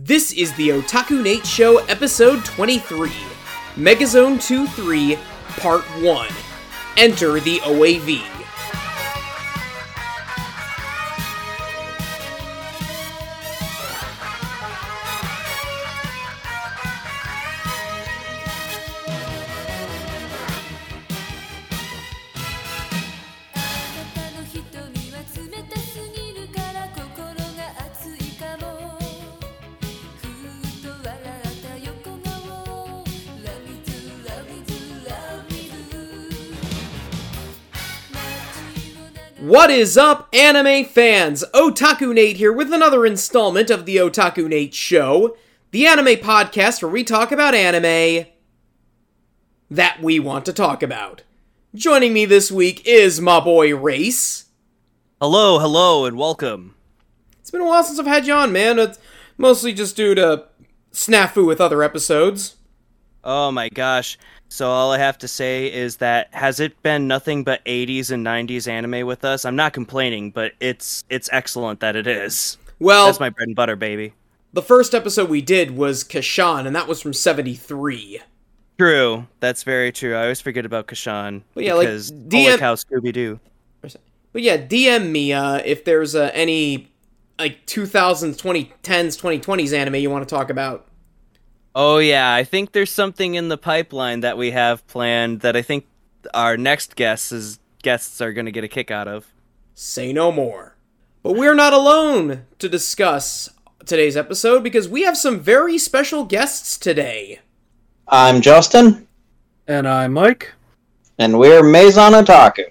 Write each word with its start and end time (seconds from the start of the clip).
This 0.00 0.32
is 0.32 0.52
the 0.54 0.68
Otaku 0.68 1.24
Nate 1.24 1.44
Show, 1.44 1.78
episode 1.86 2.44
23, 2.44 3.10
Megazone 3.74 4.40
2 4.40 4.68
3, 4.68 5.18
part 5.56 5.82
1. 6.00 6.28
Enter 6.96 7.40
the 7.40 7.58
OAV. 7.58 8.47
What 39.68 39.76
is 39.76 39.98
up, 39.98 40.30
anime 40.32 40.86
fans? 40.86 41.44
Otaku 41.52 42.14
Nate 42.14 42.38
here 42.38 42.54
with 42.54 42.72
another 42.72 43.04
installment 43.04 43.68
of 43.68 43.84
the 43.84 43.96
Otaku 43.96 44.48
Nate 44.48 44.72
Show, 44.72 45.36
the 45.72 45.86
anime 45.86 46.16
podcast 46.16 46.80
where 46.80 46.90
we 46.90 47.04
talk 47.04 47.30
about 47.32 47.54
anime 47.54 48.24
that 49.70 50.00
we 50.02 50.18
want 50.20 50.46
to 50.46 50.54
talk 50.54 50.82
about. 50.82 51.22
Joining 51.74 52.14
me 52.14 52.24
this 52.24 52.50
week 52.50 52.80
is 52.86 53.20
my 53.20 53.40
boy 53.40 53.72
Rayce. 53.72 54.46
Hello, 55.20 55.58
hello, 55.58 56.06
and 56.06 56.16
welcome. 56.16 56.74
It's 57.38 57.50
been 57.50 57.60
a 57.60 57.66
while 57.66 57.84
since 57.84 57.98
I've 57.98 58.06
had 58.06 58.26
you 58.26 58.32
on, 58.32 58.50
man. 58.50 58.78
It's 58.78 58.98
mostly 59.36 59.74
just 59.74 59.96
due 59.96 60.14
to 60.14 60.44
snafu 60.94 61.46
with 61.46 61.60
other 61.60 61.82
episodes. 61.82 62.56
Oh 63.22 63.50
my 63.50 63.68
gosh. 63.68 64.18
So 64.48 64.68
all 64.70 64.92
I 64.92 64.98
have 64.98 65.18
to 65.18 65.28
say 65.28 65.70
is 65.72 65.96
that 65.98 66.28
has 66.32 66.58
it 66.58 66.82
been 66.82 67.06
nothing 67.06 67.44
but 67.44 67.64
80s 67.66 68.10
and 68.10 68.24
90s 68.26 68.66
anime 68.66 69.06
with 69.06 69.24
us? 69.24 69.44
I'm 69.44 69.56
not 69.56 69.72
complaining, 69.72 70.30
but 70.30 70.52
it's 70.60 71.04
it's 71.10 71.28
excellent 71.32 71.80
that 71.80 71.96
it 71.96 72.06
is. 72.06 72.56
Well, 72.78 73.06
That's 73.06 73.20
my 73.20 73.30
bread 73.30 73.48
and 73.48 73.56
butter, 73.56 73.76
baby. 73.76 74.14
the 74.52 74.62
first 74.62 74.94
episode 74.94 75.28
we 75.28 75.42
did 75.42 75.72
was 75.76 76.02
Casshan, 76.04 76.66
and 76.66 76.74
that 76.74 76.88
was 76.88 77.02
from 77.02 77.12
73. 77.12 78.20
True. 78.78 79.26
That's 79.40 79.64
very 79.64 79.90
true. 79.92 80.14
I 80.14 80.22
always 80.22 80.40
forget 80.40 80.64
about 80.64 80.86
Casshan. 80.86 81.42
But 81.54 81.64
yeah, 81.64 81.74
like, 81.74 81.88
because 81.88 82.12
DM 82.12 82.44
holy 82.46 82.58
cow, 82.58 82.74
Scooby 82.76 83.12
Doo. 83.12 83.40
But 84.32 84.42
yeah, 84.42 84.56
DM 84.56 85.10
me 85.10 85.32
uh, 85.32 85.56
if 85.64 85.84
there's 85.84 86.14
uh, 86.14 86.30
any 86.32 86.88
like 87.38 87.66
2000s, 87.66 88.36
2010s, 88.36 88.70
2020s 88.82 89.72
anime 89.76 89.96
you 89.96 90.10
want 90.10 90.26
to 90.28 90.32
talk 90.34 90.48
about. 90.50 90.86
Oh 91.80 91.98
yeah, 91.98 92.34
I 92.34 92.42
think 92.42 92.72
there's 92.72 92.90
something 92.90 93.36
in 93.36 93.50
the 93.50 93.56
pipeline 93.56 94.18
that 94.20 94.36
we 94.36 94.50
have 94.50 94.84
planned 94.88 95.42
that 95.42 95.54
I 95.54 95.62
think 95.62 95.86
our 96.34 96.56
next 96.56 96.96
guests 96.96 97.30
is 97.30 97.60
guests 97.84 98.20
are 98.20 98.32
going 98.32 98.46
to 98.46 98.50
get 98.52 98.64
a 98.64 98.68
kick 98.68 98.90
out 98.90 99.06
of. 99.06 99.26
Say 99.74 100.12
no 100.12 100.32
more. 100.32 100.74
But 101.22 101.36
we're 101.36 101.54
not 101.54 101.72
alone 101.72 102.46
to 102.58 102.68
discuss 102.68 103.48
today's 103.86 104.16
episode 104.16 104.64
because 104.64 104.88
we 104.88 105.02
have 105.02 105.16
some 105.16 105.38
very 105.38 105.78
special 105.78 106.24
guests 106.24 106.76
today. 106.76 107.38
I'm 108.08 108.40
Justin, 108.40 109.06
And 109.68 109.86
I'm 109.86 110.14
Mike. 110.14 110.54
and 111.16 111.38
we're 111.38 111.62
Maison 111.62 112.12
Otaku. 112.12 112.64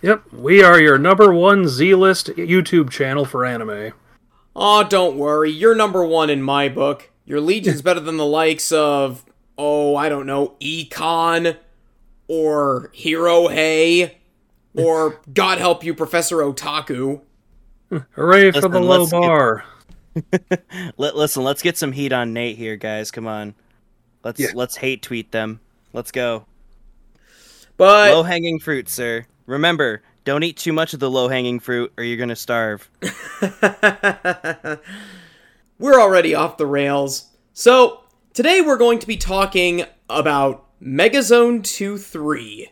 Yep, 0.00 0.32
we 0.32 0.62
are 0.62 0.80
your 0.80 0.96
number 0.96 1.30
one 1.34 1.68
Z 1.68 1.94
list 1.94 2.28
YouTube 2.28 2.88
channel 2.88 3.26
for 3.26 3.44
anime. 3.44 3.92
Aw, 4.56 4.82
don't 4.84 5.18
worry, 5.18 5.50
you're 5.50 5.74
number 5.74 6.02
one 6.06 6.30
in 6.30 6.40
my 6.42 6.70
book. 6.70 7.10
Your 7.28 7.40
Legion's 7.42 7.82
better 7.82 8.00
than 8.00 8.16
the 8.16 8.24
likes 8.24 8.72
of, 8.72 9.22
oh, 9.58 9.94
I 9.96 10.08
don't 10.08 10.24
know, 10.24 10.54
Econ, 10.62 11.58
or 12.26 12.90
Hero 12.94 13.48
Hey, 13.48 14.16
or 14.74 15.20
God 15.34 15.58
help 15.58 15.84
you, 15.84 15.92
Professor 15.94 16.36
Otaku. 16.38 17.20
Hooray 18.12 18.50
for 18.50 18.56
Listen, 18.56 18.70
the 18.70 18.80
low 18.80 19.00
let's 19.00 19.12
get- 19.12 19.20
bar. 19.20 19.64
Let 20.96 21.16
listen, 21.16 21.44
let's 21.44 21.62
get 21.62 21.76
some 21.76 21.92
heat 21.92 22.12
on 22.12 22.32
Nate 22.32 22.56
here, 22.56 22.76
guys. 22.76 23.10
Come 23.10 23.26
on. 23.28 23.54
Let's 24.24 24.40
Yeah. 24.40 24.48
let's 24.54 24.74
hate 24.76 25.02
tweet 25.02 25.30
them. 25.30 25.60
Let's 25.92 26.10
go. 26.10 26.46
But 27.76 28.12
Low 28.14 28.22
hanging 28.24 28.58
fruit, 28.58 28.88
sir. 28.88 29.26
Remember, 29.46 30.02
don't 30.24 30.42
eat 30.42 30.56
too 30.56 30.72
much 30.72 30.92
of 30.92 30.98
the 31.00 31.08
low 31.10 31.28
hanging 31.28 31.60
fruit 31.60 31.92
or 31.96 32.02
you're 32.04 32.16
gonna 32.16 32.34
starve. 32.36 32.90
we're 35.78 36.00
already 36.00 36.34
off 36.34 36.56
the 36.56 36.66
rails. 36.66 37.26
So, 37.52 38.04
today 38.34 38.60
we're 38.60 38.76
going 38.76 38.98
to 38.98 39.06
be 39.06 39.16
talking 39.16 39.84
about 40.08 40.64
Megazone 40.82 41.62
2 41.64 41.98
3, 41.98 42.70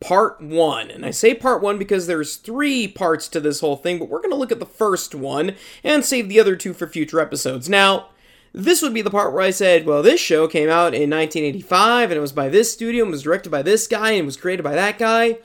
Part 0.00 0.40
1. 0.40 0.90
And 0.90 1.04
I 1.04 1.10
say 1.10 1.34
Part 1.34 1.62
1 1.62 1.78
because 1.78 2.06
there's 2.06 2.36
three 2.36 2.88
parts 2.88 3.28
to 3.28 3.40
this 3.40 3.60
whole 3.60 3.76
thing, 3.76 3.98
but 3.98 4.08
we're 4.08 4.20
going 4.20 4.30
to 4.30 4.36
look 4.36 4.52
at 4.52 4.60
the 4.60 4.66
first 4.66 5.14
one 5.14 5.54
and 5.82 6.04
save 6.04 6.28
the 6.28 6.40
other 6.40 6.56
two 6.56 6.74
for 6.74 6.86
future 6.86 7.20
episodes. 7.20 7.68
Now, 7.68 8.08
this 8.52 8.82
would 8.82 8.94
be 8.94 9.02
the 9.02 9.10
part 9.10 9.32
where 9.32 9.42
I 9.42 9.50
said, 9.50 9.84
well, 9.84 10.02
this 10.02 10.20
show 10.20 10.46
came 10.46 10.68
out 10.68 10.94
in 10.94 11.10
1985 11.10 12.10
and 12.10 12.18
it 12.18 12.20
was 12.20 12.32
by 12.32 12.48
this 12.48 12.72
studio 12.72 13.02
and 13.02 13.10
was 13.10 13.22
directed 13.22 13.50
by 13.50 13.62
this 13.62 13.88
guy 13.88 14.12
and 14.12 14.26
was 14.26 14.36
created 14.36 14.62
by 14.62 14.74
that 14.74 14.98
guy. 14.98 15.38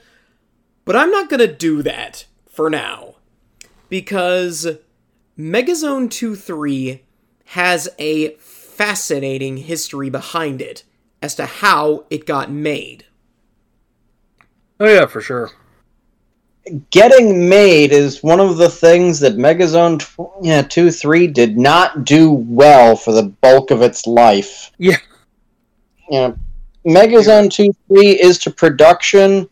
But 0.85 0.95
I'm 0.95 1.09
not 1.09 1.29
going 1.29 1.39
to 1.39 1.51
do 1.51 1.81
that 1.81 2.25
for 2.47 2.69
now. 2.69 3.15
Because 3.89 4.67
Megazone 5.39 6.11
2 6.11 6.35
3 6.35 7.01
has 7.45 7.88
a 7.97 8.31
fascinating 8.35 9.55
history 9.55 10.09
behind 10.09 10.61
it 10.61 10.83
as 11.22 11.33
to 11.35 11.45
how 11.45 12.03
it 12.09 12.25
got 12.25 12.51
made. 12.51 13.05
Oh 14.81 14.85
yeah, 14.85 15.05
for 15.05 15.22
sure. 15.22 15.51
Getting 16.91 17.47
made 17.47 17.94
is 17.94 18.22
one 18.22 18.41
of 18.41 18.57
the 18.57 18.69
things 18.69 19.22
that 19.22 19.38
Megazone 19.38 20.00
tw- 20.00 20.45
yeah, 20.45 20.61
2 20.61 20.91
3 20.91 21.27
did 21.27 21.57
not 21.57 22.03
do 22.03 22.31
well 22.31 22.97
for 22.97 23.13
the 23.13 23.23
bulk 23.23 23.71
of 23.71 23.81
its 23.81 24.06
life. 24.06 24.71
Yeah. 24.77 24.97
You 26.11 26.19
know, 26.19 26.38
Megazone 26.85 27.50
2 27.50 27.73
3 27.88 28.07
is 28.07 28.39
to 28.39 28.51
production 28.51 29.47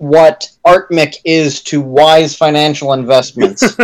what 0.00 0.50
Artmic 0.66 1.16
is 1.26 1.62
to 1.62 1.78
wise 1.78 2.34
financial 2.34 2.94
investments. 2.94 3.76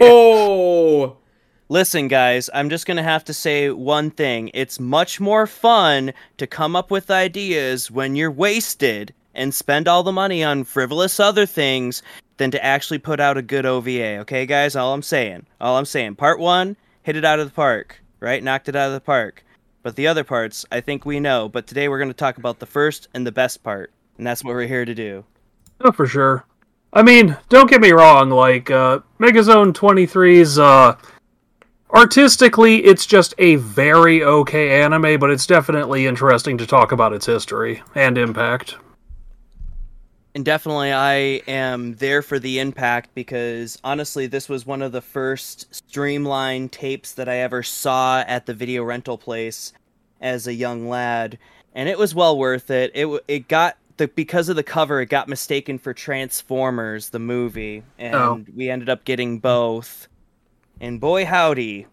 Oh, 0.00 1.16
Listen, 1.70 2.08
guys, 2.08 2.48
I'm 2.54 2.70
just 2.70 2.86
gonna 2.86 3.02
have 3.02 3.24
to 3.24 3.34
say 3.34 3.68
one 3.68 4.10
thing. 4.10 4.50
It's 4.54 4.80
much 4.80 5.20
more 5.20 5.46
fun 5.46 6.14
to 6.38 6.46
come 6.46 6.74
up 6.74 6.90
with 6.90 7.10
ideas 7.10 7.90
when 7.90 8.16
you're 8.16 8.30
wasted 8.30 9.12
and 9.34 9.52
spend 9.52 9.86
all 9.86 10.02
the 10.02 10.12
money 10.12 10.42
on 10.42 10.64
frivolous 10.64 11.20
other 11.20 11.44
things 11.44 12.02
than 12.38 12.50
to 12.52 12.64
actually 12.64 12.98
put 12.98 13.20
out 13.20 13.36
a 13.36 13.42
good 13.42 13.66
OVA, 13.66 14.20
okay, 14.20 14.46
guys? 14.46 14.76
All 14.76 14.94
I'm 14.94 15.02
saying. 15.02 15.44
All 15.60 15.76
I'm 15.76 15.84
saying. 15.84 16.14
Part 16.14 16.40
one, 16.40 16.74
hit 17.02 17.16
it 17.16 17.24
out 17.26 17.38
of 17.38 17.48
the 17.48 17.54
park, 17.54 18.00
right? 18.18 18.42
Knocked 18.42 18.70
it 18.70 18.76
out 18.76 18.88
of 18.88 18.94
the 18.94 19.00
park. 19.00 19.44
But 19.82 19.94
the 19.94 20.06
other 20.06 20.24
parts, 20.24 20.64
I 20.72 20.80
think 20.80 21.04
we 21.04 21.20
know. 21.20 21.50
But 21.50 21.66
today 21.66 21.88
we're 21.88 21.98
gonna 21.98 22.14
talk 22.14 22.38
about 22.38 22.60
the 22.60 22.66
first 22.66 23.08
and 23.12 23.26
the 23.26 23.32
best 23.32 23.62
part. 23.62 23.92
And 24.18 24.26
that's 24.26 24.44
what 24.44 24.54
we're 24.54 24.66
here 24.66 24.84
to 24.84 24.94
do. 24.94 25.24
Oh, 25.80 25.92
for 25.92 26.06
sure. 26.06 26.44
I 26.92 27.02
mean, 27.02 27.36
don't 27.48 27.70
get 27.70 27.80
me 27.80 27.92
wrong, 27.92 28.30
like, 28.30 28.70
uh, 28.70 29.00
Megazone 29.20 29.72
23's, 29.72 30.58
uh, 30.58 30.96
artistically, 31.90 32.84
it's 32.84 33.06
just 33.06 33.34
a 33.38 33.56
very 33.56 34.22
okay 34.24 34.82
anime, 34.82 35.20
but 35.20 35.30
it's 35.30 35.46
definitely 35.46 36.06
interesting 36.06 36.58
to 36.58 36.66
talk 36.66 36.92
about 36.92 37.12
its 37.12 37.26
history 37.26 37.82
and 37.94 38.18
impact. 38.18 38.76
And 40.34 40.44
definitely, 40.44 40.92
I 40.92 41.42
am 41.48 41.94
there 41.96 42.22
for 42.22 42.38
the 42.38 42.58
impact 42.58 43.10
because 43.14 43.78
honestly, 43.82 44.26
this 44.26 44.48
was 44.48 44.66
one 44.66 44.82
of 44.82 44.92
the 44.92 45.00
first 45.00 45.74
streamlined 45.74 46.70
tapes 46.70 47.12
that 47.12 47.28
I 47.28 47.38
ever 47.38 47.62
saw 47.62 48.20
at 48.20 48.46
the 48.46 48.54
video 48.54 48.84
rental 48.84 49.18
place 49.18 49.72
as 50.20 50.46
a 50.46 50.54
young 50.54 50.88
lad, 50.88 51.38
and 51.74 51.88
it 51.88 51.98
was 51.98 52.14
well 52.14 52.38
worth 52.38 52.70
it. 52.70 52.92
It 52.94 53.08
it 53.26 53.48
got 53.48 53.78
the 53.98 54.08
because 54.08 54.48
of 54.48 54.56
the 54.56 54.62
cover, 54.62 55.00
it 55.00 55.06
got 55.06 55.28
mistaken 55.28 55.78
for 55.78 55.92
Transformers, 55.92 57.10
the 57.10 57.18
movie, 57.18 57.82
oh. 57.86 57.92
and 58.02 58.14
Oh. 58.14 58.44
we 58.54 58.70
ended 58.70 58.88
up 58.88 59.04
getting 59.04 59.38
both. 59.38 60.08
And 60.80 61.00
boy, 61.00 61.26
howdy, 61.26 61.86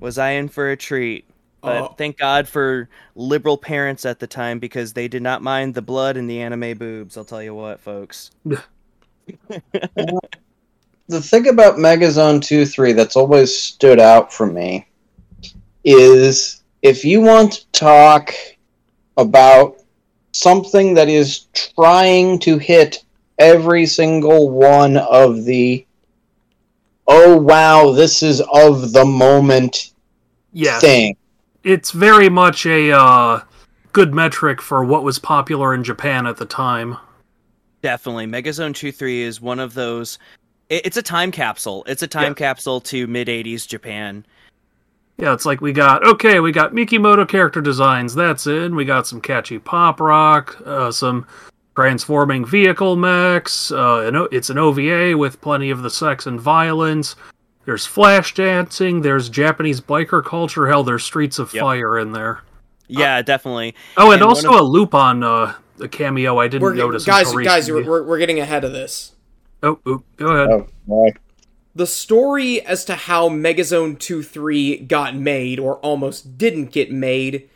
was 0.00 0.18
I 0.18 0.30
in 0.30 0.48
for 0.48 0.70
a 0.70 0.76
treat. 0.76 1.26
But 1.62 1.82
Oh. 1.82 1.94
thank 1.96 2.18
God 2.18 2.46
for 2.46 2.88
liberal 3.14 3.56
parents 3.56 4.04
at 4.04 4.20
the 4.20 4.26
time 4.26 4.58
because 4.58 4.92
they 4.92 5.08
did 5.08 5.22
not 5.22 5.42
mind 5.42 5.74
the 5.74 5.82
blood 5.82 6.16
and 6.16 6.28
the 6.28 6.40
anime 6.40 6.76
boobs. 6.76 7.16
I'll 7.16 7.24
tell 7.24 7.42
you 7.42 7.54
what, 7.54 7.80
folks. 7.80 8.30
the 8.44 8.60
thing 11.08 11.48
about 11.48 11.76
Megazone 11.76 12.42
2 12.42 12.66
3 12.66 12.92
that's 12.92 13.16
always 13.16 13.56
stood 13.56 13.98
out 13.98 14.32
for 14.32 14.46
me 14.46 14.86
is 15.84 16.62
if 16.82 17.04
you 17.04 17.20
want 17.20 17.52
to 17.52 17.66
talk 17.72 18.34
about 19.16 19.76
something 20.34 20.94
that 20.94 21.08
is 21.08 21.46
trying 21.76 22.38
to 22.40 22.58
hit 22.58 23.04
every 23.38 23.86
single 23.86 24.50
one 24.50 24.96
of 24.96 25.44
the 25.44 25.86
oh 27.06 27.36
wow, 27.38 27.92
this 27.92 28.22
is 28.22 28.42
of 28.52 28.92
the 28.92 29.04
moment 29.04 29.92
Yeah, 30.52 30.80
thing. 30.80 31.16
it's 31.62 31.90
very 31.92 32.28
much 32.28 32.66
a 32.66 32.90
uh, 32.92 33.40
good 33.92 34.12
metric 34.14 34.60
for 34.60 34.84
what 34.84 35.04
was 35.04 35.18
popular 35.18 35.72
in 35.74 35.84
Japan 35.84 36.26
at 36.26 36.36
the 36.36 36.46
time. 36.46 36.96
Definitely. 37.82 38.26
Megazone 38.26 38.74
2 38.74 38.90
3 38.92 39.22
is 39.22 39.40
one 39.40 39.60
of 39.60 39.74
those. 39.74 40.18
It's 40.70 40.96
a 40.96 41.02
time 41.02 41.30
capsule. 41.30 41.84
It's 41.86 42.02
a 42.02 42.06
time 42.08 42.32
Yeah. 42.32 42.34
capsule 42.34 42.80
to 42.82 43.06
mid 43.06 43.28
80s 43.28 43.68
Japan. 43.68 44.24
Yeah, 45.16 45.32
it's 45.32 45.46
like 45.46 45.60
we 45.60 45.72
got 45.72 46.04
okay, 46.06 46.40
we 46.40 46.50
got 46.52 46.72
Mikimoto 46.72 47.28
character 47.28 47.60
designs. 47.60 48.14
That's 48.14 48.46
in. 48.46 48.74
We 48.74 48.84
got 48.84 49.06
some 49.06 49.20
catchy 49.20 49.58
pop 49.58 50.00
rock, 50.00 50.60
uh, 50.66 50.90
some 50.90 51.26
transforming 51.76 52.44
vehicle 52.44 52.96
mechs. 52.96 53.70
Uh, 53.70 54.00
an 54.06 54.16
o- 54.16 54.28
it's 54.32 54.50
an 54.50 54.58
OVA 54.58 55.16
with 55.16 55.40
plenty 55.40 55.70
of 55.70 55.82
the 55.82 55.90
sex 55.90 56.26
and 56.26 56.40
violence. 56.40 57.14
There's 57.64 57.86
flash 57.86 58.34
dancing. 58.34 59.00
There's 59.02 59.28
Japanese 59.28 59.80
biker 59.80 60.22
culture. 60.24 60.66
Hell, 60.68 60.82
there's 60.84 61.04
Streets 61.04 61.38
of 61.38 61.54
Yep. 61.54 61.62
Fire 61.62 61.98
in 61.98 62.12
there. 62.12 62.42
Yeah, 62.88 63.22
definitely. 63.22 63.74
Oh, 63.96 64.10
and, 64.12 64.20
And 64.20 64.22
also 64.28 64.50
of- 64.52 64.60
a 64.60 64.62
Lupin 64.62 65.22
uh, 65.22 65.54
a 65.80 65.88
cameo 65.88 66.38
I 66.38 66.48
didn't 66.48 66.62
We're, 66.62 66.74
notice. 66.74 67.04
guys, 67.04 67.32
guys, 67.32 67.70
we're, 67.70 68.02
we're 68.02 68.18
getting 68.18 68.38
ahead 68.40 68.64
of 68.64 68.72
this. 68.72 69.12
Oh, 69.62 69.78
oh, 69.86 70.02
go 70.16 70.26
ahead. 70.28 70.48
Oh, 70.50 70.66
boy. 70.86 71.08
The 71.76 71.86
story 71.88 72.60
as 72.64 72.84
to 72.84 72.94
how 72.94 73.28
Megazone 73.28 73.98
2-3 73.98 74.86
got 74.86 75.16
made, 75.16 75.58
or 75.58 75.78
almost 75.78 76.38
didn't 76.38 76.70
get 76.70 76.92
made, 76.92 77.50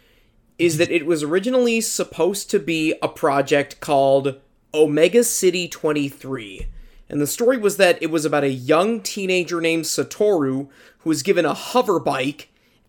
is 0.58 0.76
that 0.78 0.90
it 0.90 1.06
was 1.06 1.22
originally 1.22 1.80
supposed 1.80 2.50
to 2.50 2.58
be 2.58 2.94
a 3.00 3.06
project 3.06 3.78
called 3.78 4.40
Omega 4.74 5.22
City 5.22 5.68
23. 5.68 6.66
And 7.08 7.20
the 7.20 7.28
story 7.28 7.58
was 7.58 7.76
that 7.76 8.02
it 8.02 8.10
was 8.10 8.24
about 8.24 8.42
a 8.42 8.50
young 8.50 9.00
teenager 9.02 9.60
named 9.60 9.84
Satoru 9.84 10.68
who 10.98 11.08
was 11.08 11.22
given 11.22 11.46
a 11.46 11.54
hover 11.54 12.00
bike, 12.00 12.48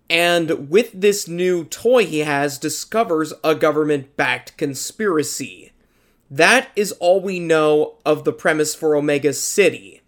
and 0.10 0.72
with 0.72 0.90
this 1.00 1.28
new 1.28 1.64
toy 1.64 2.08
he 2.08 2.20
has, 2.20 2.58
discovers 2.58 3.34
a 3.44 3.54
government 3.54 4.18
backed 4.18 4.58
conspiracy. 4.58 5.74
That 6.32 6.70
is 6.76 6.92
all 6.94 7.22
we 7.22 7.40
know 7.40 7.98
of 8.04 8.24
the 8.24 8.34
premise 8.34 8.74
for 8.74 8.96
Omega 8.96 9.34
City. 9.34 9.99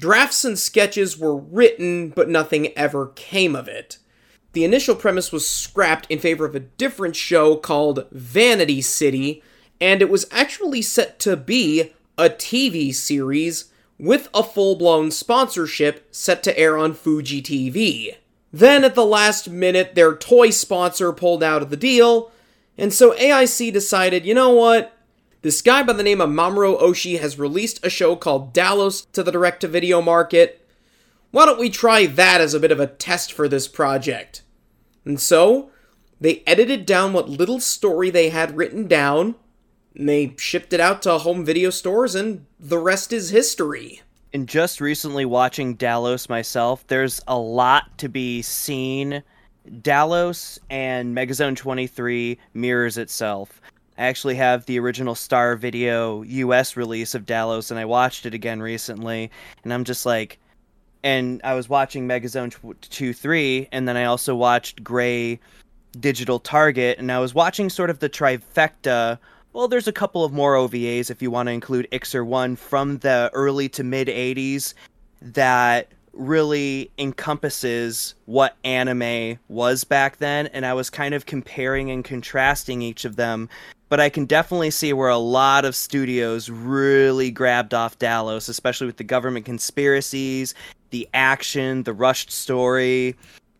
Drafts 0.00 0.46
and 0.46 0.58
sketches 0.58 1.18
were 1.18 1.36
written, 1.36 2.08
but 2.08 2.30
nothing 2.30 2.68
ever 2.68 3.08
came 3.16 3.54
of 3.54 3.68
it. 3.68 3.98
The 4.54 4.64
initial 4.64 4.96
premise 4.96 5.30
was 5.30 5.46
scrapped 5.46 6.06
in 6.08 6.18
favor 6.18 6.46
of 6.46 6.54
a 6.54 6.60
different 6.60 7.16
show 7.16 7.54
called 7.54 8.06
Vanity 8.10 8.80
City, 8.80 9.42
and 9.78 10.00
it 10.00 10.08
was 10.08 10.26
actually 10.30 10.80
set 10.80 11.18
to 11.20 11.36
be 11.36 11.92
a 12.16 12.30
TV 12.30 12.94
series 12.94 13.66
with 13.98 14.30
a 14.32 14.42
full 14.42 14.74
blown 14.74 15.10
sponsorship 15.10 16.08
set 16.10 16.42
to 16.44 16.58
air 16.58 16.78
on 16.78 16.94
Fuji 16.94 17.42
TV. 17.42 18.16
Then, 18.50 18.84
at 18.84 18.94
the 18.94 19.04
last 19.04 19.50
minute, 19.50 19.94
their 19.96 20.16
toy 20.16 20.48
sponsor 20.48 21.12
pulled 21.12 21.42
out 21.42 21.60
of 21.60 21.68
the 21.68 21.76
deal, 21.76 22.32
and 22.78 22.90
so 22.90 23.12
AIC 23.16 23.70
decided 23.70 24.24
you 24.24 24.32
know 24.32 24.50
what? 24.54 24.96
This 25.42 25.62
guy 25.62 25.82
by 25.82 25.94
the 25.94 26.02
name 26.02 26.20
of 26.20 26.28
Mamoru 26.28 26.78
Oshii 26.78 27.18
has 27.18 27.38
released 27.38 27.82
a 27.82 27.88
show 27.88 28.14
called 28.14 28.52
Dallos 28.52 29.10
to 29.12 29.22
the 29.22 29.32
direct 29.32 29.62
to 29.62 29.68
video 29.68 30.02
market. 30.02 30.68
Why 31.30 31.46
don't 31.46 31.58
we 31.58 31.70
try 31.70 32.04
that 32.04 32.42
as 32.42 32.52
a 32.52 32.60
bit 32.60 32.70
of 32.70 32.78
a 32.78 32.86
test 32.86 33.32
for 33.32 33.48
this 33.48 33.66
project? 33.66 34.42
And 35.06 35.18
so, 35.18 35.70
they 36.20 36.42
edited 36.46 36.84
down 36.84 37.14
what 37.14 37.30
little 37.30 37.58
story 37.58 38.10
they 38.10 38.28
had 38.28 38.54
written 38.54 38.86
down, 38.86 39.34
and 39.96 40.06
they 40.06 40.34
shipped 40.36 40.74
it 40.74 40.80
out 40.80 41.00
to 41.02 41.16
home 41.16 41.42
video 41.42 41.70
stores, 41.70 42.14
and 42.14 42.44
the 42.58 42.76
rest 42.76 43.10
is 43.10 43.30
history. 43.30 44.02
And 44.34 44.46
just 44.46 44.78
recently 44.78 45.24
watching 45.24 45.74
Dallos 45.74 46.28
myself, 46.28 46.86
there's 46.88 47.22
a 47.26 47.38
lot 47.38 47.96
to 47.96 48.10
be 48.10 48.42
seen. 48.42 49.22
Dallos 49.80 50.58
and 50.68 51.16
Megazone 51.16 51.56
23 51.56 52.38
mirrors 52.52 52.98
itself. 52.98 53.60
I 54.00 54.04
actually 54.04 54.36
have 54.36 54.64
the 54.64 54.78
original 54.78 55.14
Star 55.14 55.56
Video 55.56 56.22
US 56.22 56.74
release 56.74 57.14
of 57.14 57.26
Dallos, 57.26 57.70
and 57.70 57.78
I 57.78 57.84
watched 57.84 58.24
it 58.24 58.32
again 58.32 58.62
recently, 58.62 59.30
and 59.62 59.74
I'm 59.74 59.84
just 59.84 60.06
like, 60.06 60.38
and 61.04 61.38
I 61.44 61.52
was 61.52 61.68
watching 61.68 62.08
Megazone 62.08 62.74
2 62.80 63.12
3, 63.12 63.68
and 63.70 63.86
then 63.86 63.98
I 63.98 64.04
also 64.04 64.34
watched 64.34 64.82
Gray 64.82 65.38
Digital 66.00 66.38
Target, 66.40 66.98
and 66.98 67.12
I 67.12 67.18
was 67.18 67.34
watching 67.34 67.68
sort 67.68 67.90
of 67.90 67.98
the 67.98 68.08
trifecta. 68.08 69.18
Well, 69.52 69.68
there's 69.68 69.86
a 69.86 69.92
couple 69.92 70.24
of 70.24 70.32
more 70.32 70.54
OVAs 70.54 71.10
if 71.10 71.20
you 71.20 71.30
want 71.30 71.48
to 71.48 71.52
include 71.52 71.86
Iczer 71.92 72.24
1 72.24 72.56
from 72.56 72.96
the 72.98 73.30
early 73.34 73.68
to 73.68 73.84
mid 73.84 74.08
80s 74.08 74.72
that 75.20 75.88
really 76.14 76.90
encompasses 76.96 78.14
what 78.24 78.56
anime 78.64 79.38
was 79.48 79.84
back 79.84 80.16
then, 80.16 80.46
and 80.46 80.64
I 80.64 80.72
was 80.72 80.88
kind 80.88 81.12
of 81.12 81.26
comparing 81.26 81.90
and 81.90 82.02
contrasting 82.02 82.80
each 82.80 83.04
of 83.04 83.16
them. 83.16 83.50
But 83.90 84.00
I 84.00 84.08
can 84.08 84.24
definitely 84.24 84.70
see 84.70 84.94
where 84.94 85.10
a 85.10 85.18
lot 85.18 85.66
of 85.66 85.76
studios 85.76 86.48
really 86.48 87.30
grabbed 87.30 87.74
off 87.74 87.98
Dallos, 87.98 88.48
especially 88.48 88.86
with 88.86 88.96
the 88.96 89.04
government 89.04 89.44
conspiracies, 89.44 90.54
the 90.90 91.06
action, 91.12 91.82
the 91.82 91.92
rushed 91.92 92.30
story, 92.30 93.16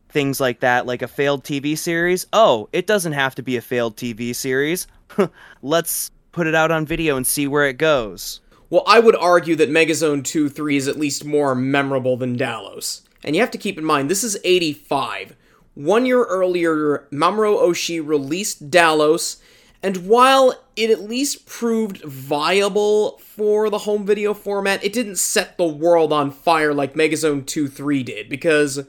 things 0.09 0.41
like 0.41 0.61
that, 0.61 0.87
like 0.87 1.03
a 1.03 1.09
failed 1.09 1.45
TV 1.45 1.77
series. 1.77 2.27
Oh, 2.33 2.69
it 2.73 2.87
doesn't 2.87 3.13
have 3.13 3.35
to 3.35 3.43
be 3.43 3.57
a 3.57 3.61
failed 3.61 3.97
TV 3.97 4.35
series. 4.35 4.87
Let's 5.63 6.11
put 6.33 6.47
it 6.47 6.55
out 6.55 6.71
on 6.71 6.87
video 6.87 7.17
and 7.17 7.27
see 7.27 7.47
where 7.47 7.69
it 7.69 7.77
goes. 7.77 8.41
Well, 8.71 8.85
I 8.87 9.01
would 9.01 9.17
argue 9.17 9.57
that 9.57 9.71
Megazone 9.71 10.25
2 10.25 10.49
3 10.49 10.77
is 10.77 10.87
at 10.87 10.99
least 10.99 11.25
more 11.25 11.55
memorable 11.55 12.17
than 12.17 12.39
Dallos. 12.39 13.03
And 13.25 13.35
you 13.35 13.43
have 13.43 13.51
to 13.51 13.59
keep 13.59 13.77
in 13.77 13.85
mind, 13.85 14.09
this 14.09 14.25
is 14.25 14.39
85. 14.45 15.37
One 15.75 16.07
year 16.07 16.25
earlier, 16.25 17.09
Mamoru 17.13 17.61
Oshii 17.61 18.07
released 18.07 18.71
Dallos, 18.71 19.41
and 19.83 20.09
while 20.09 20.55
it 20.77 20.91
at 20.91 21.01
least 21.03 21.47
proved 21.47 22.05
viable 22.05 23.17
for 23.19 23.71
the 23.71 23.79
home 23.79 24.05
video 24.05 24.35
format, 24.35 24.85
it 24.85 24.93
didn't 24.93 25.17
set 25.17 25.57
the 25.57 25.65
world 25.65 26.13
on 26.13 26.31
fire 26.31 26.75
like 26.75 26.93
Megazone 26.95 27.47
2 27.47 27.69
3 27.69 28.03
did, 28.03 28.29
because 28.29 28.81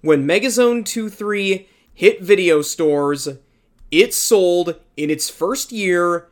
when 0.00 0.24
Megazone 0.26 0.84
2 0.84 1.10
3 1.10 1.68
hit 1.92 2.22
video 2.22 2.62
stores, 2.62 3.28
it 3.90 4.14
sold 4.14 4.76
in 4.96 5.10
its 5.10 5.28
first 5.28 5.72
year 5.72 6.28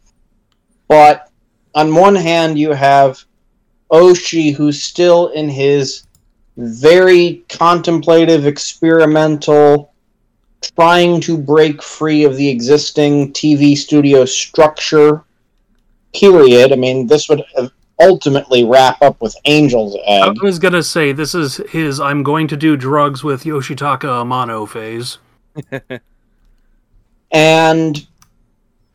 But 0.88 1.30
on 1.74 1.94
one 1.94 2.16
hand, 2.16 2.58
you 2.58 2.72
have 2.72 3.24
Oshii, 3.90 4.54
who's 4.54 4.82
still 4.82 5.28
in 5.28 5.48
his 5.48 6.04
very 6.56 7.44
contemplative, 7.48 8.46
experimental, 8.46 9.92
trying 10.76 11.20
to 11.22 11.38
break 11.38 11.82
free 11.82 12.24
of 12.24 12.36
the 12.36 12.48
existing 12.48 13.32
TV 13.32 13.76
studio 13.76 14.24
structure. 14.24 15.24
Period. 16.14 16.72
I 16.72 16.76
mean, 16.76 17.06
this 17.06 17.28
would 17.28 17.42
ultimately 18.00 18.64
wrap 18.64 19.00
up 19.02 19.20
with 19.20 19.36
Angel's 19.44 19.96
I 20.08 20.32
was 20.42 20.58
gonna 20.58 20.82
say 20.82 21.12
this 21.12 21.34
is 21.34 21.58
his 21.70 22.00
"I'm 22.00 22.22
going 22.22 22.48
to 22.48 22.56
do 22.56 22.76
drugs 22.76 23.22
with 23.22 23.44
Yoshitaka 23.44 24.00
Amano" 24.00 24.66
phase. 24.68 25.18
And 27.32 28.06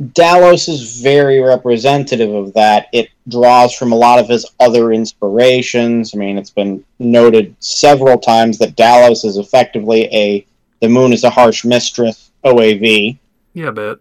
Dallos 0.01 0.67
is 0.67 1.01
very 1.01 1.39
representative 1.39 2.33
of 2.33 2.53
that. 2.53 2.87
It 2.91 3.09
draws 3.27 3.73
from 3.73 3.91
a 3.91 3.95
lot 3.95 4.19
of 4.19 4.27
his 4.27 4.45
other 4.59 4.91
inspirations. 4.91 6.13
I 6.13 6.17
mean, 6.17 6.37
it's 6.37 6.49
been 6.49 6.83
noted 6.99 7.55
several 7.59 8.17
times 8.17 8.57
that 8.57 8.75
Dallos 8.75 9.23
is 9.23 9.37
effectively 9.37 10.13
a 10.13 10.45
The 10.81 10.89
Moon 10.89 11.13
is 11.13 11.23
a 11.23 11.29
Harsh 11.29 11.63
Mistress 11.63 12.31
OAV. 12.43 13.17
Yeah, 13.53 13.71
bet. 13.71 13.99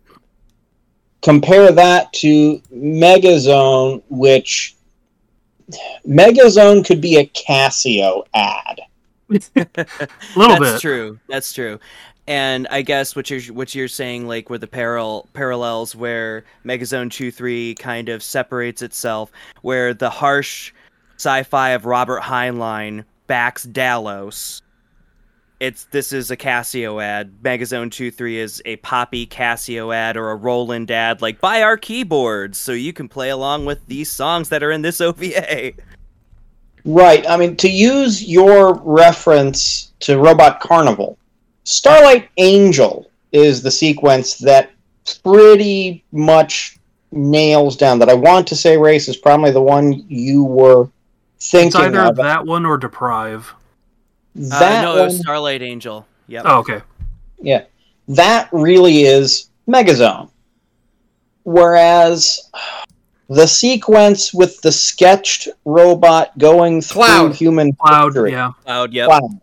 Compare 1.25 1.73
that 1.73 2.13
to 2.13 2.61
Megazone, 2.73 4.03
which 4.11 4.77
Megazone 6.07 6.85
could 6.87 7.01
be 7.01 7.17
a 7.17 7.27
Casio 7.27 8.25
ad. 8.35 8.81
A 9.31 9.41
little 10.37 10.59
That's 10.59 10.73
bit. 10.75 10.81
true. 10.81 11.19
That's 11.29 11.53
true. 11.53 11.81
And 12.27 12.69
I 12.71 12.83
guess 12.83 13.17
what 13.17 13.29
you're 13.31 13.43
what 13.55 13.75
you're 13.75 13.89
saying, 13.89 14.29
like 14.29 14.49
with 14.49 14.61
the 14.61 14.67
parallel 14.67 15.27
parallels 15.33 15.97
where 15.97 16.45
Megazone 16.65 17.11
Two 17.11 17.31
Three 17.31 17.75
kind 17.75 18.09
of 18.09 18.23
separates 18.23 18.83
itself, 18.83 19.33
where 19.63 19.93
the 19.93 20.11
harsh 20.11 20.73
sci-fi 21.17 21.71
of 21.71 21.87
Robert 21.87 22.23
Heinlein 22.23 23.05
backs 23.27 23.65
Dallos. 23.65 24.63
It's 25.61 25.85
this 25.85 26.13
is 26.13 26.31
a 26.31 26.37
Casio 26.37 27.03
ad. 27.03 27.33
Megazone 27.43 27.91
Two 27.91 28.11
Three 28.11 28.39
is 28.39 28.61
a 28.65 28.77
poppy 28.77 29.27
Casio 29.27 29.95
ad 29.95 30.17
or 30.17 30.31
a 30.31 30.37
Roland 30.37 30.91
ad. 30.91 31.23
Like 31.23 31.41
buy 31.41 31.63
our 31.63 31.77
keyboards 31.77 32.59
so 32.59 32.73
you 32.73 32.93
can 32.93 33.09
play 33.09 33.31
along 33.31 33.65
with 33.65 33.87
these 33.87 34.11
songs 34.11 34.49
that 34.49 34.63
are 34.63 34.73
in 34.73 34.83
this 34.83 35.01
OVA. 35.01 35.73
Right. 36.85 37.29
I 37.29 37.37
mean, 37.37 37.57
to 37.57 37.69
use 37.69 38.25
your 38.29 38.75
reference 38.83 39.93
to 40.01 40.19
Robot 40.19 40.61
Carnival, 40.61 41.17
Starlight 41.63 42.29
Angel 42.37 43.11
is 43.33 43.63
the 43.63 43.71
sequence 43.71 44.35
that 44.39 44.71
pretty 45.23 46.05
much 46.13 46.79
nails 47.11 47.77
down 47.77 47.99
that 48.01 48.09
I 48.09 48.15
want 48.15 48.47
to 48.49 48.57
say 48.57 48.77
Rayce 48.77 49.09
is 49.09 49.17
probably 49.17 49.51
the 49.51 49.63
one 49.63 50.05
you 50.09 50.45
were 50.45 50.89
It's 51.37 51.51
thinking 51.51 51.81
either 51.81 52.01
of. 52.01 52.17
that 52.17 52.45
one 52.45 52.67
or 52.67 52.77
Deprive. 52.77 53.55
Uh, 54.37 54.59
That 54.59 54.83
no, 54.83 54.97
it 54.97 55.05
was 55.05 55.13
one- 55.15 55.23
Starlight 55.23 55.63
Angel. 55.63 56.07
Yep. 56.29 56.43
Oh, 56.47 56.59
okay. 56.61 56.81
Yeah, 57.41 57.65
that 58.09 58.49
really 58.53 59.03
is 59.03 59.51
Megazone. 59.69 60.31
Whereas 61.45 62.51
the 63.29 63.47
sequence 63.47 64.33
with 64.33 64.61
the 64.63 64.73
sketched 64.73 65.49
robot 65.65 66.37
going 66.39 66.81
through 66.81 67.03
Cloud. 67.03 67.35
human 67.35 67.73
Cloud, 67.75 68.07
history, 68.15 68.33
yeah. 68.33 68.53
Cloud. 68.65 68.93
Yep. 68.93 69.09
Cloud. 69.09 69.41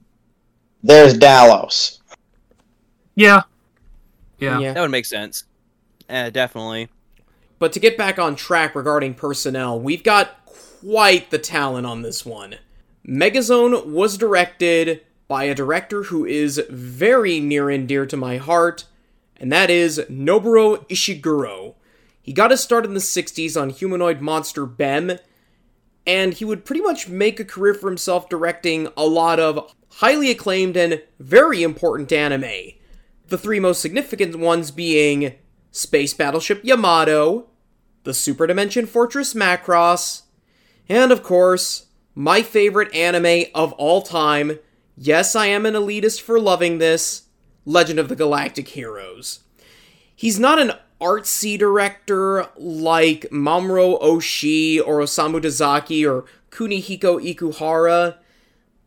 there's 0.84 1.14
Dallos. 1.18 2.00
Yeah. 3.16 3.42
Yeah. 4.40 4.74
That 4.74 4.82
would 4.82 4.92
make 4.92 5.06
sense. 5.06 5.44
Eh, 6.10 6.32
definitely. 6.32 6.90
But 7.60 7.72
to 7.74 7.80
get 7.80 7.98
back 7.98 8.18
on 8.18 8.36
track 8.36 8.74
regarding 8.74 9.14
personnel, 9.14 9.80
we've 9.80 10.04
got 10.04 10.44
quite 10.46 11.30
the 11.30 11.38
talent 11.38 11.86
on 11.86 12.02
this 12.02 12.26
one. 12.26 12.56
Megazone 13.08 13.88
was 13.88 14.18
directed 14.18 15.02
by 15.28 15.46
a 15.46 15.56
director 15.56 16.04
who 16.04 16.26
is 16.26 16.62
very 16.70 17.40
near 17.40 17.70
and 17.70 17.88
dear 17.88 18.06
to 18.06 18.18
my 18.18 18.38
heart, 18.38 18.86
and 19.38 19.52
that 19.52 19.70
is 19.70 20.00
Nobuo 20.10 20.88
Ishiguro. 20.88 21.76
He 22.22 22.32
got 22.32 22.52
his 22.52 22.62
start 22.62 22.86
in 22.86 22.94
the 22.94 23.00
60s 23.00 23.60
on 23.60 23.72
humanoid 23.72 24.22
monster 24.22 24.68
Bem, 24.68 25.18
and 26.06 26.34
he 26.34 26.46
would 26.46 26.66
pretty 26.66 26.82
much 26.82 27.08
make 27.08 27.40
a 27.40 27.46
career 27.46 27.74
for 27.74 27.90
himself 27.90 28.30
directing 28.30 28.88
a 28.96 29.06
lot 29.06 29.40
of 29.40 29.74
highly 29.94 30.30
acclaimed 30.30 30.78
and 30.78 31.02
very 31.20 31.64
important 31.64 32.12
anime. 32.12 32.74
The 33.28 33.38
three 33.38 33.60
most 33.60 33.82
significant 33.82 34.38
ones 34.38 34.70
being 34.70 35.36
Space 35.72 36.14
Battleship 36.14 36.64
Yamato, 36.64 37.48
the 38.04 38.14
Super 38.14 38.46
Dimension 38.46 38.86
Fortress 38.86 39.34
Macross, 39.34 40.24
and 40.88 41.12
of 41.12 41.24
course, 41.24 41.88
my 42.16 42.42
favorite 42.42 42.94
anime 42.94 43.46
of 43.56 43.74
all 43.74 44.02
time. 44.02 44.60
Yes, 44.98 45.36
I 45.36 45.48
am 45.48 45.66
an 45.66 45.74
elitist 45.74 46.22
for 46.22 46.40
loving 46.40 46.78
this 46.78 47.24
Legend 47.66 48.00
of 48.00 48.10
the 48.10 48.16
Galactic 48.16 48.70
Heroes. 48.70 49.40
He's 50.16 50.40
not 50.40 50.60
an 50.60 50.74
artsy 51.00 51.58
director 51.58 52.48
like 52.56 53.22
Mamoru 53.32 54.00
Oshii 54.02 54.80
or 54.80 55.00
Osamu 55.00 55.42
Dezaki 55.42 56.08
or 56.08 56.26
Kunihiko 56.52 57.20
Ikuhara, 57.24 58.18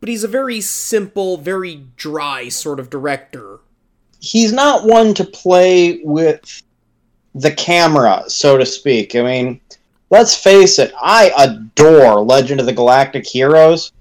but 0.00 0.09
he's 0.09 0.25
a 0.25 0.28
very 0.28 0.61
simple, 0.61 1.38
very 1.38 1.87
dry 1.97 2.49
sort 2.49 2.78
of 2.78 2.90
director. 2.90 3.59
He's 4.21 4.52
not 4.52 4.85
one 4.87 5.14
to 5.14 5.25
play 5.25 6.00
with 6.04 6.62
the 7.35 7.52
camera, 7.52 8.23
so 8.28 8.57
to 8.57 8.64
speak. 8.64 9.16
I 9.16 9.23
mean, 9.23 9.61
let's 10.11 10.34
face 10.34 10.78
it, 10.78 10.92
I 11.00 11.32
adore 11.38 12.20
Legend 12.20 12.61
of 12.61 12.66
the 12.66 12.73
Galactic 12.73 13.26
Heroes, 13.26 13.92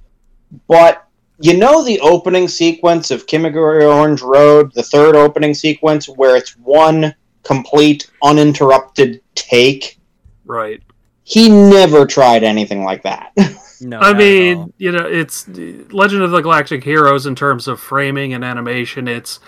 but 0.68 1.08
you 1.40 1.58
know 1.58 1.84
the 1.84 2.00
opening 2.00 2.48
sequence 2.48 3.12
of 3.12 3.26
Kimagure 3.26 3.84
Orange 3.94 4.22
Road, 4.22 4.72
the 4.74 4.84
third 4.84 5.16
opening 5.16 5.54
sequence 5.54 6.08
where 6.08 6.36
it's 6.36 6.58
one 6.58 7.14
complete 7.44 8.10
uninterrupted 8.22 9.22
take? 9.36 10.00
Right. 10.46 10.82
He 11.24 11.50
never 11.50 12.06
tried 12.06 12.44
anything 12.44 12.84
like 12.84 13.04
that. 13.04 13.32
No. 13.82 14.00
I 14.00 14.14
not 14.14 14.16
at 14.16 14.16
all. 14.16 14.20
mean, 14.20 14.74
you 14.78 14.94
know, 14.94 15.06
it's 15.06 15.46
Legend 15.48 16.22
of 16.24 16.32
the 16.32 16.40
Galactic 16.40 16.86
Heroes 16.86 17.26
in 17.26 17.36
terms 17.36 17.68
of 17.68 17.82
framing 17.82 18.34
and 18.34 18.42
animation. 18.42 19.10
It's 19.10 19.42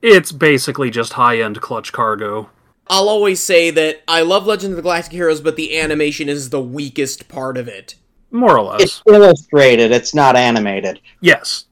it's 0.00 0.32
basically 0.32 0.90
just 0.90 1.14
high 1.14 1.42
end 1.42 1.60
clutch 1.60 1.92
cargo. 1.92 2.48
I'll 2.90 3.08
always 3.08 3.42
say 3.42 3.70
that 3.70 4.02
I 4.08 4.22
love 4.22 4.46
Legend 4.46 4.72
of 4.72 4.76
the 4.76 4.82
Galactic 4.82 5.12
Heroes, 5.12 5.40
but 5.40 5.56
the 5.56 5.78
animation 5.78 6.28
is 6.28 6.50
the 6.50 6.60
weakest 6.60 7.28
part 7.28 7.56
of 7.56 7.68
it. 7.68 7.94
More 8.30 8.58
or 8.58 8.62
less. 8.62 8.82
it's 8.82 9.02
illustrated, 9.06 9.90
it's 9.90 10.14
not 10.14 10.36
animated. 10.36 11.00
yes. 11.20 11.64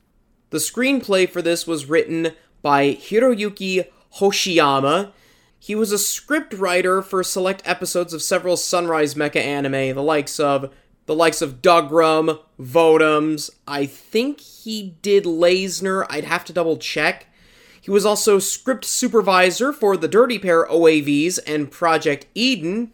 The 0.51 0.59
screenplay 0.59 1.29
for 1.29 1.43
this 1.43 1.67
was 1.67 1.87
written 1.87 2.33
by 2.63 2.95
Hiroyuki 2.95 3.87
Hoshiyama. 4.19 5.13
He 5.59 5.75
was 5.75 5.91
a 5.91 5.99
script 5.99 6.55
writer 6.55 7.03
for 7.03 7.23
select 7.25 7.63
episodes 7.65 8.15
of 8.15 8.23
several 8.23 8.57
Sunrise 8.57 9.15
mecha 9.15 9.37
anime, 9.37 9.95
the 9.95 10.03
likes 10.03 10.39
of 10.39 10.73
the 11.07 11.15
likes 11.15 11.43
of 11.43 11.63
Dougram, 11.63 12.41
Votoms. 12.61 13.51
I 13.67 13.87
think 13.87 14.41
he 14.41 14.97
did 15.03 15.25
Layzner. 15.25 16.07
I'd 16.09 16.25
have 16.25 16.45
to 16.47 16.53
double 16.53 16.77
check. 16.77 17.27
He 17.87 17.93
was 17.93 18.05
also 18.05 18.41
script 18.41 18.85
supervisor 18.85 19.73
for 19.73 19.97
the 19.97 20.09
Dirty 20.09 20.41
Pair 20.41 20.67
OAVs 20.67 21.39
and 21.47 21.71
Project 21.71 22.27
Eden, 22.35 22.91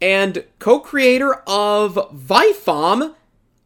and 0.00 0.44
co-creator 0.60 1.42
of 1.44 1.94
Vifam. 2.14 3.16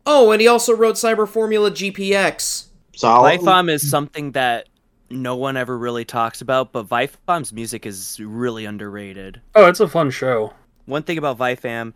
Oh, 0.07 0.31
and 0.31 0.41
he 0.41 0.49
also 0.49 0.75
wrote 0.75 0.95
Cyber 0.95 1.29
Formula 1.29 1.71
GPX. 1.71 2.69
Solid. 2.97 3.41
Vifam 3.41 3.71
is 3.71 3.91
something 3.91 4.33
that 4.33 4.67
no 5.11 5.37
one 5.37 5.59
ever 5.59 5.77
really 5.77 6.07
talks 6.07 6.41
about, 6.41 6.73
but 6.73 6.89
Vifam's 6.89 7.53
music 7.53 7.85
is 7.85 8.19
really 8.19 8.65
underrated. 8.65 9.43
Oh, 9.55 9.67
it's 9.67 9.81
a 9.81 9.87
fun 9.87 10.11
show. 10.11 10.55
One 10.87 11.03
thing 11.03 11.19
about 11.19 11.37
Vifam 11.37 11.93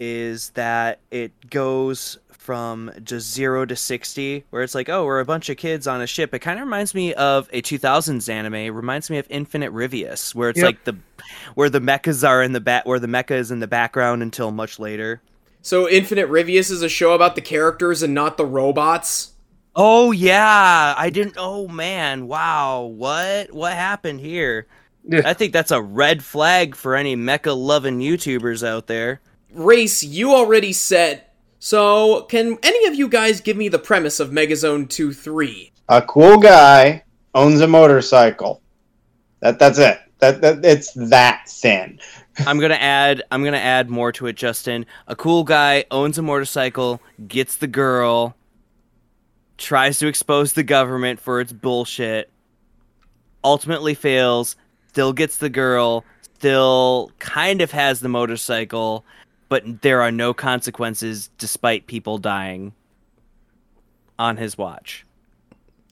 is 0.00 0.48
that 0.50 1.00
it 1.10 1.50
goes 1.50 2.16
from 2.44 2.90
just 3.02 3.32
zero 3.32 3.64
to 3.64 3.74
60, 3.74 4.44
where 4.50 4.62
it's 4.62 4.74
like, 4.74 4.90
oh, 4.90 5.04
we're 5.06 5.20
a 5.20 5.24
bunch 5.24 5.48
of 5.48 5.56
kids 5.56 5.86
on 5.86 6.02
a 6.02 6.06
ship. 6.06 6.34
It 6.34 6.40
kind 6.40 6.58
of 6.58 6.66
reminds 6.66 6.94
me 6.94 7.14
of 7.14 7.48
a 7.54 7.62
2000s 7.62 8.28
anime. 8.28 8.54
It 8.54 8.68
reminds 8.68 9.08
me 9.08 9.16
of 9.16 9.26
Infinite 9.30 9.72
Ryvius, 9.72 10.34
where 10.34 10.50
it's 10.50 10.58
Yep. 10.58 10.66
like 10.66 10.84
the 10.84 10.96
where 11.54 11.70
the 11.70 11.80
mechas 11.80 12.26
are 12.28 12.42
in 12.42 12.52
the 12.52 12.60
back, 12.60 12.84
where 12.84 12.98
the 12.98 13.06
mecha 13.06 13.30
is 13.32 13.50
in 13.50 13.60
the 13.60 13.66
background 13.66 14.22
until 14.22 14.50
much 14.50 14.78
later. 14.78 15.22
So 15.62 15.88
Infinite 15.88 16.28
Ryvius 16.28 16.70
is 16.70 16.82
a 16.82 16.88
show 16.90 17.14
about 17.14 17.34
the 17.34 17.40
characters 17.40 18.02
and 18.02 18.12
not 18.12 18.36
the 18.36 18.44
robots. 18.44 19.32
Oh 19.74 20.12
yeah, 20.12 20.94
I 20.96 21.08
didn't. 21.08 21.36
Oh 21.38 21.66
man, 21.66 22.26
wow, 22.28 22.82
what 22.82 23.52
what 23.52 23.72
happened 23.72 24.20
here? 24.20 24.66
Yeah. 25.08 25.22
I 25.24 25.32
think 25.32 25.52
that's 25.54 25.70
a 25.70 25.80
red 25.82 26.22
flag 26.22 26.74
for 26.76 26.94
any 26.94 27.16
mecha 27.16 27.56
loving 27.56 28.00
YouTubers 28.00 28.66
out 28.66 28.86
there. 28.86 29.20
Rayce, 29.54 30.04
you 30.06 30.32
already 30.34 30.72
said. 30.72 31.24
So, 31.64 32.24
can 32.24 32.58
any 32.62 32.86
of 32.88 32.94
you 32.94 33.08
guys 33.08 33.40
give 33.40 33.56
me 33.56 33.70
the 33.70 33.78
premise 33.78 34.20
of 34.20 34.28
Megazone 34.28 34.86
2 34.86 35.14
3? 35.14 35.72
a 35.88 36.02
cool 36.02 36.36
guy 36.36 37.02
owns 37.34 37.62
a 37.62 37.66
motorcycle. 37.66 38.60
That 39.40 39.58
that's 39.58 39.78
it. 39.78 39.98
That, 40.18 40.42
that 40.42 40.62
it's 40.62 40.92
that 40.92 41.48
thin. 41.48 42.00
I'm 42.46 42.60
gonna 42.60 42.74
add. 42.74 43.22
I'm 43.30 43.42
gonna 43.42 43.56
add 43.56 43.88
more 43.88 44.12
to 44.12 44.26
it, 44.26 44.36
Justin. 44.36 44.84
A 45.06 45.16
cool 45.16 45.42
guy 45.42 45.86
owns 45.90 46.18
a 46.18 46.22
motorcycle, 46.22 47.00
gets 47.26 47.56
the 47.56 47.66
girl, 47.66 48.36
tries 49.56 49.98
to 50.00 50.06
expose 50.06 50.52
the 50.52 50.64
government 50.64 51.18
for 51.18 51.40
its 51.40 51.54
bullshit, 51.54 52.30
ultimately 53.42 53.94
fails, 53.94 54.56
still 54.88 55.14
gets 55.14 55.38
the 55.38 55.48
girl, 55.48 56.04
still 56.34 57.10
kind 57.20 57.62
of 57.62 57.70
has 57.70 58.00
the 58.00 58.10
motorcycle, 58.10 59.06
but 59.54 59.82
there 59.82 60.02
are 60.02 60.10
no 60.10 60.34
consequences 60.34 61.30
despite 61.38 61.86
people 61.86 62.18
dying 62.18 62.72
on 64.18 64.36
his 64.36 64.58
watch. 64.58 65.06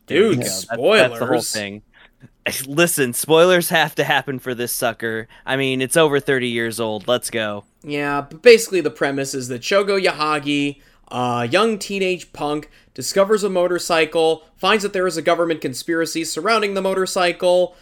Dude. 0.09 0.39
That's- 0.39 0.63
spoilers. 0.63 1.11
That's 1.11 1.21
the 1.21 1.27
whole 1.27 1.43
thing. 1.43 1.83
Listen, 2.67 3.13
spoilers 3.13 3.69
have 3.69 3.95
to 3.95 4.03
happen 4.03 4.41
for 4.41 4.53
this 4.53 4.73
sucker. 4.73 5.29
I 5.47 5.57
mean, 5.57 5.81
it's 5.81 5.97
over 5.97 6.19
30 6.19 6.49
years 6.49 6.81
old. 6.81 7.07
Let's 7.07 7.31
go. 7.31 7.63
Yeah, 7.85 8.23
but 8.23 8.43
basically 8.43 8.81
the 8.81 8.91
premise 8.91 9.33
is 9.33 9.47
that 9.47 9.63
Shogo 9.63 10.05
Yahagi, 10.05 10.81
a 11.07 11.47
young 11.49 11.79
teenage 11.79 12.33
punk, 12.33 12.69
discovers 12.95 13.45
a 13.45 13.49
motorcycle, 13.49 14.43
finds 14.57 14.83
that 14.83 14.93
there 14.93 15.07
is 15.07 15.17
a 15.17 15.23
government 15.23 15.61
conspiracy 15.61 16.25
surrounding 16.25 16.75
the 16.75 16.83
motorcycle, 16.83 17.77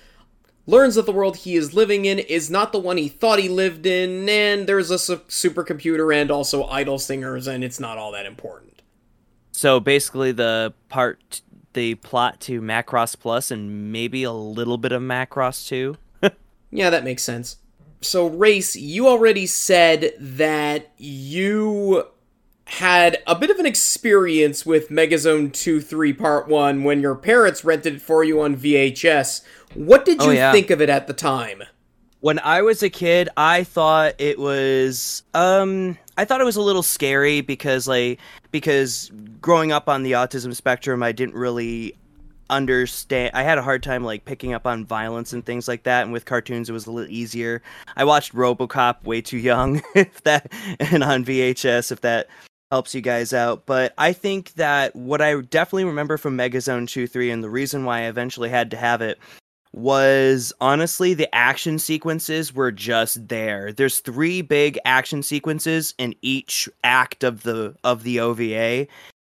learns 0.71 0.95
that 0.95 1.07
the 1.07 1.13
world 1.13 1.39
he 1.39 1.57
is 1.57 1.75
living 1.75 2.05
in 2.05 2.19
is 2.19 2.51
not 2.51 2.73
the 2.73 2.79
one 2.79 2.97
he 2.97 3.09
thought 3.09 3.39
he 3.39 3.49
lived 3.49 3.87
in, 3.87 4.29
and 4.29 4.67
there's 4.67 4.91
a 4.91 4.99
su- 4.99 5.17
supercomputer 5.29 6.15
and 6.15 6.31
also 6.31 6.65
idol 6.65 6.99
singers, 6.99 7.47
and 7.47 7.63
it's 7.65 7.81
not 7.81 7.99
all 7.99 8.13
that 8.13 8.27
important. 8.27 8.83
So 9.53 9.81
basically, 9.81 10.33
the 10.33 10.73
part, 10.89 11.43
the 11.73 11.97
plot 11.97 12.41
to 12.43 12.61
Macross 12.61 13.19
Plus, 13.19 13.51
and 13.51 13.93
maybe 13.93 14.23
a 14.23 14.33
little 14.33 14.79
bit 14.79 14.93
of 14.93 15.03
Macross 15.03 15.67
2. 15.69 15.97
Yeah, 16.73 16.89
that 16.91 17.03
makes 17.03 17.25
sense. 17.25 17.57
So, 18.01 18.31
Rayce, 18.31 18.81
you 18.81 19.09
already 19.09 19.45
said 19.45 20.13
that 20.21 20.93
you 20.97 22.07
had 22.65 23.19
a 23.27 23.35
bit 23.35 23.51
of 23.51 23.59
an 23.59 23.67
experience 23.67 24.65
with 24.65 24.89
Megazone 24.89 25.53
2 25.53 25.81
3 25.81 26.13
Part 26.13 26.47
1 26.47 26.85
when 26.85 27.01
your 27.01 27.17
parents 27.17 27.65
rented 27.65 27.97
it 27.97 28.03
for 28.03 28.23
you 28.23 28.41
on 28.41 28.57
VHS. 28.57 29.43
What 29.75 30.05
did 30.05 30.21
Oh, 30.21 30.27
you 30.31 30.37
yeah. 30.37 30.53
think 30.53 30.71
of 30.71 30.81
it 30.81 30.89
at 30.91 31.07
the 31.07 31.15
time? 31.15 31.63
when 32.23 32.39
I 32.41 32.61
was 32.61 32.83
a 32.83 32.91
kid, 32.91 33.31
I 33.39 33.65
thought 33.65 34.15
it 34.19 34.39
was 34.39 35.23
um 35.33 35.97
I 36.19 36.27
thought 36.27 36.41
it 36.43 36.45
was 36.45 36.57
a 36.57 36.61
little 36.63 36.83
scary 36.83 37.41
because 37.41 37.89
like 37.89 38.19
because 38.51 39.11
growing 39.41 39.73
up 39.73 39.89
on 39.89 40.03
the 40.03 40.13
autism 40.13 40.55
spectrum, 40.55 41.03
I 41.03 41.13
didn't 41.13 41.35
really 41.35 41.95
understand 42.51 43.31
I 43.33 43.43
had 43.45 43.57
a 43.59 43.63
hard 43.63 43.83
time 43.83 44.05
like 44.05 44.25
picking 44.25 44.53
up 44.53 44.67
on 44.67 44.85
violence 44.85 45.33
and 45.33 45.47
things 45.47 45.69
like 45.69 45.85
that 45.85 46.03
and 46.03 46.13
with 46.13 46.25
cartoons 46.25 46.69
it 46.69 46.73
was 46.73 46.87
a 46.87 46.93
little 46.93 47.11
easier. 47.11 47.63
I 47.97 48.05
watched 48.05 48.35
RoboCop 48.35 49.05
way 49.05 49.23
too 49.23 49.39
young 49.39 49.81
if 49.95 50.23
that 50.25 50.53
and 50.79 51.03
on 51.03 51.25
VHS 51.25 51.91
if 51.91 52.01
that 52.03 52.29
helps 52.71 52.95
you 52.95 53.01
guys 53.01 53.33
out. 53.33 53.65
But 53.67 53.95
I 53.97 54.13
think 54.13 54.53
that 54.55 54.95
what 54.95 55.23
I 55.23 55.41
definitely 55.41 55.85
remember 55.85 56.17
from 56.19 56.37
Megazone 56.37 56.87
2 56.89 57.07
3 57.07 57.31
and 57.31 57.43
the 57.43 57.49
reason 57.51 57.85
why 57.85 58.01
I 58.01 58.09
eventually 58.09 58.51
had 58.51 58.71
to 58.73 58.77
have 58.77 59.01
it 59.01 59.19
was 59.73 60.53
honestly 60.61 61.15
the 61.15 61.33
action 61.35 61.79
sequences 61.79 62.55
were 62.55 62.73
just 62.73 63.29
there. 63.29 63.73
There's 63.73 64.01
three 64.01 64.43
big 64.43 64.79
action 64.85 65.23
sequences 65.23 65.95
in 65.99 66.15
each 66.23 66.69
act 66.83 67.23
of 67.23 67.43
the 67.43 67.77
of 67.85 68.03
the 68.03 68.21
OVA 68.21 68.87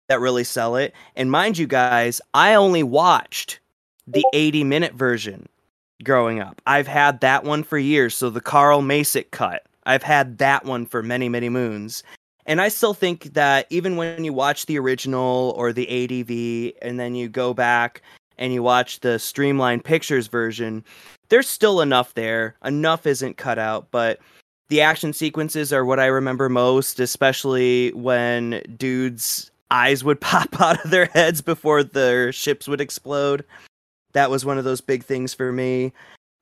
that 0.08 0.20
really 0.20 0.44
sell 0.44 0.76
it. 0.76 0.94
And 1.16 1.30
mind 1.30 1.58
you 1.58 1.66
guys, 1.66 2.20
I 2.34 2.54
only 2.54 2.82
watched 2.82 3.60
the 4.06 4.24
80 4.32 4.64
minute 4.64 4.94
version 4.94 5.48
growing 6.02 6.40
up. 6.40 6.62
I've 6.66 6.86
had 6.86 7.20
that 7.20 7.44
one 7.44 7.62
for 7.62 7.78
years, 7.78 8.14
so 8.14 8.30
the 8.30 8.40
Carl 8.40 8.80
Macek 8.80 9.30
cut. 9.30 9.64
I've 9.86 10.02
had 10.02 10.38
that 10.38 10.64
one 10.64 10.86
for 10.86 11.02
many, 11.02 11.28
many 11.28 11.48
moons. 11.48 12.02
And 12.46 12.62
I 12.62 12.68
still 12.68 12.94
think 12.94 13.34
that 13.34 13.66
even 13.68 13.96
when 13.96 14.24
you 14.24 14.32
watch 14.32 14.66
the 14.66 14.78
original 14.78 15.52
or 15.56 15.72
the 15.72 15.86
ADV 15.88 16.78
and 16.80 16.98
then 16.98 17.14
you 17.14 17.28
go 17.28 17.52
back 17.52 18.00
and 18.38 18.52
you 18.52 18.62
watch 18.62 19.00
the 19.00 19.18
streamlined 19.18 19.84
pictures 19.84 20.26
version, 20.26 20.84
there's 21.28 21.48
still 21.48 21.80
enough 21.80 22.14
there. 22.14 22.56
Enough 22.64 23.06
isn't 23.06 23.36
cut 23.36 23.58
out, 23.58 23.90
but 23.90 24.20
the 24.68 24.80
action 24.80 25.12
sequences 25.12 25.72
are 25.72 25.84
what 25.84 26.00
I 26.00 26.06
remember 26.06 26.48
most, 26.48 27.00
especially 27.00 27.92
when 27.92 28.62
dudes' 28.76 29.50
eyes 29.70 30.04
would 30.04 30.20
pop 30.22 30.60
out 30.60 30.84
of 30.84 30.90
their 30.90 31.06
heads 31.06 31.40
before 31.40 31.82
their 31.82 32.32
ships 32.32 32.68
would 32.68 32.80
explode. 32.80 33.44
That 34.12 34.30
was 34.30 34.44
one 34.44 34.58
of 34.58 34.64
those 34.64 34.80
big 34.80 35.04
things 35.04 35.34
for 35.34 35.52
me. 35.52 35.92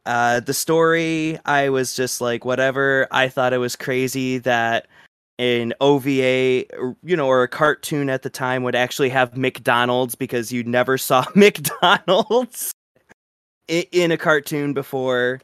Uh, 0.04 0.38
the 0.38 0.54
story, 0.54 1.38
I 1.44 1.68
was 1.68 1.96
just 1.96 2.20
like, 2.20 2.44
whatever. 2.44 3.08
I 3.10 3.28
thought 3.28 3.52
it 3.52 3.58
was 3.58 3.74
crazy 3.74 4.38
that 4.38 4.86
an 5.38 5.74
OVA, 5.80 6.64
you 7.02 7.16
know, 7.16 7.26
or 7.26 7.42
a 7.42 7.48
cartoon 7.48 8.08
at 8.08 8.22
the 8.22 8.30
time 8.30 8.62
would 8.62 8.74
actually 8.74 9.10
have 9.10 9.36
McDonald's 9.36 10.14
because 10.14 10.50
you 10.50 10.64
never 10.64 10.96
saw 10.98 11.24
McDonald's 11.34 12.72
in 13.68 14.12
a 14.12 14.16
cartoon 14.16 14.72
before. 14.72 15.40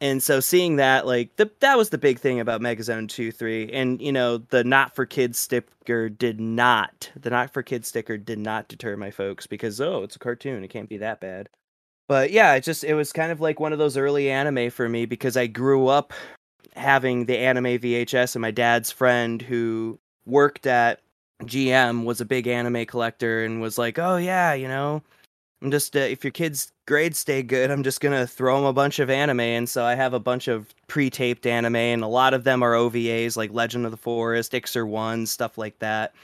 And 0.00 0.22
so 0.22 0.40
seeing 0.40 0.76
that, 0.76 1.06
like, 1.06 1.36
the, 1.36 1.50
that 1.60 1.78
was 1.78 1.88
the 1.88 1.96
big 1.96 2.18
thing 2.18 2.38
about 2.38 2.60
Megazone 2.60 3.08
2 3.08 3.32
3. 3.32 3.72
And, 3.72 4.00
you 4.00 4.12
know, 4.12 4.38
the 4.38 4.62
not 4.62 4.94
for 4.94 5.06
kids 5.06 5.38
sticker 5.38 6.10
did 6.10 6.38
not, 6.38 7.10
the 7.18 7.30
not 7.30 7.50
for 7.50 7.62
kids 7.62 7.88
sticker 7.88 8.18
did 8.18 8.38
not 8.38 8.68
deter 8.68 8.96
my 8.96 9.10
folks 9.10 9.46
because, 9.46 9.80
oh, 9.80 10.02
it's 10.02 10.16
a 10.16 10.18
cartoon. 10.18 10.62
It 10.62 10.68
can't 10.68 10.88
be 10.88 10.98
that 10.98 11.20
bad. 11.20 11.48
But 12.08 12.30
yeah, 12.30 12.54
it 12.54 12.62
just, 12.62 12.84
it 12.84 12.94
was 12.94 13.10
kind 13.12 13.32
of 13.32 13.40
like 13.40 13.58
one 13.58 13.72
of 13.72 13.78
those 13.78 13.96
early 13.96 14.30
anime 14.30 14.70
for 14.70 14.86
me 14.88 15.06
because 15.06 15.36
I 15.36 15.46
grew 15.46 15.88
up 15.88 16.12
having 16.74 17.26
the 17.26 17.38
anime 17.38 17.78
VHS, 17.78 18.34
and 18.34 18.42
my 18.42 18.50
dad's 18.50 18.90
friend 18.90 19.40
who 19.42 19.98
worked 20.26 20.66
at 20.66 21.00
GM 21.44 22.04
was 22.04 22.20
a 22.20 22.24
big 22.24 22.46
anime 22.46 22.86
collector 22.86 23.44
and 23.44 23.60
was 23.60 23.78
like, 23.78 23.98
"Oh 23.98 24.16
yeah, 24.16 24.54
you 24.54 24.68
know, 24.68 25.02
I'm 25.62 25.70
just 25.70 25.96
uh, 25.96 26.00
if 26.00 26.24
your 26.24 26.30
kids' 26.30 26.72
grades 26.86 27.18
stay 27.18 27.42
good, 27.42 27.70
I'm 27.70 27.82
just 27.82 28.00
gonna 28.00 28.26
throw 28.26 28.56
them 28.56 28.64
a 28.66 28.72
bunch 28.72 28.98
of 28.98 29.10
anime." 29.10 29.40
And 29.40 29.68
so 29.68 29.84
I 29.84 29.94
have 29.94 30.14
a 30.14 30.20
bunch 30.20 30.48
of 30.48 30.74
pre-taped 30.88 31.46
anime, 31.46 31.76
and 31.76 32.02
a 32.02 32.08
lot 32.08 32.34
of 32.34 32.44
them 32.44 32.62
are 32.62 32.74
OVAs 32.74 33.36
like 33.36 33.52
Legend 33.52 33.84
of 33.84 33.90
the 33.90 33.96
Forest, 33.96 34.52
Iczer 34.52 34.86
One, 34.86 35.26
stuff 35.26 35.58
like 35.58 35.78
that. 35.80 36.14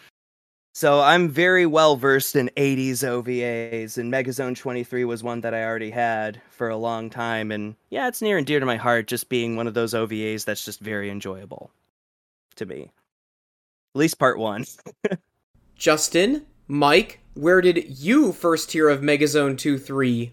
So 0.74 1.00
I'm 1.02 1.28
very 1.28 1.66
well 1.66 1.96
versed 1.96 2.34
in 2.34 2.50
80s 2.56 3.04
OVAs, 3.04 3.98
and 3.98 4.10
Megazone 4.10 4.56
23 4.56 5.04
was 5.04 5.22
one 5.22 5.42
that 5.42 5.52
I 5.52 5.64
already 5.64 5.90
had 5.90 6.40
for 6.48 6.70
a 6.70 6.76
long 6.76 7.10
time. 7.10 7.52
And 7.52 7.76
yeah, 7.90 8.08
it's 8.08 8.22
near 8.22 8.38
and 8.38 8.46
dear 8.46 8.58
to 8.58 8.64
my 8.64 8.76
heart, 8.76 9.06
just 9.06 9.28
being 9.28 9.54
one 9.54 9.66
of 9.66 9.74
those 9.74 9.92
OVAs 9.92 10.46
that's 10.46 10.64
just 10.64 10.80
very 10.80 11.10
enjoyable 11.10 11.70
to 12.56 12.64
me. 12.64 12.90
At 13.94 13.98
least 13.98 14.18
part 14.18 14.38
one. 14.38 14.64
Justin, 15.76 16.46
Mike, 16.66 17.20
where 17.34 17.60
did 17.60 17.98
you 18.00 18.32
first 18.32 18.72
hear 18.72 18.88
of 18.88 19.00
Megazone 19.02 19.58
2 19.58 19.76
3? 19.76 20.32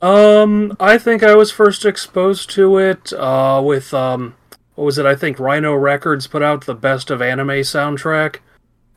Um, 0.00 0.76
I 0.80 0.98
think 0.98 1.22
I 1.22 1.36
was 1.36 1.52
first 1.52 1.84
exposed 1.84 2.50
to 2.50 2.78
it 2.78 3.12
uh, 3.12 3.60
with 3.64 3.94
um, 3.94 4.34
what 4.74 4.84
was 4.84 4.98
it? 4.98 5.06
I 5.06 5.14
think 5.14 5.38
Rhino 5.38 5.74
Records 5.74 6.26
put 6.26 6.42
out 6.42 6.66
the 6.66 6.74
best 6.74 7.10
of 7.10 7.22
anime 7.22 7.48
soundtrack. 7.48 8.38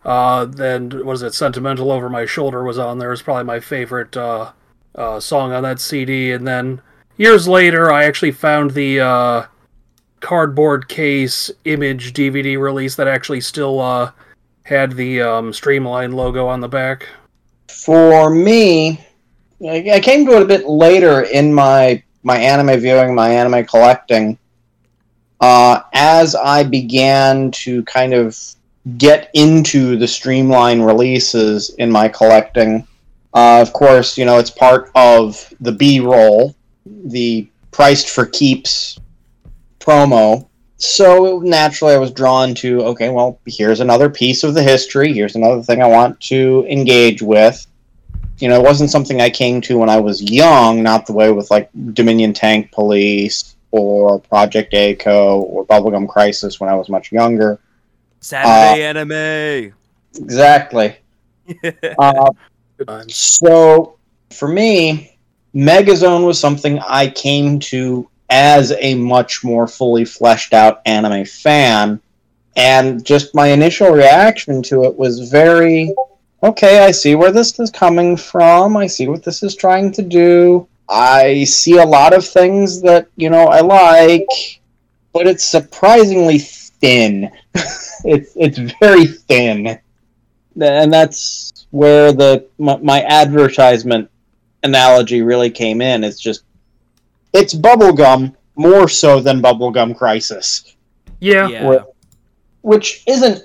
Uh, 0.03 0.45
then 0.45 1.05
was 1.05 1.21
it? 1.21 1.33
Sentimental 1.33 1.91
Over 1.91 2.09
My 2.09 2.25
Shoulder 2.25 2.63
was 2.63 2.79
on 2.79 2.97
there. 2.97 3.13
It's 3.13 3.21
probably 3.21 3.43
my 3.43 3.59
favorite 3.59 4.15
uh, 4.17 4.51
uh, 4.95 5.19
song 5.19 5.51
on 5.51 5.63
that 5.63 5.79
CD. 5.79 6.31
And 6.31 6.47
then 6.47 6.81
years 7.17 7.47
later, 7.47 7.91
I 7.91 8.05
actually 8.05 8.31
found 8.31 8.71
the 8.71 8.99
uh, 8.99 9.45
cardboard 10.19 10.87
case 10.87 11.51
image 11.65 12.13
DVD 12.13 12.59
release 12.59 12.95
that 12.95 13.07
actually 13.07 13.41
still 13.41 13.79
uh, 13.79 14.11
had 14.63 14.93
the 14.93 15.21
um, 15.21 15.53
Streamline 15.53 16.13
logo 16.13 16.47
on 16.47 16.61
the 16.61 16.67
back. 16.67 17.07
For 17.67 18.29
me, 18.29 19.05
I 19.67 19.99
came 20.01 20.25
to 20.25 20.37
it 20.37 20.41
a 20.41 20.45
bit 20.45 20.67
later 20.67 21.21
in 21.21 21.53
my 21.53 22.03
my 22.23 22.37
anime 22.37 22.79
viewing, 22.79 23.15
my 23.15 23.29
anime 23.29 23.65
collecting. 23.65 24.37
Uh, 25.39 25.81
as 25.93 26.35
I 26.35 26.63
began 26.63 27.49
to 27.51 27.83
kind 27.85 28.13
of 28.13 28.37
get 28.97 29.29
into 29.33 29.97
the 29.97 30.07
streamline 30.07 30.81
releases 30.81 31.69
in 31.71 31.91
my 31.91 32.07
collecting, 32.07 32.87
uh, 33.33 33.61
of 33.61 33.73
course, 33.73 34.17
you 34.17 34.25
know 34.25 34.37
it's 34.37 34.51
part 34.51 34.91
of 34.95 35.53
the 35.61 35.71
B 35.71 35.99
roll, 35.99 36.55
the 36.85 37.47
priced 37.71 38.09
for 38.09 38.25
keeps 38.25 38.99
promo. 39.79 40.47
So 40.77 41.39
naturally, 41.39 41.93
I 41.93 41.99
was 41.99 42.11
drawn 42.11 42.55
to 42.55 42.81
okay, 42.83 43.09
well, 43.09 43.39
here's 43.45 43.79
another 43.79 44.09
piece 44.09 44.43
of 44.43 44.53
the 44.53 44.63
history. 44.63 45.13
Here's 45.13 45.35
another 45.35 45.61
thing 45.61 45.81
I 45.81 45.87
want 45.87 46.19
to 46.21 46.65
engage 46.69 47.21
with 47.21 47.65
you 48.41 48.49
know, 48.49 48.59
it 48.59 48.63
wasn't 48.63 48.89
something 48.89 49.21
I 49.21 49.29
came 49.29 49.61
to 49.61 49.77
when 49.77 49.89
I 49.89 49.99
was 49.99 50.21
young, 50.21 50.81
not 50.81 51.05
the 51.05 51.13
way 51.13 51.31
with 51.31 51.51
like 51.51 51.69
Dominion 51.93 52.33
Tank 52.33 52.71
Police 52.71 53.55
or 53.69 54.19
Project 54.19 54.73
A-ko 54.73 55.41
or 55.41 55.65
Bubblegum 55.65 56.09
Crisis 56.09 56.59
when 56.59 56.69
I 56.69 56.75
was 56.75 56.89
much 56.89 57.11
younger. 57.11 57.59
Saturday 58.21 58.83
anime. 58.83 59.73
Exactly. 60.15 60.97
Uh, 62.87 63.03
so 63.07 63.97
for 64.31 64.47
me, 64.47 65.17
Megazone 65.53 66.25
was 66.25 66.39
something 66.39 66.79
I 66.79 67.09
came 67.09 67.59
to 67.59 68.09
as 68.29 68.71
a 68.79 68.95
much 68.95 69.43
more 69.43 69.67
fully 69.67 70.05
fleshed 70.05 70.53
out 70.53 70.81
anime 70.85 71.25
fan. 71.25 71.99
And 72.55 73.05
just 73.05 73.35
my 73.35 73.47
initial 73.47 73.89
reaction 73.89 74.63
to 74.63 74.85
it 74.85 74.97
was 74.97 75.29
very 75.29 75.93
okay, 76.43 76.79
I 76.79 76.91
see 76.91 77.15
where 77.15 77.31
this 77.31 77.59
is 77.59 77.69
coming 77.69 78.17
from. 78.17 78.77
I 78.77 78.87
see 78.87 79.07
what 79.07 79.23
this 79.23 79.43
is 79.43 79.55
trying 79.55 79.91
to 79.93 80.01
do. 80.01 80.67
I 80.89 81.43
see 81.43 81.77
a 81.77 81.85
lot 81.85 82.13
of 82.13 82.25
things 82.25 82.81
that, 82.81 83.07
you 83.15 83.29
know, 83.29 83.47
I 83.47 83.61
like, 83.61 84.27
but 85.13 85.27
it's 85.27 85.43
surprisingly 85.43 86.39
thin. 86.81 87.31
it's 87.53 88.33
it's 88.35 88.57
very 88.79 89.05
thin. 89.05 89.79
And 90.59 90.91
that's 90.91 91.65
where 91.71 92.11
the 92.11 92.47
my, 92.57 92.77
my 92.77 93.03
advertisement 93.03 94.09
analogy 94.63 95.21
really 95.21 95.49
came 95.49 95.81
in. 95.81 96.03
It's 96.03 96.19
just 96.19 96.43
it's 97.33 97.53
bubblegum 97.53 98.35
more 98.55 98.89
so 98.89 99.21
than 99.21 99.41
bubblegum 99.41 99.97
crisis 99.97 100.75
Yeah. 101.19 101.47
yeah. 101.47 101.67
Well, 101.67 101.95
which 102.61 103.03
isn't 103.07 103.41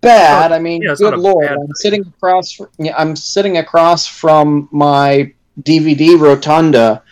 bad. 0.00 0.52
I 0.52 0.58
mean, 0.58 0.82
yeah, 0.82 0.94
good 0.96 1.18
lord, 1.18 1.48
I'm 1.50 1.74
sitting 1.74 2.06
across. 2.06 2.52
fr- 2.52 2.64
I'm 2.96 3.14
sitting 3.14 3.58
across 3.58 4.06
from 4.06 4.68
my 4.72 5.32
DVD 5.62 6.18
rotunda, 6.18 7.02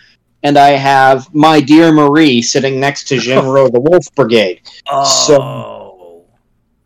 and 0.43 0.57
I 0.57 0.69
have 0.71 1.33
My 1.33 1.59
Dear 1.59 1.91
Marie 1.91 2.41
sitting 2.41 2.79
next 2.79 3.05
to 3.05 3.17
Jin-Roh 3.17 3.69
the 3.71 3.79
Wolf 3.79 4.13
Brigade. 4.15 4.61
Oh. 4.89 6.25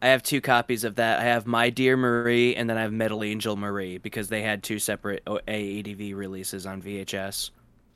I 0.02 0.08
have 0.08 0.24
two 0.24 0.42
copies 0.42 0.84
of 0.84 0.96
that. 0.96 1.20
I 1.20 1.24
have 1.24 1.46
My 1.46 1.70
Dear 1.70 1.96
Marie 1.96 2.56
and 2.56 2.70
then 2.70 2.78
I 2.78 2.82
have 2.82 2.92
Metal 2.92 3.24
Angel 3.24 3.56
Marie 3.56 4.00
because 4.00 4.30
they 4.30 4.42
had 4.42 4.64
two 4.64 4.80
separate 4.80 5.24
AADV 5.26 6.16
releases 6.16 6.66
on 6.66 6.82
VHS. 6.82 7.52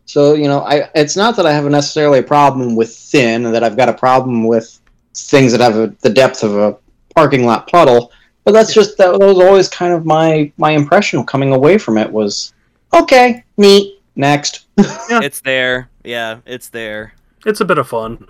So 0.06 0.34
you 0.34 0.48
know, 0.48 0.60
I 0.60 0.90
it's 0.94 1.16
not 1.16 1.36
that 1.36 1.46
I 1.46 1.52
have 1.52 1.66
necessarily 1.66 2.20
a 2.20 2.24
problem 2.24 2.76
with 2.76 2.96
thin, 2.96 3.46
and 3.46 3.56
that 3.56 3.64
I've 3.64 3.76
got 3.76 3.90
a 3.90 3.94
problem 3.94 4.46
with 4.46 4.80
things 5.16 5.52
that 5.52 5.62
have 5.62 5.78
a, 5.78 5.88
the 6.02 6.10
depth 6.10 6.44
of 6.44 6.56
a 6.56 6.78
parking 7.16 7.46
lot 7.46 7.68
puddle. 7.68 8.12
But 8.44 8.52
that's 8.52 8.74
just 8.74 8.98
that 9.00 9.18
was 9.18 9.40
always 9.40 9.68
kind 9.68 9.94
of 9.94 10.06
my 10.06 10.52
my 10.58 10.72
impression 10.72 11.26
coming 11.26 11.54
away 11.54 11.80
from 11.80 11.98
it 11.98 12.12
was 12.12 12.54
okay, 12.94 13.44
neat, 13.58 13.95
next. 14.16 14.66
Yeah. 14.78 15.22
It's 15.22 15.42
there. 15.42 15.90
Yeah, 16.04 16.40
it's 16.46 16.70
there. 16.70 17.14
It's 17.46 17.62
a 17.62 17.66
bit 17.66 17.78
of 17.78 17.88
fun. 17.88 18.28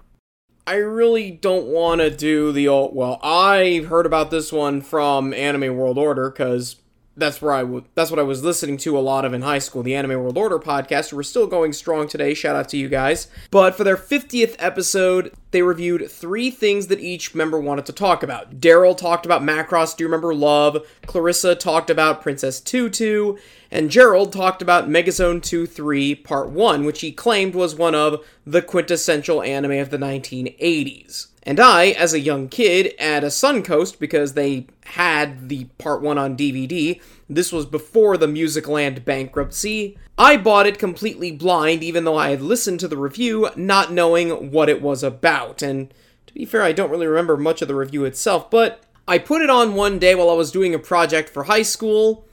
I 0.68 0.76
really 0.76 1.32
don't 1.32 1.68
want 1.68 2.02
to 2.02 2.10
do 2.10 2.52
the 2.52 2.68
old. 2.68 2.96
Well, 2.96 3.20
I 3.22 3.86
heard 3.88 4.06
about 4.06 4.32
this 4.32 4.52
one 4.52 4.82
from 4.82 5.34
Anime 5.34 5.76
World 5.78 5.98
Order 5.98 6.30
because 6.32 6.78
that's 7.18 7.42
where 7.42 7.54
I 7.54 7.62
w- 7.62 7.86
that's 7.96 8.12
what 8.12 8.20
I 8.20 8.24
was 8.24 8.44
listening 8.44 8.78
to 8.78 8.98
a 8.98 9.00
lot 9.00 9.26
of 9.26 9.34
in 9.34 9.42
high 9.42 9.60
school. 9.60 9.84
The 9.84 9.96
Anime 9.96 10.22
World 10.22 10.38
Order 10.38 10.60
podcast. 10.60 11.14
We're 11.14 11.24
still 11.24 11.48
going 11.48 11.74
strong 11.74 12.08
today. 12.08 12.34
Shout 12.34 12.56
out 12.56 12.70
to 12.70 12.78
you 12.78 12.90
guys. 12.90 13.28
But 13.52 13.76
for 13.76 13.84
their 13.84 13.98
50th 13.98 14.56
episode, 14.60 15.34
they 15.52 15.62
reviewed 15.62 16.10
three 16.10 16.52
things 16.52 16.88
that 16.88 17.00
each 17.00 17.34
member 17.34 17.60
wanted 17.60 17.86
to 17.86 17.94
talk 17.94 18.24
about. 18.24 18.60
Daryl 18.60 18.98
talked 18.98 19.26
about 19.26 19.42
Macross. 19.42 19.96
Do 19.96 20.04
you 20.04 20.08
remember 20.08 20.34
Love? 20.34 20.86
Clarissa 21.06 21.56
talked 21.56 21.90
about 21.90 22.22
Princess 22.22 22.60
Tutu. 22.60 23.38
And 23.72 23.90
Gerald 23.90 24.32
talked 24.32 24.62
about 24.62 24.90
Megazone 24.90 25.42
2 25.42 25.66
3 25.66 26.16
Part 26.16 26.50
1, 26.50 26.86
which 26.86 27.02
he 27.02 27.12
claimed 27.12 27.56
was 27.56 27.76
one 27.76 27.96
of 27.96 28.24
the 28.46 28.62
quintessential 28.62 29.42
anime 29.42 29.72
of 29.72 29.90
the 29.90 29.98
1980s. 29.98 31.28
And 31.46 31.60
I, 31.60 31.90
as 31.90 32.14
a 32.14 32.20
young 32.20 32.50
kid 32.50 32.96
at 32.98 33.24
a 33.24 33.28
Suncoast, 33.28 34.00
because 34.00 34.34
they 34.34 34.66
had 34.86 35.48
the 35.48 35.66
Part 35.78 36.02
1 36.02 36.18
on 36.18 36.36
DVD, 36.36 37.00
this 37.30 37.52
was 37.52 37.68
before 37.68 38.18
the 38.18 38.28
Music 38.28 38.68
Land 38.68 39.06
bankruptcy, 39.06 39.98
I 40.18 40.38
bought 40.38 40.66
it 40.66 40.80
completely 40.80 41.32
blind, 41.32 41.84
even 41.84 42.04
though 42.04 42.18
I 42.18 42.30
had 42.30 42.42
listened 42.42 42.80
to 42.80 42.88
the 42.88 42.98
review, 42.98 43.50
not 43.56 43.92
knowing 43.92 44.52
what 44.52 44.70
it 44.70 44.82
was 44.82 45.04
about. 45.04 45.62
And 45.62 45.94
to 46.26 46.34
be 46.34 46.46
fair, 46.46 46.64
I 46.64 46.72
don't 46.72 46.90
really 46.90 47.08
remember 47.08 47.38
much 47.38 47.62
of 47.62 47.68
the 47.68 47.76
review 47.76 48.06
itself, 48.06 48.50
but 48.50 48.84
I 49.08 49.20
put 49.20 49.42
it 49.42 49.50
on 49.50 49.76
one 49.76 50.00
day 50.00 50.16
while 50.16 50.32
I 50.32 50.36
was 50.36 50.52
doing 50.52 50.74
a 50.74 50.80
project 50.80 51.30
for 51.30 51.44
high 51.44 51.62
school. 51.62 52.26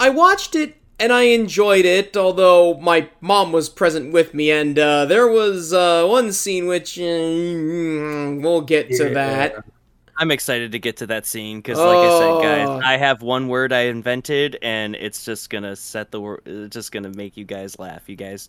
I 0.00 0.10
watched 0.10 0.56
it 0.56 0.76
and 0.98 1.12
I 1.12 1.22
enjoyed 1.22 1.84
it, 1.84 2.16
although 2.16 2.74
my 2.78 3.08
mom 3.20 3.52
was 3.52 3.68
present 3.68 4.12
with 4.12 4.34
me, 4.34 4.50
and 4.50 4.78
uh, 4.78 5.04
there 5.06 5.26
was 5.28 5.72
uh, 5.72 6.06
one 6.06 6.32
scene 6.32 6.66
which 6.66 6.98
uh, 6.98 7.02
we'll 7.02 8.62
get 8.62 8.88
to 8.90 9.08
Yeah. 9.08 9.14
that. 9.14 9.54
I'm 10.18 10.30
excited 10.30 10.72
to 10.72 10.78
get 10.78 10.96
to 10.98 11.06
that 11.08 11.26
scene 11.26 11.58
because, 11.58 11.78
like 11.78 11.98
I 11.98 12.08
said, 12.18 12.30
Oh. 12.30 12.40
guys, 12.40 12.82
I 12.82 12.96
have 12.96 13.20
one 13.20 13.48
word 13.48 13.70
I 13.72 13.80
invented, 13.82 14.58
and 14.62 14.94
it's 14.96 15.24
just 15.26 15.50
gonna 15.50 15.76
set 15.76 16.10
the 16.10 16.20
word. 16.22 16.40
It's 16.46 16.72
just 16.74 16.90
gonna 16.90 17.10
make 17.10 17.36
you 17.36 17.44
guys 17.44 17.78
laugh. 17.78 18.08
You 18.08 18.16
guys, 18.16 18.48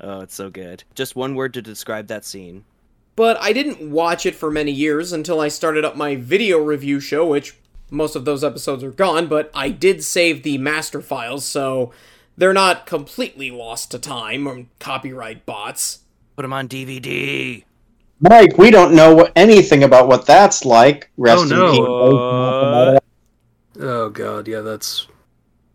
oh, 0.00 0.20
it's 0.22 0.34
so 0.34 0.50
good. 0.50 0.82
Just 0.96 1.14
one 1.14 1.36
word 1.36 1.54
to 1.54 1.62
describe 1.62 2.08
that 2.08 2.24
scene. 2.24 2.64
But 3.14 3.36
I 3.40 3.52
didn't 3.52 3.90
watch 3.92 4.26
it 4.26 4.34
for 4.34 4.50
many 4.50 4.72
years 4.72 5.12
until 5.12 5.40
I 5.40 5.48
started 5.48 5.84
up 5.84 5.96
my 5.96 6.16
video 6.16 6.58
review 6.58 6.98
show, 6.98 7.26
which 7.26 7.54
most 7.90 8.16
of 8.16 8.24
those 8.24 8.44
episodes 8.44 8.84
are 8.84 8.90
gone, 8.90 9.26
but 9.26 9.50
I 9.54 9.70
did 9.70 10.04
save 10.04 10.42
the 10.42 10.58
master 10.58 11.00
files, 11.00 11.44
so 11.44 11.92
they're 12.36 12.52
not 12.52 12.86
completely 12.86 13.50
lost 13.50 13.90
to 13.92 13.98
time 13.98 14.46
or 14.46 14.66
copyright 14.78 15.46
bots. 15.46 16.00
Put 16.36 16.42
them 16.42 16.52
on 16.52 16.68
DVD. 16.68 17.64
Mike, 18.20 18.58
we 18.58 18.70
don't 18.70 18.94
know 18.94 19.14
what, 19.14 19.32
anything 19.36 19.84
about 19.84 20.08
what 20.08 20.26
that's 20.26 20.64
like. 20.64 21.10
Rest 21.16 21.38
Oh, 21.38 21.42
in 21.42 21.48
no. 21.50 21.72
peace. 21.72 23.82
Uh, 23.82 23.86
oh 23.86 24.08
god, 24.10 24.48
yeah, 24.48 24.60
that's 24.60 25.06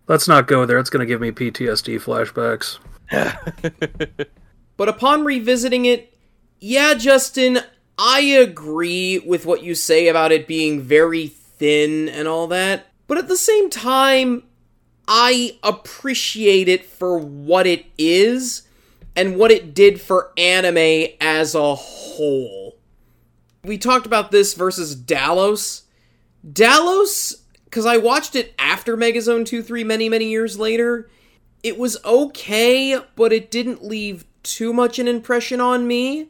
let's 0.08 0.28
not 0.28 0.48
go 0.48 0.66
there. 0.66 0.78
It's 0.78 0.90
gonna 0.90 1.06
give 1.06 1.22
me 1.22 1.32
PTSD 1.32 2.00
flashbacks. 2.02 2.80
But 4.76 4.90
upon 4.90 5.24
revisiting 5.24 5.86
it, 5.86 6.18
yeah, 6.60 6.96
Justin, 6.96 7.60
I 7.98 8.22
agree 8.22 9.20
with 9.20 9.46
what 9.46 9.64
you 9.64 9.76
say 9.76 10.08
about 10.08 10.32
it 10.32 10.48
being 10.48 10.82
very 10.82 11.28
thin 11.64 12.10
and 12.10 12.28
all 12.28 12.48
that. 12.48 12.88
But 13.08 13.18
at 13.18 13.30
the 13.30 13.38
same 13.38 13.70
time, 13.70 14.44
I 15.08 15.58
appreciate 15.64 16.68
it 16.68 16.86
for 16.86 17.18
what 17.18 17.66
it 17.66 17.86
is 17.98 18.64
and 19.16 19.38
what 19.38 19.50
it 19.50 19.74
did 19.74 20.02
for 20.02 20.34
anime 20.38 21.14
as 21.22 21.56
a 21.56 21.74
whole. 21.74 22.76
We 23.64 23.78
talked 23.78 24.06
about 24.06 24.30
this 24.30 24.56
versus 24.56 24.94
Dallos. 24.94 25.84
Dallos, 26.46 27.44
because 27.64 27.86
I 27.86 27.96
watched 27.96 28.36
it 28.36 28.54
after 28.60 28.98
Megazone 28.98 29.46
2 29.46 29.64
3 29.64 29.86
many, 29.86 30.10
many 30.10 30.26
years 30.26 30.60
later, 30.60 31.10
it 31.64 31.78
was 31.78 32.04
okay, 32.04 33.00
but 33.16 33.32
it 33.32 33.50
didn't 33.50 33.86
leave 33.86 34.26
too 34.44 34.74
much 34.74 35.00
an 35.00 35.08
impression 35.08 35.62
on 35.62 35.88
me. 35.88 36.28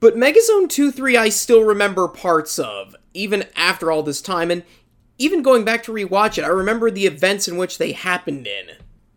But 0.00 0.16
Megazone 0.16 0.68
2 0.68 0.90
3 0.90 1.16
I 1.16 1.28
still 1.28 1.62
remember 1.62 2.08
parts 2.08 2.58
of, 2.58 2.96
even 3.16 3.44
after 3.56 3.90
all 3.90 4.02
this 4.02 4.20
time, 4.22 4.50
and 4.50 4.62
even 5.18 5.42
going 5.42 5.64
back 5.64 5.82
to 5.84 5.92
rewatch 5.92 6.38
it, 6.38 6.44
I 6.44 6.48
remember 6.48 6.90
the 6.90 7.06
events 7.06 7.48
in 7.48 7.56
which 7.56 7.78
they 7.78 7.92
happened 7.92 8.46
in. 8.46 8.70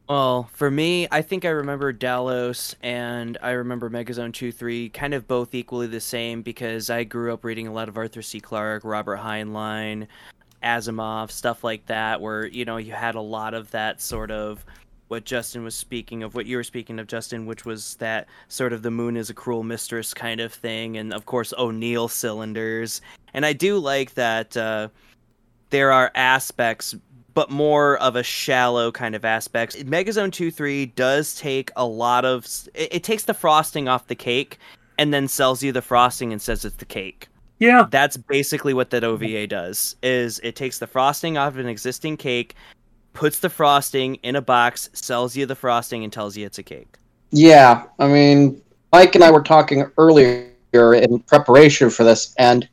Well, 0.07 0.49
for 0.53 0.71
me, 0.71 1.07
I 1.11 1.21
think 1.21 1.45
I 1.45 1.49
remember 1.49 1.93
Dallos 1.93 2.73
and 2.81 3.37
I 3.43 3.51
remember 3.51 3.91
Megazone 3.91 4.33
2 4.33 4.51
3 4.51 4.89
kind 4.89 5.13
of 5.13 5.27
both 5.27 5.53
equally 5.53 5.85
the 5.85 5.99
same 5.99 6.41
because 6.41 6.89
I 6.89 7.03
grew 7.03 7.31
up 7.31 7.43
reading 7.43 7.67
a 7.67 7.73
lot 7.73 7.89
of 7.89 7.97
Arthur 7.97 8.23
C. 8.23 8.39
Clarke, 8.39 8.83
Robert 8.85 9.19
Heinlein, 9.19 10.07
Asimov, 10.63 11.29
stuff 11.29 11.63
like 11.63 11.85
that, 11.85 12.21
where, 12.21 12.47
you 12.47 12.65
know, 12.65 12.77
you 12.77 12.93
had 12.93 13.13
a 13.13 13.21
lot 13.21 13.53
of 13.53 13.69
that 13.71 14.01
sort 14.01 14.31
of 14.31 14.65
what 15.09 15.25
Justin 15.25 15.63
was 15.63 15.75
speaking 15.75 16.23
of, 16.23 16.33
what 16.35 16.45
you 16.45 16.55
were 16.55 16.63
speaking 16.63 16.99
of, 16.99 17.07
Justin, 17.07 17.45
which 17.45 17.65
was 17.65 17.95
that 17.95 18.27
sort 18.47 18.73
of 18.73 18.81
the 18.81 18.91
moon 18.91 19.17
is 19.17 19.29
a 19.29 19.33
cruel 19.33 19.63
mistress 19.63 20.13
kind 20.13 20.39
of 20.39 20.53
thing, 20.53 20.97
and 20.97 21.13
of 21.13 21.25
course, 21.25 21.53
O'Neill 21.57 22.07
cylinders. 22.07 23.01
And 23.33 23.45
I 23.45 23.53
do 23.53 23.77
like 23.77 24.13
that 24.13 24.55
uh, 24.55 24.89
there 25.69 25.91
are 25.91 26.11
aspects 26.15 26.95
but 27.35 27.51
more 27.51 27.97
of 27.97 28.15
a 28.15 28.23
shallow 28.23 28.91
kind 28.91 29.15
of 29.15 29.23
aspects. 29.23 29.75
Megazone 29.77 30.31
2 30.31 30.51
3 30.51 30.87
does 30.87 31.35
take 31.35 31.71
a 31.75 31.85
lot 31.85 32.25
of. 32.25 32.45
It, 32.73 32.95
it 32.95 33.03
takes 33.03 33.23
the 33.23 33.33
frosting 33.33 33.87
off 33.87 34.07
the 34.07 34.15
cake 34.15 34.57
and 34.97 35.13
then 35.13 35.27
sells 35.27 35.63
you 35.63 35.71
the 35.71 35.81
frosting 35.81 36.31
and 36.31 36.41
says 36.41 36.65
it's 36.65 36.75
the 36.75 36.85
cake. 36.85 37.27
Yeah, 37.59 37.87
That's 37.89 38.15
basically 38.15 38.73
what 38.73 38.89
that 38.91 39.03
OVA 39.03 39.45
does. 39.45 39.95
Is 40.01 40.39
it 40.43 40.55
takes 40.55 40.79
the 40.79 40.87
frosting 40.87 41.37
off 41.37 41.53
of 41.53 41.59
an 41.59 41.67
existing 41.67 42.15
cake, 42.15 42.55
puts 43.13 43.39
the 43.39 43.49
frosting 43.49 44.15
in 44.15 44.35
a 44.35 44.41
box, 44.41 44.89
sells 44.93 45.35
you 45.35 45.45
the 45.45 45.55
frosting, 45.55 46.03
and 46.03 46.11
tells 46.11 46.37
you 46.37 46.45
it's 46.45 46.57
a 46.57 46.63
cake. 46.63 46.97
Yeah, 47.31 47.83
I 47.99 48.07
mean, 48.07 48.61
Mike 48.91 49.15
and 49.15 49.23
I 49.23 49.31
were 49.31 49.41
talking 49.41 49.85
earlier 49.97 50.49
in 50.73 51.19
preparation 51.19 51.89
for 51.89 52.03
this, 52.03 52.33
and 52.37 52.67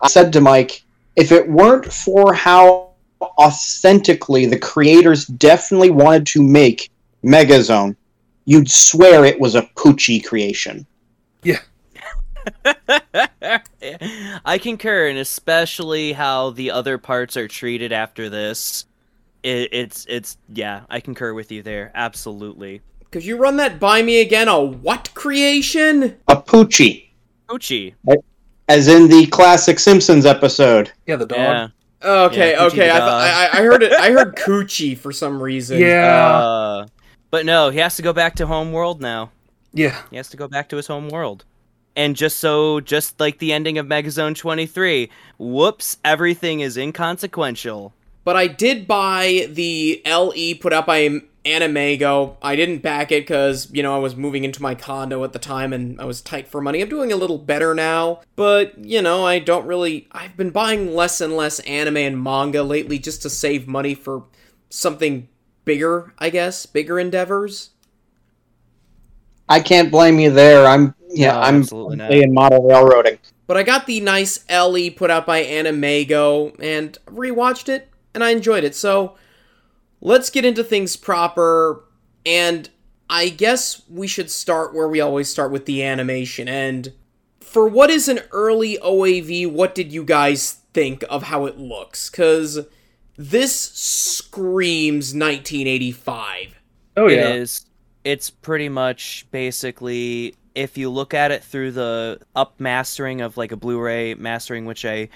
I 0.00 0.08
said 0.08 0.32
to 0.34 0.40
Mike, 0.40 0.84
if 1.16 1.32
it 1.32 1.48
weren't 1.48 1.92
for 1.92 2.32
how 2.32 2.90
authentically 3.20 4.46
the 4.46 4.58
creators 4.58 5.26
definitely 5.26 5.90
wanted 5.90 6.26
to 6.28 6.42
make 6.42 6.90
Megazone, 7.24 7.96
you'd 8.44 8.70
swear 8.70 9.24
it 9.24 9.40
was 9.40 9.54
a 9.54 9.62
Poochie 9.76 10.24
creation. 10.24 10.86
Yeah. 11.42 11.60
I 14.44 14.58
concur, 14.58 15.08
and 15.08 15.18
especially 15.18 16.12
how 16.12 16.50
the 16.50 16.70
other 16.70 16.98
parts 16.98 17.36
are 17.36 17.48
treated 17.48 17.92
after 17.92 18.30
this. 18.30 18.86
It, 19.42 19.68
it's 19.72 20.04
it's 20.08 20.36
yeah, 20.52 20.82
I 20.90 21.00
concur 21.00 21.32
with 21.34 21.52
you 21.52 21.62
there. 21.62 21.90
Absolutely. 21.94 22.82
Could 23.10 23.24
you 23.24 23.36
run 23.38 23.56
that 23.56 23.78
by 23.80 24.02
me 24.02 24.20
again? 24.20 24.48
A 24.48 24.60
what 24.60 25.12
creation? 25.14 26.16
A 26.28 26.36
Poochie, 26.36 27.08
Ochi. 27.48 27.94
as 28.68 28.88
in 28.88 29.08
the 29.08 29.26
classic 29.26 29.78
Simpsons 29.78 30.26
episode. 30.26 30.92
yeah, 31.06 31.16
the 31.16 31.26
dog. 31.26 31.38
Yeah. 31.38 31.68
Okay, 32.02 32.52
Yeah, 32.52 32.64
okay. 32.66 32.90
I, 32.90 32.98
dog. 32.98 33.22
th- 33.22 33.34
I 33.54 33.58
I 33.58 33.62
heard 33.64 33.82
it. 33.82 33.92
I 33.92 34.10
heard 34.10 34.36
Coochie 34.36 34.96
for 34.96 35.10
some 35.12 35.42
reason. 35.42 35.78
Yeah. 35.80 36.36
Uh, 36.36 36.86
but 37.30 37.44
no, 37.46 37.70
he 37.70 37.78
has 37.78 37.96
to 37.96 38.02
go 38.02 38.12
back 38.12 38.34
to 38.36 38.46
home 38.46 38.72
world 38.72 39.00
now. 39.00 39.30
Yeah, 39.74 40.00
He 40.10 40.16
has 40.16 40.28
to 40.30 40.36
go 40.36 40.48
back 40.48 40.68
to 40.70 40.76
his 40.76 40.86
home 40.86 41.08
world. 41.10 41.44
And 41.94 42.16
just 42.16 42.38
so, 42.38 42.80
just 42.80 43.18
like 43.20 43.38
the 43.38 43.52
ending 43.52 43.76
of 43.78 43.86
Megazone 43.86 44.34
23, 44.36 45.10
whoops, 45.38 45.98
everything 46.04 46.60
is 46.60 46.76
inconsequential. 46.76 47.92
But 48.28 48.36
I 48.36 48.46
did 48.46 48.86
buy 48.86 49.48
the 49.50 50.02
LE 50.04 50.54
put 50.60 50.74
out 50.74 50.84
by 50.84 51.22
AnimEigo. 51.46 52.36
I 52.42 52.56
didn't 52.56 52.82
back 52.82 53.10
it 53.10 53.22
because, 53.22 53.70
you 53.72 53.82
know, 53.82 53.94
I 53.94 53.98
was 53.98 54.16
moving 54.16 54.44
into 54.44 54.60
my 54.60 54.74
condo 54.74 55.24
at 55.24 55.32
the 55.32 55.38
time 55.38 55.72
and 55.72 55.98
I 55.98 56.04
was 56.04 56.20
tight 56.20 56.46
for 56.46 56.60
money. 56.60 56.82
I'm 56.82 56.90
doing 56.90 57.10
a 57.10 57.16
little 57.16 57.38
better 57.38 57.74
now. 57.74 58.20
But, 58.36 58.84
you 58.84 59.00
know, 59.00 59.24
I 59.24 59.38
don't 59.38 59.66
really. 59.66 60.08
I've 60.12 60.36
been 60.36 60.50
buying 60.50 60.94
less 60.94 61.22
and 61.22 61.38
less 61.38 61.60
anime 61.60 61.96
and 61.96 62.22
manga 62.22 62.62
lately 62.62 62.98
just 62.98 63.22
to 63.22 63.30
save 63.30 63.66
money 63.66 63.94
for 63.94 64.24
something 64.68 65.26
bigger, 65.64 66.12
I 66.18 66.28
guess. 66.28 66.66
Bigger 66.66 66.98
endeavors. 66.98 67.70
I 69.48 69.60
can't 69.60 69.90
blame 69.90 70.20
you 70.20 70.30
there. 70.30 70.66
I'm 70.66 70.94
yeah, 71.08 71.32
No, 71.32 71.40
I'm 71.40 71.56
absolutely 71.62 71.96
not. 71.96 72.12
in 72.12 72.34
model 72.34 72.62
railroading. 72.62 73.20
But 73.46 73.56
I 73.56 73.62
got 73.62 73.86
the 73.86 74.02
nice 74.02 74.44
LE 74.50 74.90
put 74.90 75.10
out 75.10 75.24
by 75.24 75.42
AnimEigo 75.44 76.62
and 76.62 76.98
rewatched 77.06 77.70
it 77.70 77.88
and 78.18 78.24
I 78.24 78.30
enjoyed 78.30 78.64
it. 78.64 78.74
So 78.74 79.14
let's 80.00 80.28
get 80.28 80.44
into 80.44 80.64
things 80.64 80.96
proper 80.96 81.84
and 82.26 82.68
I 83.08 83.28
guess 83.28 83.82
we 83.88 84.08
should 84.08 84.28
start 84.28 84.74
where 84.74 84.88
we 84.88 85.00
always 85.00 85.28
start 85.28 85.52
with 85.52 85.66
the 85.66 85.84
animation 85.84 86.48
and 86.48 86.92
for 87.40 87.68
what 87.68 87.90
is 87.90 88.08
an 88.08 88.18
early 88.32 88.76
OAV, 88.78 89.50
what 89.52 89.72
did 89.76 89.92
you 89.92 90.02
guys 90.04 90.54
think 90.74 91.04
of 91.08 91.22
how 91.22 91.46
it 91.46 91.58
looks? 91.58 92.10
Cuz 92.10 92.58
this 93.16 93.54
screams 93.54 95.14
1985. 95.14 96.56
Oh 96.96 97.06
It 97.06 97.12
yeah. 97.12 97.28
is. 97.28 97.64
It's 98.02 98.30
pretty 98.30 98.68
much 98.68 99.26
basically 99.30 100.34
if 100.56 100.76
you 100.76 100.90
look 100.90 101.14
at 101.14 101.30
it 101.30 101.44
through 101.44 101.70
the 101.70 102.18
up 102.34 102.58
mastering 102.58 103.20
of 103.20 103.36
like 103.36 103.52
a 103.52 103.56
Blu-ray 103.56 104.14
mastering, 104.14 104.66
which 104.66 104.84
I 104.84 105.08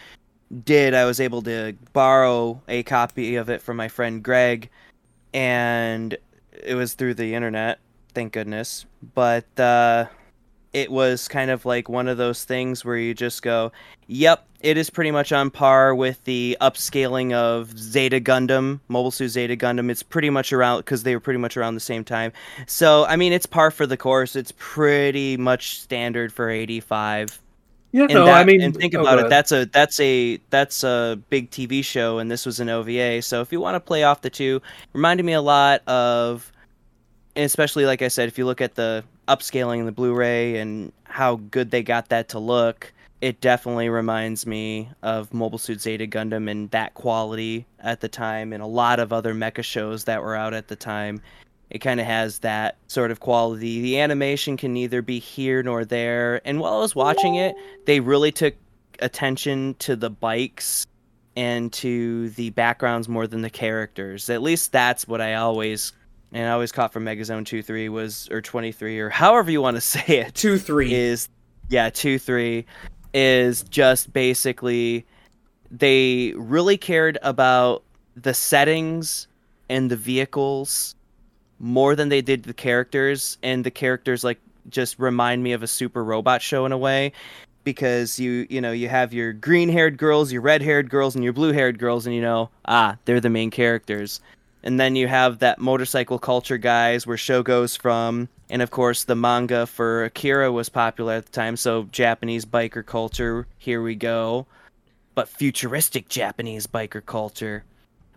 did, 0.65 0.95
I 0.95 1.05
was 1.05 1.21
able 1.21 1.43
to 1.43 1.75
borrow 1.93 2.61
a 2.69 2.83
copy 2.83 3.37
of 3.37 3.49
it 3.49 3.63
from 3.63 3.77
my 3.77 3.89
friend 3.89 4.23
Greg, 4.23 4.71
and 5.33 6.17
it 6.53 6.75
was 6.75 6.95
through 6.95 7.15
the 7.15 7.35
internet. 7.35 7.79
Thank 8.15 8.33
goodness. 8.35 8.85
But 9.15 9.59
uh, 9.59 10.07
it 10.73 10.91
was 10.91 11.29
kind 11.29 11.51
of 11.51 11.65
like 11.65 11.89
one 11.89 12.09
of 12.09 12.19
those 12.19 12.45
things 12.45 12.85
where 12.85 12.97
you 12.97 13.15
just 13.15 13.43
go, 13.43 13.73
"Yep, 14.07 14.47
it 14.61 14.77
is 14.77 14.91
pretty 14.91 15.11
much 15.11 15.33
on 15.33 15.51
par 15.51 15.95
with 15.95 16.23
the 16.25 16.57
upscaling 16.61 17.33
of 17.33 17.77
Zeta 17.79 18.21
Gundam, 18.21 18.81
Mobile 18.89 19.11
Suit 19.11 19.29
Zeta 19.29 19.57
Gundam. 19.57 19.91
It's 19.91 20.03
pretty 20.03 20.31
much 20.31 20.53
around 20.53 20.79
because 20.79 21.03
they 21.03 21.15
were 21.15 21.21
pretty 21.21 21.39
much 21.39 21.57
around 21.57 21.75
the 21.75 21.81
same 21.81 22.05
time. 22.05 22.33
So 22.67 23.05
I 23.07 23.17
mean, 23.17 23.33
it's 23.33 23.47
par 23.47 23.71
for 23.71 23.87
the 23.87 23.97
course. 23.97 24.37
It's 24.37 24.53
pretty 24.59 25.37
much 25.37 25.81
standard 25.81 26.33
for 26.33 26.49
'85. 26.51 27.41
Yeah, 27.93 28.05
And 28.05 28.15
no, 28.15 28.25
that, 28.25 28.41
I 28.41 28.45
mean, 28.45 28.63
and 28.63 28.75
think 28.75 28.95
oh, 28.95 29.03
about 29.03 29.19
go 29.19 29.27
it. 29.27 29.29
That's 29.29 29.53
a 29.53 29.67
that's 29.67 30.01
a 30.01 30.41
that's 30.49 30.83
a 30.83 31.21
big 31.29 31.51
TV 31.51 31.85
show, 31.85 32.19
and 32.19 32.31
this 32.31 32.47
was 32.47 32.59
an 32.59 32.71
OVA. 32.71 33.21
So 33.21 33.43
if 33.43 33.53
you 33.53 33.61
want 33.61 33.75
to 33.75 33.81
play 33.81 34.03
off 34.03 34.23
the 34.23 34.31
two, 34.31 34.63
reminded 34.95 35.25
me 35.25 35.35
a 35.35 35.43
lot 35.43 35.87
of, 35.87 36.51
and 37.37 37.45
especially 37.45 37.85
like 37.85 38.01
I 38.01 38.09
said, 38.09 38.29
if 38.29 38.39
you 38.39 38.47
look 38.47 38.63
at 38.63 38.75
the 38.75 39.05
upscaling 39.29 39.81
in 39.81 39.87
the 39.87 39.93
Blu-ray 39.93 40.57
and 40.57 40.91
how 41.05 41.37
good 41.37 41.71
they 41.71 41.83
got 41.83 42.09
that 42.09 42.31
to 42.31 42.39
look, 42.39 42.91
it 43.21 43.41
definitely 43.43 43.91
reminds 43.91 44.47
me 44.47 44.89
of 45.03 45.33
Mobile 45.35 45.59
Suit 45.59 45.81
Zeta 45.81 46.07
Gundam 46.07 46.51
and 46.51 46.71
that 46.71 46.95
quality 46.95 47.67
at 47.81 48.01
the 48.01 48.09
time, 48.09 48.55
and 48.55 48.63
a 48.63 48.67
lot 48.67 49.01
of 49.01 49.13
other 49.13 49.35
mecha 49.35 49.63
shows 49.63 50.05
that 50.05 50.23
were 50.23 50.35
out 50.35 50.55
at 50.55 50.69
the 50.69 50.77
time. 50.77 51.21
It 51.73 51.79
kind 51.79 52.01
of 52.01 52.07
has 52.07 52.41
that 52.41 52.77
sort 52.87 53.11
of 53.11 53.21
quality. 53.21 53.81
The 53.81 53.99
animation 53.99 54.59
can 54.59 54.75
neither 54.75 55.01
be 55.01 55.19
here 55.19 55.63
nor 55.63 55.87
there. 55.87 56.43
And 56.45 56.61
while 56.61 56.75
I 56.75 56.79
was 56.81 56.95
watching 56.95 57.37
it, 57.37 57.55
they 57.87 57.99
really 57.99 58.31
took 58.31 58.55
attention 58.99 59.75
to 59.79 59.97
the 59.97 60.11
bikes 60.11 60.87
and 61.35 61.73
to 61.73 62.29
the 62.31 62.51
backgrounds 62.51 63.09
more 63.09 63.27
than 63.27 63.41
the 63.41 63.49
characters. 63.49 64.29
At 64.29 64.43
least 64.43 64.71
that's 64.71 65.09
what 65.09 65.23
I 65.23 65.37
always 65.37 65.95
and 66.31 66.47
I 66.47 66.51
always 66.51 66.73
caught 66.73 66.93
from 66.93 67.07
Megazone 67.07 67.47
2 67.47 67.63
3 67.63 67.89
was 67.89 68.29
or 68.31 68.43
23 68.43 69.01
or 69.01 69.09
however 69.09 69.51
you 69.51 69.63
want 69.63 69.79
to 69.79 69.81
say 69.81 70.19
it 70.19 70.35
2 70.35 70.59
3. 70.59 70.93
is 70.93 71.31
yeah, 71.71 71.89
2 71.89 72.19
3 72.19 72.67
is 73.15 73.63
just 73.63 74.13
basically 74.13 75.07
they 75.71 76.35
really 76.37 76.77
cared 76.77 77.17
about 77.23 77.83
the 78.15 78.35
settings 78.35 79.27
and 79.71 79.91
the 79.91 79.97
vehicles 79.97 80.95
more 81.63 81.95
than 81.95 82.09
they 82.09 82.21
did 82.21 82.43
the 82.43 82.53
characters 82.53 83.39
and 83.43 83.65
the 83.65 83.71
characters 83.71 84.25
like 84.25 84.41
just 84.69 84.99
remind 84.99 85.43
me 85.43 85.53
of 85.53 85.63
a 85.63 85.67
super 85.67 86.03
robot 86.03 86.43
show 86.43 86.67
in 86.67 86.73
a 86.73 86.79
way 86.79 87.13
because 87.63 88.19
you 88.19 88.47
you 88.51 88.61
know 88.61 88.73
you 88.73 88.89
have 88.89 89.15
your 89.15 89.33
green 89.33 89.69
haired 89.69 89.97
girls 89.97 90.33
your 90.33 90.43
red 90.43 90.61
haired 90.61 90.91
girls 90.91 91.15
and 91.15 91.23
your 91.23 91.33
blue 91.33 91.53
haired 91.53 91.79
girls 91.79 92.05
and 92.05 92.15
you 92.17 92.21
know 92.21 92.51
ah 92.67 92.97
they're 93.05 93.21
the 93.21 93.31
main 93.31 93.51
characters. 93.51 94.21
And 94.65 94.79
then 94.79 94.95
you 94.95 95.09
have 95.09 95.41
that 95.41 95.59
motorcycle 95.59 96.21
culture 96.21 96.57
guys 96.57 97.05
where 97.05 97.17
show 97.17 97.43
goes 97.43 97.77
from 97.77 98.29
and 98.51 98.61
of 98.61 98.71
course 98.71 99.05
the 99.05 99.17
manga 99.17 99.67
for 99.67 100.05
Akira 100.05 100.53
was 100.53 100.69
popular 100.69 101.15
at 101.15 101.27
the 101.27 101.33
time 101.33 101.57
so 101.57 101.85
Japanese 101.93 102.45
biker 102.45 102.85
culture 102.85 103.47
here 103.59 103.83
we 103.83 103.95
go. 103.95 104.47
But 105.15 105.29
futuristic 105.29 106.09
Japanese 106.09 106.67
biker 106.67 107.07
culture 107.07 107.63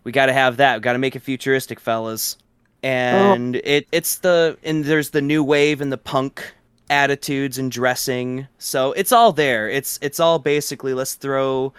we 0.02 0.10
got 0.10 0.26
to 0.26 0.32
have 0.32 0.56
that 0.56 0.76
we 0.76 0.80
got 0.80 0.94
to 0.94 0.98
make 0.98 1.14
it 1.14 1.20
futuristic 1.20 1.78
fellas 1.78 2.36
Oh. 2.84 2.88
and 2.88 3.56
it 3.56 3.88
it's 3.90 4.18
the 4.18 4.56
and 4.62 4.84
there's 4.84 5.10
the 5.10 5.22
new 5.22 5.42
wave 5.42 5.80
and 5.80 5.90
the 5.90 5.98
punk 5.98 6.54
attitudes 6.90 7.58
and 7.58 7.70
dressing. 7.70 8.46
So 8.58 8.92
it's 8.92 9.12
all 9.12 9.32
there. 9.32 9.68
It's 9.68 9.98
it's 10.02 10.20
all 10.20 10.38
basically 10.38 10.94
let's 10.94 11.14
throw 11.14 11.72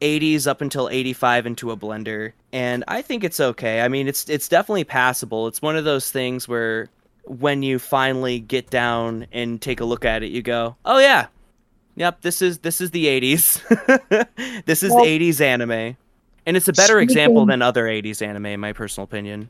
80s 0.00 0.46
up 0.46 0.60
until 0.60 0.88
85 0.88 1.46
into 1.46 1.70
a 1.70 1.76
blender. 1.76 2.32
And 2.52 2.84
i 2.88 3.02
think 3.02 3.24
it's 3.24 3.40
okay. 3.40 3.82
I 3.82 3.88
mean 3.88 4.08
it's 4.08 4.28
it's 4.28 4.48
definitely 4.48 4.84
passable. 4.84 5.48
It's 5.48 5.60
one 5.60 5.76
of 5.76 5.84
those 5.84 6.10
things 6.10 6.48
where 6.48 6.88
when 7.24 7.62
you 7.62 7.78
finally 7.78 8.38
get 8.38 8.70
down 8.70 9.26
and 9.32 9.60
take 9.60 9.80
a 9.80 9.84
look 9.84 10.04
at 10.04 10.22
it 10.22 10.30
you 10.30 10.42
go 10.42 10.76
oh 10.84 10.98
yeah. 10.98 11.26
Yep 11.96 12.22
this 12.22 12.42
is 12.42 12.58
this 12.58 12.80
is 12.80 12.90
the 12.90 13.06
80s 13.06 14.64
this 14.66 14.82
is 14.82 14.92
Well- 14.92 15.04
the 15.04 15.18
80s 15.30 15.40
anime. 15.40 15.96
And 16.46 16.58
it's 16.58 16.68
a 16.68 16.74
better 16.74 17.00
example 17.00 17.46
than 17.46 17.62
other 17.62 17.84
80s 17.84 18.20
anime 18.20 18.46
in 18.46 18.60
my 18.60 18.72
personal 18.74 19.04
opinion 19.04 19.48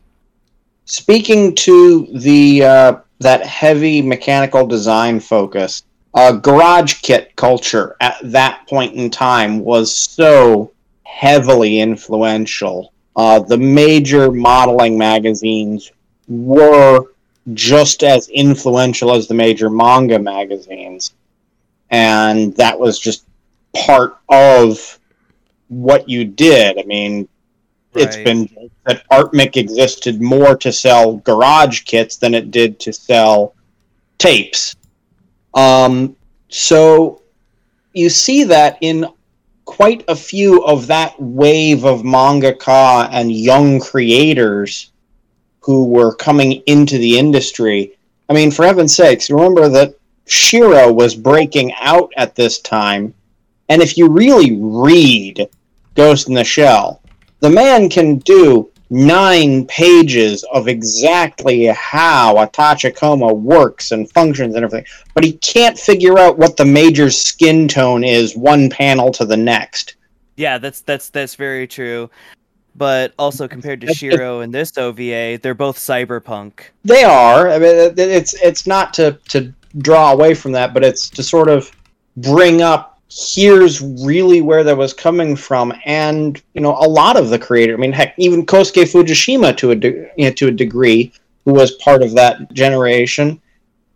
Speaking 0.87 1.55
to 1.57 2.07
the 2.13 2.63
uh, 2.63 2.97
that 3.21 3.45
heavy 3.47 4.03
mechanical 4.03 4.67
design 4.67 5.19
focus, 5.19 5.83
uh, 6.13 6.33
garage 6.33 7.01
kit 7.01 7.35
culture 7.37 7.97
at 8.01 8.19
that 8.25 8.67
point 8.69 8.95
in 8.95 9.11
time 9.11 9.61
was 9.61 9.97
so 9.97 10.73
heavily 11.05 11.81
influential. 11.81 12.93
Uh, 13.17 13.39
the 13.39 13.57
major 13.57 14.31
modeling 14.31 14.99
magazines 14.99 15.91
were 16.29 17.07
just 17.55 18.03
as 18.03 18.29
influential 18.29 19.15
as 19.15 19.27
the 19.27 19.35
major 19.35 19.71
manga 19.71 20.19
magazines, 20.19 21.15
and 21.91 22.55
that 22.57 22.79
was 22.79 22.99
just 22.99 23.25
part 23.75 24.19
of 24.29 24.99
what 25.69 26.09
you 26.09 26.25
did. 26.25 26.79
I 26.79 26.83
mean, 26.83 27.29
it's 27.95 28.17
been 28.17 28.49
that 28.87 29.09
Artmic 29.09 29.57
existed 29.57 30.21
more 30.21 30.57
to 30.57 30.73
sell 30.73 31.17
garage 31.19 31.83
kits 31.83 32.17
than 32.17 32.35
it 32.35 32.51
did 32.51 32.79
to 32.81 32.93
sell 32.93 33.55
tapes. 34.19 34.77
Um, 35.55 36.17
so 36.49 37.23
you 37.93 38.11
see 38.11 38.45
that 38.45 38.79
in 38.81 39.07
quite 39.65 40.05
a 40.09 40.17
few 40.17 40.65
of 40.65 40.87
that 40.89 41.21
wave 41.21 41.85
of 41.85 42.03
mangaka 42.03 43.09
and 43.11 43.33
young 43.33 43.81
creators 43.81 44.93
who 45.61 45.87
were 45.87 46.15
coming 46.15 46.63
into 46.67 46.99
the 46.99 47.19
industry. 47.19 47.97
I 48.29 48.35
mean, 48.35 48.51
for 48.51 48.67
heaven's 48.67 48.95
sakes, 48.95 49.31
remember 49.31 49.69
that 49.71 49.95
Shirow 50.27 50.95
was 50.95 51.15
breaking 51.15 51.73
out 51.81 52.13
at 52.17 52.35
this 52.35 52.59
time. 52.61 53.15
And 53.69 53.81
if 53.81 53.97
you 53.97 54.09
really 54.09 54.59
read 54.61 55.49
Ghost 55.95 56.29
in 56.29 56.35
the 56.35 56.45
Shell, 56.45 57.01
the 57.41 57.51
man 57.51 57.89
can 57.89 58.19
do 58.19 58.71
nine 58.95 59.67
pages 59.67 60.45
of 60.53 60.69
exactly 60.69 61.67
how 61.67 62.39
a 62.39 62.47
Tachikoma 62.47 63.37
works 63.37 63.91
and 63.91 64.11
functions 64.13 64.55
and 64.55 64.65
everything, 64.65 64.87
but 65.15 65.25
he 65.25 65.33
can't 65.33 65.77
figure 65.77 66.17
out 66.17 66.39
what 66.39 66.57
the 66.57 66.65
major 66.65 67.11
skin 67.11 67.67
tone 67.67 68.05
is 68.05 68.37
one 68.37 68.71
panel 68.71 69.11
to 69.11 69.25
the 69.25 69.37
next. 69.37 69.97
Yeah, 70.37 70.59
that's 70.59 70.81
that's 70.83 71.11
that's 71.11 71.35
very 71.35 71.67
true. 71.67 72.09
But 72.77 73.15
also 73.19 73.47
compared 73.47 73.81
to 73.83 73.89
Shirow 73.89 74.43
and 74.43 74.53
this 74.53 74.77
OVA, 74.77 75.39
they're 75.43 75.55
both 75.55 75.79
cyberpunk. 75.79 76.61
They 76.85 77.05
are. 77.05 77.49
I 77.49 77.59
mean, 77.59 77.95
it's 77.97 78.35
it's 78.35 78.67
not 78.67 78.95
to 78.95 79.19
to 79.29 79.53
draw 79.79 80.13
away 80.13 80.35
from 80.35 80.53
that, 80.53 80.73
but 80.73 80.85
it's 80.85 81.09
to 81.11 81.23
sort 81.23 81.49
of 81.49 81.71
bring 82.17 82.63
up 82.63 82.94
here's 83.17 83.81
really 83.81 84.41
where 84.41 84.65
that 84.65 84.77
was 84.77 84.93
coming 84.93 85.37
from, 85.37 85.73
and 85.85 86.43
you 86.55 86.61
know, 86.61 86.73
a 86.73 86.89
lot 86.89 87.17
of 87.17 87.31
the 87.31 87.39
creator. 87.39 87.75
I 87.75 87.77
mean, 87.77 87.93
heck, 87.93 88.15
even 88.19 88.45
Kosuke 88.45 88.85
Fujishima 88.85 89.57
to 89.59 89.71
a 89.71 89.75
de- 89.77 90.11
you 90.17 90.25
know, 90.27 90.31
to 90.33 90.49
a 90.49 90.53
degree, 90.53 91.13
who 91.45 91.53
was 91.53 91.73
part 91.73 92.03
of 92.03 92.15
that 92.15 92.53
generation, 92.53 93.41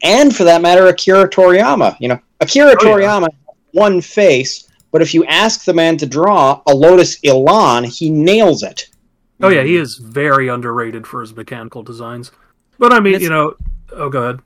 and 0.02 0.35
for 0.35 0.44
that 0.44 0.62
matter, 0.62 0.87
Akira 0.87 1.28
Toriyama. 1.28 1.96
You 2.00 2.09
know, 2.09 2.20
Akira 2.40 2.72
Oh. 2.72 2.76
Toriyama 2.76 3.22
has 3.22 3.57
one 3.72 4.00
face. 4.00 4.64
But 4.90 5.02
if 5.02 5.12
you 5.12 5.22
ask 5.26 5.64
the 5.64 5.74
man 5.74 5.98
to 5.98 6.07
draw 6.07 6.62
a 6.66 6.74
Lotus 6.74 7.18
Elan, 7.22 7.85
he 7.85 8.09
nails 8.09 8.62
it. 8.62 8.88
Oh 9.42 9.48
yeah, 9.50 9.62
he 9.62 9.76
is 9.76 9.96
very 9.96 10.48
underrated 10.48 11.07
for 11.07 11.20
his 11.20 11.37
mechanical 11.37 11.83
designs. 11.83 12.31
But 12.78 12.92
I 12.94 13.00
mean, 13.00 13.14
It's- 13.14 13.22
you 13.22 13.28
know, 13.28 13.54
oh, 13.92 14.09
go 14.09 14.22
ahead. 14.22 14.40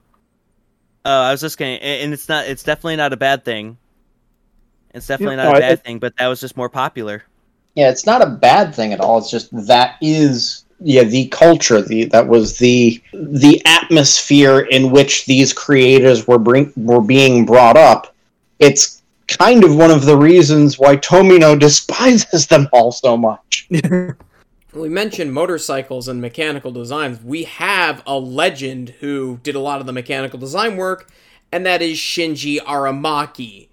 Uh, 1.04 1.08
I 1.08 1.30
was 1.30 1.40
just 1.40 1.58
going, 1.58 1.78
and 1.78 2.12
it's 2.12 2.28
not. 2.28 2.46
It's 2.48 2.62
definitely 2.62 2.96
not 2.96 3.12
a 3.12 3.16
bad 3.16 3.44
thing. 3.44 3.76
It's 4.94 5.06
definitely 5.06 5.36
Yeah, 5.36 5.44
not 5.44 5.52
no, 5.52 5.54
a 5.54 5.56
I- 5.56 5.60
bad 5.60 5.84
thing, 5.84 5.98
but 5.98 6.16
that 6.18 6.28
was 6.28 6.40
just 6.40 6.56
more 6.56 6.68
popular. 6.68 7.24
Yeah, 7.74 7.88
it's 7.90 8.04
not 8.04 8.20
a 8.22 8.26
bad 8.26 8.74
thing 8.74 8.92
at 8.92 9.00
all. 9.00 9.18
It's 9.18 9.30
just 9.30 9.48
that 9.66 9.96
is 10.02 10.64
yeah 10.84 11.04
the 11.04 11.28
culture 11.28 11.80
the 11.80 12.06
that 12.06 12.26
was 12.26 12.58
the 12.58 13.00
the 13.12 13.62
atmosphere 13.66 14.60
in 14.60 14.90
which 14.90 15.26
these 15.26 15.52
creators 15.52 16.26
were 16.26 16.38
bring, 16.38 16.72
were 16.76 17.00
being 17.00 17.46
brought 17.46 17.76
up 17.76 18.12
it's 18.58 19.00
kind 19.28 19.62
of 19.62 19.76
one 19.76 19.92
of 19.92 20.04
the 20.06 20.16
reasons 20.16 20.80
why 20.80 20.96
Tomino 20.96 21.56
despises 21.66 22.48
them 22.48 22.68
all 22.72 22.90
so 22.90 23.16
much 23.16 23.68
we 24.74 24.88
mentioned 24.88 25.32
motorcycles 25.32 26.08
and 26.08 26.20
mechanical 26.20 26.72
designs 26.72 27.22
we 27.22 27.44
have 27.44 28.02
a 28.04 28.18
legend 28.18 28.88
who 29.00 29.38
did 29.44 29.54
a 29.54 29.60
lot 29.60 29.80
of 29.80 29.86
the 29.86 29.92
mechanical 29.92 30.38
design 30.38 30.76
work 30.76 31.08
and 31.52 31.64
that 31.64 31.80
is 31.80 31.96
Shinji 31.96 32.58
Aramaki 32.58 33.68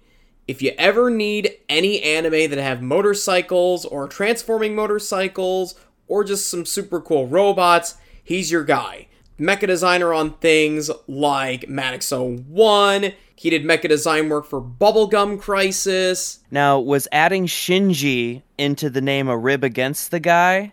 if 0.50 0.60
you 0.60 0.72
ever 0.78 1.10
need 1.10 1.58
any 1.68 2.02
anime 2.02 2.50
that 2.50 2.58
have 2.58 2.82
motorcycles 2.82 3.84
or 3.84 4.08
transforming 4.08 4.74
motorcycles 4.74 5.76
or 6.08 6.24
just 6.24 6.50
some 6.50 6.66
super 6.66 7.00
cool 7.00 7.28
robots, 7.28 7.94
he's 8.24 8.50
your 8.50 8.64
guy. 8.64 9.06
Mecha 9.38 9.68
designer 9.68 10.12
on 10.12 10.34
things 10.38 10.90
like 11.06 11.68
Maddox 11.68 12.10
01. 12.10 13.12
He 13.36 13.48
did 13.48 13.62
mecha 13.62 13.88
design 13.88 14.28
work 14.28 14.44
for 14.44 14.60
Bubblegum 14.60 15.40
Crisis. 15.40 16.40
Now, 16.50 16.80
was 16.80 17.06
adding 17.12 17.46
Shinji 17.46 18.42
into 18.58 18.90
the 18.90 19.00
name 19.00 19.28
a 19.28 19.38
rib 19.38 19.62
against 19.62 20.10
the 20.10 20.18
guy? 20.18 20.72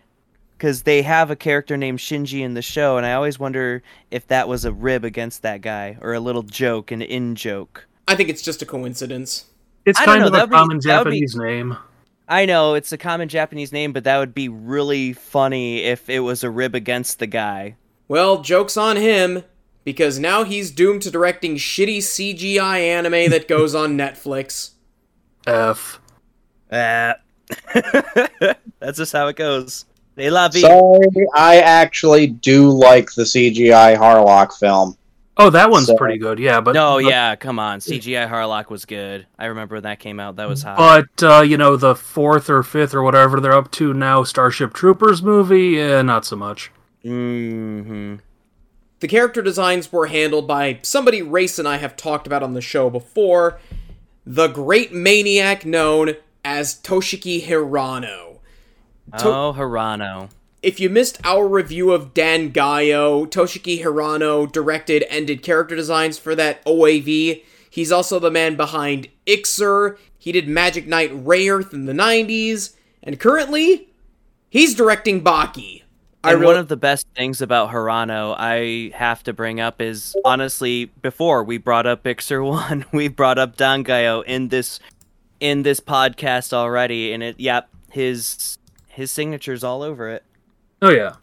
Because 0.56 0.82
they 0.82 1.02
have 1.02 1.30
a 1.30 1.36
character 1.36 1.76
named 1.76 2.00
Shinji 2.00 2.40
in 2.40 2.54
the 2.54 2.62
show, 2.62 2.96
and 2.96 3.06
I 3.06 3.12
always 3.12 3.38
wonder 3.38 3.84
if 4.10 4.26
that 4.26 4.48
was 4.48 4.64
a 4.64 4.72
rib 4.72 5.04
against 5.04 5.42
that 5.42 5.60
guy 5.60 5.98
or 6.00 6.14
a 6.14 6.20
little 6.20 6.42
joke, 6.42 6.90
an 6.90 7.00
in 7.00 7.36
joke. 7.36 7.86
I 8.08 8.16
think 8.16 8.28
it's 8.28 8.42
just 8.42 8.60
a 8.60 8.66
coincidence. 8.66 9.44
It's 9.84 10.00
I 10.00 10.04
kind 10.04 10.20
know, 10.20 10.26
of 10.28 10.32
a 10.34 10.36
that'd 10.36 10.50
be- 10.50 10.56
common 10.56 10.76
that 10.78 10.82
be- 10.82 10.88
Japanese 10.88 11.36
name. 11.36 11.76
I 12.30 12.44
know 12.44 12.74
it's 12.74 12.92
a 12.92 12.98
common 12.98 13.28
Japanese 13.28 13.72
name, 13.72 13.92
but 13.94 14.04
that 14.04 14.18
would 14.18 14.34
be 14.34 14.50
really 14.50 15.14
funny 15.14 15.84
if 15.84 16.10
it 16.10 16.20
was 16.20 16.44
a 16.44 16.50
rib 16.50 16.74
against 16.74 17.18
the 17.20 17.26
guy. 17.26 17.76
Well, 18.06 18.42
joke's 18.42 18.76
on 18.76 18.96
him, 18.98 19.44
because 19.84 20.18
now 20.18 20.44
he's 20.44 20.70
doomed 20.70 21.00
to 21.02 21.10
directing 21.10 21.56
shitty 21.56 21.98
CGI 21.98 22.80
anime 22.80 23.30
that 23.30 23.48
goes 23.48 23.74
on 23.74 23.96
Netflix. 23.96 24.72
F. 25.46 26.00
Ah. 26.70 27.14
That's 28.80 28.98
just 28.98 29.12
how 29.14 29.28
it 29.28 29.36
goes. 29.36 29.86
They 30.14 30.28
love 30.30 30.54
you. 30.54 30.62
sorry 30.62 31.26
I 31.34 31.60
actually 31.60 32.26
do 32.26 32.68
like 32.70 33.10
the 33.14 33.22
CGI 33.22 33.96
Harlock 33.96 34.52
film 34.58 34.98
Oh, 35.40 35.50
that 35.50 35.70
one's 35.70 35.86
So- 35.86 35.96
pretty 35.96 36.18
good. 36.18 36.38
Yeah, 36.40 36.60
but 36.60 36.72
no, 36.74 36.94
but- 36.96 37.04
yeah, 37.04 37.36
come 37.36 37.58
on. 37.60 37.78
CGI 37.80 38.28
Harlock 38.28 38.70
was 38.70 38.84
good. 38.84 39.26
I 39.38 39.46
remember 39.46 39.76
when 39.76 39.84
that 39.84 40.00
came 40.00 40.18
out. 40.18 40.36
That 40.36 40.48
was 40.48 40.62
hot. 40.64 40.76
But 40.76 41.22
uh, 41.24 41.42
you 41.42 41.56
know, 41.56 41.76
the 41.76 41.94
fourth 41.94 42.50
or 42.50 42.62
fifth 42.62 42.92
or 42.94 43.02
whatever 43.02 43.40
they're 43.40 43.52
up 43.52 43.70
to 43.72 43.94
now, 43.94 44.24
Starship 44.24 44.72
Troopers 44.74 45.22
movie, 45.22 45.76
yeah, 45.76 46.02
not 46.02 46.24
so 46.24 46.34
much. 46.36 46.72
Mm-hmm. 47.04 48.16
The 49.00 49.08
character 49.08 49.42
designs 49.42 49.92
were 49.92 50.06
handled 50.06 50.48
by 50.48 50.80
somebody 50.82 51.22
Rayce 51.22 51.58
and 51.60 51.68
I 51.68 51.76
have 51.76 51.96
talked 51.96 52.26
about 52.26 52.42
on 52.42 52.54
the 52.54 52.60
show 52.60 52.90
before, 52.90 53.60
the 54.26 54.48
great 54.48 54.92
maniac 54.92 55.64
known 55.64 56.14
as 56.44 56.74
Toshiki 56.74 57.44
Hirano. 57.46 58.38
To- 59.18 59.28
Oh, 59.28 59.54
Hirano. 59.56 60.30
If 60.62 60.80
you 60.80 60.90
missed 60.90 61.18
our 61.24 61.46
review 61.46 61.92
of 61.92 62.14
Dangaioh, 62.14 63.30
Toshiki 63.30 63.82
Hirano 63.82 64.50
directed 64.50 65.04
and 65.04 65.26
did 65.26 65.42
character 65.42 65.76
designs 65.76 66.18
for 66.18 66.34
that 66.34 66.64
OAV. 66.64 67.42
He's 67.70 67.92
also 67.92 68.18
the 68.18 68.30
man 68.30 68.56
behind 68.56 69.08
Iczer. 69.26 69.98
He 70.18 70.32
did 70.32 70.48
Magic 70.48 70.86
Knight 70.86 71.12
Rayearth 71.12 71.72
in 71.72 71.86
the 71.86 71.92
90s. 71.92 72.74
And 73.02 73.20
currently, 73.20 73.88
he's 74.50 74.74
directing 74.74 75.22
Baki. 75.22 75.82
I 76.24 76.32
And 76.32 76.40
really, 76.40 76.54
one 76.54 76.60
of 76.60 76.68
the 76.68 76.76
best 76.76 77.06
things 77.14 77.40
about 77.40 77.70
Hirano 77.70 78.34
I 78.36 78.90
have 78.96 79.22
to 79.24 79.32
bring 79.32 79.60
up 79.60 79.80
is 79.80 80.16
honestly, 80.24 80.86
before 80.86 81.44
we 81.44 81.58
brought 81.58 81.86
up 81.86 82.02
Iczer 82.02 82.44
One, 82.48 82.84
we 82.92 83.06
brought 83.06 83.38
up 83.38 83.56
Dangaioh 83.56 84.24
in 84.24 84.48
this 84.48 84.80
in 85.38 85.62
this 85.62 85.78
podcast 85.78 86.52
already, 86.52 87.12
and 87.12 87.22
it 87.22 87.38
yep, 87.38 87.68
his 87.90 88.58
his 88.88 89.12
signature's 89.12 89.62
all 89.62 89.82
over 89.82 90.08
it. 90.08 90.24
Oh 90.80 90.90
yeah, 90.90 91.14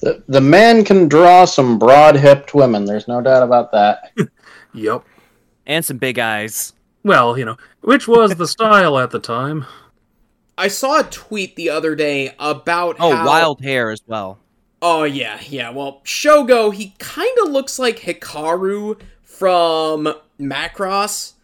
the, 0.00 0.22
the 0.28 0.40
man 0.40 0.84
can 0.84 1.08
draw 1.08 1.44
some 1.44 1.78
broad-hipped 1.78 2.54
women 2.54 2.84
there's 2.84 3.08
no 3.08 3.20
doubt 3.20 3.42
about 3.42 3.72
that 3.72 4.12
yep. 4.74 5.04
And 5.64 5.84
some 5.84 5.98
big 5.98 6.18
eyes. 6.18 6.72
Well, 7.04 7.38
you 7.38 7.44
know, 7.44 7.56
which 7.82 8.08
was 8.08 8.34
the 8.34 8.48
style 8.48 8.98
at 8.98 9.10
the 9.10 9.20
time. 9.20 9.64
I 10.58 10.68
saw 10.68 11.00
a 11.00 11.04
tweet 11.04 11.54
the 11.54 11.70
other 11.70 11.94
day 11.94 12.34
about 12.38 12.96
Oh, 12.98 13.14
how, 13.14 13.26
wild 13.26 13.60
hair 13.62 13.90
as 13.90 14.02
well. 14.06 14.38
Oh 14.80 15.04
yeah, 15.04 15.40
yeah. 15.48 15.70
Well, 15.70 16.00
Shogo, 16.04 16.74
he 16.74 16.94
kind 16.98 17.36
of 17.44 17.52
looks 17.52 17.78
like 17.78 18.00
Hikaru 18.00 19.00
from 19.22 20.14
Macross, 20.40 21.34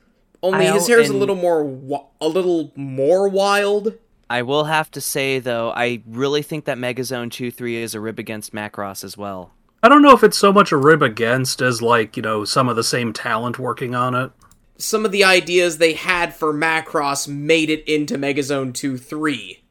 only 0.42 0.66
his 0.66 0.87
hair 0.87 1.01
is 1.01 1.09
a 1.09 1.16
little 1.16 1.35
more, 1.35 1.62
a 2.20 2.29
little 2.29 2.72
more 2.77 3.29
wild. 3.29 3.94
I 4.31 4.43
will 4.43 4.64
have 4.64 4.91
to 4.93 5.01
say 5.01 5.38
though, 5.38 5.71
I 5.71 6.03
really 6.07 6.43
think 6.43 6.64
that 6.67 6.79
Megazone 6.79 7.31
2-3 7.31 7.75
is 7.75 7.95
a 7.95 8.01
rib 8.01 8.19
against 8.19 8.53
Macross 8.53 9.05
as 9.05 9.17
well. 9.17 9.53
I 9.83 9.88
don't 9.88 10.03
know 10.03 10.12
if 10.12 10.25
it's 10.25 10.38
so 10.38 10.53
much 10.53 10.73
a 10.73 10.77
rib 10.77 11.03
against 11.03 11.62
as 11.62 11.81
like 11.81 12.17
you 12.17 12.23
know 12.23 12.45
some 12.45 12.69
of 12.69 12.77
the 12.77 12.85
same 12.85 13.12
talent 13.12 13.59
working 13.59 13.95
on 13.95 14.14
it. 14.14 14.33
Some 14.77 15.05
of 15.05 15.12
the 15.12 15.25
ideas 15.25 15.79
they 15.79 15.95
had 15.95 16.35
for 16.35 16.53
Macross 16.53 17.27
made 17.29 17.71
it 17.71 17.87
into 17.88 18.17
Megazone 18.17 18.75
2 18.75 18.97
3. 18.99 19.62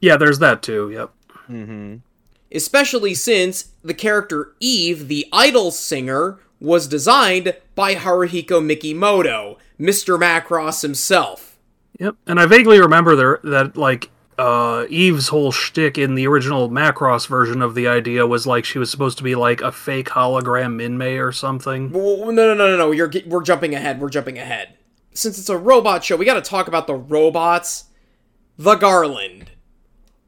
Yeah, 0.00 0.16
there's 0.16 0.40
that 0.40 0.62
too. 0.62 0.90
Yep. 0.90 1.10
Mm-hmm. 1.48 1.96
Especially 2.50 3.14
since 3.14 3.70
the 3.82 3.94
character 3.94 4.54
Eve, 4.60 5.08
the 5.08 5.26
idol 5.32 5.70
singer, 5.70 6.38
was 6.60 6.86
designed 6.86 7.56
by 7.74 7.94
Haruhiko 7.94 8.60
Mikimoto, 8.60 9.56
Mr. 9.80 10.18
Macross 10.18 10.82
himself. 10.82 11.51
Yep. 12.02 12.16
And 12.26 12.40
I 12.40 12.46
vaguely 12.46 12.80
remember 12.80 13.14
there 13.14 13.38
that 13.44 13.76
like 13.76 14.10
uh 14.38 14.86
Eve's 14.88 15.28
whole 15.28 15.52
shtick 15.52 15.96
in 15.98 16.16
the 16.16 16.26
original 16.26 16.68
Macross 16.68 17.28
version 17.28 17.62
of 17.62 17.74
the 17.76 17.86
idea 17.86 18.26
was 18.26 18.44
like 18.46 18.64
she 18.64 18.78
was 18.80 18.90
supposed 18.90 19.18
to 19.18 19.24
be 19.24 19.34
like 19.36 19.60
a 19.60 19.70
fake 19.70 20.08
hologram 20.08 20.74
Minmay 20.80 21.24
or 21.24 21.30
something. 21.30 21.92
Well, 21.92 22.32
no, 22.32 22.32
no, 22.32 22.54
no, 22.54 22.70
no, 22.70 22.76
no. 22.76 22.90
You're 22.90 23.10
we're 23.26 23.42
jumping 23.42 23.72
ahead. 23.74 24.00
We're 24.00 24.10
jumping 24.10 24.38
ahead. 24.38 24.74
Since 25.14 25.38
it's 25.38 25.48
a 25.48 25.56
robot 25.56 26.02
show, 26.02 26.16
we 26.16 26.24
got 26.24 26.42
to 26.42 26.50
talk 26.50 26.66
about 26.66 26.86
the 26.88 26.94
robots. 26.94 27.84
The 28.58 28.74
Garland. 28.74 29.52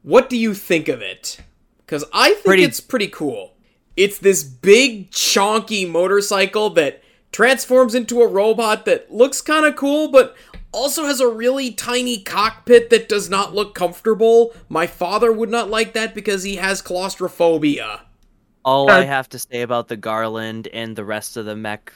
What 0.03 0.29
do 0.31 0.37
you 0.37 0.55
think 0.55 0.89
of 0.89 1.03
it? 1.03 1.39
Because 1.79 2.05
I 2.13 2.35
think 2.35 2.45
Pretty- 2.45 2.63
it's 2.65 2.81
pretty 2.81 3.09
cool. 3.09 3.55
It's 3.97 4.19
this 4.19 4.45
big, 4.45 5.11
chonky 5.11 5.89
motorcycle 5.89 6.71
that 6.71 7.03
transforms 7.33 7.95
into 7.95 8.21
a 8.23 8.27
robot 8.29 8.85
that 8.87 9.13
looks 9.13 9.41
kind 9.41 9.65
of 9.65 9.77
cool, 9.77 10.09
but 10.09 10.37
also 10.75 11.05
has 11.07 11.21
a 11.21 11.29
really 11.29 11.71
tiny 11.71 12.19
cockpit 12.19 12.91
that 12.91 13.09
does 13.09 13.31
not 13.31 13.55
look 13.55 13.75
comfortable. 13.75 14.53
My 14.69 14.87
father 14.87 15.33
would 15.33 15.51
not 15.51 15.71
like 15.71 15.95
that 15.95 16.15
because 16.15 16.43
he 16.43 16.57
has 16.57 16.83
claustrophobia. 16.83 18.03
All 18.65 18.91
I 18.91 19.05
have 19.05 19.29
to 19.31 19.39
say 19.39 19.63
about 19.63 19.89
the 19.89 19.97
Garland 19.97 20.69
and 20.73 20.97
the 20.97 21.05
rest 21.05 21.37
of 21.37 21.45
the 21.45 21.55
mech 21.55 21.93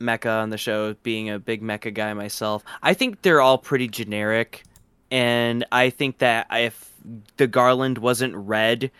mecha 0.00 0.42
on 0.42 0.50
the 0.50 0.56
show, 0.56 0.94
being 1.02 1.28
a 1.28 1.38
big 1.38 1.62
mecha 1.62 1.92
guy 1.92 2.14
myself, 2.14 2.64
I 2.82 2.94
think 2.94 3.22
they're 3.22 3.40
all 3.40 3.58
pretty 3.58 3.88
generic, 3.88 4.64
and 5.10 5.64
I 5.72 5.90
think 5.90 6.18
that 6.18 6.46
if 6.50 6.92
the 7.36 7.46
Garland 7.46 7.98
wasn't 7.98 8.34
red, 8.34 8.90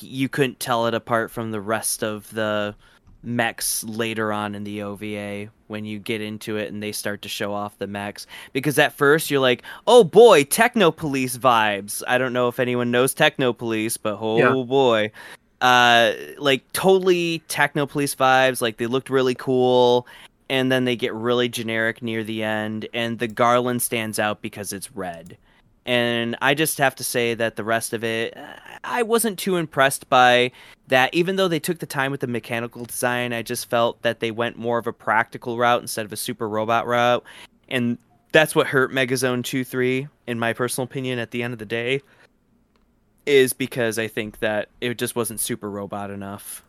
you 0.00 0.28
couldn't 0.28 0.60
tell 0.60 0.86
it 0.86 0.94
apart 0.94 1.30
from 1.30 1.50
the 1.50 1.60
rest 1.60 2.02
of 2.02 2.30
the 2.30 2.74
mechs 3.22 3.84
later 3.84 4.32
on 4.32 4.54
in 4.54 4.64
the 4.64 4.82
OVA 4.82 5.50
when 5.68 5.84
you 5.84 5.98
get 5.98 6.20
into 6.20 6.56
it 6.56 6.72
and 6.72 6.82
they 6.82 6.92
start 6.92 7.22
to 7.22 7.28
show 7.28 7.52
off 7.52 7.78
the 7.78 7.86
mechs. 7.86 8.26
Because 8.52 8.78
at 8.78 8.92
first 8.92 9.30
you're 9.30 9.40
like 9.40 9.62
oh 9.86 10.04
boy 10.04 10.44
techno 10.44 10.90
police 10.90 11.36
vibes. 11.36 12.02
I 12.08 12.18
don't 12.18 12.32
know 12.32 12.48
if 12.48 12.58
anyone 12.58 12.90
knows 12.90 13.14
techno 13.14 13.52
police 13.52 13.96
but 13.96 14.18
oh 14.20 14.38
Yeah. 14.38 14.64
boy. 14.64 15.12
Uh 15.60 16.12
like 16.38 16.70
totally 16.72 17.40
techno 17.48 17.86
police 17.86 18.14
vibes. 18.14 18.62
Like 18.62 18.78
they 18.78 18.86
looked 18.86 19.10
really 19.10 19.34
cool 19.34 20.06
and 20.48 20.72
then 20.72 20.84
they 20.84 20.96
get 20.96 21.14
really 21.14 21.48
generic 21.48 22.02
near 22.02 22.24
the 22.24 22.42
end 22.42 22.88
and 22.92 23.18
the 23.18 23.28
garland 23.28 23.82
stands 23.82 24.18
out 24.18 24.42
because 24.42 24.72
it's 24.72 24.90
red 24.96 25.36
and 25.86 26.36
i 26.42 26.54
just 26.54 26.78
have 26.78 26.94
to 26.94 27.04
say 27.04 27.34
that 27.34 27.56
the 27.56 27.64
rest 27.64 27.92
of 27.92 28.04
it 28.04 28.36
i 28.84 29.02
wasn't 29.02 29.38
too 29.38 29.56
impressed 29.56 30.08
by 30.08 30.50
that 30.88 31.12
even 31.14 31.36
though 31.36 31.48
they 31.48 31.60
took 31.60 31.78
the 31.78 31.86
time 31.86 32.10
with 32.10 32.20
the 32.20 32.26
mechanical 32.26 32.84
design 32.84 33.32
i 33.32 33.42
just 33.42 33.68
felt 33.70 34.00
that 34.02 34.20
they 34.20 34.30
went 34.30 34.58
more 34.58 34.78
of 34.78 34.86
a 34.86 34.92
practical 34.92 35.56
route 35.56 35.80
instead 35.80 36.04
of 36.04 36.12
a 36.12 36.16
super 36.16 36.48
robot 36.48 36.86
route 36.86 37.24
and 37.68 37.98
that's 38.32 38.54
what 38.54 38.66
hurt 38.66 38.92
megazone 38.92 39.42
2-3 39.42 40.08
in 40.26 40.38
my 40.38 40.52
personal 40.52 40.84
opinion 40.84 41.18
at 41.18 41.30
the 41.30 41.42
end 41.42 41.52
of 41.52 41.58
the 41.58 41.66
day 41.66 42.00
is 43.26 43.52
because 43.52 43.98
i 43.98 44.06
think 44.06 44.38
that 44.40 44.68
it 44.80 44.98
just 44.98 45.16
wasn't 45.16 45.40
super 45.40 45.70
robot 45.70 46.10
enough 46.10 46.62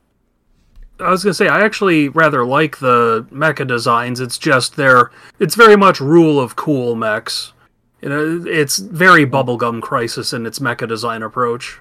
I 1.01 1.09
was 1.09 1.23
gonna 1.23 1.33
say 1.33 1.47
I 1.47 1.61
actually 1.61 2.09
rather 2.09 2.45
like 2.45 2.77
the 2.77 3.25
mecha 3.31 3.67
designs. 3.67 4.19
It's 4.19 4.37
just 4.37 4.75
they're 4.75 5.09
it's 5.39 5.55
very 5.55 5.75
much 5.75 5.99
rule 5.99 6.39
of 6.39 6.55
cool 6.55 6.95
mechs. 6.95 7.53
You 8.01 8.09
know, 8.09 8.43
it's 8.47 8.77
very 8.77 9.27
bubblegum 9.27 9.81
crisis 9.81 10.33
in 10.33 10.47
its 10.47 10.57
mecha 10.57 10.87
design 10.87 11.21
approach. 11.21 11.79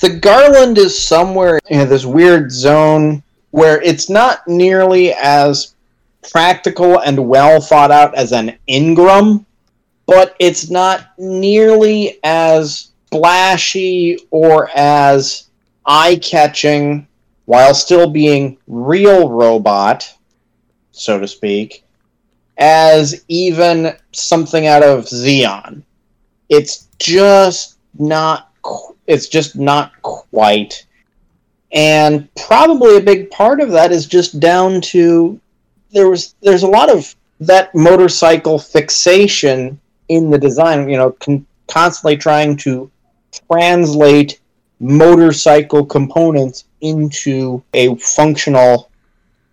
the 0.00 0.18
Garland 0.18 0.78
is 0.78 0.98
somewhere 0.98 1.60
in 1.68 1.88
this 1.90 2.06
weird 2.06 2.50
zone 2.50 3.22
where 3.50 3.82
it's 3.82 4.08
not 4.08 4.46
nearly 4.48 5.12
as 5.12 5.74
practical 6.30 7.00
and 7.00 7.28
well 7.28 7.60
thought 7.60 7.90
out 7.90 8.14
as 8.14 8.32
an 8.32 8.58
Ingram, 8.66 9.44
but 10.06 10.34
it's 10.38 10.70
not 10.70 11.12
nearly 11.18 12.18
as 12.24 12.90
flashy 13.10 14.18
or 14.30 14.70
as 14.74 15.48
eye 15.84 16.18
catching 16.22 17.06
while 17.44 17.74
still 17.74 18.08
being 18.08 18.56
real 18.68 19.28
robot, 19.28 20.16
so 20.92 21.18
to 21.18 21.28
speak, 21.28 21.84
as 22.60 23.24
even 23.28 23.94
something 24.12 24.66
out 24.66 24.82
of 24.82 25.06
Zeon. 25.06 25.82
It's 26.48 26.88
just 26.98 27.78
not. 27.98 28.52
It's 29.06 29.26
just 29.26 29.56
not 29.56 30.00
quite, 30.02 30.86
and 31.72 32.32
probably 32.36 32.96
a 32.96 33.00
big 33.00 33.30
part 33.30 33.60
of 33.60 33.70
that 33.72 33.90
is 33.90 34.06
just 34.06 34.38
down 34.38 34.80
to 34.82 35.40
there 35.90 36.08
was 36.08 36.34
there's 36.42 36.62
a 36.62 36.68
lot 36.68 36.90
of 36.90 37.14
that 37.40 37.74
motorcycle 37.74 38.58
fixation 38.58 39.80
in 40.08 40.30
the 40.30 40.38
design. 40.38 40.88
You 40.88 40.98
know, 40.98 41.12
con- 41.12 41.46
constantly 41.66 42.16
trying 42.16 42.56
to 42.58 42.90
translate 43.50 44.40
motorcycle 44.80 45.84
components 45.84 46.64
into 46.80 47.62
a 47.74 47.94
functional 47.96 48.90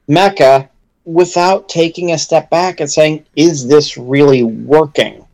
mecha 0.10 0.70
without 1.08 1.70
taking 1.70 2.12
a 2.12 2.18
step 2.18 2.50
back 2.50 2.80
and 2.80 2.92
saying, 2.92 3.26
"Is 3.36 3.68
this 3.68 3.98
really 3.98 4.44
working?" 4.44 5.26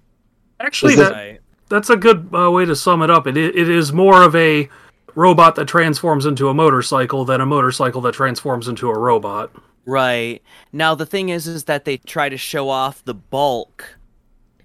Actually, 0.60 0.94
Is 0.94 1.00
that, 1.00 1.40
that's 1.68 1.90
a 1.90 1.98
good 1.98 2.30
uh, 2.34 2.50
way 2.52 2.64
to 2.64 2.76
sum 2.76 3.02
it 3.02 3.10
up. 3.10 3.28
It, 3.28 3.36
it 3.36 3.70
is 3.70 3.92
more 3.92 4.24
of 4.24 4.36
a 4.36 4.70
robot 5.16 5.56
that 5.56 5.68
transforms 5.68 6.26
into 6.26 6.48
a 6.48 6.54
motorcycle 6.54 7.26
than 7.26 7.42
a 7.42 7.46
motorcycle 7.46 8.02
that 8.02 8.14
transforms 8.14 8.68
into 8.68 8.90
a 8.90 8.98
robot. 8.98 9.52
Right. 9.86 10.42
Now 10.72 10.96
the 10.96 11.06
thing 11.06 11.30
is 11.30 11.48
is 11.48 11.66
that 11.66 11.86
they 11.86 11.98
try 11.98 12.30
to 12.30 12.38
show 12.38 12.70
off 12.70 13.04
the 13.04 13.14
bulk 13.14 13.98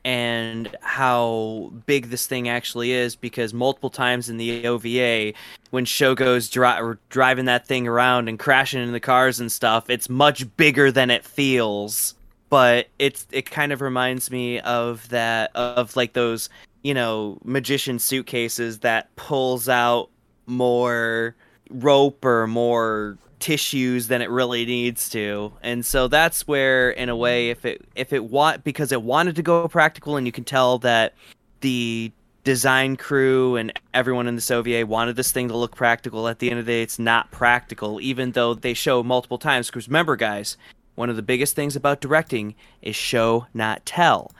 and 0.04 0.74
how 0.80 1.72
big 1.86 2.10
this 2.10 2.26
thing 2.26 2.48
actually 2.48 2.92
is 2.92 3.16
because 3.16 3.52
multiple 3.52 3.90
times 3.90 4.28
in 4.28 4.36
the 4.36 4.66
OVA 4.66 5.32
when 5.70 5.84
Shogo's 5.84 6.48
dri- 6.48 6.96
driving 7.08 7.46
that 7.46 7.66
thing 7.66 7.86
around 7.86 8.28
and 8.28 8.38
crashing 8.38 8.80
into 8.80 8.92
the 8.92 9.00
cars 9.00 9.40
and 9.40 9.50
stuff, 9.50 9.90
it's 9.90 10.08
much 10.08 10.56
bigger 10.56 10.90
than 10.90 11.10
it 11.10 11.24
feels. 11.24 12.14
But 12.50 12.88
it's 12.98 13.26
it 13.30 13.50
kind 13.50 13.72
of 13.72 13.82
reminds 13.82 14.30
me 14.30 14.60
of 14.60 15.06
that 15.10 15.54
of 15.54 15.94
like 15.96 16.14
those, 16.14 16.48
you 16.82 16.94
know, 16.94 17.38
magician 17.44 17.98
suitcases 17.98 18.78
that 18.78 19.14
pulls 19.16 19.68
out 19.68 20.08
more 20.46 21.36
rope 21.70 22.24
or 22.24 22.46
more 22.46 23.18
tissues 23.40 24.08
than 24.08 24.22
it 24.22 24.30
really 24.30 24.64
needs 24.64 25.08
to. 25.10 25.52
And 25.62 25.84
so 25.84 26.08
that's 26.08 26.46
where 26.46 26.90
in 26.90 27.08
a 27.08 27.16
way 27.16 27.50
if 27.50 27.64
it 27.64 27.84
if 27.94 28.12
it 28.12 28.24
want 28.24 28.64
because 28.64 28.92
it 28.92 29.02
wanted 29.02 29.36
to 29.36 29.42
go 29.42 29.68
practical 29.68 30.16
and 30.16 30.26
you 30.26 30.32
can 30.32 30.44
tell 30.44 30.78
that 30.78 31.14
the 31.60 32.12
design 32.44 32.96
crew 32.96 33.56
and 33.56 33.72
everyone 33.94 34.26
in 34.26 34.34
the 34.34 34.40
Soviet 34.40 34.86
wanted 34.86 35.16
this 35.16 35.32
thing 35.32 35.48
to 35.48 35.56
look 35.56 35.76
practical 35.76 36.28
at 36.28 36.38
the 36.38 36.50
end 36.50 36.58
of 36.58 36.66
the 36.66 36.72
day 36.72 36.82
it's 36.82 36.98
not 36.98 37.30
practical 37.30 38.00
even 38.00 38.32
though 38.32 38.54
they 38.54 38.74
show 38.74 39.02
multiple 39.02 39.38
times. 39.38 39.68
Because 39.68 39.88
remember 39.88 40.16
guys 40.16 40.56
one 40.94 41.10
of 41.10 41.16
the 41.16 41.22
biggest 41.22 41.54
things 41.54 41.76
about 41.76 42.00
directing 42.00 42.54
is 42.82 42.96
show 42.96 43.46
not 43.54 43.86
tell. 43.86 44.32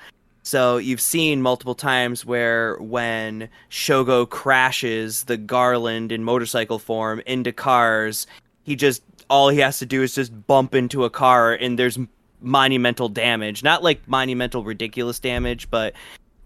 So 0.43 0.79
you've 0.79 1.01
seen 1.01 1.43
multiple 1.43 1.75
times 1.75 2.25
where 2.25 2.79
when 2.79 3.51
Shogo 3.71 4.29
crashes 4.29 5.25
the 5.25 5.37
Garland 5.37 6.11
in 6.11 6.25
motorcycle 6.25 6.79
form 6.79 7.21
into 7.27 7.53
cars, 7.53 8.27
he 8.69 8.77
just 8.77 9.03
all 9.31 9.49
he 9.49 9.59
has 9.59 9.79
to 9.79 9.87
do 9.87 10.03
is 10.03 10.14
just 10.14 10.47
bump 10.47 10.75
into 10.75 11.05
a 11.05 11.11
car 11.11 11.55
and 11.55 11.79
there's 11.79 11.99
monumental 12.41 13.09
damage. 13.09 13.62
Not 13.62 13.83
like 13.83 14.07
monumental 14.07 14.62
ridiculous 14.62 15.19
damage, 15.19 15.71
but 15.71 15.95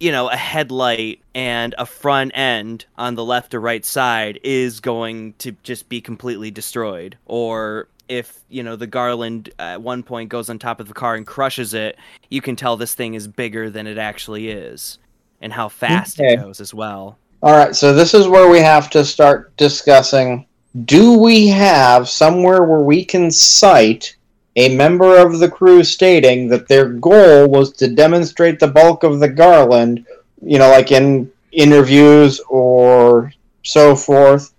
you 0.00 0.10
know, 0.10 0.28
a 0.28 0.36
headlight 0.36 1.20
and 1.34 1.74
a 1.78 1.86
front 1.86 2.32
end 2.34 2.86
on 2.96 3.14
the 3.14 3.24
left 3.24 3.54
or 3.54 3.60
right 3.60 3.84
side 3.84 4.40
is 4.42 4.80
going 4.80 5.34
to 5.34 5.52
just 5.62 5.88
be 5.88 6.00
completely 6.00 6.50
destroyed. 6.50 7.16
Or 7.26 7.86
if, 8.08 8.40
you 8.48 8.64
know, 8.64 8.74
the 8.74 8.88
Garland 8.88 9.50
at 9.60 9.80
one 9.80 10.02
point 10.02 10.28
goes 10.28 10.50
on 10.50 10.58
top 10.58 10.80
of 10.80 10.88
the 10.88 10.94
car 10.94 11.14
and 11.14 11.24
crushes 11.24 11.72
it, 11.72 11.96
you 12.30 12.40
can 12.40 12.56
tell 12.56 12.76
this 12.76 12.94
thing 12.94 13.14
is 13.14 13.28
bigger 13.28 13.70
than 13.70 13.86
it 13.86 13.96
actually 13.98 14.48
is 14.48 14.98
and 15.40 15.52
how 15.52 15.68
fast 15.68 16.18
Okay. 16.18 16.34
it 16.34 16.36
goes 16.36 16.60
as 16.60 16.74
well. 16.74 17.16
All 17.42 17.56
right, 17.56 17.74
so 17.74 17.92
this 17.92 18.12
is 18.14 18.26
where 18.28 18.48
we 18.48 18.58
have 18.58 18.90
to 18.90 19.04
start 19.04 19.56
discussing 19.56 20.46
do 20.84 21.18
we 21.18 21.48
have 21.48 22.08
somewhere 22.08 22.62
where 22.62 22.80
we 22.80 23.04
can 23.04 23.30
cite 23.30 24.16
a 24.56 24.74
member 24.74 25.18
of 25.18 25.38
the 25.38 25.50
crew 25.50 25.82
stating 25.82 26.48
that 26.48 26.68
their 26.68 26.86
goal 26.86 27.48
was 27.48 27.72
to 27.72 27.88
demonstrate 27.88 28.58
the 28.58 28.68
bulk 28.68 29.02
of 29.02 29.20
the 29.20 29.28
garland, 29.28 30.06
you 30.42 30.58
know, 30.58 30.70
like 30.70 30.92
in 30.92 31.30
interviews 31.52 32.40
or 32.48 33.32
so 33.62 33.94
forth, 33.94 34.52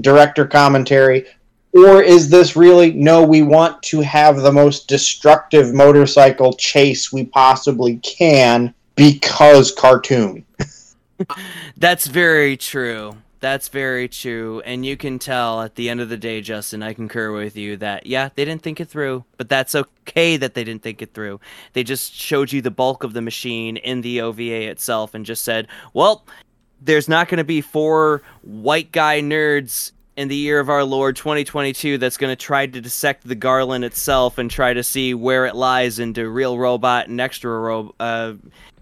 director 0.00 0.46
commentary? 0.46 1.26
Or 1.72 2.02
is 2.02 2.28
this 2.28 2.56
really 2.56 2.92
no, 2.92 3.22
we 3.22 3.42
want 3.42 3.82
to 3.84 4.00
have 4.00 4.38
the 4.38 4.52
most 4.52 4.88
destructive 4.88 5.74
motorcycle 5.74 6.52
chase 6.54 7.12
we 7.12 7.26
possibly 7.26 7.96
can 7.98 8.74
because 8.96 9.70
cartoon? 9.70 10.44
That's 11.76 12.06
very 12.06 12.56
true. 12.56 13.16
That's 13.40 13.68
very 13.68 14.08
true. 14.08 14.60
And 14.64 14.84
you 14.84 14.96
can 14.96 15.18
tell 15.18 15.62
at 15.62 15.76
the 15.76 15.88
end 15.88 16.00
of 16.00 16.08
the 16.08 16.16
day, 16.16 16.40
Justin, 16.40 16.82
I 16.82 16.92
concur 16.92 17.32
with 17.32 17.56
you 17.56 17.76
that, 17.76 18.06
yeah, 18.06 18.30
they 18.34 18.44
didn't 18.44 18.62
think 18.62 18.80
it 18.80 18.88
through, 18.88 19.24
but 19.36 19.48
that's 19.48 19.74
okay 19.74 20.36
that 20.36 20.54
they 20.54 20.64
didn't 20.64 20.82
think 20.82 21.02
it 21.02 21.14
through. 21.14 21.40
They 21.72 21.84
just 21.84 22.14
showed 22.14 22.52
you 22.52 22.60
the 22.60 22.70
bulk 22.70 23.04
of 23.04 23.12
the 23.12 23.22
machine 23.22 23.76
in 23.76 24.00
the 24.00 24.20
OVA 24.22 24.68
itself 24.68 25.14
and 25.14 25.24
just 25.24 25.44
said, 25.44 25.68
well, 25.94 26.24
there's 26.80 27.08
not 27.08 27.28
going 27.28 27.38
to 27.38 27.44
be 27.44 27.60
four 27.60 28.22
white 28.42 28.90
guy 28.90 29.20
nerds 29.20 29.92
in 30.16 30.26
the 30.26 30.36
year 30.36 30.58
of 30.58 30.68
our 30.68 30.82
Lord 30.82 31.14
2022 31.14 31.96
that's 31.98 32.16
going 32.16 32.32
to 32.32 32.36
try 32.36 32.66
to 32.66 32.80
dissect 32.80 33.26
the 33.26 33.36
Garland 33.36 33.84
itself 33.84 34.38
and 34.38 34.50
try 34.50 34.72
to 34.72 34.82
see 34.82 35.14
where 35.14 35.46
it 35.46 35.54
lies 35.54 36.00
into 36.00 36.28
real 36.28 36.58
robot 36.58 37.06
and 37.06 37.20
extra 37.20 37.56
ro- 37.56 37.94
uh, 38.00 38.34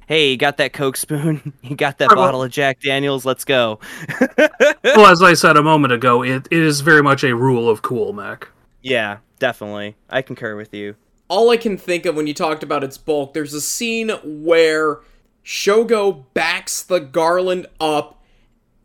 hey, 0.06 0.30
you 0.30 0.36
got 0.36 0.56
that 0.58 0.72
Coke 0.72 0.96
spoon? 0.96 1.52
You 1.62 1.76
got 1.76 1.98
that 1.98 2.08
Right, 2.10 2.16
well- 2.16 2.26
bottle 2.26 2.42
of 2.42 2.50
Jack 2.50 2.80
Daniels? 2.80 3.24
Let's 3.24 3.44
go. 3.44 3.80
well, 4.84 5.06
as 5.06 5.22
I 5.22 5.34
said 5.34 5.56
a 5.56 5.62
moment 5.62 5.92
ago, 5.92 6.22
it, 6.22 6.46
it 6.50 6.58
is 6.62 6.80
very 6.80 7.02
much 7.02 7.24
a 7.24 7.34
rule 7.34 7.68
of 7.68 7.82
cool 7.82 8.12
Mac. 8.12 8.48
yeah, 8.82 9.18
definitely. 9.38 9.96
I 10.08 10.22
concur 10.22 10.56
with 10.56 10.72
you. 10.72 10.94
all 11.28 11.50
I 11.50 11.56
can 11.56 11.76
think 11.76 12.06
of 12.06 12.14
when 12.14 12.26
you 12.26 12.34
talked 12.34 12.62
about 12.62 12.84
its 12.84 12.96
bulk, 12.98 13.34
there's 13.34 13.52
a 13.54 13.60
scene 13.60 14.10
where 14.24 15.00
Shogo 15.44 16.24
backs 16.34 16.82
the 16.82 16.98
Garland 17.00 17.66
up 17.80 18.22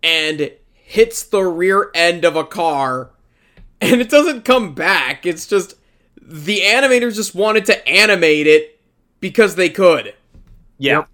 and 0.03 0.51
hits 0.73 1.23
the 1.23 1.43
rear 1.43 1.91
end 1.93 2.25
of 2.25 2.35
a 2.35 2.43
car, 2.43 3.11
and 3.81 4.01
it 4.01 4.09
doesn't 4.09 4.43
come 4.45 4.73
back. 4.73 5.25
It's 5.25 5.45
just 5.45 5.75
the 6.19 6.61
animators 6.61 7.15
just 7.15 7.35
wanted 7.35 7.65
to 7.65 7.87
animate 7.87 8.47
it 8.47 8.79
because 9.19 9.55
they 9.55 9.69
could. 9.69 10.15
Yeah. 10.79 10.99
Yep. 10.99 11.09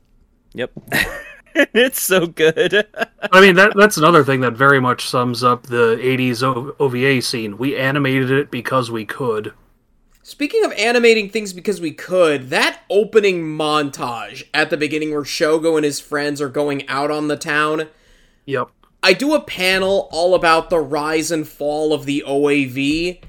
it's 1.55 2.01
so 2.01 2.27
good. 2.27 2.87
I 3.31 3.41
mean, 3.41 3.55
that 3.55 3.73
that's 3.75 3.97
another 3.97 4.23
thing 4.23 4.41
that 4.41 4.53
very 4.53 4.79
much 4.79 5.07
sums 5.07 5.43
up 5.43 5.63
the 5.63 5.97
80s 6.01 6.43
o- 6.43 6.75
OVA 6.79 7.21
scene. 7.21 7.57
We 7.57 7.75
animated 7.75 8.31
it 8.31 8.51
because 8.51 8.91
we 8.91 9.05
could. 9.05 9.53
Speaking 10.23 10.65
of 10.65 10.73
animating 10.73 11.29
things 11.29 11.53
because 11.53 11.79
we 11.79 11.91
could, 11.91 12.49
that 12.49 12.81
opening 12.89 13.43
montage 13.43 14.43
at 14.53 14.69
the 14.69 14.75
beginning 14.75 15.11
where 15.11 15.23
Shogo 15.23 15.77
and 15.77 15.85
his 15.85 16.01
friends 16.01 16.41
are 16.41 16.49
going 16.49 16.87
out 16.89 17.09
on 17.09 17.29
the 17.29 17.37
town, 17.37 17.87
Yep. 18.45 18.69
I 19.03 19.13
do 19.13 19.33
a 19.33 19.41
panel 19.41 20.09
all 20.11 20.35
about 20.35 20.69
the 20.69 20.79
rise 20.79 21.31
and 21.31 21.47
fall 21.47 21.93
of 21.93 22.05
the 22.05 22.23
OAV, 22.27 23.21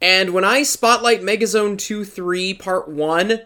and 0.00 0.30
when 0.34 0.42
I 0.42 0.62
spotlight 0.64 1.20
Megazone 1.22 1.78
2 1.78 2.04
3 2.04 2.54
Part 2.54 2.88
1, 2.88 3.40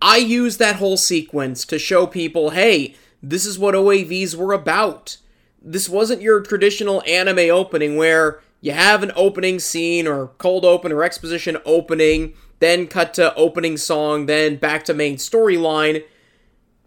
I 0.00 0.18
use 0.18 0.56
that 0.58 0.76
whole 0.76 0.96
sequence 0.96 1.64
to 1.66 1.78
show 1.78 2.06
people 2.06 2.50
hey, 2.50 2.94
this 3.22 3.44
is 3.44 3.58
what 3.58 3.74
OAVs 3.74 4.34
were 4.34 4.52
about. 4.52 5.16
This 5.60 5.88
wasn't 5.88 6.22
your 6.22 6.40
traditional 6.40 7.02
anime 7.06 7.50
opening 7.50 7.96
where 7.96 8.40
you 8.60 8.72
have 8.72 9.02
an 9.02 9.12
opening 9.16 9.58
scene 9.58 10.06
or 10.06 10.28
cold 10.38 10.64
open 10.64 10.92
or 10.92 11.02
exposition 11.02 11.58
opening, 11.64 12.34
then 12.60 12.86
cut 12.86 13.14
to 13.14 13.34
opening 13.34 13.76
song, 13.76 14.26
then 14.26 14.56
back 14.56 14.84
to 14.84 14.94
main 14.94 15.16
storyline. 15.16 16.04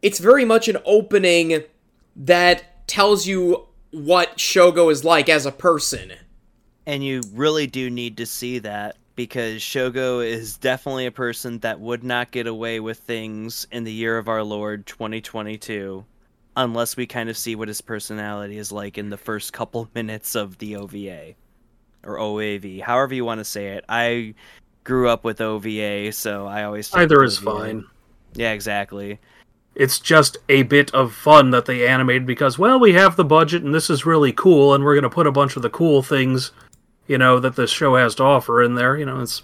It's 0.02 0.20
very 0.20 0.46
much 0.46 0.68
an 0.68 0.78
opening 0.86 1.64
that 2.16 2.88
tells 2.88 3.28
you 3.28 3.68
what 3.92 4.38
Shogo 4.38 4.92
is 4.92 5.04
like 5.04 5.30
as 5.30 5.46
a 5.46 5.52
person. 5.52 6.14
and 6.86 7.04
you 7.06 7.22
really 7.34 7.68
do 7.68 7.90
need 7.90 8.18
to 8.18 8.26
see 8.26 8.60
that 8.60 8.96
because 9.26 9.62
Shogo 9.62 10.26
is 10.26 10.58
definitely 10.58 11.06
a 11.06 11.12
person 11.12 11.60
that 11.60 11.80
would 11.80 12.04
not 12.04 12.32
get 12.32 12.48
away 12.48 12.80
with 12.80 12.98
things 13.00 13.68
in 13.72 13.84
the 13.84 13.92
year 13.94 14.18
of 14.18 14.28
our 14.28 14.44
Lord 14.44 14.86
2022. 14.88 16.04
unless 16.58 16.98
we 16.98 17.06
kind 17.08 17.30
of 17.30 17.38
see 17.38 17.56
what 17.56 17.68
his 17.70 17.80
personality 17.82 18.58
is 18.58 18.72
like 18.72 18.98
in 18.98 19.10
the 19.10 19.18
first 19.18 19.54
couple 19.54 19.90
minutes 19.96 20.36
of 20.36 20.58
the 20.58 20.76
OVA 20.76 21.34
or 22.04 22.18
OAV, 22.18 22.82
however 22.82 23.14
you 23.14 23.24
want 23.24 23.40
to 23.40 23.46
say 23.46 23.68
it. 23.70 23.86
I 23.88 24.34
grew 24.84 25.08
up 25.08 25.24
with 25.24 25.40
OVA, 25.40 26.12
so 26.12 26.48
I 26.48 26.64
always 26.64 26.94
Either 26.94 27.24
is 27.24 27.38
OVA. 27.38 27.46
fine. 27.46 27.86
Yeah, 28.34 28.52
exactly. 28.52 29.20
It's 29.76 30.00
just 30.00 30.38
a 30.50 30.64
bit 30.64 30.92
of 30.94 31.14
fun 31.14 31.52
that 31.52 31.66
they 31.66 31.88
animated 31.88 32.26
because, 32.26 32.58
well, 32.60 32.80
we 32.80 32.94
have 32.94 33.16
the 33.16 33.24
budget 33.24 33.64
and 33.64 33.74
this 33.74 33.90
is 33.90 34.06
really 34.06 34.34
cool, 34.34 34.74
and 34.74 34.84
we're 34.84 34.96
going 34.96 35.04
to 35.04 35.10
put 35.10 35.28
a 35.28 35.32
bunch 35.32 35.56
of 35.56 35.62
the 35.62 35.70
cool 35.70 36.02
things, 36.02 36.52
you 37.12 37.18
know, 37.18 37.40
that 37.42 37.58
this 37.58 37.70
show 37.70 37.96
has 37.98 38.16
to 38.16 38.24
offer 38.24 38.64
in 38.64 38.76
there. 38.76 38.98
You 38.98 39.06
know, 39.06 39.20
it's 39.20 39.44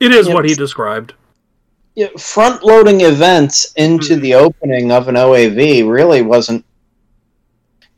it 0.00 0.12
is 0.12 0.26
Yeah, 0.28 0.34
what 0.34 0.46
he 0.48 0.54
described. 0.54 1.12
Yeah, 1.94 2.08
front 2.18 2.64
loading 2.64 3.02
events 3.02 3.72
into 3.76 4.16
Mhm. 4.16 4.20
the 4.22 4.34
opening 4.34 4.90
of 4.90 5.08
an 5.08 5.16
OAV 5.16 5.82
really 5.82 6.22
wasn't 6.22 6.64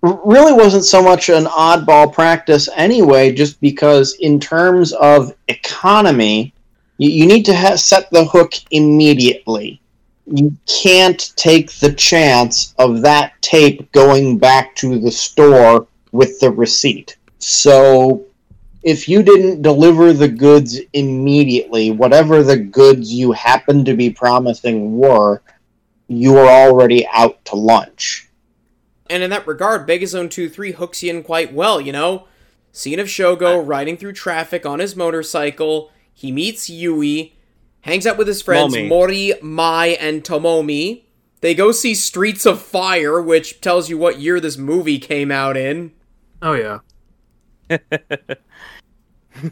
really 0.03 0.53
wasn't 0.55 0.85
so 0.85 1.03
much 1.03 1.29
an 1.29 1.45
oddball 1.45 2.11
practice 2.11 2.71
anyway 2.75 3.31
just 3.31 3.61
because 3.61 4.15
in 4.21 4.41
terms 4.41 4.95
of 4.95 5.35
economy 5.49 6.55
you, 6.97 7.11
you 7.11 7.27
need 7.27 7.45
to 7.45 7.55
ha- 7.55 7.77
set 7.77 8.11
the 8.11 8.25
hook 8.25 8.55
immediately 8.71 9.79
you 10.25 10.57
can't 10.67 11.33
take 11.37 11.71
the 11.81 11.93
chance 11.93 12.75
of 12.79 13.03
that 13.03 13.33
tape 13.43 13.93
going 13.93 14.39
back 14.39 14.75
to 14.75 14.99
the 14.99 15.11
store 15.11 15.87
with 16.13 16.41
the 16.41 16.51
receipt 16.51 17.19
so 17.39 18.25
if 18.83 19.09
you 19.09 19.23
didn't 19.23 19.63
deliver 19.63 20.13
the 20.13 20.29
goods 20.29 20.79
immediately, 20.93 21.91
whatever 21.91 22.43
the 22.43 22.57
goods 22.57 23.13
you 23.13 23.33
happened 23.33 23.87
to 23.87 23.95
be 23.95 24.11
promising 24.11 24.97
were, 24.97 25.43
you 26.09 26.33
were 26.33 26.49
already 26.49 27.07
out 27.13 27.45
to 27.47 27.57
lunch. 27.57 28.29
And 29.09 29.23
in 29.23 29.31
that 29.31 29.47
regard, 29.47 29.89
Megazone 29.89 30.29
2-3 30.29 30.75
hooks 30.75 31.03
you 31.03 31.11
in 31.11 31.23
quite 31.23 31.53
well, 31.53 31.81
you 31.81 31.93
know? 31.93 32.27
Scene 32.73 33.01
of 33.01 33.09
Shogo 33.09 33.67
riding 33.67 33.97
through 33.97 34.13
traffic 34.13 34.65
on 34.65 34.79
his 34.79 34.95
motorcycle. 34.95 35.91
He 36.15 36.31
meets 36.31 36.71
Yui, 36.71 37.35
hangs 37.81 38.07
out 38.07 38.17
with 38.17 38.29
his 38.29 38.43
friends 38.43 38.75
Momi. 38.75 38.89
Mori, 38.89 39.33
Mai, 39.43 39.89
and 40.01 40.23
Tomomi. 40.23 41.03
They 41.41 41.55
go 41.55 41.73
see 41.73 41.95
Streets 41.95 42.47
of 42.47 42.61
Fire, 42.63 43.21
which 43.21 43.61
tells 43.61 43.89
you 43.89 43.99
what 43.99 44.21
year 44.21 44.39
this 44.39 44.57
movie 44.57 44.99
came 44.99 45.31
out 45.33 45.57
in. 45.57 45.93
Oh 46.43 46.53
yeah. 46.53 46.81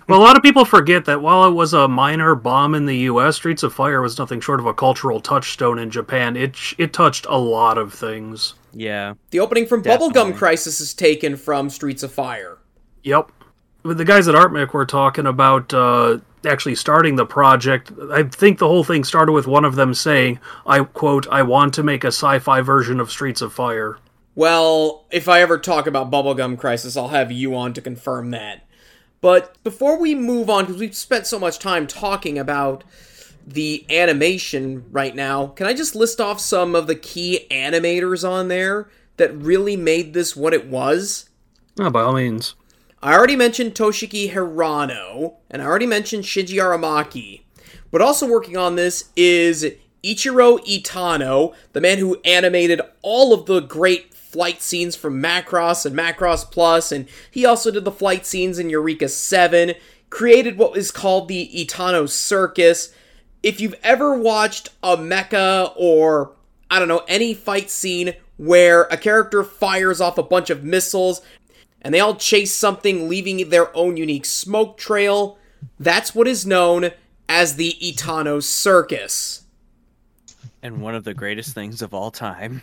Well, 0.08 0.18
a 0.20 0.22
lot 0.22 0.36
of 0.36 0.42
people 0.42 0.64
forget 0.64 1.04
that 1.06 1.22
while 1.22 1.46
it 1.46 1.52
was 1.52 1.72
a 1.72 1.88
minor 1.88 2.34
bomb 2.34 2.74
in 2.74 2.86
the 2.86 2.96
U.S., 2.98 3.36
Streets 3.36 3.62
of 3.62 3.72
Fire 3.72 4.02
was 4.02 4.18
nothing 4.18 4.40
short 4.40 4.60
of 4.60 4.66
a 4.66 4.74
cultural 4.74 5.20
touchstone 5.20 5.78
in 5.78 5.90
Japan. 5.90 6.36
It 6.36 6.56
it 6.78 6.92
touched 6.92 7.26
a 7.28 7.38
lot 7.38 7.78
of 7.78 7.94
things. 7.94 8.54
Yeah. 8.72 9.14
The 9.30 9.40
opening 9.40 9.66
from 9.66 9.82
Definitely. 9.82 10.14
Bubblegum 10.14 10.36
Crisis 10.36 10.80
is 10.80 10.94
taken 10.94 11.36
from 11.36 11.70
Streets 11.70 12.02
of 12.02 12.12
Fire. 12.12 12.58
Yep. 13.02 13.32
With 13.82 13.98
the 13.98 14.04
guys 14.04 14.28
at 14.28 14.34
Artmic 14.34 14.72
were 14.72 14.84
talking 14.84 15.26
about 15.26 15.72
uh, 15.72 16.18
actually 16.44 16.74
starting 16.74 17.16
the 17.16 17.26
project. 17.26 17.92
I 18.12 18.24
think 18.24 18.58
the 18.58 18.68
whole 18.68 18.84
thing 18.84 19.04
started 19.04 19.32
with 19.32 19.46
one 19.46 19.64
of 19.64 19.76
them 19.76 19.94
saying, 19.94 20.40
"I 20.66 20.80
quote, 20.80 21.26
I 21.28 21.42
want 21.42 21.74
to 21.74 21.82
make 21.82 22.04
a 22.04 22.08
sci-fi 22.08 22.60
version 22.60 23.00
of 23.00 23.10
Streets 23.10 23.40
of 23.40 23.52
Fire." 23.52 23.98
Well, 24.38 25.04
if 25.10 25.28
I 25.28 25.40
ever 25.40 25.58
talk 25.58 25.88
about 25.88 26.12
Bubblegum 26.12 26.58
Crisis, 26.58 26.96
I'll 26.96 27.08
have 27.08 27.32
you 27.32 27.56
on 27.56 27.72
to 27.72 27.80
confirm 27.80 28.30
that. 28.30 28.64
But 29.20 29.60
before 29.64 29.98
we 29.98 30.14
move 30.14 30.48
on, 30.48 30.64
because 30.64 30.78
we've 30.78 30.94
spent 30.94 31.26
so 31.26 31.40
much 31.40 31.58
time 31.58 31.88
talking 31.88 32.38
about 32.38 32.84
the 33.44 33.84
animation 33.90 34.84
right 34.92 35.16
now, 35.16 35.48
can 35.48 35.66
I 35.66 35.74
just 35.74 35.96
list 35.96 36.20
off 36.20 36.38
some 36.38 36.76
of 36.76 36.86
the 36.86 36.94
key 36.94 37.48
animators 37.50 38.22
on 38.22 38.46
there 38.46 38.88
that 39.16 39.36
really 39.36 39.76
made 39.76 40.14
this 40.14 40.36
what 40.36 40.54
it 40.54 40.68
was? 40.68 41.28
Oh, 41.80 41.90
by 41.90 42.02
all 42.02 42.12
means. 42.12 42.54
I 43.02 43.14
already 43.14 43.34
mentioned 43.34 43.74
Toshiki 43.74 44.30
Hirano, 44.30 45.34
and 45.50 45.60
I 45.60 45.64
already 45.64 45.86
mentioned 45.86 46.22
Shinji 46.22 46.62
Aramaki. 46.62 47.40
But 47.90 48.02
also 48.02 48.28
working 48.28 48.56
on 48.56 48.76
this 48.76 49.10
is 49.16 49.66
Ichiro 50.04 50.64
Itano, 50.64 51.56
the 51.72 51.80
man 51.80 51.98
who 51.98 52.20
animated 52.24 52.80
all 53.02 53.34
of 53.34 53.46
the 53.46 53.58
great 53.58 54.14
flight 54.28 54.60
scenes 54.62 54.94
from 54.94 55.22
Macross 55.22 55.86
and 55.86 55.96
Macross 55.96 56.50
Plus, 56.50 56.92
and 56.92 57.08
he 57.30 57.46
also 57.46 57.70
did 57.70 57.84
the 57.84 57.90
flight 57.90 58.26
scenes 58.26 58.58
in 58.58 58.68
Eureka 58.68 59.08
7, 59.08 59.74
created 60.10 60.58
what 60.58 60.76
is 60.76 60.90
called 60.90 61.28
the 61.28 61.50
Itano 61.54 62.08
Circus. 62.08 62.92
If 63.42 63.60
you've 63.60 63.74
ever 63.82 64.18
watched 64.18 64.68
a 64.82 64.96
mecha 64.96 65.72
or, 65.76 66.32
I 66.70 66.78
don't 66.78 66.88
know, 66.88 67.04
any 67.08 67.32
fight 67.32 67.70
scene 67.70 68.14
where 68.36 68.82
a 68.84 68.96
character 68.96 69.42
fires 69.42 70.00
off 70.00 70.18
a 70.18 70.22
bunch 70.22 70.50
of 70.50 70.62
missiles 70.62 71.22
and 71.80 71.94
they 71.94 72.00
all 72.00 72.16
chase 72.16 72.54
something, 72.54 73.08
leaving 73.08 73.48
their 73.48 73.74
own 73.76 73.96
unique 73.96 74.26
smoke 74.26 74.76
trail. 74.76 75.38
That's 75.78 76.14
what 76.14 76.28
is 76.28 76.44
known 76.44 76.90
as 77.28 77.56
the 77.56 77.76
Itano 77.80 78.42
Circus. 78.42 79.44
And 80.62 80.82
one 80.82 80.94
of 80.94 81.04
the 81.04 81.14
greatest 81.14 81.54
things 81.54 81.82
of 81.82 81.94
all 81.94 82.10
time. 82.10 82.62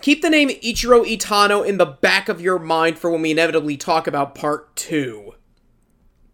Keep 0.00 0.22
the 0.22 0.30
name 0.30 0.48
Ichiro 0.48 1.04
Itano 1.04 1.66
in 1.66 1.76
the 1.76 1.86
back 1.86 2.28
of 2.28 2.40
your 2.40 2.58
mind 2.58 2.98
for 2.98 3.10
when 3.10 3.22
we 3.22 3.32
inevitably 3.32 3.76
talk 3.76 4.06
about 4.06 4.34
part 4.34 4.74
2. 4.76 5.34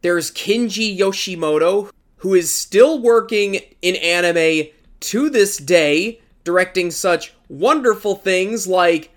There's 0.03 0.31
Kinji 0.31 0.97
Yoshimoto, 0.97 1.91
who 2.19 2.35
is 2.35 2.55
still 2.55 3.01
working 3.01 3.57
in 3.83 3.97
anime 3.97 4.69
to 5.01 5.31
this 5.31 5.57
day, 5.57 6.21
directing 6.45 6.91
such 6.91 7.35
wonderful 7.49 8.15
things 8.15 8.69
like 8.69 9.11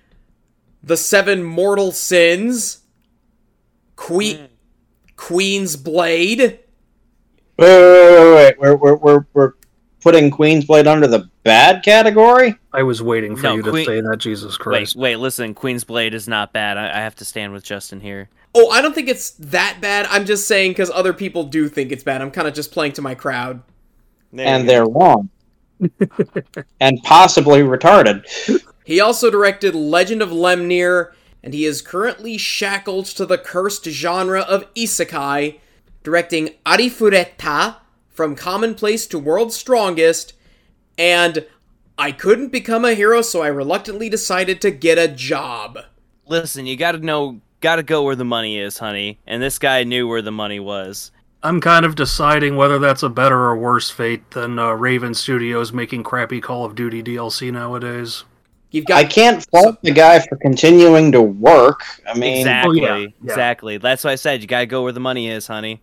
The 0.81 0.97
Seven 0.97 1.43
Mortal 1.43 1.91
Sins, 1.91 2.79
Que- 3.95 4.37
hmm. 4.37 4.45
Queen's 5.15 5.75
Blade, 5.75 6.59
Wait, 7.59 7.67
wait, 7.67 7.99
wait, 8.01 8.35
wait. 8.35 8.57
We're, 8.57 8.75
we're, 8.75 8.95
we're, 8.95 9.25
we're 9.33 9.53
putting 10.01 10.31
Queen's 10.31 10.65
Blade 10.65 10.87
under 10.87 11.07
the 11.07 11.29
bad 11.43 11.83
category? 11.83 12.55
I 12.73 12.83
was 12.83 13.01
waiting 13.01 13.35
for 13.35 13.43
No, 13.43 13.55
you 13.55 13.63
to 13.63 13.85
say 13.85 14.01
that. 14.01 14.17
Jesus 14.17 14.57
Christ. 14.57 14.95
wait, 14.95 15.01
wait, 15.01 15.15
listen, 15.17 15.53
Queen's 15.53 15.83
Blade 15.83 16.13
is 16.13 16.27
not 16.27 16.53
bad. 16.53 16.77
I, 16.77 16.85
I 16.99 17.01
have 17.01 17.15
to 17.15 17.25
stand 17.25 17.53
with 17.53 17.63
Justin 17.63 17.99
here. 18.01 18.29
Oh, 18.55 18.69
I 18.71 18.81
don't 18.81 18.95
think 18.95 19.09
it's 19.09 19.31
that 19.31 19.77
bad. 19.81 20.07
I'm 20.09 20.25
just 20.25 20.47
saying 20.47 20.71
because 20.71 20.89
other 20.89 21.13
people 21.13 21.43
do 21.43 21.69
think 21.69 21.91
it's 21.91 22.03
bad. 22.03 22.21
I'm 22.21 22.31
kind 22.31 22.47
of 22.47 22.53
just 22.53 22.71
playing 22.71 22.93
to 22.93 23.01
my 23.01 23.13
crowd. 23.15 23.61
and 24.35 24.67
they're 24.67 24.85
wrong. 24.87 25.29
and 26.79 26.99
possibly 27.03 27.59
retarded. 27.61 28.25
He 28.83 28.99
also 28.99 29.29
directed 29.29 29.75
Legend 29.75 30.21
of 30.21 30.29
Lemnear, 30.29 31.11
and 31.43 31.53
he 31.53 31.63
is 31.65 31.81
currently 31.81 32.37
shackled 32.37 33.05
to 33.05 33.25
the 33.25 33.37
cursed 33.37 33.85
genre 33.85 34.41
of 34.41 34.71
isekai, 34.73 35.59
directing 36.03 36.49
Arifureta 36.65 37.75
from 38.20 38.36
Commonplace 38.36 39.07
to 39.07 39.17
World's 39.17 39.55
Strongest, 39.55 40.34
and 40.97 41.45
I 41.97 42.11
couldn't 42.11 42.51
become 42.51 42.84
a 42.84 42.93
hero, 42.93 43.22
so 43.22 43.41
I 43.41 43.47
reluctantly 43.47 44.09
decided 44.09 44.59
to 44.59 44.72
get 44.72 44.97
a 44.97 45.07
job. 45.07 45.80
Listen, 46.28 46.65
you 46.65 46.76
gotta 46.76 46.97
know, 46.97 47.39
gotta 47.61 47.82
go 47.82 48.03
where 48.03 48.17
the 48.17 48.26
money 48.26 48.59
is, 48.59 48.80
honey. 48.80 49.20
And 49.26 49.41
this 49.41 49.57
guy 49.57 49.86
knew 49.86 50.05
where 50.05 50.22
the 50.22 50.34
money 50.34 50.59
was. 50.59 51.11
I'm 51.43 51.61
kind 51.61 51.86
of 51.86 51.95
deciding 51.95 52.57
whether 52.57 52.78
that's 52.78 53.03
a 53.03 53.09
better 53.09 53.39
or 53.39 53.55
worse 53.55 53.89
fate 53.89 54.32
than 54.32 54.59
uh, 54.59 54.72
Raven 54.72 55.13
Studios 55.13 55.72
making 55.72 56.03
crappy 56.03 56.41
Call 56.41 56.65
of 56.65 56.76
Duty 56.76 57.01
DLC 57.01 57.53
nowadays. 57.53 58.26
You've 58.72 58.84
got 58.84 58.97
I 58.97 59.05
can't 59.05 59.49
fault 59.49 59.82
the 59.82 59.91
guy 59.91 60.20
for 60.20 60.36
continuing 60.36 61.13
to 61.13 61.22
work. 61.22 61.86
I 62.05 62.15
mean, 62.15 62.39
exactly, 62.39 62.82
yeah, 62.82 62.97
yeah. 62.97 63.07
exactly. 63.24 63.78
That's 63.78 64.03
why 64.03 64.11
I 64.11 64.15
said 64.15 64.41
you 64.41 64.47
gotta 64.47 64.65
go 64.65 64.84
where 64.84 64.91
the 64.91 64.99
money 64.99 65.30
is, 65.30 65.47
honey. 65.47 65.82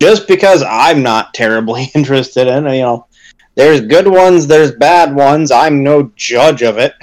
Just 0.00 0.28
because 0.28 0.62
I'm 0.62 1.02
not 1.02 1.34
terribly 1.34 1.90
interested 1.94 2.46
in, 2.46 2.64
you 2.64 2.82
know, 2.82 3.06
there's 3.54 3.80
good 3.80 4.08
ones, 4.08 4.46
there's 4.46 4.72
bad 4.72 5.14
ones. 5.14 5.50
I'm 5.50 5.84
no 5.84 6.10
judge 6.16 6.62
of 6.62 6.78
it. 6.78 6.94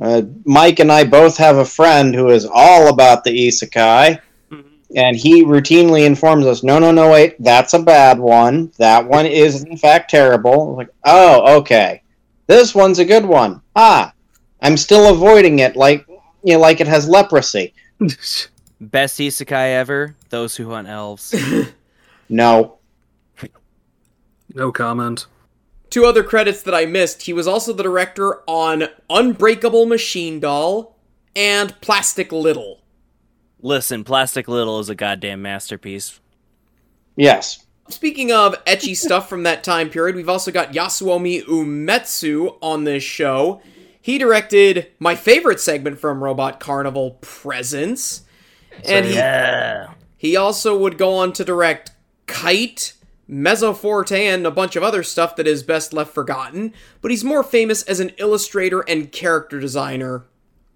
Uh, 0.00 0.22
Mike 0.44 0.78
and 0.78 0.92
I 0.92 1.04
both 1.04 1.36
have 1.38 1.56
a 1.56 1.64
friend 1.64 2.14
who 2.14 2.28
is 2.28 2.48
all 2.50 2.88
about 2.88 3.24
the 3.24 3.48
isekai, 3.48 4.20
and 4.94 5.16
he 5.16 5.44
routinely 5.44 6.06
informs 6.06 6.46
us, 6.46 6.62
"No, 6.62 6.78
no, 6.78 6.92
no, 6.92 7.10
wait, 7.10 7.34
that's 7.42 7.74
a 7.74 7.80
bad 7.80 8.18
one. 8.18 8.70
That 8.78 9.08
one 9.08 9.26
is 9.26 9.64
in 9.64 9.76
fact 9.76 10.10
terrible." 10.10 10.76
Like, 10.76 10.88
oh, 11.04 11.58
okay, 11.58 12.02
this 12.46 12.76
one's 12.76 13.00
a 13.00 13.04
good 13.04 13.24
one. 13.24 13.60
Ah, 13.74 14.12
I'm 14.62 14.76
still 14.76 15.10
avoiding 15.10 15.58
it, 15.58 15.74
like 15.74 16.06
you 16.44 16.54
know, 16.54 16.60
like 16.60 16.80
it 16.80 16.86
has 16.86 17.08
leprosy. 17.08 17.74
Best 18.80 19.18
isekai 19.18 19.72
ever. 19.72 20.14
Those 20.30 20.54
who 20.54 20.70
hunt 20.70 20.86
elves. 20.86 21.34
No, 22.28 22.78
no 24.54 24.72
comment. 24.72 25.26
two 25.90 26.04
other 26.04 26.22
credits 26.22 26.62
that 26.62 26.74
I 26.74 26.84
missed. 26.86 27.22
He 27.22 27.32
was 27.32 27.46
also 27.46 27.72
the 27.72 27.82
director 27.82 28.42
on 28.46 28.84
Unbreakable 29.08 29.86
Machine 29.86 30.40
Doll 30.40 30.96
and 31.34 31.78
Plastic 31.80 32.30
Little. 32.32 32.82
Listen, 33.60 34.04
Plastic 34.04 34.46
Little 34.48 34.78
is 34.80 34.88
a 34.88 34.94
goddamn 34.94 35.42
masterpiece. 35.42 36.20
yes, 37.16 37.64
Speaking 37.90 38.30
of 38.30 38.62
etchy 38.66 38.94
stuff 38.94 39.30
from 39.30 39.44
that 39.44 39.64
time 39.64 39.88
period, 39.88 40.14
we've 40.14 40.28
also 40.28 40.50
got 40.52 40.74
Yasuomi 40.74 41.42
Umetsu 41.46 42.58
on 42.60 42.84
this 42.84 43.02
show. 43.02 43.62
He 44.02 44.18
directed 44.18 44.88
my 44.98 45.14
favorite 45.14 45.58
segment 45.58 45.98
from 45.98 46.22
Robot 46.22 46.60
Carnival, 46.60 47.12
Presence. 47.22 48.24
And 48.86 49.06
he, 49.06 49.14
Yeah. 49.14 49.92
he 50.18 50.36
also 50.36 50.76
would 50.76 50.98
go 50.98 51.14
on 51.14 51.32
to 51.32 51.44
direct 51.46 51.92
Kite, 52.28 52.92
Mezzoforte, 53.28 54.16
and 54.16 54.46
a 54.46 54.50
bunch 54.52 54.76
of 54.76 54.84
other 54.84 55.02
stuff 55.02 55.34
that 55.34 55.48
is 55.48 55.64
best 55.64 55.92
left 55.92 56.14
forgotten, 56.14 56.72
but 57.02 57.10
he's 57.10 57.24
more 57.24 57.42
famous 57.42 57.82
as 57.82 57.98
an 57.98 58.12
illustrator 58.18 58.80
and 58.82 59.10
character 59.10 59.58
designer. 59.58 60.24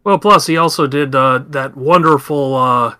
Well, 0.02 0.18
plus 0.18 0.48
he 0.48 0.56
also 0.56 0.88
did 0.88 1.14
uh, 1.14 1.44
that 1.48 1.76
wonderful 1.76 2.56
uh, 2.56 2.94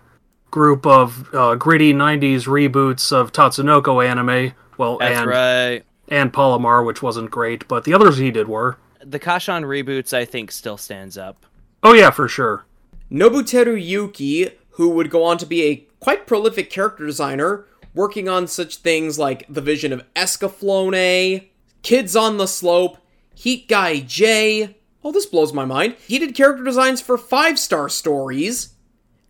group 0.49 0.85
of 0.85 1.33
uh, 1.33 1.55
gritty 1.55 1.93
'90s 1.93 2.43
reboots 2.43 3.11
of 3.11 3.33
Tatsunoko 3.33 4.05
anime. 4.07 4.53
Well, 4.77 4.97
That's 4.99 5.17
and 5.19 5.29
right. 5.29 5.83
and 6.07 6.31
Polymar, 6.31 6.85
which 6.85 7.01
wasn't 7.03 7.29
great, 7.29 7.67
but 7.67 7.83
the 7.83 7.93
others 7.93 8.17
he 8.17 8.31
did 8.31 8.47
were. 8.47 8.77
The 9.03 9.19
Casshan 9.19 9.63
reboots, 9.63 10.13
I 10.13 10.23
think, 10.23 10.51
still 10.51 10.77
stands 10.77 11.17
up. 11.17 11.45
Oh 11.83 11.93
yeah, 11.93 12.11
for 12.11 12.29
sure. 12.29 12.65
Nobuteru 13.11 13.83
Yuki, 13.83 14.51
who 14.71 14.89
would 14.89 15.09
go 15.09 15.23
on 15.23 15.37
to 15.39 15.45
be 15.45 15.63
a 15.63 15.85
quite 15.99 16.25
prolific 16.25 16.69
character 16.69 17.05
designer, 17.05 17.65
working 17.93 18.27
on 18.27 18.47
such 18.47 18.77
things 18.77 19.19
like 19.19 19.45
the 19.47 19.61
vision 19.61 19.93
of 19.93 20.03
Escaflowne, 20.13 21.47
Kids 21.81 22.15
on 22.15 22.37
the 22.37 22.47
Slope, 22.47 22.97
Heat 23.35 23.67
Guy 23.67 23.99
J. 23.99 24.77
Oh, 25.03 25.11
this 25.11 25.25
blows 25.25 25.51
my 25.51 25.65
mind. 25.65 25.95
He 26.07 26.17
did 26.17 26.35
character 26.35 26.63
designs 26.63 27.01
for 27.01 27.17
five 27.17 27.59
star 27.59 27.89
stories, 27.89 28.75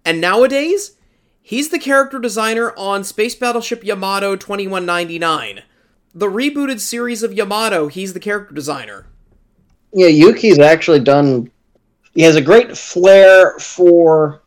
and 0.06 0.22
nowadays, 0.22 0.98
he's 1.42 1.70
the 1.70 1.80
character 1.80 2.20
designer 2.20 2.74
on 2.78 3.04
Space 3.04 3.36
Battleship 3.36 3.84
Yamato 3.84 4.36
2199. 4.36 5.64
The 6.14 6.28
rebooted 6.28 6.80
series 6.80 7.24
of 7.24 7.34
Yamato, 7.34 7.88
he's 7.88 8.14
the 8.14 8.20
character 8.20 8.54
designer. 8.54 9.08
Yeah, 9.94 10.08
Yuki's 10.08 10.60
actually 10.60 11.00
done. 11.00 11.52
He 12.14 12.22
has 12.22 12.36
a 12.36 12.42
great 12.42 12.78
flair 12.78 13.58
for 13.58 14.44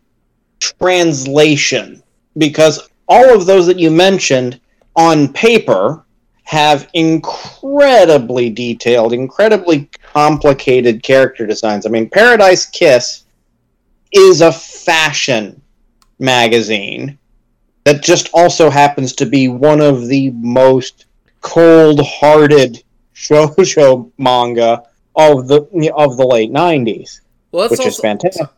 translation 0.61 2.03
because 2.39 2.89
all 3.09 3.35
of 3.35 3.47
those 3.47 3.67
that 3.67 3.79
you 3.79 3.91
mentioned 3.91 4.61
on 4.95 5.33
paper 5.33 6.05
have 6.45 6.89
incredibly 6.95 8.51
detailed, 8.51 9.13
incredibly 9.13 9.91
complicated 10.13 11.03
character 11.03 11.47
designs. 11.47 11.87
I 11.87 11.89
mean, 11.91 12.09
Paradise 12.09 12.67
Kiss 12.67 13.25
is 14.13 14.41
a 14.41 14.53
fashion 14.53 15.61
magazine 16.19 17.19
that 17.85 18.03
just 18.03 18.31
also 18.33 18.71
happens 18.71 19.13
to 19.15 19.27
be 19.27 19.49
one 19.49 19.81
of 19.81 20.07
the 20.07 20.31
most 20.31 21.07
cold-hearted 21.41 22.83
shoujo 23.15 24.11
manga 24.19 24.83
of 25.17 25.49
the 25.49 25.63
of 25.97 26.17
the 26.17 26.27
late 26.27 26.53
90s, 26.53 27.21
Well, 27.51 27.69
which 27.69 27.85
is 27.87 27.99
fantastic. 27.99 28.49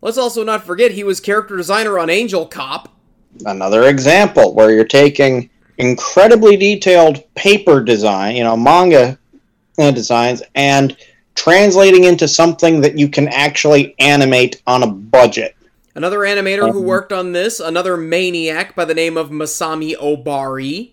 let's 0.00 0.16
also 0.18 0.42
not 0.42 0.64
forget 0.64 0.92
he 0.92 1.04
was 1.04 1.20
character 1.20 1.56
designer 1.56 1.98
on 1.98 2.08
Angel 2.08 2.46
Cop. 2.46 2.88
Another 3.46 3.88
example 3.88 4.54
where 4.54 4.70
you're 4.70 4.84
taking 4.84 5.48
incredibly 5.78 6.56
detailed 6.56 7.22
paper 7.34 7.82
design, 7.82 8.36
you 8.36 8.44
know, 8.44 8.56
manga 8.56 9.18
uh, 9.78 9.90
designs, 9.90 10.42
and 10.54 10.96
translating 11.34 12.04
into 12.04 12.26
something 12.26 12.80
that 12.80 12.98
you 12.98 13.08
can 13.08 13.28
actually 13.28 13.94
animate 14.00 14.60
on 14.66 14.82
a 14.82 14.86
budget. 14.86 15.54
Another 15.94 16.20
animator 16.20 16.70
who 16.72 16.80
Um, 16.80 16.84
worked 16.84 17.12
on 17.12 17.32
this, 17.32 17.60
another 17.60 17.96
maniac 17.96 18.74
by 18.74 18.84
the 18.84 18.94
name 18.94 19.16
of 19.16 19.30
Masami 19.30 19.96
Obari. 19.96 20.92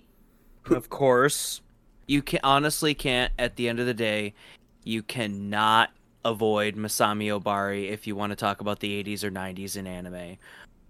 Of 0.69 0.89
course, 0.89 1.61
you 2.07 2.21
can 2.21 2.39
honestly 2.43 2.93
can't. 2.93 3.31
At 3.37 3.55
the 3.55 3.69
end 3.69 3.79
of 3.79 3.85
the 3.85 3.93
day, 3.93 4.33
you 4.83 5.03
cannot 5.03 5.91
avoid 6.23 6.75
Masami 6.75 7.27
Obari 7.27 7.89
if 7.89 8.07
you 8.07 8.15
want 8.15 8.31
to 8.31 8.35
talk 8.35 8.61
about 8.61 8.79
the 8.79 9.03
80s 9.03 9.23
or 9.23 9.31
90s 9.31 9.77
in 9.77 9.85
anime. 9.85 10.37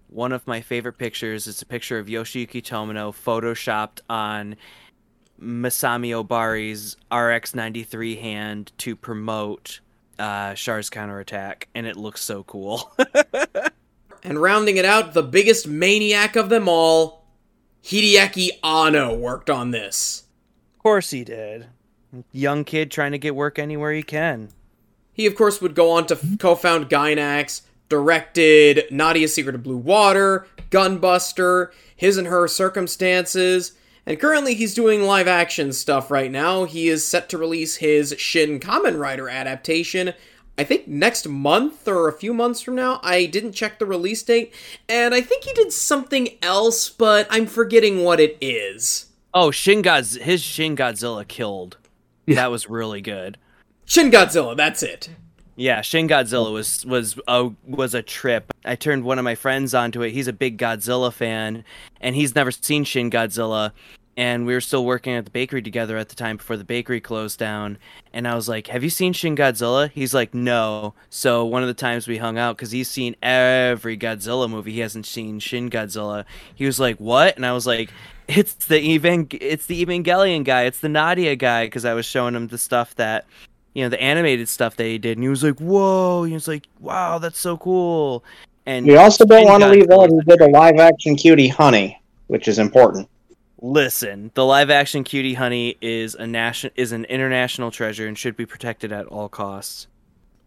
One 0.08 0.32
of 0.32 0.46
my 0.46 0.60
favorite 0.60 0.98
pictures 0.98 1.46
is 1.46 1.60
a 1.62 1.66
picture 1.66 1.98
of 1.98 2.06
Yoshiyuki 2.06 2.62
Tomino 2.62 3.12
photoshopped 3.12 4.00
on 4.08 4.56
Masami 5.40 6.10
Obari's 6.10 6.96
RX-93 7.12 8.20
hand 8.20 8.72
to 8.78 8.96
promote 8.96 9.80
uh, 10.18 10.54
Char's 10.54 10.88
counterattack, 10.88 11.68
and 11.74 11.86
it 11.86 11.96
looks 11.96 12.22
so 12.22 12.44
cool. 12.44 12.92
And 14.26 14.42
rounding 14.42 14.76
it 14.76 14.84
out, 14.84 15.14
the 15.14 15.22
biggest 15.22 15.68
maniac 15.68 16.34
of 16.34 16.48
them 16.48 16.68
all, 16.68 17.24
Hideaki 17.84 18.48
Anno 18.64 19.14
worked 19.16 19.48
on 19.48 19.70
this. 19.70 20.24
of 20.74 20.82
course 20.82 21.10
he 21.10 21.22
did. 21.22 21.68
Young 22.32 22.64
kid 22.64 22.90
trying 22.90 23.12
to 23.12 23.18
get 23.18 23.36
work 23.36 23.56
anywhere 23.56 23.92
he 23.92 24.02
can. 24.02 24.48
He, 25.12 25.26
of 25.26 25.36
course, 25.36 25.60
would 25.60 25.76
go 25.76 25.92
on 25.92 26.06
to 26.08 26.14
f- 26.14 26.38
co 26.40 26.56
found 26.56 26.88
Gainax, 26.90 27.62
directed 27.88 28.84
Nadia's 28.90 29.34
Secret 29.34 29.54
of 29.54 29.62
Blue 29.62 29.76
Water, 29.76 30.46
Gunbuster, 30.70 31.70
His 31.94 32.16
and 32.18 32.26
Her 32.26 32.48
Circumstances, 32.48 33.72
and 34.04 34.20
currently 34.20 34.54
he's 34.54 34.74
doing 34.74 35.02
live 35.02 35.26
action 35.26 35.72
stuff 35.72 36.10
right 36.10 36.30
now. 36.30 36.64
He 36.64 36.88
is 36.88 37.06
set 37.06 37.28
to 37.30 37.38
release 37.38 37.76
his 37.76 38.14
Shin 38.18 38.60
Kamen 38.60 38.98
Rider 38.98 39.28
adaptation, 39.28 40.14
I 40.58 40.64
think 40.64 40.88
next 40.88 41.28
month 41.28 41.86
or 41.86 42.08
a 42.08 42.12
few 42.12 42.32
months 42.32 42.60
from 42.62 42.76
now. 42.76 43.00
I 43.02 43.26
didn't 43.26 43.52
check 43.52 43.78
the 43.78 43.86
release 43.86 44.22
date, 44.22 44.54
and 44.88 45.14
I 45.14 45.20
think 45.20 45.44
he 45.44 45.52
did 45.52 45.72
something 45.72 46.30
else, 46.40 46.88
but 46.88 47.26
I'm 47.30 47.46
forgetting 47.46 48.04
what 48.04 48.20
it 48.20 48.38
is. 48.40 49.06
Oh, 49.34 49.50
Shin 49.50 49.82
Godz- 49.82 50.20
his 50.20 50.40
Shin 50.40 50.76
Godzilla 50.76 51.26
killed. 51.26 51.76
Yeah. 52.26 52.36
That 52.36 52.50
was 52.50 52.70
really 52.70 53.02
good. 53.02 53.38
Shin 53.84 54.10
Godzilla, 54.10 54.56
that's 54.56 54.82
it. 54.82 55.10
Yeah, 55.56 55.80
Shin 55.80 56.06
Godzilla 56.06 56.52
was 56.52 56.84
was 56.84 57.18
a 57.26 57.50
was 57.64 57.94
a 57.94 58.02
trip. 58.02 58.52
I 58.66 58.76
turned 58.76 59.04
one 59.04 59.18
of 59.18 59.24
my 59.24 59.34
friends 59.34 59.72
onto 59.72 60.02
it. 60.02 60.10
He's 60.10 60.28
a 60.28 60.32
big 60.32 60.58
Godzilla 60.58 61.10
fan, 61.10 61.64
and 62.00 62.14
he's 62.14 62.34
never 62.34 62.50
seen 62.50 62.84
Shin 62.84 63.10
Godzilla. 63.10 63.72
And 64.18 64.46
we 64.46 64.54
were 64.54 64.62
still 64.62 64.84
working 64.86 65.12
at 65.14 65.26
the 65.26 65.30
bakery 65.30 65.60
together 65.60 65.98
at 65.98 66.08
the 66.08 66.14
time 66.14 66.38
before 66.38 66.56
the 66.56 66.64
bakery 66.64 67.00
closed 67.02 67.38
down. 67.38 67.76
And 68.14 68.28
I 68.28 68.34
was 68.34 68.48
like, 68.48 68.66
"Have 68.68 68.82
you 68.84 68.90
seen 68.90 69.14
Shin 69.14 69.34
Godzilla?" 69.34 69.90
He's 69.90 70.12
like, 70.14 70.34
"No." 70.34 70.94
So 71.08 71.44
one 71.44 71.62
of 71.62 71.68
the 71.68 71.74
times 71.74 72.06
we 72.06 72.18
hung 72.18 72.38
out 72.38 72.56
because 72.56 72.70
he's 72.70 72.90
seen 72.90 73.16
every 73.22 73.96
Godzilla 73.96 74.48
movie, 74.48 74.72
he 74.72 74.80
hasn't 74.80 75.06
seen 75.06 75.38
Shin 75.38 75.70
Godzilla. 75.70 76.24
He 76.54 76.66
was 76.66 76.78
like, 76.78 76.96
"What?" 76.98 77.36
And 77.36 77.46
I 77.46 77.52
was 77.52 77.66
like, 77.66 77.90
"It's 78.28 78.54
the 78.54 78.78
even 78.78 79.28
it's 79.30 79.66
the 79.66 79.84
Evangelion 79.84 80.44
guy. 80.44 80.64
It's 80.64 80.80
the 80.80 80.88
Nadia 80.90 81.34
guy." 81.36 81.64
Because 81.66 81.86
I 81.86 81.94
was 81.94 82.04
showing 82.06 82.34
him 82.34 82.48
the 82.48 82.58
stuff 82.58 82.94
that 82.96 83.26
you 83.76 83.82
know 83.82 83.90
the 83.90 84.00
animated 84.00 84.48
stuff 84.48 84.76
that 84.76 84.84
he 84.84 84.96
did, 84.96 85.18
and 85.18 85.22
he 85.22 85.28
was 85.28 85.42
like, 85.42 85.58
"Whoa!" 85.58 86.24
He 86.24 86.32
was 86.32 86.48
like, 86.48 86.66
"Wow, 86.80 87.18
that's 87.18 87.38
so 87.38 87.58
cool." 87.58 88.24
And 88.64 88.86
we 88.86 88.96
also 88.96 89.26
don't 89.26 89.44
want 89.44 89.62
to 89.64 89.68
leave 89.68 89.90
out 89.90 90.08
who 90.08 90.22
did 90.22 90.40
a 90.40 90.48
live 90.48 90.78
action 90.78 91.14
cutie 91.14 91.48
honey, 91.48 92.00
which 92.28 92.48
is 92.48 92.58
important. 92.58 93.06
Listen, 93.60 94.30
the 94.32 94.46
live 94.46 94.70
action 94.70 95.04
Cutie 95.04 95.34
Honey 95.34 95.76
is 95.80 96.14
a 96.14 96.26
nation 96.26 96.70
is 96.74 96.92
an 96.92 97.04
international 97.06 97.70
treasure 97.70 98.06
and 98.06 98.16
should 98.16 98.36
be 98.36 98.46
protected 98.46 98.92
at 98.92 99.06
all 99.06 99.28
costs. 99.28 99.88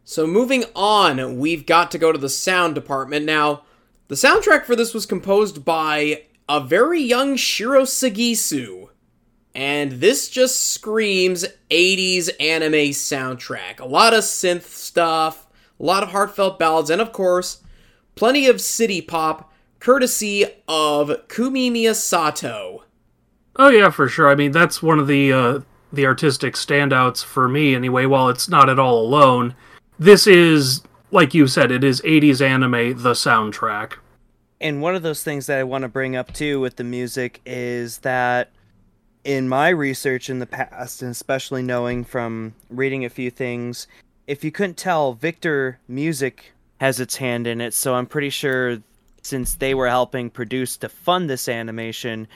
So 0.03 0.25
moving 0.25 0.65
on, 0.75 1.37
we've 1.37 1.65
got 1.65 1.91
to 1.91 1.97
go 1.97 2.11
to 2.11 2.17
the 2.17 2.29
sound 2.29 2.75
department. 2.75 3.25
Now, 3.25 3.63
the 4.09 4.15
soundtrack 4.15 4.65
for 4.65 4.75
this 4.75 4.93
was 4.93 5.05
composed 5.05 5.63
by 5.63 6.23
a 6.47 6.59
very 6.59 7.01
young 7.01 7.35
Shiro 7.35 7.83
Sagisu. 7.83 8.89
And 9.59 9.91
this 9.91 10.29
just 10.29 10.69
screams 10.69 11.45
80s 11.69 12.29
anime 12.39 12.93
soundtrack. 12.93 13.81
A 13.81 13.85
lot 13.85 14.13
of 14.13 14.21
synth 14.21 14.63
stuff, 14.63 15.47
a 15.77 15.83
lot 15.83 16.01
of 16.01 16.11
heartfelt 16.11 16.57
ballads, 16.57 16.89
and 16.89 17.01
of 17.01 17.11
course, 17.11 17.61
plenty 18.15 18.47
of 18.47 18.61
city 18.61 19.01
pop, 19.01 19.51
courtesy 19.81 20.45
of 20.69 21.27
Kumi 21.27 21.69
Miyasato. 21.69 22.83
Oh 23.57 23.69
yeah, 23.69 23.89
for 23.89 24.07
sure. 24.07 24.29
I 24.29 24.35
mean, 24.35 24.53
that's 24.53 24.81
one 24.81 24.97
of 24.97 25.07
the 25.07 25.33
uh, 25.33 25.59
the 25.91 26.05
artistic 26.05 26.53
standouts 26.53 27.21
for 27.21 27.49
me 27.49 27.75
anyway. 27.75 28.05
While 28.05 28.29
it's 28.29 28.47
not 28.47 28.69
at 28.69 28.79
all 28.79 29.01
alone, 29.01 29.55
this 29.99 30.25
is 30.25 30.83
like 31.11 31.33
you 31.33 31.47
said, 31.47 31.69
it 31.69 31.83
is 31.83 31.99
'80s 32.03 32.39
anime. 32.39 32.97
The 33.03 33.11
soundtrack. 33.11 33.95
And 34.61 34.81
one 34.81 34.95
of 34.95 35.03
those 35.03 35.21
things 35.21 35.47
that 35.47 35.59
I 35.59 35.63
want 35.63 35.81
to 35.81 35.89
bring 35.89 36.15
up 36.15 36.33
too 36.33 36.61
with 36.61 36.77
the 36.77 36.85
music 36.85 37.41
is 37.45 37.97
that 37.99 38.53
in 39.23 39.49
my 39.49 39.69
research 39.69 40.29
in 40.29 40.39
the 40.39 40.45
past, 40.45 41.01
and 41.01 41.11
especially 41.11 41.61
knowing 41.61 42.03
from 42.03 42.53
reading 42.69 43.05
a 43.05 43.09
few 43.09 43.29
things, 43.29 43.87
if 44.27 44.43
you 44.43 44.51
couldn't 44.51 44.77
tell, 44.77 45.13
Victor 45.13 45.79
Music 45.87 46.53
has 46.79 46.99
its 46.99 47.17
hand 47.17 47.47
in 47.47 47.59
it. 47.61 47.73
So 47.73 47.95
I'm 47.95 48.05
pretty 48.05 48.29
sure 48.29 48.77
since 49.21 49.55
they 49.55 49.73
were 49.73 49.89
helping 49.89 50.29
produce 50.29 50.77
to 50.77 50.89
fund 50.89 51.29
this 51.29 51.49
animation, 51.49 52.27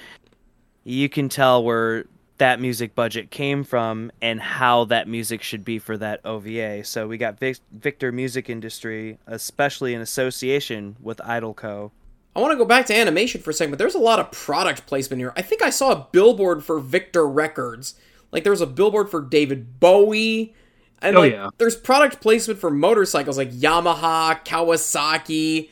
you 0.83 1.07
can 1.07 1.29
tell 1.29 1.63
where 1.63 2.05
that 2.39 2.59
music 2.59 2.93
budget 2.95 3.31
came 3.31 3.63
from 3.63 4.11
and 4.21 4.41
how 4.41 4.85
that 4.85 5.07
music 5.07 5.41
should 5.41 5.63
be 5.63 5.79
for 5.79 5.97
that 5.97 6.19
OVA. 6.25 6.83
So 6.83 7.07
we 7.07 7.17
got 7.17 7.39
Vic- 7.39 7.59
Victor 7.71 8.11
Music 8.11 8.49
Industry, 8.49 9.17
especially 9.27 9.93
in 9.93 10.01
association 10.01 10.97
with 11.01 11.21
Idol 11.21 11.53
Co. 11.53 11.91
I 12.35 12.39
want 12.41 12.51
to 12.51 12.57
go 12.57 12.65
back 12.65 12.87
to 12.87 12.95
animation 12.95 13.41
for 13.41 13.51
a 13.51 13.53
second, 13.53 13.71
but 13.71 13.79
there's 13.79 13.95
a 13.95 13.99
lot 13.99 14.19
of 14.19 14.31
product 14.31 14.85
placement 14.87 15.19
here. 15.19 15.33
I 15.37 15.41
think 15.43 15.61
I 15.61 15.69
saw 15.69 15.91
a 15.91 16.07
billboard 16.11 16.63
for 16.63 16.79
Victor 16.79 17.27
Records. 17.27 17.95
Like 18.31 18.43
there 18.43 18.51
was 18.51 18.61
a 18.61 18.67
billboard 18.67 19.09
for 19.09 19.21
David 19.21 19.79
Bowie. 19.79 20.53
And 21.01 21.15
Oh, 21.17 21.21
like, 21.21 21.33
yeah. 21.33 21.49
there's 21.57 21.75
product 21.75 22.21
placement 22.21 22.59
for 22.59 22.71
motorcycles 22.71 23.37
like 23.37 23.51
Yamaha, 23.51 24.43
Kawasaki. 24.45 25.69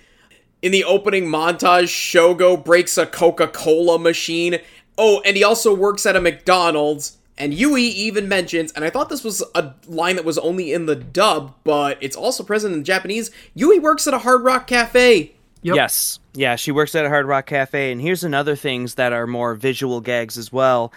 In 0.62 0.72
the 0.72 0.84
opening 0.84 1.26
montage, 1.26 1.88
Shogo 1.88 2.64
breaks 2.64 2.98
a 2.98 3.08
Coca-Cola 3.08 3.98
machine. 3.98 4.60
Oh, 4.98 5.22
and 5.26 5.36
he 5.36 5.44
also 5.44 5.74
works 5.74 6.06
at 6.06 6.16
a 6.16 6.22
McDonald's. 6.22 7.18
And 7.38 7.56
Yui 7.56 7.82
even 7.82 8.28
mentions, 8.30 8.72
and 8.74 8.86
I 8.86 8.92
thought 8.92 9.10
this 9.10 9.24
was 9.24 9.42
a 9.56 9.74
line 9.88 10.16
that 10.18 10.26
was 10.26 10.38
only 10.38 10.72
in 10.72 10.86
the 10.86 10.96
dub, 10.96 11.56
but 11.64 11.98
it's 12.00 12.16
also 12.16 12.44
present 12.44 12.76
in 12.76 12.84
Japanese. 12.84 13.32
Yui 13.56 13.80
works 13.80 14.06
at 14.06 14.14
a 14.14 14.20
Hard 14.20 14.44
Rock 14.44 14.68
Cafe. 14.68 15.32
Yep. 15.64 15.76
Yes. 15.76 16.20
Yeah, 16.34 16.56
she 16.56 16.72
works 16.72 16.96
at 16.96 17.06
a 17.06 17.10
Hard 17.10 17.26
Rock 17.26 17.46
Cafe. 17.46 17.92
And 17.92 18.02
here's 18.02 18.24
another 18.24 18.56
things 18.56 18.96
that 18.96 19.14
are 19.14 19.28
more 19.28 19.54
visual 19.54 20.02
gags 20.02 20.38
as 20.38 20.52
well. 20.52 20.92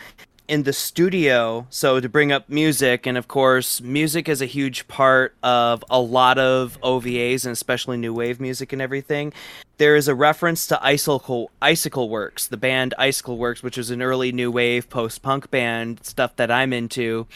In 0.47 0.65
the 0.65 0.75
studio, 0.75 1.67
so 1.71 2.01
to 2.01 2.09
bring 2.09 2.31
up 2.31 2.51
music, 2.51 3.07
and 3.07 3.17
of 3.17 3.29
course, 3.29 3.81
music 3.81 4.29
is 4.29 4.43
a 4.43 4.47
huge 4.47 4.87
part 4.89 5.35
of 5.43 5.83
a 5.89 5.99
lot 5.99 6.37
of 6.37 6.79
OVAs 6.83 7.45
and 7.45 7.53
especially 7.53 7.97
new 7.97 8.13
wave 8.13 8.41
music 8.41 8.73
and 8.73 8.83
everything. 8.83 9.33
There 9.79 9.97
is 9.97 10.07
a 10.07 10.15
reference 10.15 10.67
to 10.67 10.85
Icicle 10.85 11.51
Icicle 11.63 12.11
Works, 12.11 12.47
the 12.47 12.59
band 12.59 12.93
Icicle 12.99 13.39
Works, 13.39 13.63
which 13.63 13.79
was 13.79 13.91
an 13.91 14.03
early 14.03 14.33
new 14.33 14.51
wave 14.51 14.91
post 14.91 15.23
punk 15.23 15.51
band, 15.51 16.05
stuff 16.05 16.37
that 16.37 16.51
I'm 16.51 16.75
into 16.75 17.27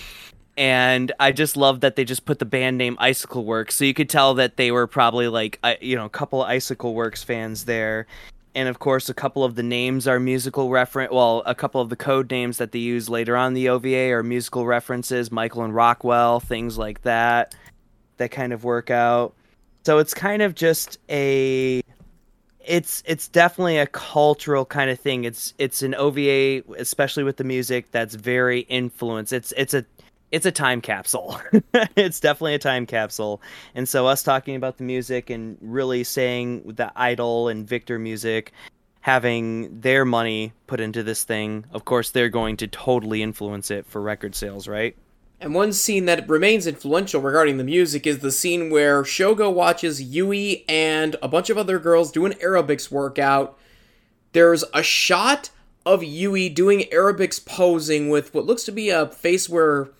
and 0.59 1.12
I 1.20 1.30
just 1.30 1.56
love 1.56 1.82
that 1.82 1.94
they 1.94 2.04
just 2.04 2.24
put 2.24 2.40
the 2.40 2.44
band 2.44 2.78
name 2.78 2.96
Icicle 2.98 3.44
Works, 3.44 3.76
so 3.76 3.84
you 3.84 3.94
could 3.94 4.11
tell 4.11 4.34
that 4.34 4.56
they 4.56 4.72
were 4.72 4.88
probably 4.88 5.28
like 5.28 5.64
you 5.80 5.94
know 5.94 6.04
a 6.04 6.11
couple 6.11 6.42
of 6.42 6.50
Icicle 6.50 6.94
Works 6.94 7.22
fans 7.22 7.64
there, 7.64 8.09
and 8.56 8.68
of 8.68 8.80
course 8.80 9.09
a 9.09 9.14
couple 9.14 9.44
of 9.44 9.54
the 9.54 9.62
names 9.62 10.09
are 10.09 10.18
musical 10.18 10.68
reference. 10.68 11.12
Well, 11.12 11.44
a 11.46 11.54
couple 11.54 11.80
of 11.80 11.90
the 11.90 11.96
code 11.96 12.28
names 12.32 12.59
that 12.59 12.72
they 12.72 12.80
use 12.80 13.09
later 13.09 13.36
on 13.36 13.54
the 13.54 13.68
OVA 13.68 14.11
are 14.11 14.24
musical 14.24 14.66
references, 14.66 15.30
Michael 15.30 15.62
and 15.62 15.72
Rockwell, 15.72 16.40
things 16.40 16.76
like 16.76 17.02
that, 17.02 17.54
that 18.16 18.32
kind 18.32 18.52
of 18.52 18.64
work 18.64 18.90
out. 18.90 19.34
So 19.86 19.98
it's 19.98 20.12
kind 20.12 20.42
of 20.42 20.56
just 20.56 20.98
a 21.09 21.82
it's 22.66 23.04
it's 23.06 23.28
definitely 23.28 23.78
a 23.78 23.86
cultural 23.86 24.64
kind 24.64 24.90
of 24.90 24.98
thing. 24.98 25.22
It's 25.22 25.54
it's 25.59 25.82
an 25.82 25.94
OVA, 25.94 26.64
especially 26.78 27.22
with 27.22 27.36
the 27.36 27.44
music, 27.44 27.92
that's 27.92 28.16
very 28.16 28.62
influenced. 28.62 29.32
It's 29.32 29.52
it's 29.56 29.72
a 29.72 29.84
it's 30.31 30.47
a 30.47 30.53
time 30.53 30.81
capsule. 30.81 31.41
it's 31.97 32.20
definitely 32.20 32.55
a 32.55 32.59
time 32.59 32.87
capsule. 32.87 33.41
And 33.74 33.89
so 33.89 34.07
us 34.07 34.22
talking 34.22 34.57
about 34.57 34.79
the 34.79 34.85
music 34.85 35.31
and 35.31 35.57
really 35.61 36.05
saying 36.05 36.74
the 36.74 36.93
Idol 36.97 37.49
and 37.49 37.66
Victor 37.66 37.99
music 37.99 38.53
having 39.01 39.81
their 39.81 40.05
money 40.05 40.53
put 40.66 40.81
into 40.81 41.03
this 41.03 41.24
thing, 41.24 41.64
of 41.72 41.85
course 41.85 42.11
they're 42.11 42.29
going 42.29 42.57
to 42.59 42.66
totally 42.66 43.22
influence 43.22 43.70
it 43.70 43.87
for 43.87 44.03
record 44.03 44.35
sales, 44.35 44.68
right? 44.68 44.97
And 45.41 45.55
one 45.55 45.72
scene 45.72 46.07
that 46.07 46.29
remains 46.29 46.66
influential 46.66 47.20
regarding 47.20 47.59
the 47.59 47.64
music 47.64 48.07
is 48.07 48.18
the 48.18 48.33
scene 48.33 48.70
where 48.70 49.05
Shogo 49.05 49.53
watches 49.53 50.03
Yui 50.03 50.64
and 50.68 51.14
a 51.22 51.29
bunch 51.29 51.49
of 51.49 51.57
other 51.57 51.79
girls 51.79 52.11
do 52.11 52.26
an 52.26 52.33
aerobics 52.35 52.91
workout. 52.91 53.57
There's 54.33 54.64
a 54.74 54.83
shot 54.83 55.51
of 55.87 56.03
Yui 56.03 56.49
doing 56.49 56.81
aerobics 56.93 57.45
posing 57.45 58.09
with 58.09 58.35
what 58.35 58.47
looks 58.47 58.64
to 58.64 58.72
be 58.72 58.91
a 58.91 59.07
face 59.07 59.49
where. 59.49 59.91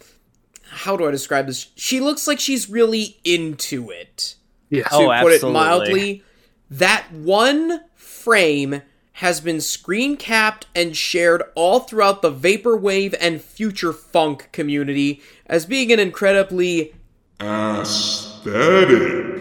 How 0.71 0.97
do 0.97 1.07
I 1.07 1.11
describe 1.11 1.47
this? 1.47 1.69
She 1.75 2.01
looks 2.01 2.27
like 2.27 2.41
she's 2.41 2.69
really 2.69 3.19
into 3.25 3.91
it. 3.91 4.37
Yes. 4.71 4.89
To 4.91 4.97
Oh, 4.97 5.21
put 5.23 5.33
it 5.33 5.43
mildly. 5.43 6.23
That 6.71 7.11
one 7.12 7.81
frame 7.95 8.83
has 9.14 9.41
been 9.41 9.61
screen 9.61 10.16
capped 10.16 10.66
and 10.77 10.97
shared 10.97 11.43
all 11.55 11.81
throughout 11.81 12.23
the 12.23 12.33
vaporwave 12.33 13.14
and 13.21 13.43
future 13.43 13.93
funk 13.93 14.49
community 14.53 15.21
as 15.47 15.66
being 15.66 15.91
an 15.91 15.99
incredibly 15.99 16.95
Aesthetic. 17.41 19.39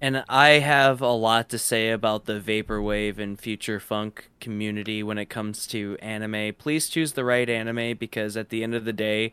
And 0.00 0.24
I 0.28 0.58
have 0.58 1.00
a 1.00 1.12
lot 1.12 1.48
to 1.50 1.58
say 1.58 1.90
about 1.90 2.24
the 2.24 2.40
vaporwave 2.40 3.18
and 3.18 3.38
future 3.38 3.78
funk 3.78 4.28
community 4.40 5.02
when 5.02 5.16
it 5.16 5.26
comes 5.26 5.66
to 5.68 5.96
anime. 6.02 6.54
Please 6.58 6.88
choose 6.88 7.12
the 7.12 7.24
right 7.24 7.48
anime 7.48 7.96
because 7.96 8.36
at 8.36 8.48
the 8.48 8.64
end 8.64 8.74
of 8.74 8.84
the 8.84 8.92
day, 8.92 9.32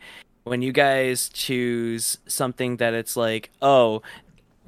when 0.49 0.63
you 0.63 0.71
guys 0.71 1.29
choose 1.29 2.17
something 2.25 2.77
that 2.77 2.95
it's 2.95 3.15
like, 3.15 3.51
oh, 3.61 4.01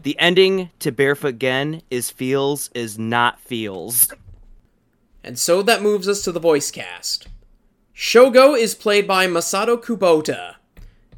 the 0.04 0.18
ending 0.20 0.70
to 0.78 0.92
Barefoot 0.92 1.40
Gen 1.40 1.82
is 1.90 2.12
feels 2.12 2.70
is 2.76 3.00
not 3.00 3.40
feels. 3.40 4.14
And 5.24 5.40
so 5.40 5.64
that 5.64 5.82
moves 5.82 6.08
us 6.08 6.24
to 6.24 6.32
the 6.32 6.40
voice 6.40 6.70
cast. 6.70 7.28
Shogo 7.96 8.58
is 8.58 8.76
played 8.76 9.08
by 9.08 9.26
Masato 9.26 9.76
Kubota. 9.82 10.56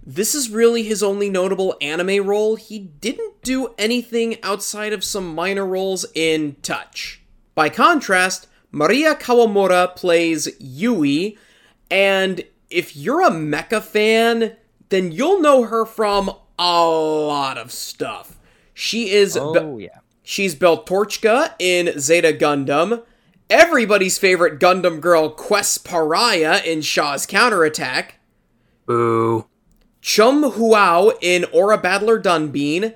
This 0.05 0.33
is 0.33 0.49
really 0.49 0.83
his 0.83 1.03
only 1.03 1.29
notable 1.29 1.75
anime 1.81 2.25
role. 2.25 2.55
He 2.55 2.79
didn't 2.79 3.41
do 3.41 3.73
anything 3.77 4.41
outside 4.43 4.93
of 4.93 5.03
some 5.03 5.35
minor 5.35 5.65
roles 5.65 6.05
in 6.15 6.55
Touch. 6.61 7.21
By 7.53 7.67
contrast, 7.67 8.47
Maria 8.71 9.15
Kawamura 9.15 9.95
plays 9.95 10.49
Yui, 10.59 11.37
and 11.91 12.43
if 12.73 12.95
you're 12.95 13.21
a 13.21 13.29
mecha 13.29 13.81
fan, 13.81 14.55
then 14.89 15.11
you'll 15.11 15.39
know 15.39 15.63
her 15.63 15.85
from 15.85 16.31
a 16.57 16.85
lot 16.85 17.57
of 17.57 17.71
stuff. 17.71 18.37
She 18.73 19.11
is 19.11 19.37
Oh 19.37 19.77
yeah. 19.77 19.99
She's 20.23 20.55
Beltorchika 20.55 21.53
in 21.59 21.99
Zeta 21.99 22.31
Gundam, 22.31 23.03
everybody's 23.49 24.17
favorite 24.17 24.59
Gundam 24.59 25.01
girl 25.01 25.29
Quess 25.29 25.79
Paraya 25.79 26.63
in 26.63 26.81
Char's 26.81 27.25
Counterattack, 27.25 28.15
Boo. 28.85 29.45
Cham 30.01 30.43
Huau 30.43 31.13
in 31.21 31.45
Aura 31.53 31.77
Battler 31.77 32.21
Dunbine, 32.21 32.95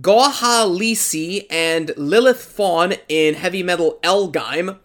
Goha 0.00 0.66
Lisi 0.66 1.46
and 1.50 1.92
Lilith 1.96 2.42
Fawn 2.42 2.94
in 3.08 3.34
Heavy 3.34 3.62
Metal 3.62 3.98
L-Gaim, 4.02 4.78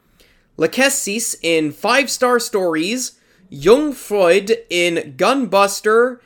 Lachesis 0.58 1.36
in 1.42 1.72
Five 1.72 2.10
Star 2.10 2.40
Stories, 2.40 3.20
Jung 3.54 3.94
Freud 3.94 4.52
in 4.72 5.14
Gunbuster, 5.16 6.20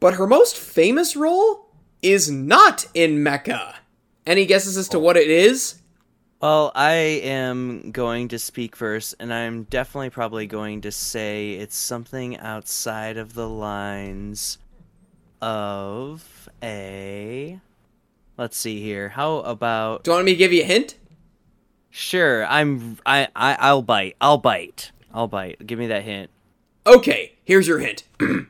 but 0.00 0.14
her 0.14 0.26
most 0.26 0.56
famous 0.56 1.14
role 1.14 1.68
is 2.02 2.28
not 2.28 2.86
in 2.92 3.18
Mecha. 3.18 3.76
Any 4.26 4.46
guesses 4.46 4.76
as 4.76 4.88
to 4.88 4.98
what 4.98 5.16
it 5.16 5.30
is? 5.30 5.76
Well, 6.42 6.72
I 6.74 6.94
am 7.22 7.92
going 7.92 8.26
to 8.28 8.38
speak 8.40 8.74
first, 8.74 9.14
and 9.20 9.32
I'm 9.32 9.62
definitely 9.64 10.10
probably 10.10 10.48
going 10.48 10.80
to 10.80 10.90
say 10.90 11.52
it's 11.52 11.76
something 11.76 12.36
outside 12.38 13.16
of 13.16 13.34
the 13.34 13.48
lines 13.48 14.58
of 15.40 16.48
a. 16.64 17.60
Let's 18.36 18.56
see 18.56 18.82
here. 18.82 19.10
How 19.10 19.36
about 19.36 20.02
Do 20.02 20.10
you 20.10 20.16
want 20.16 20.26
me 20.26 20.32
to 20.32 20.36
give 20.38 20.52
you 20.52 20.62
a 20.62 20.66
hint? 20.66 20.96
sure? 21.90 22.44
I'm 22.44 22.98
I, 23.06 23.28
I 23.36 23.56
I'll 23.60 23.82
bite. 23.82 24.16
I'll 24.20 24.38
bite. 24.38 24.90
I'll 25.14 25.28
bite. 25.28 25.64
Give 25.64 25.78
me 25.78 25.86
that 25.86 26.02
hint. 26.02 26.28
Okay, 26.86 27.32
here's 27.44 27.66
your 27.66 27.78
hint. 27.80 28.04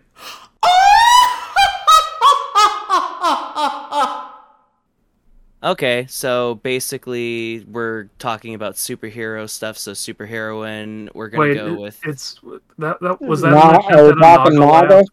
Okay, 5.62 6.06
so 6.08 6.56
basically 6.56 7.64
we're 7.68 8.04
talking 8.18 8.54
about 8.54 8.74
superhero 8.74 9.48
stuff. 9.48 9.78
So 9.78 9.92
superheroine. 9.92 11.08
We're 11.14 11.28
gonna 11.28 11.40
Wait, 11.40 11.54
go 11.54 11.66
it- 11.68 11.80
with. 11.80 11.98
it's 12.04 12.38
that. 12.78 13.00
That 13.00 13.20
was 13.20 13.40
that. 13.40 13.50
Na- 13.50 13.70
an 13.70 13.74
are 13.76 13.78
attempt 13.80 13.90
we 13.90 13.96
at 13.98 14.04
a 14.04 14.14
talking 14.20 14.54
Naga 14.58 14.66
Naga? 14.66 14.94
laugh? 14.96 15.04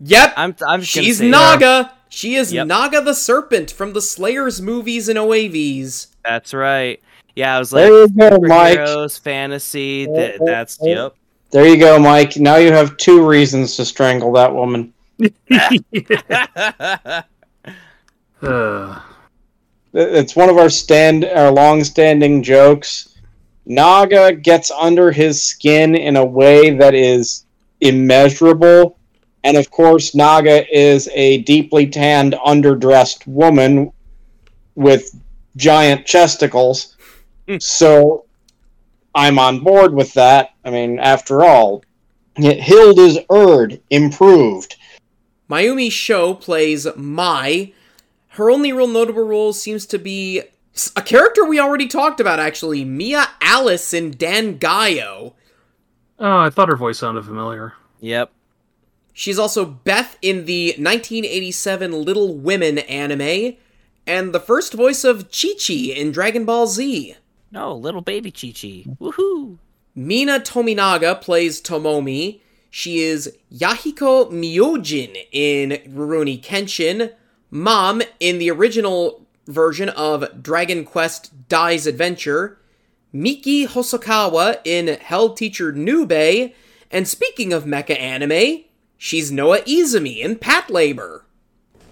Yep, 0.00 0.34
I'm 0.36 0.56
I'm 0.68 0.80
just 0.82 0.94
gonna 0.94 1.04
she's 1.06 1.18
say 1.18 1.26
uh, 1.28 1.30
Naga. 1.30 1.92
She 2.10 2.34
is 2.36 2.52
Yep. 2.52 2.66
Naga 2.68 3.00
the 3.02 3.14
Serpent 3.14 3.70
from 3.70 3.92
the 3.92 4.00
Slayers 4.00 4.62
movies 4.62 5.08
and 5.08 5.18
OAVs. 5.18 6.08
That's 6.24 6.54
right. 6.54 7.02
Yeah, 7.34 7.56
I 7.56 7.58
was 7.58 7.72
like 7.72 7.84
There 7.84 8.02
you 8.02 8.08
go, 8.08 8.38
Mike. 8.42 8.78
superheroes, 8.78 9.20
fantasy. 9.20 10.06
Oh, 10.08 10.14
Th- 10.14 10.36
oh, 10.40 10.46
that's 10.46 10.78
oh. 10.80 10.86
oh, 10.86 10.88
oh. 10.90 11.02
yep. 11.04 11.14
There 11.50 11.66
you 11.66 11.78
go, 11.78 11.98
Mike. 11.98 12.36
Now 12.36 12.56
you 12.56 12.72
have 12.72 12.96
two 12.98 13.26
reasons 13.26 13.76
to 13.76 13.84
strangle 13.84 14.32
that 14.32 14.54
woman. 14.54 14.92
Uh, 18.40 19.00
It's 19.92 20.36
one 20.36 20.48
of 20.48 20.58
our 20.58 20.70
stand 20.70 21.24
our 21.24 21.50
long-standing 21.50 22.44
jokes. 22.44 23.18
Naga 23.66 24.32
gets 24.32 24.70
under 24.70 25.10
his 25.10 25.42
skin 25.42 25.96
in 25.96 26.14
a 26.16 26.24
way 26.24 26.70
that 26.70 26.94
is 26.94 27.44
immeasurable, 27.80 28.96
and 29.42 29.56
of 29.56 29.72
course, 29.72 30.14
Naga 30.14 30.64
is 30.72 31.08
a 31.14 31.38
deeply 31.42 31.88
tanned, 31.88 32.34
underdressed 32.46 33.26
woman 33.26 33.90
with 34.76 35.10
giant 35.56 36.06
chesticles. 36.06 36.94
so, 37.58 38.24
I'm 39.18 39.40
on 39.40 39.58
board 39.58 39.94
with 39.94 40.14
that. 40.14 40.50
I 40.64 40.70
mean, 40.70 41.00
after 41.00 41.42
all, 41.42 41.82
Hilda's 42.36 43.18
Erd 43.28 43.80
improved. 43.90 44.76
Mayumi 45.50 45.90
Sho 45.90 46.34
plays 46.34 46.86
Mai. 46.94 47.72
Her 48.28 48.48
only 48.48 48.72
real 48.72 48.86
notable 48.86 49.24
role 49.24 49.52
seems 49.52 49.86
to 49.86 49.98
be 49.98 50.42
a 50.94 51.02
character 51.02 51.44
we 51.44 51.58
already 51.58 51.88
talked 51.88 52.20
about, 52.20 52.38
actually. 52.38 52.84
Mia 52.84 53.26
Alice 53.40 53.92
in 53.92 54.12
Dan 54.12 54.56
Gaio. 54.56 55.32
oh, 56.20 56.38
I 56.38 56.48
thought 56.50 56.68
her 56.68 56.76
voice 56.76 56.98
sounded 57.00 57.24
familiar. 57.24 57.72
Yep. 57.98 58.30
She's 59.12 59.40
also 59.40 59.64
Beth 59.64 60.16
in 60.22 60.44
the 60.44 60.68
1987 60.78 61.90
Little 61.90 62.36
Women 62.36 62.78
anime, 62.78 63.56
and 64.06 64.32
the 64.32 64.38
first 64.38 64.74
voice 64.74 65.02
of 65.02 65.28
Chi 65.32 65.54
Chi 65.58 65.74
in 65.74 66.12
Dragon 66.12 66.44
Ball 66.44 66.68
Z. 66.68 67.16
No, 67.50 67.74
little 67.74 68.00
baby 68.00 68.30
Chi 68.30 68.48
Chi. 68.48 68.84
Woohoo! 69.00 69.58
Mina 69.94 70.38
Tominaga 70.40 71.20
plays 71.20 71.60
Tomomi. 71.60 72.40
She 72.70 72.98
is 72.98 73.34
Yahiko 73.52 74.30
Myojin 74.30 75.16
in 75.32 75.70
Rurouni 75.92 76.40
Kenshin, 76.42 77.12
Mom 77.50 78.02
in 78.20 78.38
the 78.38 78.50
original 78.50 79.26
version 79.46 79.88
of 79.88 80.42
Dragon 80.42 80.84
Quest 80.84 81.48
Dai's 81.48 81.86
Adventure, 81.86 82.58
Miki 83.12 83.66
Hosokawa 83.66 84.60
in 84.64 84.88
Hell 84.88 85.30
Teacher 85.32 85.72
Nube, 85.72 86.52
and 86.90 87.08
speaking 87.08 87.52
of 87.52 87.64
mecha 87.64 87.98
anime, 87.98 88.64
she's 88.98 89.32
Noa 89.32 89.60
Izumi 89.60 90.18
in 90.18 90.36
Pat 90.36 90.70
Labor. 90.70 91.24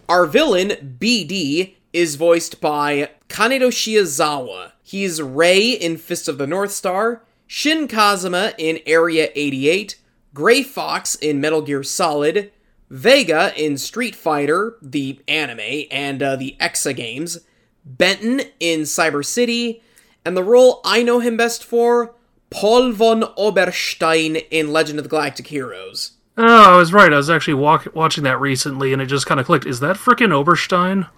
Our 0.09 0.27
villain, 0.27 0.99
BD, 1.01 1.75
is 1.93 2.17
voiced 2.17 2.61
by 2.61 3.11
Kaneto 3.29 3.69
Shiozawa. 3.69 4.73
He's 4.89 5.21
Rei 5.21 5.71
in 5.71 5.97
Fist 5.97 6.29
of 6.29 6.39
the 6.39 6.47
North 6.47 6.71
Star, 6.71 7.25
Shin 7.49 7.89
Kazuma 7.89 8.53
in 8.57 8.79
Area 8.87 9.31
88, 9.35 9.97
Gray 10.33 10.63
Fox 10.63 11.17
in 11.17 11.41
Metal 11.41 11.61
Gear 11.61 11.83
Solid, 11.83 12.53
Vega 12.89 13.53
in 13.61 13.79
Street 13.79 14.15
Fighter, 14.15 14.77
the 14.81 15.21
anime, 15.27 15.89
and 15.91 16.23
uh, 16.23 16.37
the 16.37 16.55
EXA 16.61 16.95
games, 16.95 17.41
Benten 17.85 18.49
in 18.61 18.83
Cyber 18.83 19.25
City, 19.25 19.83
and 20.25 20.37
the 20.37 20.45
role 20.45 20.83
I 20.85 21.03
know 21.03 21.19
him 21.19 21.37
best 21.37 21.65
for, 21.65 22.15
Paul 22.51 22.93
von 22.93 23.25
Oberstein 23.37 24.37
in 24.53 24.73
Legend 24.73 25.01
of 25.01 25.05
the 25.05 25.09
Galactic 25.09 25.49
Heroes. 25.49 26.13
Oh, 26.39 26.75
I 26.75 26.77
was 26.77 26.93
right. 26.93 27.13
I 27.13 27.17
was 27.17 27.29
actually 27.29 27.55
walk- 27.55 27.89
watching 27.93 28.23
that 28.23 28.41
recently, 28.41 28.93
and 28.93 29.03
it 29.03 29.07
just 29.07 29.27
kind 29.27 29.41
of 29.41 29.47
clicked. 29.47 29.67
Is 29.67 29.81
that 29.81 29.97
frickin' 29.97 30.31
Oberstein? 30.31 31.09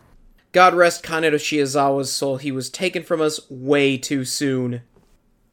God 0.53 0.75
rest 0.75 1.03
Kaneto 1.03 1.35
Shiozawa's 1.35 2.13
soul, 2.13 2.39
he 2.39 2.51
was 2.51 2.71
taken 2.71 3.03
from 3.03 3.21
us 3.21 3.41
way 3.51 3.99
too 3.99 4.25
soon. 4.25 4.83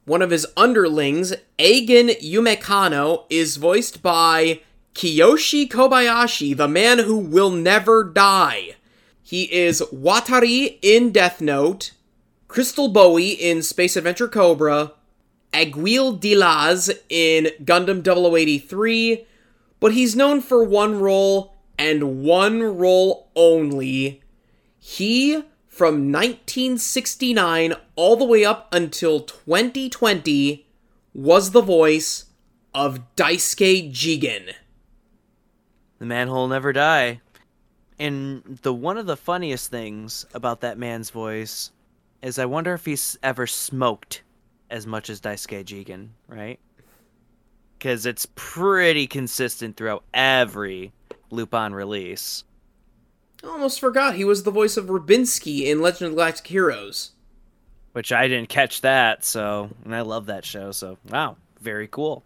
One 0.06 0.22
of 0.22 0.30
his 0.30 0.48
underlings, 0.56 1.34
Eigen 1.60 2.10
Yumekano, 2.22 3.26
is 3.30 3.58
voiced 3.58 4.02
by 4.02 4.62
Kiyoshi 4.94 5.68
Kobayashi, 5.68 6.56
the 6.56 6.68
man 6.68 7.00
who 7.00 7.18
will 7.18 7.50
never 7.50 8.04
die. 8.04 8.76
He 9.22 9.52
is 9.54 9.82
Watari 9.94 10.78
in 10.82 11.12
Death 11.12 11.42
Note, 11.42 11.92
Crystal 12.48 12.88
Boy 12.88 13.22
in 13.22 13.64
Space 13.64 13.98
Adventure 13.98 14.28
Cobra, 14.30 14.94
Aguille 15.52 16.20
Delaz 16.20 16.96
in 17.10 17.50
Gundam 17.66 18.04
0083, 18.04 19.26
but 19.80 19.94
he's 19.94 20.16
known 20.16 20.40
for 20.40 20.64
one 20.64 21.00
role 21.00 21.56
and 21.78 22.22
one 22.24 22.62
role 22.62 23.30
only. 23.36 24.22
He, 24.88 25.42
from 25.68 26.12
1969 26.12 27.74
all 27.96 28.16
the 28.16 28.24
way 28.24 28.46
up 28.46 28.72
until 28.72 29.20
2020, 29.20 30.68
was 31.12 31.52
the 31.52 31.62
voice 31.62 32.26
of 32.72 33.16
Daisuke 33.16 33.92
Jigen. 33.92 34.54
The 35.98 36.06
man 36.06 36.28
who'll 36.28 36.48
never 36.48 36.72
die. 36.72 37.22
And 37.98 38.60
the 38.62 38.76
one 38.76 39.00
of 39.00 39.08
the 39.08 39.18
funniest 39.18 39.72
things 39.72 40.28
about 40.36 40.62
that 40.62 40.78
man's 40.78 41.10
voice 41.10 41.72
is 42.22 42.38
I 42.38 42.46
wonder 42.46 42.76
if 42.76 42.86
he's 42.86 43.18
ever 43.24 43.48
smoked 43.48 44.22
as 44.70 44.86
much 44.86 45.10
as 45.10 45.20
Daisuke 45.20 45.66
Jigen, 45.66 46.10
right? 46.28 46.60
Because 47.80 48.06
it's 48.06 48.28
pretty 48.36 49.08
consistent 49.08 49.78
throughout 49.78 50.04
every 50.14 50.94
Lupin 51.32 51.74
release. 51.74 52.44
I 53.46 53.50
almost 53.50 53.80
forgot 53.80 54.16
he 54.16 54.26
was 54.26 54.44
the 54.44 54.52
voice 54.52 54.76
of 54.76 54.88
Rubinsky 54.88 55.66
in 55.66 55.82
Legend 55.82 56.08
of 56.08 56.12
the 56.12 56.16
Galactic 56.16 56.48
Heroes. 56.48 57.12
Which 57.94 58.12
I 58.12 58.28
didn't 58.28 58.50
catch 58.50 58.82
that, 58.82 59.24
so 59.24 59.70
and 59.84 59.96
I 59.96 60.02
love 60.02 60.26
that 60.26 60.46
show, 60.46 60.72
so 60.72 60.98
wow, 61.10 61.38
very 61.62 61.88
cool. 61.88 62.24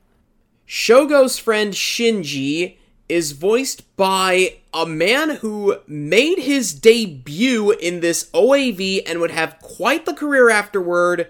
Shogo's 0.65 1.37
friend 1.37 1.73
Shinji 1.73 2.77
is 3.09 3.33
voiced 3.33 3.95
by 3.97 4.57
a 4.73 4.85
man 4.85 5.37
who 5.37 5.77
made 5.87 6.39
his 6.39 6.73
debut 6.73 7.71
in 7.71 7.99
this 7.99 8.29
OAV 8.33 9.01
and 9.05 9.19
would 9.19 9.31
have 9.31 9.59
quite 9.59 10.05
the 10.05 10.13
career 10.13 10.49
afterward, 10.49 11.29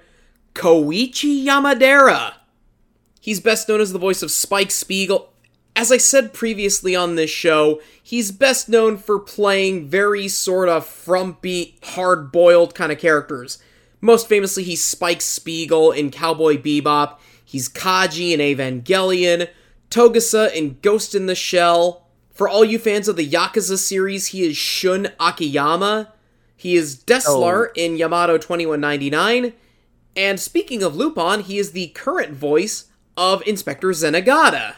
Koichi 0.53 1.45
Yamadera. 1.45 2.33
He's 3.21 3.39
best 3.39 3.67
known 3.67 3.81
as 3.81 3.93
the 3.93 3.99
voice 3.99 4.21
of 4.21 4.29
Spike 4.29 4.71
Spiegel. 4.71 5.31
As 5.75 5.91
I 5.91 5.97
said 5.97 6.33
previously 6.33 6.95
on 6.95 7.15
this 7.15 7.29
show, 7.29 7.79
he's 8.01 8.31
best 8.31 8.67
known 8.67 8.97
for 8.97 9.17
playing 9.19 9.87
very 9.87 10.27
sort 10.27 10.67
of 10.67 10.85
frumpy, 10.85 11.77
hard 11.83 12.31
boiled 12.31 12.75
kind 12.75 12.91
of 12.91 12.99
characters. 12.99 13.59
Most 14.01 14.27
famously, 14.27 14.63
he's 14.63 14.83
Spike 14.83 15.21
Spiegel 15.21 15.91
in 15.91 16.11
Cowboy 16.11 16.57
Bebop, 16.57 17.17
he's 17.45 17.69
Kaji 17.69 18.31
in 18.31 18.39
Evangelion, 18.39 19.47
Togusa 19.89 20.53
in 20.53 20.77
Ghost 20.81 21.15
in 21.15 21.25
the 21.27 21.35
Shell. 21.35 22.05
For 22.33 22.47
all 22.47 22.63
you 22.63 22.79
fans 22.79 23.07
of 23.07 23.15
the 23.15 23.27
Yakuza 23.29 23.77
series, 23.77 24.27
he 24.27 24.43
is 24.43 24.55
Shun 24.55 25.09
Akiyama. 25.19 26.13
He 26.55 26.75
is 26.75 26.97
Dessler 26.97 27.67
Oh. 27.69 27.71
in 27.75 27.97
Yamato 27.97 28.37
2199. 28.37 29.53
And 30.15 30.39
speaking 30.39 30.83
of 30.83 30.95
Lupin, 30.95 31.41
he 31.41 31.57
is 31.57 31.71
the 31.71 31.87
current 31.87 32.33
voice 32.33 32.85
of 33.15 33.45
Inspector 33.47 33.87
Zenigata. 33.91 34.75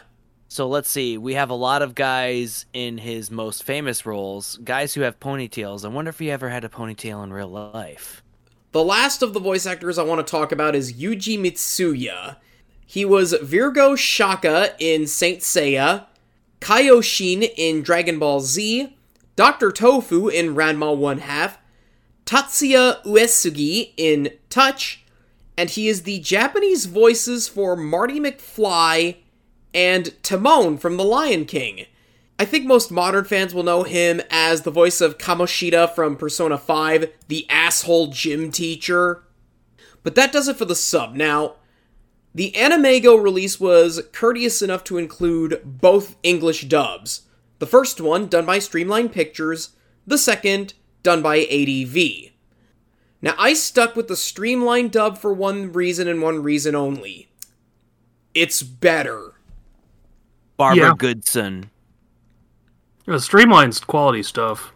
So 0.52 0.68
let's 0.68 0.90
see. 0.90 1.16
We 1.16 1.32
have 1.32 1.48
a 1.48 1.54
lot 1.54 1.80
of 1.80 1.94
guys 1.94 2.66
in 2.74 2.98
his 2.98 3.30
most 3.30 3.64
famous 3.64 4.04
roles, 4.04 4.58
guys 4.62 4.92
who 4.92 5.00
have 5.00 5.18
ponytails. 5.18 5.82
I 5.82 5.88
wonder 5.88 6.10
if 6.10 6.18
he 6.18 6.30
ever 6.30 6.50
had 6.50 6.62
a 6.62 6.68
ponytail 6.68 7.24
in 7.24 7.32
real 7.32 7.48
life. 7.48 8.22
The 8.72 8.84
last 8.84 9.22
of 9.22 9.32
the 9.32 9.40
voice 9.40 9.64
actors 9.64 9.96
I 9.96 10.02
want 10.02 10.18
to 10.26 10.30
talk 10.30 10.52
about 10.52 10.74
is 10.74 10.92
Yuji 10.92 11.38
Mitsuya. 11.40 12.36
He 12.84 13.02
was 13.02 13.32
Virgo 13.32 13.96
Shaka 13.96 14.74
in 14.78 15.06
Saint 15.06 15.40
Seiya, 15.40 16.04
Kaioshin 16.60 17.50
in 17.56 17.80
Dragon 17.80 18.18
Ball 18.18 18.40
Z, 18.40 18.94
Dr. 19.36 19.72
Tofu 19.72 20.28
in 20.28 20.54
Ranma 20.54 20.94
1 20.94 21.16
half, 21.20 21.56
Tatsuya 22.26 23.02
Uesugi 23.04 23.94
in 23.96 24.28
Touch, 24.50 25.02
and 25.56 25.70
he 25.70 25.88
is 25.88 26.02
the 26.02 26.20
Japanese 26.20 26.84
voices 26.84 27.48
for 27.48 27.74
Marty 27.74 28.20
McFly 28.20 29.16
and 29.74 30.14
Timon 30.22 30.78
from 30.78 30.96
The 30.96 31.04
Lion 31.04 31.44
King. 31.44 31.86
I 32.38 32.44
think 32.44 32.64
most 32.66 32.90
modern 32.90 33.24
fans 33.24 33.54
will 33.54 33.62
know 33.62 33.84
him 33.84 34.20
as 34.30 34.62
the 34.62 34.70
voice 34.70 35.00
of 35.00 35.18
Kamoshida 35.18 35.94
from 35.94 36.16
Persona 36.16 36.58
5, 36.58 37.10
the 37.28 37.46
asshole 37.48 38.08
gym 38.08 38.50
teacher. 38.50 39.22
But 40.02 40.14
that 40.16 40.32
does 40.32 40.48
it 40.48 40.56
for 40.56 40.64
the 40.64 40.74
sub. 40.74 41.14
Now, 41.14 41.56
the 42.34 42.52
AnimEigo 42.56 43.22
release 43.22 43.60
was 43.60 44.02
courteous 44.12 44.62
enough 44.62 44.84
to 44.84 44.98
include 44.98 45.60
both 45.64 46.16
English 46.22 46.62
dubs. 46.62 47.22
The 47.58 47.66
first 47.66 48.00
one, 48.00 48.26
done 48.26 48.46
by 48.46 48.58
Streamline 48.58 49.10
Pictures, 49.10 49.70
the 50.06 50.18
second, 50.18 50.74
done 51.02 51.22
by 51.22 51.40
ADV. 51.40 52.32
Now, 53.20 53.34
I 53.38 53.52
stuck 53.52 53.94
with 53.94 54.08
the 54.08 54.16
Streamline 54.16 54.88
dub 54.88 55.18
for 55.18 55.32
one 55.32 55.72
reason 55.72 56.08
and 56.08 56.20
one 56.20 56.42
reason 56.42 56.74
only. 56.74 57.28
It's 58.34 58.62
better. 58.62 59.31
Barbara 60.62 60.84
Yeah. 60.84 60.94
Goodson. 60.96 61.68
Uh, 63.08 63.14
Streamline's 63.14 63.80
quality 63.80 64.22
stuff. 64.22 64.72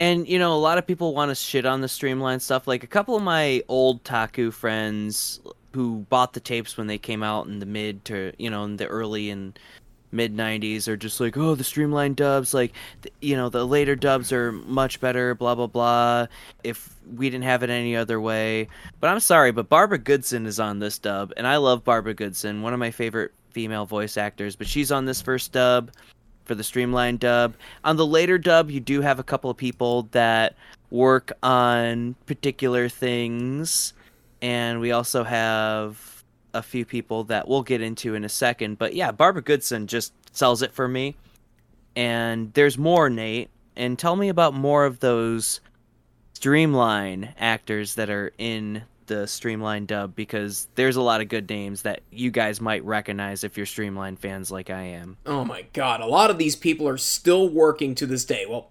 And 0.00 0.26
you 0.26 0.38
know, 0.38 0.54
a 0.54 0.56
lot 0.56 0.78
of 0.78 0.86
people 0.86 1.12
want 1.14 1.30
to 1.30 1.34
shit 1.34 1.66
on 1.66 1.82
the 1.82 1.88
streamline 1.88 2.40
stuff. 2.40 2.66
Like 2.66 2.84
a 2.84 2.86
couple 2.86 3.14
of 3.14 3.22
my 3.22 3.62
old 3.68 4.02
Taku 4.02 4.50
friends 4.50 5.40
who 5.74 6.06
bought 6.08 6.32
the 6.32 6.40
tapes 6.40 6.78
when 6.78 6.86
they 6.86 6.96
came 6.96 7.22
out 7.22 7.46
in 7.48 7.58
the 7.58 7.66
mid 7.66 8.02
to 8.06 8.32
you 8.38 8.48
know 8.48 8.64
in 8.64 8.78
the 8.78 8.86
early 8.86 9.28
and 9.28 9.58
mid 10.10 10.34
90s 10.34 10.88
are 10.88 10.96
just 10.96 11.20
like 11.20 11.36
oh 11.36 11.54
the 11.54 11.62
streamline 11.62 12.14
dubs 12.14 12.54
like 12.54 12.72
th- 13.02 13.14
you 13.20 13.36
know 13.36 13.50
the 13.50 13.66
later 13.66 13.94
dubs 13.94 14.32
are 14.32 14.50
much 14.52 14.98
better 15.00 15.34
blah 15.34 15.54
blah 15.54 15.66
blah 15.66 16.26
if 16.64 16.96
we 17.14 17.28
didn't 17.28 17.44
have 17.44 17.62
it 17.62 17.68
any 17.68 17.94
other 17.94 18.18
way 18.18 18.66
but 19.00 19.10
i'm 19.10 19.20
sorry 19.20 19.52
but 19.52 19.68
barbara 19.68 19.98
goodson 19.98 20.46
is 20.46 20.58
on 20.58 20.78
this 20.78 20.98
dub 20.98 21.30
and 21.36 21.46
i 21.46 21.58
love 21.58 21.84
barbara 21.84 22.14
goodson 22.14 22.62
one 22.62 22.72
of 22.72 22.78
my 22.78 22.90
favorite 22.90 23.32
female 23.58 23.84
voice 23.84 24.16
actors 24.16 24.54
but 24.54 24.68
she's 24.68 24.92
on 24.92 25.04
this 25.04 25.20
first 25.20 25.50
dub 25.50 25.90
for 26.44 26.54
the 26.54 26.64
streamlined 26.64 27.20
dub. 27.20 27.54
On 27.84 27.96
the 27.96 28.06
later 28.06 28.38
dub, 28.38 28.70
you 28.70 28.80
do 28.80 29.02
have 29.02 29.18
a 29.18 29.22
couple 29.22 29.50
of 29.50 29.56
people 29.56 30.04
that 30.12 30.56
work 30.90 31.32
on 31.42 32.14
particular 32.26 32.88
things, 32.88 33.92
and 34.40 34.80
we 34.80 34.90
also 34.90 35.22
have 35.24 36.24
a 36.54 36.62
few 36.62 36.84
people 36.84 37.24
that 37.24 37.46
we'll 37.46 37.62
get 37.62 37.82
into 37.82 38.14
in 38.14 38.24
a 38.24 38.28
second. 38.28 38.78
But 38.78 38.94
yeah, 38.94 39.12
Barbara 39.12 39.42
Goodson 39.42 39.86
just 39.86 40.12
sells 40.32 40.62
it 40.62 40.72
for 40.72 40.88
me. 40.88 41.14
And 41.94 42.54
there's 42.54 42.78
more, 42.78 43.10
Nate. 43.10 43.50
And 43.76 43.98
tell 43.98 44.16
me 44.16 44.28
about 44.28 44.54
more 44.54 44.86
of 44.86 45.00
those 45.00 45.60
streamline 46.32 47.34
actors 47.36 47.96
that 47.96 48.08
are 48.08 48.32
in 48.38 48.84
the 49.08 49.26
Streamline 49.26 49.86
dub 49.86 50.14
because 50.14 50.68
there's 50.76 50.96
a 50.96 51.02
lot 51.02 51.20
of 51.20 51.28
good 51.28 51.48
names 51.50 51.82
that 51.82 52.00
you 52.10 52.30
guys 52.30 52.60
might 52.60 52.84
recognize 52.84 53.42
if 53.42 53.56
you're 53.56 53.66
Streamline 53.66 54.16
fans 54.16 54.50
like 54.52 54.70
I 54.70 54.82
am. 54.82 55.16
Oh 55.26 55.44
my 55.44 55.62
god, 55.72 56.00
a 56.00 56.06
lot 56.06 56.30
of 56.30 56.38
these 56.38 56.54
people 56.54 56.86
are 56.88 56.96
still 56.98 57.48
working 57.48 57.94
to 57.96 58.06
this 58.06 58.24
day. 58.24 58.46
Well, 58.48 58.70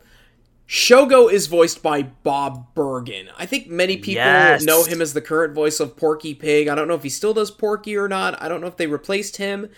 Shogo 0.67 1.31
is 1.31 1.47
voiced 1.47 1.81
by 1.81 2.03
Bob 2.03 2.73
Bergen. 2.75 3.29
I 3.37 3.45
think 3.45 3.67
many 3.69 3.95
people 3.97 4.15
Yes. 4.15 4.63
know 4.63 4.83
him 4.83 5.01
as 5.01 5.13
the 5.13 5.21
current 5.21 5.53
voice 5.53 5.79
of 5.79 5.95
Porky 5.95 6.33
Pig. 6.33 6.67
I 6.67 6.75
don't 6.75 6.87
know 6.89 6.93
if 6.95 7.03
he 7.03 7.09
still 7.09 7.33
does 7.33 7.51
Porky 7.51 7.95
or 7.95 8.07
not. 8.09 8.41
I 8.41 8.47
don't 8.49 8.59
know 8.61 8.67
if 8.67 8.75
they 8.77 8.87
replaced 8.87 9.37
him, 9.37 9.69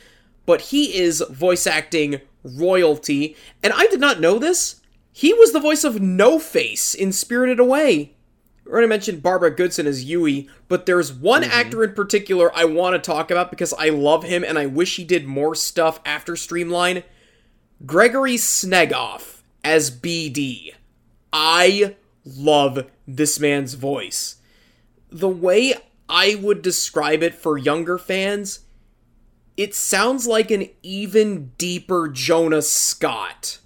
but 0.47 0.61
he 0.61 0.97
is 0.99 1.23
voice 1.29 1.67
acting 1.67 2.21
royalty. 2.43 3.35
And 3.61 3.71
I 3.73 3.85
did 3.87 3.99
not 3.99 4.19
know 4.19 4.39
this. 4.39 4.81
He 5.11 5.33
was 5.33 5.51
the 5.53 5.59
voice 5.59 5.83
of 5.83 6.01
No 6.01 6.39
Face 6.39 6.95
in 6.95 7.11
Spirited 7.11 7.59
Away. 7.59 8.15
I 8.69 8.71
already 8.71 8.87
mentioned 8.87 9.23
Barbara 9.23 9.49
Goodson 9.49 9.87
as 9.87 10.03
Yui, 10.03 10.47
but 10.67 10.85
there's 10.85 11.11
one 11.11 11.41
mm-hmm. 11.41 11.51
actor 11.51 11.83
in 11.83 11.93
particular 11.93 12.55
I 12.55 12.65
want 12.65 12.93
to 12.93 12.99
talk 12.99 13.31
about 13.31 13.49
because 13.49 13.73
I 13.73 13.89
love 13.89 14.23
him 14.23 14.43
and 14.43 14.59
I 14.59 14.67
wish 14.67 14.97
he 14.97 15.03
did 15.03 15.25
more 15.25 15.55
stuff 15.55 15.99
after 16.05 16.35
Streamline. 16.35 17.03
Gregory 17.83 18.35
Snegoff 18.35 19.41
as 19.63 19.89
BD. 19.89 20.73
I 21.33 21.95
love 22.23 22.87
this 23.07 23.39
man's 23.39 23.73
voice. 23.73 24.35
The 25.09 25.29
way 25.29 25.73
I 26.07 26.35
would 26.35 26.61
describe 26.61 27.23
it 27.23 27.33
for 27.33 27.57
younger 27.57 27.97
fans, 27.97 28.59
it 29.57 29.73
sounds 29.73 30.27
like 30.27 30.51
an 30.51 30.69
even 30.83 31.53
deeper 31.57 32.07
Jonas 32.07 32.69
Scott. 32.69 33.57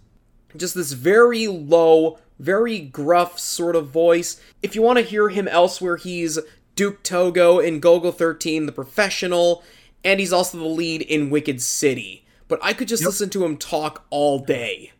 Just 0.55 0.75
this 0.75 0.93
very 0.93 1.47
low, 1.47 2.19
very 2.39 2.79
gruff 2.79 3.39
sort 3.39 3.75
of 3.75 3.89
voice. 3.89 4.39
If 4.61 4.75
you 4.75 4.81
want 4.81 4.99
to 4.99 5.05
hear 5.05 5.29
him 5.29 5.47
elsewhere, 5.47 5.97
he's 5.97 6.39
Duke 6.75 7.03
Togo 7.03 7.59
in 7.59 7.81
Golgo 7.81 8.13
13, 8.13 8.65
The 8.65 8.71
Professional, 8.71 9.63
and 10.03 10.19
he's 10.19 10.33
also 10.33 10.57
the 10.57 10.65
lead 10.65 11.01
in 11.01 11.29
Wicked 11.29 11.61
City. 11.61 12.25
But 12.47 12.59
I 12.61 12.73
could 12.73 12.87
just 12.87 13.05
listen 13.05 13.29
to 13.31 13.45
him 13.45 13.57
talk 13.57 14.05
all 14.09 14.39
day. 14.39 14.91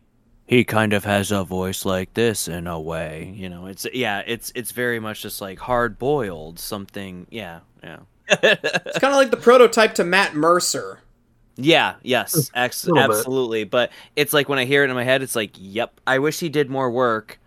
He 0.46 0.64
kind 0.64 0.92
of 0.92 1.04
has 1.04 1.30
a 1.30 1.44
voice 1.44 1.84
like 1.84 2.14
this 2.14 2.48
in 2.48 2.66
a 2.66 2.78
way, 2.78 3.32
you 3.34 3.48
know. 3.48 3.66
It's 3.66 3.86
yeah, 3.94 4.22
it's 4.26 4.52
it's 4.54 4.72
very 4.72 5.00
much 5.00 5.22
just 5.22 5.40
like 5.40 5.58
hard 5.58 5.98
boiled 5.98 6.58
something. 6.58 7.26
Yeah, 7.30 7.60
yeah. 7.82 8.00
It's 8.42 8.98
kind 8.98 9.12
of 9.12 9.16
like 9.16 9.30
the 9.30 9.38
prototype 9.38 9.94
to 9.94 10.04
Matt 10.04 10.34
Mercer. 10.34 11.00
Yeah, 11.56 11.94
yes, 12.02 12.50
ex- 12.54 12.84
little 12.86 13.08
bit. 13.08 13.16
absolutely. 13.16 13.64
But 13.64 13.92
it's 14.16 14.32
like 14.32 14.48
when 14.48 14.58
I 14.58 14.64
hear 14.64 14.84
it 14.84 14.90
in 14.90 14.96
my 14.96 15.04
head, 15.04 15.22
it's 15.22 15.36
like, 15.36 15.52
yep. 15.56 16.00
I 16.06 16.18
wish 16.18 16.40
he 16.40 16.48
did 16.48 16.68
more 16.68 16.90
work 16.90 17.38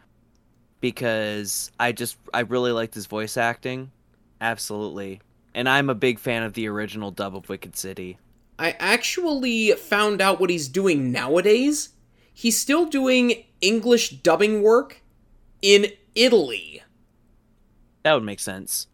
because 0.80 1.72
I 1.80 1.92
just 1.92 2.18
I 2.34 2.42
really 2.42 2.72
liked 2.72 2.94
his 2.94 3.06
voice 3.06 3.38
acting. 3.38 3.92
Absolutely. 4.40 5.22
And 5.54 5.68
I'm 5.68 5.90
a 5.90 5.96
big 5.96 6.20
fan 6.20 6.44
of 6.44 6.54
the 6.54 6.68
original 6.68 7.12
dub 7.12 7.36
of 7.36 7.50
Wicked 7.50 7.76
City. 7.76 8.18
I 8.60 8.76
actually 8.80 9.72
found 9.72 10.22
out 10.22 10.40
what 10.40 10.50
he's 10.50 10.68
doing 10.68 11.12
nowadays. 11.12 11.90
He's 12.34 12.60
still 12.60 12.86
doing 12.86 13.44
English 13.62 14.10
dubbing 14.22 14.62
work 14.62 15.02
in 15.62 15.88
Italy. 16.16 16.84
That 18.04 18.14
would 18.14 18.24
make 18.24 18.40
sense. 18.40 18.88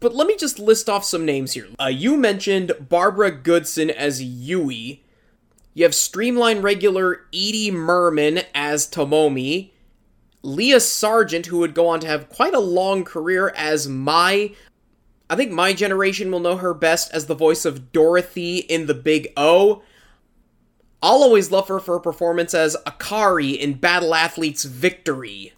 But 0.00 0.14
let 0.14 0.26
me 0.26 0.36
just 0.36 0.58
list 0.58 0.88
off 0.88 1.04
some 1.04 1.26
names 1.26 1.52
here. 1.52 1.68
Uh, 1.78 1.86
you 1.86 2.16
mentioned 2.16 2.72
Barbara 2.88 3.30
Goodson 3.30 3.90
as 3.90 4.22
Yui. 4.22 5.04
You 5.74 5.84
have 5.84 5.94
Streamline 5.94 6.62
regular 6.62 7.26
Edie 7.34 7.70
Mirman 7.70 8.44
as 8.54 8.86
Tomomi. 8.86 9.70
Lia 10.42 10.80
Sargent, 10.80 11.46
who 11.46 11.58
would 11.58 11.74
go 11.74 11.86
on 11.86 12.00
to 12.00 12.06
have 12.06 12.30
quite 12.30 12.54
a 12.54 12.60
long 12.60 13.04
career 13.04 13.52
as 13.54 13.86
my. 13.86 14.54
I 15.28 15.36
think 15.36 15.52
my 15.52 15.74
generation 15.74 16.32
will 16.32 16.40
know 16.40 16.56
her 16.56 16.74
best 16.74 17.12
as 17.12 17.26
the 17.26 17.34
voice 17.34 17.66
of 17.66 17.92
Dorothy 17.92 18.58
in 18.58 18.86
The 18.86 18.94
Big 18.94 19.28
O. 19.36 19.82
I'll 21.02 21.22
always 21.22 21.50
love 21.50 21.68
her 21.68 21.78
for 21.78 21.94
her 21.94 22.00
performance 22.00 22.52
as 22.52 22.76
Akari 22.86 23.56
in 23.56 23.74
Battle 23.74 24.14
Athlete's 24.14 24.64
Victory. 24.64 25.52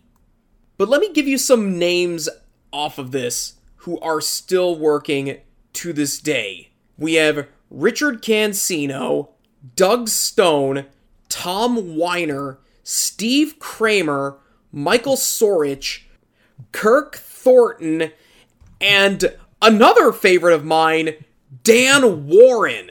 But 0.77 0.89
let 0.89 1.01
me 1.01 1.13
give 1.13 1.27
you 1.27 1.39
some 1.39 1.79
names 1.79 2.29
off 2.73 2.99
of 2.99 3.13
this 3.13 3.55
who 3.83 3.99
are 4.01 4.21
still 4.21 4.79
working 4.79 5.39
to 5.73 5.93
this 5.93 6.19
day. 6.19 6.71
We 6.99 7.15
have 7.15 7.49
Richard 7.71 8.23
Cansino, 8.23 9.29
Doug 9.77 10.09
Stone, 10.09 10.87
Tom 11.29 11.77
Wyner, 11.97 12.59
Steve 12.83 13.59
Kramer, 13.59 14.39
Michael 14.71 15.17
Sorich, 15.17 16.03
Kirk 16.73 17.17
Thornton, 17.17 18.13
and 18.81 19.37
another 19.61 20.13
favorite 20.13 20.55
of 20.55 20.65
mine, 20.65 21.15
Dan 21.65 22.29
Woren. 22.29 22.91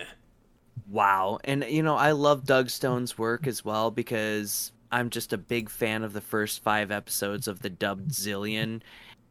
Wow. 0.89 1.39
And 1.44 1.64
you 1.70 1.84
know, 1.84 1.96
I 1.96 2.12
love 2.12 2.46
Doug 2.46 2.70
Stone's 2.70 3.18
work 3.18 3.48
as 3.48 3.64
well 3.64 3.92
because 3.92 4.72
I'm 4.92 5.10
just 5.10 5.32
a 5.32 5.38
big 5.38 5.70
fan 5.70 6.04
of 6.04 6.12
the 6.12 6.22
first 6.22 6.64
5 6.64 6.92
episodes 6.92 7.48
of 7.48 7.62
the 7.62 7.70
dubbed 7.70 8.12
Zillion. 8.12 8.82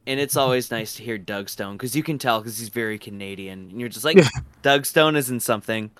And 0.06 0.18
it's 0.18 0.36
always 0.36 0.70
nice 0.70 0.94
to 0.96 1.02
hear 1.02 1.18
Doug 1.18 1.48
Stone 1.48 1.76
because 1.76 1.94
you 1.94 2.02
can 2.02 2.18
tell 2.18 2.40
because 2.40 2.58
he's 2.58 2.68
very 2.70 2.98
Canadian, 2.98 3.70
and 3.70 3.80
you're 3.80 3.88
just 3.90 4.04
like, 4.04 4.16
Yeah. 4.16 4.28
Doug 4.62 4.86
Stone 4.86 5.14
is 5.16 5.30
in 5.30 5.40
something. 5.40 5.90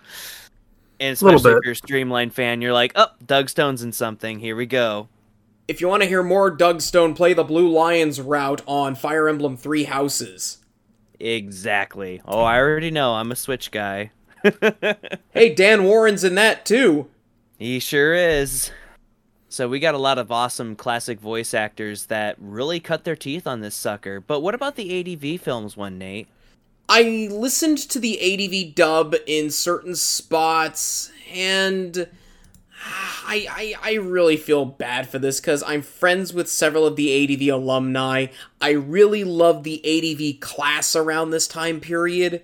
And 0.98 1.20
Little 1.22 1.36
especially 1.36 1.53
if 1.53 1.57
bit. 1.59 1.64
you're 1.64 1.72
a 1.72 1.76
Streamline 1.76 2.30
fan, 2.30 2.61
you're 2.61 2.72
like, 2.72 2.92
oh, 2.96 3.09
Doug 3.24 3.48
Stone's 3.48 3.82
in 3.82 3.92
something. 3.92 4.38
Here 4.40 4.55
we 4.57 4.66
go. 4.66 5.09
If 5.68 5.80
you 5.80 5.88
want 5.88 6.03
to 6.03 6.09
hear 6.09 6.22
more 6.22 6.51
Doug 6.51 6.80
Stone 6.82 7.14
play 7.14 7.32
the 7.32 7.44
Blue 7.44 7.68
Lions 7.68 8.20
route 8.20 8.61
on 8.66 8.94
Fire 8.94 9.28
Emblem 9.28 9.57
Three 9.57 9.84
Houses. 9.84 10.59
Exactly. 11.18 12.20
Oh, 12.24 12.40
I 12.40 12.59
already 12.59 12.90
know. 12.90 13.14
I'm 13.14 13.30
a 13.32 13.36
Switch 13.36 13.70
guy. 13.70 14.11
Hey, 15.32 15.55
Dan 15.55 15.84
Woren's 15.84 16.24
in 16.24 16.34
that 16.36 16.64
too. 16.66 17.09
He 17.59 17.78
sure 17.78 18.14
is. 18.14 18.70
So 19.53 19.68
we 19.68 19.80
got 19.80 19.96
a 19.96 19.98
lot 19.98 20.16
of 20.16 20.30
awesome 20.30 20.76
classic 20.76 21.18
voice 21.18 21.55
actors 21.55 22.07
that 22.07 22.36
really 22.38 22.78
cut 22.78 23.03
their 23.03 23.16
teeth 23.16 23.48
on 23.48 23.61
this 23.61 23.74
sucker. 23.74 24.20
But 24.20 24.40
what 24.40 24.55
about 24.55 24.76
the 24.76 25.01
ADV 25.01 25.40
films 25.40 25.76
one, 25.76 25.98
Nate? 25.98 26.28
I 26.88 27.28
listened 27.32 27.78
to 27.78 27.98
the 27.98 28.18
ADV 28.20 28.76
dub 28.76 29.16
in 29.26 29.51
certain 29.51 29.96
spots, 29.96 31.11
and 31.32 32.09
ah, 32.84 33.24
I 33.26 33.74
I, 33.82 33.92
I 33.92 33.94
really 33.94 34.36
feel 34.36 34.64
bad 34.64 35.09
for 35.09 35.18
this 35.18 35.40
because 35.40 35.64
I'm 35.64 35.82
friends 35.82 36.32
with 36.32 36.48
several 36.48 36.86
of 36.86 36.94
the 36.94 37.12
ADV 37.12 37.53
alumni. 37.53 38.26
I 38.61 38.70
really 38.70 39.24
love 39.24 39.64
the 39.64 39.80
ADV 39.84 40.40
class 40.40 40.94
around 40.94 41.30
this 41.30 41.48
time 41.48 41.80
period, 41.80 42.42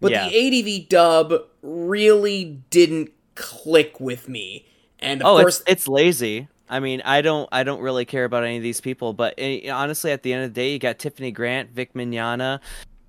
but 0.00 0.12
Yeah. 0.12 0.28
the 0.28 0.36
ADV 0.36 0.88
dub 0.88 1.34
really 1.62 2.62
didn't 2.70 3.10
click 3.34 3.98
with 3.98 4.28
me. 4.28 4.66
And 5.00 5.22
of 5.22 5.26
oh, 5.26 5.40
course, 5.40 5.60
it's 5.60 5.70
it's 5.70 5.88
lazy. 5.88 6.48
I 6.68 6.80
mean, 6.80 7.00
I 7.04 7.22
don't 7.22 7.48
I 7.50 7.62
don't 7.62 7.80
really 7.80 8.04
care 8.04 8.24
about 8.24 8.44
any 8.44 8.56
of 8.56 8.62
these 8.62 8.80
people, 8.80 9.12
but 9.12 9.34
eh, 9.38 9.70
honestly, 9.70 10.10
at 10.10 10.22
the 10.22 10.32
end 10.32 10.44
of 10.44 10.54
the 10.54 10.60
day, 10.60 10.72
you 10.72 10.78
got 10.78 10.98
Tiffany 10.98 11.30
Grant, 11.30 11.70
Vic 11.70 11.94
Mignogna. 11.94 12.60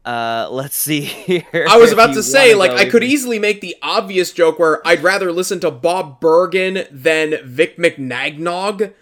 Uh, 0.06 0.48
let's 0.52 0.76
see 0.76 1.02
here. 1.02 1.66
I 1.70 1.78
was 1.78 1.92
about 1.92 2.14
to 2.14 2.24
say, 2.24 2.56
like, 2.56 2.72
I 2.72 2.86
could 2.86 3.04
easily 3.04 3.40
make 3.40 3.62
the 3.62 3.76
obvious 3.82 4.32
joke 4.32 4.60
where 4.60 4.86
I'd 4.88 5.04
rather 5.04 5.32
listen 5.32 5.60
to 5.62 5.72
Bob 5.72 6.20
Bergen 6.20 6.86
than 6.90 7.36
Vic 7.44 7.78
McNagnog, 7.78 8.94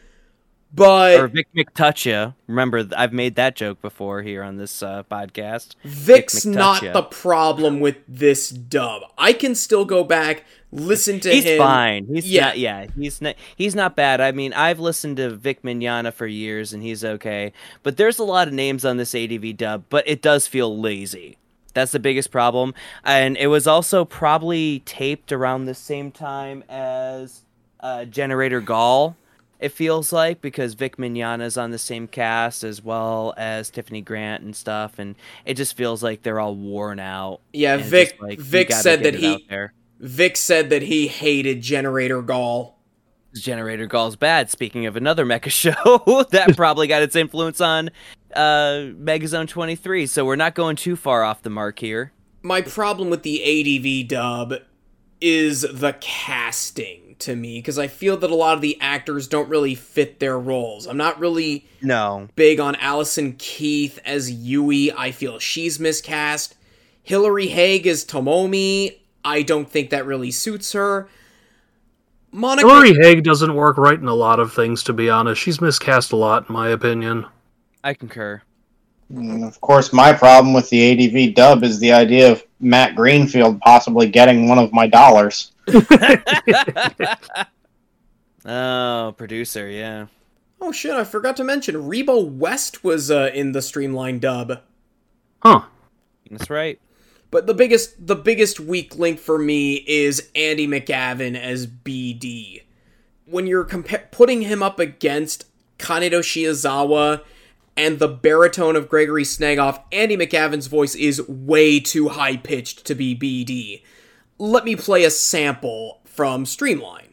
but 0.74 1.20
or 1.20 1.28
Vic 1.28 1.48
McToucha. 1.56 2.36
Remember, 2.48 2.88
I've 2.96 3.14
made 3.14 3.36
that 3.36 3.56
joke 3.56 3.82
before 3.82 4.22
here 4.22 4.44
on 4.44 4.58
this 4.58 4.84
uh, 4.84 5.04
podcast. 5.04 5.76
Vic's 5.84 6.44
Vic 6.44 6.54
not 6.56 6.82
the 6.82 7.04
problem 7.04 7.80
with 7.80 7.98
this 8.08 8.50
dub. 8.50 9.04
I 9.18 9.34
can 9.34 9.56
still 9.56 9.86
go 9.86 10.04
back, 10.04 10.44
listen 10.72 11.20
to 11.22 11.32
He's 11.32 11.46
him. 11.46 11.58
fine. 11.58 12.06
He's 12.08 12.30
Yeah. 12.30 12.42
yeah, 12.42 12.46
not, 12.48 12.58
yeah. 12.58 12.86
He's 12.96 13.22
not. 13.22 13.36
He's 13.56 13.76
not 13.76 13.96
bad. 13.96 14.22
I 14.22 14.32
mean, 14.32 14.54
I've 14.54 14.80
listened 14.80 15.18
to 15.18 15.30
Vic 15.32 15.62
Mignogna 15.64 16.14
for 16.14 16.28
years, 16.28 16.74
and 16.74 16.84
he's 16.84 17.04
okay. 17.04 17.54
But 17.84 17.98
there's 17.98 18.20
a 18.20 18.24
lot 18.24 18.48
of 18.48 18.54
names 18.54 18.86
on 18.86 18.98
this 18.98 19.16
ADV 19.16 19.58
dub, 19.58 19.86
but 19.90 20.08
it 20.08 20.22
does 20.22 20.48
feel 20.48 20.78
lazy. 20.80 21.38
That's 21.74 21.92
the 21.92 22.00
biggest 22.00 22.32
problem. 22.32 22.74
And 23.04 23.38
it 23.38 23.48
was 23.48 23.68
also 23.68 24.04
probably 24.04 24.80
taped 24.80 25.32
around 25.32 25.66
the 25.66 25.76
same 25.76 26.12
time 26.12 26.64
as 26.68 27.42
uh, 27.80 28.06
Generator 28.06 28.62
Gawl. 28.62 29.16
It 29.60 29.70
feels 29.70 30.14
like 30.14 30.42
because 30.42 30.76
Vic 30.76 30.98
Mignogna's 30.98 31.58
on 31.58 31.72
the 31.72 31.80
same 31.80 32.08
cast 32.08 32.64
as 32.64 32.84
well 32.84 33.34
as 33.38 33.70
Tiffany 33.70 34.02
Grant 34.02 34.44
and 34.44 34.56
stuff, 34.56 35.00
and 35.00 35.16
it 35.46 35.56
just 35.56 35.76
feels 35.76 36.04
like 36.04 36.22
they're 36.22 36.40
all 36.40 36.56
worn 36.56 37.00
out. 37.00 37.42
Yeah, 37.54 37.78
Vic. 37.78 38.18
like, 38.22 38.40
Vic 38.40 38.72
said 38.72 39.04
that 39.04 39.16
he. 39.16 39.48
Vic 40.00 40.38
said 40.38 40.70
that 40.70 40.84
he 40.84 41.08
hated 41.08 41.62
Generator 41.62 42.22
Gawl. 42.22 42.78
Generator 43.34 43.88
Gawl's 43.88 44.16
bad. 44.16 44.50
Speaking 44.50 44.86
of 44.86 44.96
another 44.96 45.26
mecha 45.26 45.50
show 45.52 46.24
that 46.32 46.56
probably 46.56 46.88
got 46.88 47.02
its 47.02 47.16
influence 47.16 47.62
on 47.62 47.90
uh, 48.36 48.92
Megazone 48.94 49.48
23, 49.48 50.06
so 50.06 50.26
we're 50.26 50.36
not 50.36 50.56
going 50.56 50.76
too 50.76 50.96
far 50.96 51.24
off 51.24 51.42
the 51.42 51.50
mark 51.50 51.80
here. 51.80 52.12
My 52.44 52.62
problem 52.62 53.10
with 53.10 53.24
the 53.24 53.42
ADV 53.42 54.08
dub 54.08 54.54
is 55.20 55.62
the 55.62 55.94
casting. 56.00 57.07
To 57.22 57.36
me 57.36 57.58
because 57.58 57.80
I 57.80 57.88
feel 57.88 58.16
that 58.18 58.30
a 58.30 58.36
lot 58.36 58.54
of 58.54 58.62
the 58.62 58.78
actors 58.80 59.28
don't 59.28 59.50
really 59.50 59.74
fit 59.74 60.20
their 60.20 60.38
roles. 60.38 60.86
I'm 60.86 60.98
not 60.98 61.20
really 61.20 61.66
No. 61.82 62.30
big 62.36 62.60
on 62.60 62.76
Allison 62.76 63.34
Keith 63.40 64.00
as 64.06 64.30
Yui. 64.30 64.92
I 64.92 65.12
feel 65.12 65.40
she's 65.40 65.80
miscast. 65.80 66.56
Hilary 67.02 67.48
Haag 67.48 67.88
as 67.88 68.06
Tomomi. 68.06 68.98
I 69.26 69.42
don't 69.42 69.70
think 69.70 69.90
that 69.90 70.06
really 70.06 70.30
suits 70.30 70.74
her. 70.74 71.10
Monica 72.32 72.68
Hilary 72.68 72.94
Haag 72.94 73.24
doesn't 73.24 73.56
work 73.56 73.78
right 73.78 74.00
in 74.00 74.08
a 74.08 74.14
lot 74.14 74.40
of 74.40 74.54
things, 74.54 74.84
to 74.84 74.94
be 74.94 75.10
honest. 75.10 75.42
She's 75.42 75.60
miscast 75.60 76.12
a 76.12 76.16
lot, 76.18 76.48
in 76.50 76.54
my 76.54 76.70
opinion. 76.70 77.26
I 77.84 77.94
concur. 77.94 78.42
And 79.10 79.44
of 79.44 79.60
course, 79.62 79.92
my 79.92 80.14
problem 80.14 80.54
with 80.54 80.70
the 80.70 80.82
ADV 80.92 81.34
dub 81.34 81.64
is 81.64 81.80
the 81.80 81.94
idea 81.94 82.32
of 82.32 82.44
Matt 82.60 82.96
Greenfield 82.96 83.60
possibly 83.62 84.08
getting 84.08 84.48
one 84.50 84.60
of 84.60 84.72
my 84.74 84.86
dollars. 84.86 85.52
Oh, 88.48 89.14
producer, 89.18 89.70
yeah. 89.70 90.08
Oh 90.62 90.72
shit, 90.72 90.94
I 90.94 91.04
forgot 91.04 91.36
to 91.38 91.44
mention 91.44 91.88
Reba 91.88 92.18
West 92.18 92.84
was 92.84 93.12
uh, 93.12 93.30
in 93.34 93.52
the 93.52 93.62
streamlined 93.62 94.22
dub. 94.22 94.62
Huh. 95.44 95.64
That's 96.32 96.50
right. 96.50 96.80
But 97.30 97.46
the 97.46 97.54
biggest 97.54 98.08
the 98.08 98.16
biggest 98.16 98.60
weak 98.60 98.96
link 98.96 99.20
for 99.20 99.38
me 99.38 99.84
is 99.86 100.30
Andy 100.34 100.66
McAvin 100.68 101.38
as 101.38 101.68
BD. 101.68 102.64
When 103.26 103.46
you're 103.48 103.66
compa- 103.66 104.10
putting 104.12 104.44
him 104.44 104.64
up 104.64 104.80
against 104.80 105.46
Kaneto 105.78 106.20
Shiozawa 106.22 107.22
and 107.76 108.00
the 108.00 108.08
baritone 108.08 108.78
of 108.78 108.88
Gregory 108.88 109.24
Snegoff, 109.24 109.84
Andy 109.92 110.16
McAvin's 110.16 110.68
voice 110.68 110.96
is 110.96 111.28
way 111.28 111.82
too 111.82 112.10
high 112.10 112.38
pitched 112.38 112.86
to 112.86 112.96
be 112.96 113.14
BD. 113.14 113.84
Let 114.40 114.66
me 114.66 114.76
play 114.76 115.04
a 115.04 115.10
sample 115.10 116.00
from 116.06 116.46
Streamline. 116.46 117.08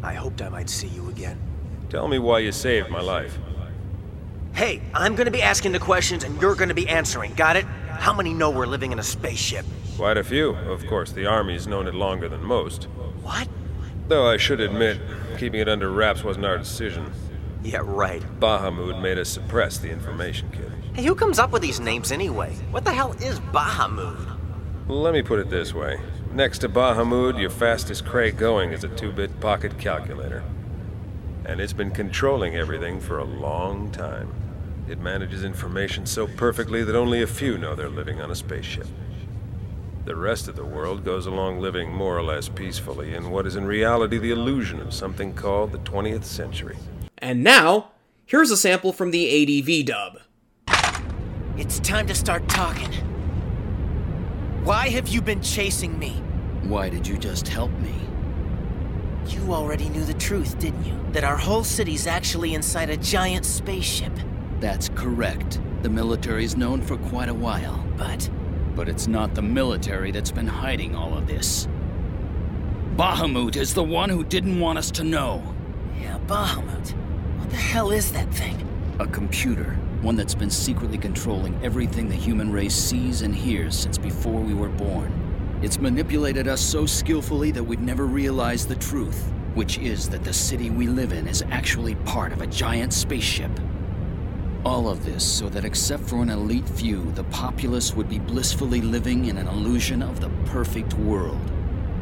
I 0.00 0.14
hoped 0.14 0.40
I 0.42 0.48
might 0.48 0.70
see 0.70 0.86
you 0.86 1.08
again. 1.08 1.40
Tell 1.90 2.06
me 2.06 2.20
why 2.20 2.38
you 2.38 2.52
saved 2.52 2.88
my 2.88 3.00
life. 3.00 3.36
Hey, 4.52 4.80
I'm 4.94 5.16
gonna 5.16 5.32
be 5.32 5.42
asking 5.42 5.72
the 5.72 5.80
questions 5.80 6.22
and 6.22 6.40
you're 6.40 6.54
gonna 6.54 6.72
be 6.72 6.88
answering, 6.88 7.34
got 7.34 7.56
it? 7.56 7.64
How 7.64 8.14
many 8.14 8.32
know 8.32 8.50
we're 8.50 8.66
living 8.66 8.92
in 8.92 9.00
a 9.00 9.02
spaceship? 9.02 9.66
Quite 9.96 10.18
a 10.18 10.22
few. 10.22 10.50
Of 10.50 10.86
course, 10.86 11.10
the 11.10 11.26
Army's 11.26 11.66
known 11.66 11.88
it 11.88 11.94
longer 11.94 12.28
than 12.28 12.44
most. 12.44 12.84
What? 13.24 13.48
Though 14.06 14.30
I 14.30 14.36
should 14.36 14.60
admit, 14.60 15.00
keeping 15.38 15.58
it 15.58 15.68
under 15.68 15.90
wraps 15.90 16.22
wasn't 16.22 16.46
our 16.46 16.58
decision. 16.58 17.12
Yeah, 17.64 17.82
right. 17.82 18.22
Bahamut 18.38 19.02
made 19.02 19.18
us 19.18 19.28
suppress 19.28 19.78
the 19.78 19.90
information 19.90 20.48
kit. 20.52 20.70
Hey, 20.94 21.02
who 21.02 21.16
comes 21.16 21.40
up 21.40 21.50
with 21.50 21.62
these 21.62 21.80
names 21.80 22.12
anyway? 22.12 22.54
What 22.70 22.84
the 22.84 22.92
hell 22.92 23.14
is 23.14 23.40
Bahamut? 23.40 24.38
Let 24.86 25.12
me 25.12 25.22
put 25.22 25.40
it 25.40 25.50
this 25.50 25.74
way. 25.74 25.98
Next 26.36 26.58
to 26.58 26.68
Bahamut, 26.68 27.40
your 27.40 27.48
fastest 27.48 28.04
Cray 28.04 28.30
going 28.30 28.72
is 28.72 28.84
a 28.84 28.88
two-bit 28.88 29.40
pocket 29.40 29.78
calculator. 29.78 30.44
And 31.46 31.62
it's 31.62 31.72
been 31.72 31.90
controlling 31.90 32.56
everything 32.56 33.00
for 33.00 33.20
a 33.20 33.24
long 33.24 33.90
time. 33.90 34.34
It 34.86 34.98
manages 34.98 35.44
information 35.44 36.04
so 36.04 36.26
perfectly 36.26 36.84
that 36.84 36.94
only 36.94 37.22
a 37.22 37.26
few 37.26 37.56
know 37.56 37.74
they're 37.74 37.88
living 37.88 38.20
on 38.20 38.30
a 38.30 38.34
spaceship. 38.34 38.86
The 40.04 40.14
rest 40.14 40.46
of 40.46 40.56
the 40.56 40.64
world 40.66 41.06
goes 41.06 41.24
along 41.24 41.60
living 41.60 41.90
more 41.90 42.18
or 42.18 42.22
less 42.22 42.50
peacefully 42.50 43.14
in 43.14 43.30
what 43.30 43.46
is 43.46 43.56
in 43.56 43.64
reality 43.64 44.18
the 44.18 44.32
illusion 44.32 44.78
of 44.78 44.92
something 44.92 45.32
called 45.32 45.72
the 45.72 45.78
20th 45.78 46.24
century. 46.24 46.76
And 47.16 47.42
now, 47.42 47.92
here's 48.26 48.50
a 48.50 48.58
sample 48.58 48.92
from 48.92 49.10
the 49.10 49.24
ADV 49.62 49.86
dub. 49.86 50.18
It's 51.56 51.80
time 51.80 52.06
to 52.08 52.14
start 52.14 52.46
talking. 52.46 52.92
Why 54.64 54.90
have 54.90 55.08
you 55.08 55.22
been 55.22 55.40
chasing 55.40 55.98
me? 55.98 56.24
Why 56.68 56.88
did 56.88 57.06
you 57.06 57.16
just 57.16 57.46
help 57.46 57.70
me? 57.78 57.94
You 59.28 59.52
already 59.52 59.88
knew 59.88 60.04
the 60.04 60.14
truth, 60.14 60.58
didn't 60.58 60.84
you? 60.84 60.98
That 61.12 61.22
our 61.22 61.36
whole 61.36 61.62
city's 61.62 62.08
actually 62.08 62.54
inside 62.54 62.90
a 62.90 62.96
giant 62.96 63.46
spaceship. 63.46 64.12
That's 64.58 64.88
correct. 64.88 65.60
The 65.82 65.88
military's 65.90 66.56
known 66.56 66.82
for 66.82 66.96
quite 66.96 67.28
a 67.28 67.34
while. 67.34 67.84
But 67.96 68.28
But 68.74 68.88
it's 68.88 69.06
not 69.06 69.34
the 69.34 69.42
military 69.42 70.10
that's 70.10 70.32
been 70.32 70.48
hiding 70.48 70.96
all 70.96 71.16
of 71.16 71.28
this. 71.28 71.68
Bahamut 72.96 73.56
is 73.56 73.72
the 73.74 73.84
one 73.84 74.10
who 74.10 74.24
didn't 74.24 74.58
want 74.58 74.78
us 74.78 74.90
to 74.92 75.04
know. 75.04 75.42
yeah, 76.00 76.18
Bahamut. 76.26 76.90
What 77.38 77.50
the 77.50 77.56
hell 77.56 77.92
is 77.92 78.10
that 78.12 78.32
thing? 78.34 78.56
A 78.98 79.06
computer. 79.06 79.78
One 80.02 80.16
that's 80.16 80.34
been 80.34 80.50
secretly 80.50 80.98
controlling 80.98 81.58
everything 81.62 82.08
the 82.08 82.14
human 82.16 82.50
race 82.50 82.74
sees 82.74 83.22
and 83.22 83.34
hears 83.34 83.76
since 83.76 83.98
before 83.98 84.40
we 84.40 84.52
were 84.54 84.68
born. 84.68 85.12
It's 85.66 85.80
manipulated 85.80 86.46
us 86.46 86.60
so 86.60 86.86
skillfully 86.86 87.50
that 87.50 87.64
we've 87.64 87.80
never 87.80 88.06
realized 88.06 88.68
the 88.68 88.76
truth, 88.76 89.32
which 89.54 89.78
is 89.78 90.08
that 90.10 90.22
the 90.22 90.32
city 90.32 90.70
we 90.70 90.86
live 90.86 91.12
in 91.12 91.26
is 91.26 91.42
actually 91.50 91.96
part 91.96 92.32
of 92.32 92.40
a 92.40 92.46
giant 92.46 92.92
spaceship. 92.92 93.50
All 94.64 94.88
of 94.88 95.04
this 95.04 95.26
so 95.26 95.48
that 95.48 95.64
except 95.64 96.04
for 96.04 96.22
an 96.22 96.30
elite 96.30 96.68
few, 96.68 97.10
the 97.16 97.24
populace 97.24 97.94
would 97.94 98.08
be 98.08 98.20
blissfully 98.20 98.80
living 98.80 99.24
in 99.24 99.38
an 99.38 99.48
illusion 99.48 100.02
of 100.02 100.20
the 100.20 100.28
perfect 100.44 100.94
world. 100.94 101.50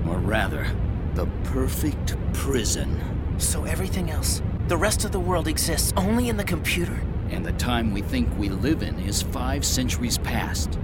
Or 0.07 0.19
rather, 0.19 0.67
the 1.15 1.25
perfect 1.45 2.17
prison. 2.35 3.01
So 3.39 3.65
everything 3.65 4.11
else, 4.11 4.43
the 4.69 4.77
rest 4.77 5.07
of 5.07 5.12
the 5.12 5.21
world 5.21 5.49
exists 5.49 5.91
only 5.97 6.29
in 6.29 6.37
the 6.37 6.45
computer. 6.45 7.01
And 7.31 7.47
the 7.47 7.53
time 7.53 7.95
we 7.95 8.03
think 8.03 8.29
we 8.39 8.51
live 8.51 8.83
in 8.83 8.99
is 8.99 9.23
five 9.23 9.65
centuries 9.65 10.19
past. 10.19 10.79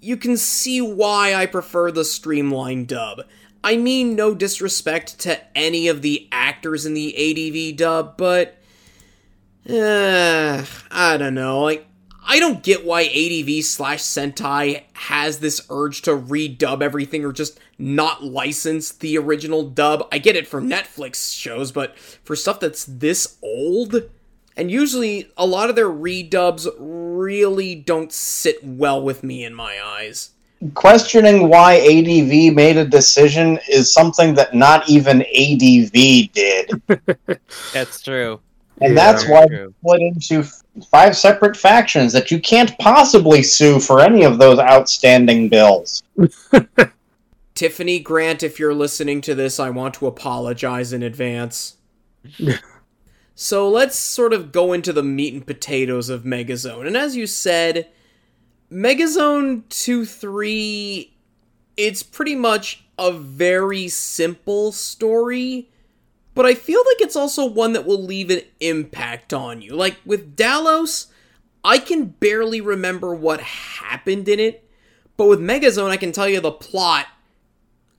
You 0.00 0.16
can 0.16 0.36
see 0.36 0.80
why 0.80 1.34
I 1.34 1.46
prefer 1.46 1.90
the 1.90 2.04
streamlined 2.04 2.88
dub. 2.88 3.22
I 3.62 3.76
mean 3.76 4.16
no 4.16 4.34
disrespect 4.34 5.18
to 5.20 5.38
any 5.56 5.88
of 5.88 6.02
the 6.02 6.28
actors 6.32 6.86
in 6.86 6.94
the 6.94 7.14
ADV 7.14 7.76
dub, 7.76 8.16
but 8.16 8.56
uh, 9.68 10.64
I 10.90 11.16
don't 11.18 11.34
know. 11.34 11.62
Like 11.62 11.86
I 12.26 12.38
don't 12.38 12.62
get 12.62 12.84
why 12.84 13.02
ADV 13.02 13.64
slash 13.64 14.00
Sentai 14.00 14.84
has 14.94 15.40
this 15.40 15.66
urge 15.68 16.02
to 16.02 16.12
redub 16.12 16.82
everything 16.82 17.24
or 17.24 17.32
just 17.32 17.58
not 17.78 18.22
license 18.22 18.92
the 18.92 19.18
original 19.18 19.68
dub. 19.68 20.06
I 20.12 20.18
get 20.18 20.36
it 20.36 20.46
for 20.46 20.60
Netflix 20.60 21.36
shows, 21.36 21.72
but 21.72 21.98
for 21.98 22.36
stuff 22.36 22.60
that's 22.60 22.84
this 22.84 23.36
old, 23.42 24.10
and 24.56 24.70
usually 24.70 25.30
a 25.36 25.46
lot 25.46 25.70
of 25.70 25.76
their 25.76 25.88
redubs 25.88 26.66
really 26.78 27.74
don't 27.74 28.12
sit 28.12 28.62
well 28.62 29.02
with 29.02 29.22
me 29.22 29.44
in 29.44 29.54
my 29.54 29.78
eyes. 29.82 30.30
Questioning 30.74 31.48
why 31.48 31.74
ADV 31.76 32.54
made 32.54 32.76
a 32.76 32.84
decision 32.84 33.58
is 33.68 33.92
something 33.92 34.34
that 34.34 34.54
not 34.54 34.88
even 34.88 35.22
ADV 35.22 35.92
did. 36.32 36.70
That's 37.72 38.02
true. 38.02 38.40
And 38.82 38.94
Yeah. 38.94 39.12
that's 39.12 39.28
why 39.28 39.42
they 39.42 39.56
True. 39.56 39.74
split 39.82 40.00
into 40.00 40.42
five 40.90 41.14
separate 41.16 41.54
factions 41.56 42.12
that 42.14 42.30
you 42.30 42.40
can't 42.40 42.76
possibly 42.78 43.42
sue 43.42 43.78
for 43.78 44.00
any 44.00 44.22
of 44.24 44.38
those 44.38 44.58
outstanding 44.58 45.50
bills. 45.50 46.02
Tiffany 47.54 47.98
Grant, 48.00 48.42
if 48.42 48.58
you're 48.58 48.72
listening 48.74 49.20
to 49.22 49.34
this, 49.34 49.60
I 49.60 49.68
want 49.68 49.94
to 49.94 50.06
apologize 50.06 50.94
in 50.94 51.02
advance. 51.02 51.76
so 53.42 53.70
let's 53.70 53.96
sort 53.96 54.34
of 54.34 54.52
go 54.52 54.74
into 54.74 54.92
the 54.92 55.02
meat 55.02 55.32
and 55.32 55.46
potatoes 55.46 56.10
of 56.10 56.24
Megazone. 56.24 56.86
And 56.86 56.94
as 56.94 57.16
you 57.16 57.26
said, 57.26 57.88
Megazone 58.70 59.66
2 59.70 60.04
3, 60.04 61.10
it's 61.78 62.02
pretty 62.02 62.34
much 62.34 62.84
a 62.98 63.10
very 63.10 63.88
simple 63.88 64.72
story, 64.72 65.70
but 66.34 66.44
I 66.44 66.52
feel 66.52 66.80
like 66.80 67.00
it's 67.00 67.16
also 67.16 67.46
one 67.46 67.72
that 67.72 67.86
will 67.86 68.02
leave 68.02 68.28
an 68.28 68.42
impact 68.60 69.32
on 69.32 69.62
you. 69.62 69.74
Like 69.74 69.96
with 70.04 70.36
Dallos, 70.36 71.06
I 71.64 71.78
can 71.78 72.08
barely 72.08 72.60
remember 72.60 73.14
what 73.14 73.40
happened 73.40 74.28
in 74.28 74.38
it, 74.38 74.68
but 75.16 75.28
with 75.28 75.40
Megazone, 75.40 75.88
I 75.88 75.96
can 75.96 76.12
tell 76.12 76.28
you 76.28 76.40
the 76.40 76.52
plot 76.52 77.06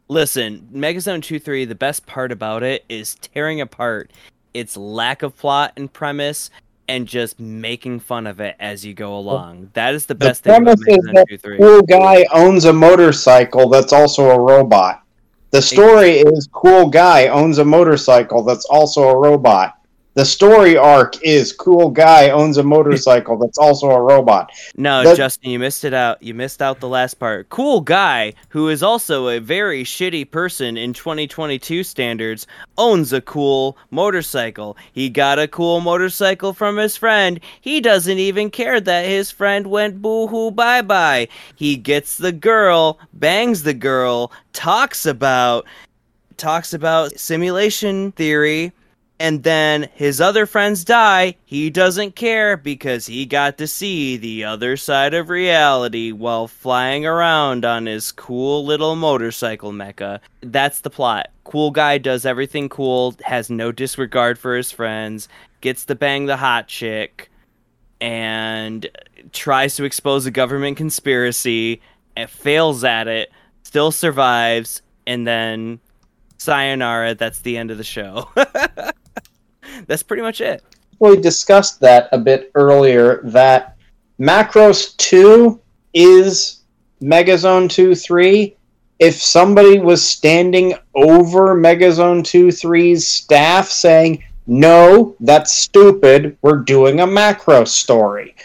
Listen, 0.08 0.68
Megazone 0.74 1.24
2 1.24 1.40
3, 1.40 1.64
the 1.64 1.74
best 1.74 2.06
part 2.06 2.34
about 2.34 2.64
it 2.64 2.84
is 2.90 3.16
tearing 3.16 3.62
apart 3.62 4.12
its 4.54 4.78
lack 4.78 5.24
of 5.24 5.38
plot 5.38 5.74
and 5.78 5.92
premise 5.92 6.50
and 6.88 7.08
just 7.08 7.40
making 7.40 8.00
fun 8.00 8.28
of 8.28 8.42
it 8.42 8.56
as 8.60 8.86
you 8.86 8.94
go 8.94 9.18
along. 9.18 9.70
That 9.74 9.94
is 9.94 10.06
the 10.06 10.14
The 10.14 10.20
best 10.26 10.44
thing 10.44 10.62
about 10.62 10.78
premise 10.80 10.98
is 10.98 11.12
that 11.14 11.26
2 11.30 11.38
3. 11.38 11.58
cool 11.58 11.82
guy 11.84 12.26
owns 12.34 12.66
a 12.66 12.74
motorcycle 12.74 13.70
that's 13.70 13.94
also 13.94 14.30
a 14.30 14.40
robot. 14.40 15.04
The 15.52 15.62
story 15.62 16.20
is 16.20 16.50
cool 16.52 16.90
guy 16.90 17.28
owns 17.28 17.60
a 17.60 17.66
motorcycle 17.66 18.44
that's 18.44 18.66
also 18.66 19.10
a 19.10 19.18
robot. 19.18 19.78
The 20.14 20.26
story 20.26 20.76
arc 20.76 21.24
is 21.24 21.54
cool 21.54 21.90
guy 21.90 22.32
owns 22.32 22.58
a 22.58 22.64
motorcycle 22.64 23.38
that's 23.38 23.58
also 23.58 23.90
a 23.92 24.02
robot. 24.02 24.52
No, 24.76 25.04
That- 25.04 25.16
Justin, 25.16 25.52
you 25.52 25.60
missed 25.60 25.86
it 25.86 25.94
out. 25.94 26.22
You 26.22 26.34
missed 26.34 26.62
out 26.62 26.82
the 26.82 26.90
last 26.90 27.14
part. 27.14 27.48
Cool 27.48 27.80
guy, 27.80 28.34
who 28.50 28.68
is 28.68 28.84
also 28.84 29.30
a 29.30 29.40
very 29.40 29.86
shitty 29.86 30.30
person 30.30 30.76
in 30.76 30.92
2022 30.92 31.86
standards, 31.86 32.46
owns 32.78 33.14
a 33.14 33.22
cool 33.22 33.78
motorcycle. 33.90 34.76
He 34.92 35.10
got 35.10 35.40
a 35.40 35.48
cool 35.48 35.80
motorcycle 35.80 36.52
from 36.52 36.76
his 36.76 36.98
friend. 36.98 37.40
He 37.62 37.80
doesn't 37.80 38.18
even 38.18 38.50
care 38.50 38.82
that 38.82 39.06
his 39.06 39.32
friend 39.32 39.68
went 39.68 40.02
boo 40.02 40.28
hoo 40.28 40.52
bye 40.52 40.82
bye. 40.82 41.30
He 41.56 41.78
gets 41.78 42.18
the 42.18 42.34
girl, 42.34 43.00
bangs 43.14 43.64
the 43.64 43.74
girl, 43.74 44.34
talks 44.52 45.06
about 45.06 45.66
talks 46.36 46.74
about 46.74 47.18
simulation 47.18 48.12
theory 48.14 48.74
and 49.22 49.44
then 49.44 49.88
his 49.94 50.20
other 50.20 50.48
friends 50.48 50.84
die, 50.84 51.36
he 51.46 51.70
doesn't 51.70 52.16
care 52.16 52.58
because 52.58 53.06
he 53.06 53.28
got 53.28 53.60
to 53.60 53.68
see 53.68 54.18
the 54.18 54.44
other 54.44 54.76
side 54.76 55.14
of 55.14 55.30
reality 55.30 56.12
while 56.12 56.48
flying 56.48 57.06
around 57.06 57.64
on 57.64 57.86
his 57.86 58.12
cool 58.12 58.66
little 58.66 58.96
motorcycle 58.96 59.72
mecha. 59.72 60.22
That's 60.42 60.80
the 60.80 60.90
plot. 60.90 61.30
Cool 61.44 61.70
guy 61.70 62.00
does 62.00 62.26
everything 62.26 62.68
cool, 62.68 63.16
has 63.24 63.52
no 63.52 63.72
disregard 63.72 64.40
for 64.40 64.56
his 64.56 64.72
friends, 64.72 65.30
gets 65.62 65.86
to 65.86 65.94
bang 65.94 66.26
the 66.26 66.38
hot 66.38 66.68
chick, 66.68 67.30
and 68.02 68.88
tries 69.34 69.76
to 69.76 69.84
expose 69.84 70.26
a 70.26 70.32
government 70.32 70.78
conspiracy 70.78 71.80
and 72.16 72.28
fails 72.28 72.84
at 72.84 73.08
it, 73.08 73.32
still 73.62 73.92
survives, 73.92 74.82
and 75.06 75.28
then 75.28 75.80
sayonara, 76.40 77.14
that's 77.14 77.42
the 77.42 77.56
end 77.56 77.70
of 77.70 77.78
the 77.78 77.84
show. 77.84 78.28
that's 79.88 80.04
pretty 80.04 80.24
much 80.24 80.42
it. 80.42 80.64
We 81.00 81.18
discussed 81.18 81.80
that 81.80 82.10
a 82.12 82.18
bit 82.18 82.52
earlier 82.56 83.22
that 83.24 83.78
Macross 84.20 84.96
2 84.98 85.60
is 85.94 86.62
Megazone 87.02 87.70
2 87.70 87.96
3. 87.96 88.56
If 89.00 89.16
somebody 89.16 89.80
was 89.80 90.08
standing 90.08 90.76
over 90.94 91.56
Megazone 91.56 92.24
2 92.24 92.48
3's 92.48 93.08
staff 93.08 93.68
saying, 93.68 94.24
no, 94.46 95.16
that's 95.20 95.54
stupid, 95.54 96.38
we're 96.44 96.58
doing 96.58 97.00
a 97.00 97.08
Macross 97.08 97.70
story. 97.70 98.36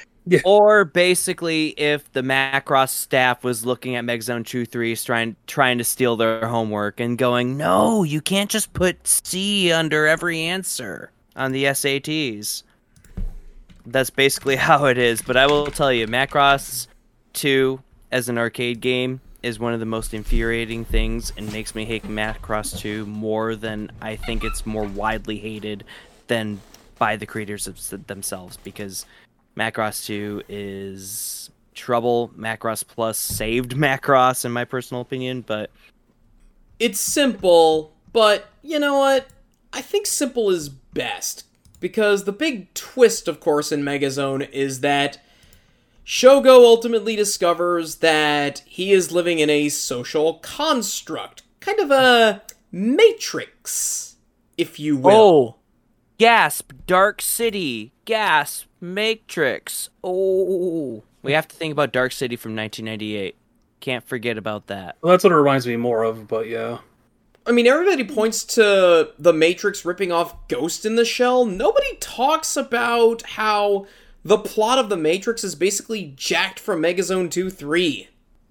Or 0.44 0.84
basically, 0.84 1.68
if 1.78 2.10
the 2.12 2.22
Macross 2.22 2.88
staff 2.88 3.44
was 3.44 3.64
looking 3.64 3.94
at 3.96 4.04
Megazone 4.04 4.46
2 4.46 4.64
3 4.64 4.96
trying, 4.96 5.36
trying 5.46 5.78
to 5.78 5.84
steal 5.84 6.16
their 6.16 6.48
homework 6.48 7.00
and 7.00 7.18
going, 7.18 7.56
no, 7.56 8.02
you 8.02 8.20
can't 8.20 8.50
just 8.50 8.72
put 8.72 9.06
C 9.06 9.70
under 9.70 10.06
every 10.06 10.40
answer 10.40 11.12
on 11.36 11.52
the 11.52 11.64
SATs. 11.64 12.62
That's 13.84 14.10
basically 14.10 14.56
how 14.68 14.86
it 14.86 14.98
is. 14.98 15.22
But 15.22 15.36
I 15.36 15.46
will 15.46 15.66
tell 15.66 15.92
you, 15.92 16.06
Macross 16.06 16.88
2 17.34 17.80
as 18.10 18.28
an 18.28 18.38
arcade 18.38 18.80
game 18.80 19.20
is 19.42 19.58
one 19.58 19.72
of 19.72 19.80
the 19.80 19.86
most 19.86 20.12
infuriating 20.14 20.84
things 20.84 21.32
and 21.36 21.52
makes 21.52 21.74
me 21.74 21.84
hate 21.84 22.02
Macross 22.04 22.78
2 22.78 23.06
more 23.06 23.54
than 23.54 23.92
I 24.00 24.16
think 24.16 24.42
it's 24.42 24.66
more 24.66 24.84
widely 24.84 25.38
hated 25.38 25.84
than 26.26 26.60
by 26.98 27.16
the 27.16 27.26
creators 27.26 27.66
themselves 28.06 28.56
because 28.64 29.06
Macross 29.56 30.04
2 30.06 30.42
is 30.48 31.50
trouble. 31.74 32.30
Macross 32.36 32.86
Plus 32.86 33.18
saved 33.18 33.72
Macross, 33.76 34.44
in 34.44 34.52
my 34.52 34.64
personal 34.64 35.00
opinion, 35.02 35.42
but. 35.42 35.70
It's 36.78 37.00
simple, 37.00 37.92
but 38.12 38.46
you 38.62 38.78
know 38.78 38.98
what? 38.98 39.28
I 39.72 39.80
think 39.80 40.06
simple 40.06 40.50
is 40.50 40.70
best. 40.96 41.44
Because 41.78 42.24
the 42.24 42.32
big 42.32 42.72
twist, 42.74 43.28
of 43.28 43.38
course, 43.38 43.70
in 43.70 43.82
Megazone 43.82 44.50
is 44.50 44.80
that 44.80 45.18
Shogo 46.04 46.64
ultimately 46.64 47.16
discovers 47.16 47.96
that 47.96 48.60
he 48.66 48.92
is 48.92 49.12
living 49.12 49.38
in 49.38 49.50
a 49.50 49.68
social 49.68 50.34
construct. 50.34 51.42
Kind 51.60 51.80
of 51.80 51.90
a 51.90 52.42
matrix, 52.72 54.16
if 54.56 54.80
you 54.80 54.96
will. 54.96 55.12
Oh, 55.12 55.56
gasp, 56.18 56.72
Dark 56.86 57.20
City. 57.20 57.92
Gasp, 58.04 58.66
Matrix. 58.80 59.90
Oh, 60.02 61.02
we 61.22 61.32
have 61.32 61.48
to 61.48 61.56
think 61.56 61.72
about 61.72 61.92
Dark 61.92 62.12
City 62.12 62.36
from 62.36 62.54
1998. 62.54 63.36
Can't 63.80 64.06
forget 64.06 64.38
about 64.38 64.68
that. 64.68 64.96
Well, 65.02 65.10
that's 65.10 65.24
what 65.24 65.32
it 65.32 65.36
reminds 65.36 65.66
me 65.66 65.76
more 65.76 66.04
of, 66.04 66.26
but 66.28 66.48
yeah. 66.48 66.78
I 67.48 67.52
mean, 67.52 67.68
everybody 67.68 68.02
points 68.02 68.42
to 68.56 69.10
the 69.18 69.32
Matrix 69.32 69.84
ripping 69.84 70.10
off 70.10 70.48
Ghost 70.48 70.84
in 70.84 70.96
the 70.96 71.04
Shell. 71.04 71.44
Nobody 71.44 71.96
talks 72.00 72.56
about 72.56 73.22
how 73.22 73.86
the 74.24 74.38
plot 74.38 74.78
of 74.80 74.88
the 74.88 74.96
Matrix 74.96 75.44
is 75.44 75.54
basically 75.54 76.12
jacked 76.16 76.58
from 76.58 76.82
Megazone 76.82 77.30
2 77.30 77.48
3. 77.50 78.08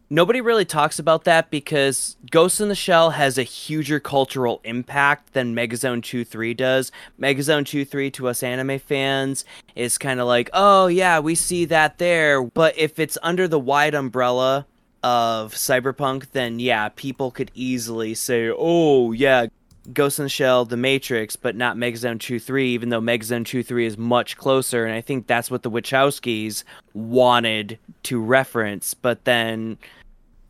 Nobody 0.09 0.39
really 0.39 0.63
talks 0.63 0.97
about 0.97 1.26
that 1.26 1.49
because 1.49 2.15
Ghost 2.31 2.61
in 2.61 2.69
the 2.69 2.76
Shell 2.76 3.09
has 3.11 3.38
a 3.38 3.43
huger 3.43 3.99
cultural 3.99 4.61
impact 4.63 5.34
than 5.34 5.53
Megazone 5.53 6.01
2 6.01 6.23
3 6.23 6.53
does. 6.53 6.89
Megazone 7.19 7.65
2 7.65 7.84
3 7.84 8.11
to 8.11 8.30
us 8.30 8.43
anime 8.43 8.80
fans 8.80 9.43
is 9.76 9.97
kind 9.97 10.22
of 10.22 10.27
like, 10.27 10.49
oh, 10.53 10.88
yeah, 10.88 11.19
we 11.19 11.35
see 11.35 11.65
that 11.65 11.97
there. 11.97 12.41
But 12.41 12.77
if 12.77 12.97
it's 12.97 13.17
under 13.22 13.45
the 13.45 13.59
wide 13.59 13.93
umbrella 13.93 14.67
of 15.06 15.53
cyberpunk, 15.53 16.32
then 16.32 16.57
yeah, 16.60 16.90
people 16.90 17.30
could 17.30 17.52
easily 17.53 18.15
say, 18.15 18.49
oh, 18.49 19.11
yeah, 19.11 19.45
Ghost 19.94 20.18
in 20.18 20.23
the 20.23 20.30
Shell, 20.30 20.65
The 20.65 20.77
Matrix, 20.77 21.36
but 21.36 21.56
not 21.56 21.77
Megazone 21.77 22.19
2 22.19 22.40
3, 22.40 22.69
even 22.69 22.90
though 22.90 22.99
Megazone 22.99 23.45
2 23.45 23.61
3 23.61 23.86
is 23.86 23.99
much 23.99 24.36
closer. 24.36 24.84
And 24.84 24.95
I 24.95 25.02
think 25.02 25.27
that's 25.27 25.52
what 25.52 25.61
the 25.61 25.69
Wachowskis 25.69 26.64
wanted 26.95 27.77
to 28.03 28.19
reference. 28.19 28.95
But 28.95 29.26
then 29.26 29.77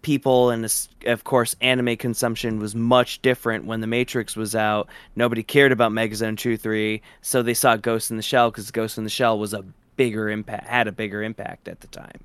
people, 0.04 0.52
and 0.52 0.66
of 1.06 1.26
course, 1.26 1.58
anime 1.60 1.98
consumption 1.98 2.58
was 2.58 2.76
much 2.76 3.22
different 3.22 3.66
when 3.66 3.82
The 3.82 3.88
Matrix 3.88 4.38
was 4.38 4.56
out. 4.56 4.88
Nobody 5.18 5.44
cared 5.44 5.74
about 5.74 5.92
Megazone 5.92 6.38
2 6.38 6.56
3, 6.56 7.02
so 7.22 7.44
they 7.44 7.54
saw 7.54 7.76
Ghost 7.76 8.10
in 8.10 8.16
the 8.16 8.24
Shell 8.24 8.52
because 8.52 8.72
Ghost 8.72 8.98
in 8.98 9.04
the 9.04 9.10
Shell 9.10 9.38
was 9.38 9.54
a 9.54 9.66
bigger 9.98 10.30
impact, 10.30 10.66
had 10.66 10.88
a 10.88 10.94
bigger 10.94 11.22
impact 11.24 11.68
at 11.68 11.82
the 11.82 11.88
time. 11.88 12.22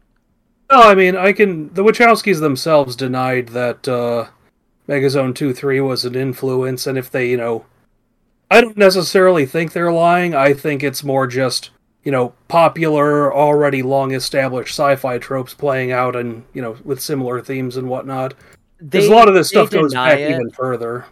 No, 0.71 0.83
I 0.83 0.95
mean, 0.95 1.17
I 1.17 1.33
can. 1.33 1.73
The 1.75 1.83
Wachowskis 1.83 2.41
themselves 2.41 2.97
denied 2.97 3.49
that. 3.49 3.89
Uh 3.89 4.27
Megazone 4.91 5.37
2 5.37 5.55
3 5.55 5.81
was 5.83 6.05
an 6.05 6.17
influence, 6.17 6.85
and 6.85 6.99
if 6.99 7.09
they, 7.09 7.31
you 7.31 7.37
know, 7.37 7.65
I 8.51 8.61
don't 8.61 8.77
necessarily 8.77 9.47
think 9.47 9.73
they're 9.73 9.93
lying. 9.93 10.35
I 10.35 10.53
think 10.53 10.83
it's 10.83 11.05
more 11.05 11.29
just, 11.29 11.71
you 12.03 12.11
know, 12.11 12.35
popular, 12.49 13.33
already 13.33 13.83
long 13.83 14.13
established 14.13 14.75
sci 14.75 14.97
fi 14.97 15.19
tropes 15.19 15.55
playing 15.55 15.93
out 15.93 16.17
and, 16.17 16.43
you 16.53 16.61
know, 16.61 16.77
with 16.83 17.01
similar 17.01 17.41
themes 17.41 17.77
and 17.77 17.89
whatnot. 17.89 18.35
Because 18.79 19.07
a 19.07 19.13
lot 19.13 19.29
of 19.29 19.35
this 19.35 19.49
stuff 19.49 19.71
goes 19.71 19.95
back 19.95 20.19
it. 20.19 20.29
even 20.33 20.51
further 20.51 21.05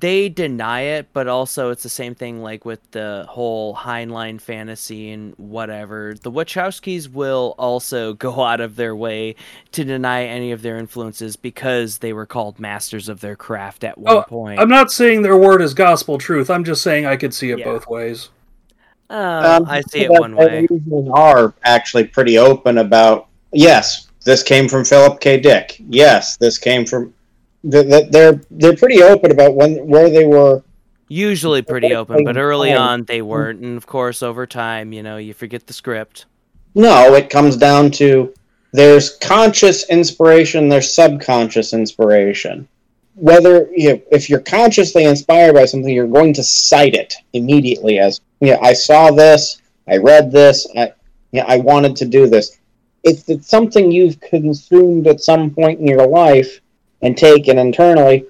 they 0.00 0.28
deny 0.28 0.80
it, 0.80 1.08
but 1.12 1.28
also 1.28 1.70
it's 1.70 1.82
the 1.82 1.88
same 1.88 2.14
thing 2.14 2.42
like 2.42 2.64
with 2.64 2.80
the 2.90 3.26
whole 3.28 3.74
Heinlein 3.74 4.40
fantasy 4.40 5.10
and 5.10 5.34
whatever. 5.36 6.14
The 6.20 6.30
Wachowskis 6.30 7.12
will 7.12 7.54
also 7.58 8.12
go 8.14 8.42
out 8.42 8.60
of 8.60 8.76
their 8.76 8.96
way 8.96 9.36
to 9.72 9.84
deny 9.84 10.24
any 10.24 10.52
of 10.52 10.62
their 10.62 10.76
influences 10.78 11.36
because 11.36 11.98
they 11.98 12.12
were 12.12 12.26
called 12.26 12.58
masters 12.58 13.08
of 13.08 13.20
their 13.20 13.36
craft 13.36 13.84
at 13.84 13.98
one 13.98 14.16
oh, 14.16 14.22
point. 14.22 14.60
I'm 14.60 14.68
not 14.68 14.90
saying 14.90 15.22
their 15.22 15.36
word 15.36 15.60
is 15.62 15.74
gospel 15.74 16.18
truth. 16.18 16.50
I'm 16.50 16.64
just 16.64 16.82
saying 16.82 17.06
I 17.06 17.16
could 17.16 17.34
see 17.34 17.50
it 17.50 17.58
yeah. 17.58 17.64
both 17.64 17.86
ways. 17.86 18.30
Uh, 19.10 19.58
um, 19.60 19.68
I 19.68 19.82
see 19.82 20.00
it 20.00 20.10
one 20.10 20.34
way. 20.34 20.66
Are 21.12 21.54
actually 21.62 22.04
pretty 22.04 22.38
open 22.38 22.78
about 22.78 23.28
yes, 23.52 24.08
this 24.24 24.42
came 24.42 24.68
from 24.68 24.84
Philip 24.84 25.20
K. 25.20 25.38
Dick. 25.38 25.76
Yes, 25.88 26.36
this 26.38 26.58
came 26.58 26.86
from 26.86 27.12
they're 27.64 28.40
they're 28.50 28.76
pretty 28.76 29.02
open 29.02 29.30
about 29.30 29.54
when 29.54 29.86
where 29.86 30.10
they 30.10 30.26
were. 30.26 30.62
Usually 31.08 31.62
pretty 31.62 31.94
open, 31.94 32.24
but 32.24 32.36
early 32.36 32.72
on 32.72 33.04
they 33.04 33.20
weren't, 33.20 33.60
and 33.60 33.76
of 33.76 33.86
course 33.86 34.22
over 34.22 34.46
time, 34.46 34.92
you 34.92 35.02
know, 35.02 35.18
you 35.18 35.34
forget 35.34 35.66
the 35.66 35.72
script. 35.72 36.24
No, 36.74 37.14
it 37.14 37.30
comes 37.30 37.56
down 37.56 37.90
to 37.92 38.32
there's 38.72 39.16
conscious 39.18 39.88
inspiration, 39.90 40.68
there's 40.68 40.92
subconscious 40.92 41.72
inspiration. 41.74 42.66
Whether 43.14 43.68
you 43.70 43.92
know, 43.92 44.02
if 44.10 44.28
you're 44.28 44.40
consciously 44.40 45.04
inspired 45.04 45.54
by 45.54 45.66
something, 45.66 45.92
you're 45.92 46.06
going 46.06 46.32
to 46.34 46.42
cite 46.42 46.94
it 46.94 47.14
immediately 47.34 47.98
as 47.98 48.20
yeah, 48.40 48.46
you 48.46 48.54
know, 48.54 48.62
I 48.62 48.72
saw 48.72 49.10
this, 49.10 49.60
I 49.86 49.98
read 49.98 50.32
this, 50.32 50.66
I 50.76 50.94
yeah, 51.32 51.44
I 51.46 51.58
wanted 51.58 51.96
to 51.96 52.06
do 52.06 52.26
this. 52.26 52.58
If 53.04 53.28
it's 53.28 53.48
something 53.48 53.92
you've 53.92 54.20
consumed 54.20 55.06
at 55.06 55.20
some 55.20 55.50
point 55.50 55.80
in 55.80 55.86
your 55.86 56.06
life, 56.06 56.60
and 57.04 57.16
taken 57.16 57.58
internally, 57.58 58.26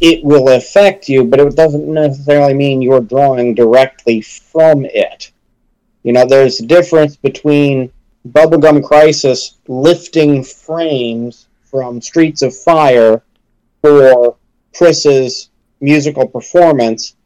it 0.00 0.24
will 0.24 0.48
affect 0.48 1.08
you, 1.08 1.24
but 1.24 1.40
it 1.40 1.56
doesn't 1.56 1.86
necessarily 1.86 2.54
mean 2.54 2.80
you're 2.80 3.00
drawing 3.00 3.54
directly 3.54 4.20
from 4.20 4.86
it. 4.86 5.32
You 6.04 6.12
know, 6.12 6.24
there's 6.26 6.60
a 6.60 6.66
difference 6.66 7.16
between 7.16 7.92
Bubblegum 8.28 8.84
Crisis 8.84 9.58
lifting 9.66 10.44
frames 10.44 11.48
from 11.64 12.00
Streets 12.00 12.42
of 12.42 12.56
Fire 12.56 13.22
for 13.82 14.36
Chris's 14.76 15.50
musical 15.80 16.26
performance 16.26 17.16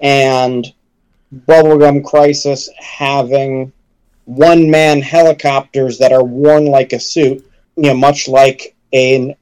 and 0.00 0.72
Bubblegum 1.46 2.04
Crisis 2.04 2.68
having 2.78 3.72
one 4.24 4.68
man 4.70 5.00
helicopters 5.00 5.98
that 5.98 6.12
are 6.12 6.24
worn 6.24 6.66
like 6.66 6.92
a 6.92 7.00
suit, 7.00 7.48
you 7.76 7.84
know, 7.84 7.94
much 7.94 8.26
like 8.26 8.74
an 8.92 9.34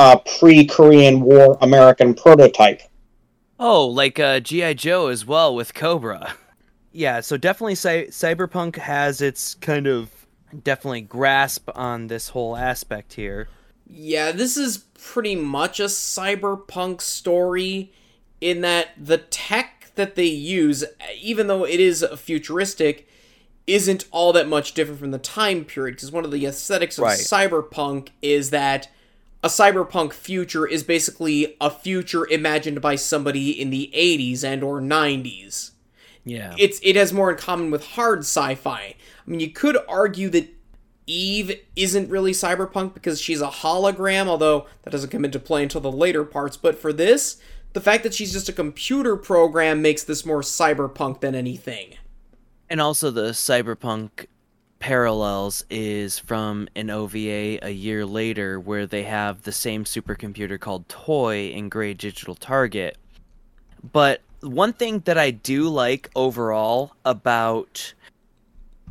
uh, 0.00 0.16
pre-Korean 0.38 1.20
War 1.20 1.58
American 1.60 2.14
prototype. 2.14 2.80
Oh, 3.58 3.86
like 3.86 4.18
uh, 4.18 4.40
GI 4.40 4.72
Joe 4.74 5.08
as 5.08 5.26
well 5.26 5.54
with 5.54 5.74
Cobra. 5.74 6.32
Yeah, 6.90 7.20
so 7.20 7.36
definitely 7.36 7.74
Cy- 7.74 8.06
Cyberpunk 8.06 8.76
has 8.76 9.20
its 9.20 9.54
kind 9.56 9.86
of 9.86 10.10
definitely 10.64 11.02
grasp 11.02 11.68
on 11.74 12.06
this 12.06 12.30
whole 12.30 12.56
aspect 12.56 13.12
here. 13.12 13.48
Yeah, 13.86 14.32
this 14.32 14.56
is 14.56 14.78
pretty 14.78 15.36
much 15.36 15.78
a 15.80 15.84
cyberpunk 15.84 17.02
story 17.02 17.92
in 18.40 18.62
that 18.62 18.88
the 18.96 19.18
tech 19.18 19.92
that 19.96 20.14
they 20.14 20.24
use, 20.24 20.82
even 21.20 21.46
though 21.46 21.64
it 21.64 21.78
is 21.78 22.02
futuristic, 22.16 23.06
isn't 23.66 24.06
all 24.10 24.32
that 24.32 24.48
much 24.48 24.72
different 24.72 24.98
from 25.00 25.10
the 25.10 25.18
time 25.18 25.64
period. 25.66 25.96
Because 25.96 26.10
one 26.10 26.24
of 26.24 26.30
the 26.30 26.46
aesthetics 26.46 26.96
of 26.96 27.04
Right. 27.04 27.18
cyberpunk 27.18 28.08
is 28.22 28.48
that 28.50 28.88
a 29.42 29.48
cyberpunk 29.48 30.12
future 30.12 30.66
is 30.66 30.82
basically 30.82 31.56
a 31.60 31.70
future 31.70 32.26
imagined 32.28 32.80
by 32.80 32.94
somebody 32.96 33.50
in 33.50 33.70
the 33.70 33.90
80s 33.94 34.44
and 34.44 34.62
or 34.62 34.80
90s 34.80 35.70
Yeah. 36.24 36.54
it's 36.58 36.78
it 36.82 36.96
has 36.96 37.12
more 37.12 37.30
in 37.30 37.38
common 37.38 37.70
with 37.70 37.86
hard 37.88 38.20
sci-fi. 38.20 38.94
I 39.26 39.30
mean, 39.30 39.40
you 39.40 39.50
could 39.50 39.78
argue 39.88 40.28
that 40.30 40.48
Eve 41.06 41.60
isn't 41.74 42.08
really 42.10 42.32
cyberpunk 42.32 42.94
because 42.94 43.20
she's 43.20 43.40
a 43.40 43.48
hologram, 43.48 44.26
although 44.28 44.66
that 44.82 44.90
doesn't 44.90 45.10
come 45.10 45.24
into 45.24 45.40
play 45.40 45.62
until 45.62 45.80
the 45.80 45.90
later 45.90 46.24
parts. 46.24 46.56
But 46.56 46.78
for 46.78 46.92
this, 46.92 47.40
the 47.72 47.80
fact 47.80 48.02
that 48.04 48.14
she's 48.14 48.32
just 48.32 48.48
a 48.48 48.52
computer 48.52 49.16
program 49.16 49.82
makes 49.82 50.04
this 50.04 50.24
more 50.26 50.42
cyberpunk 50.42 51.20
than 51.20 51.34
anything. 51.34 51.94
And 52.68 52.80
also 52.80 53.10
the 53.10 53.30
cyberpunk 53.30 54.26
parallels 54.80 55.64
is 55.70 56.18
from 56.18 56.66
an 56.74 56.90
OVA 56.90 57.64
a 57.64 57.70
year 57.70 58.04
later 58.04 58.58
where 58.58 58.86
they 58.86 59.04
have 59.04 59.42
the 59.42 59.52
same 59.52 59.84
supercomputer 59.84 60.58
called 60.58 60.88
Toy 60.88 61.50
in 61.50 61.68
Gray 61.68 61.94
Digital 61.94 62.34
Target. 62.34 62.96
But 63.92 64.22
one 64.40 64.72
thing 64.72 65.00
that 65.00 65.18
I 65.18 65.30
do 65.30 65.68
like 65.68 66.10
overall 66.16 66.94
about 67.04 67.94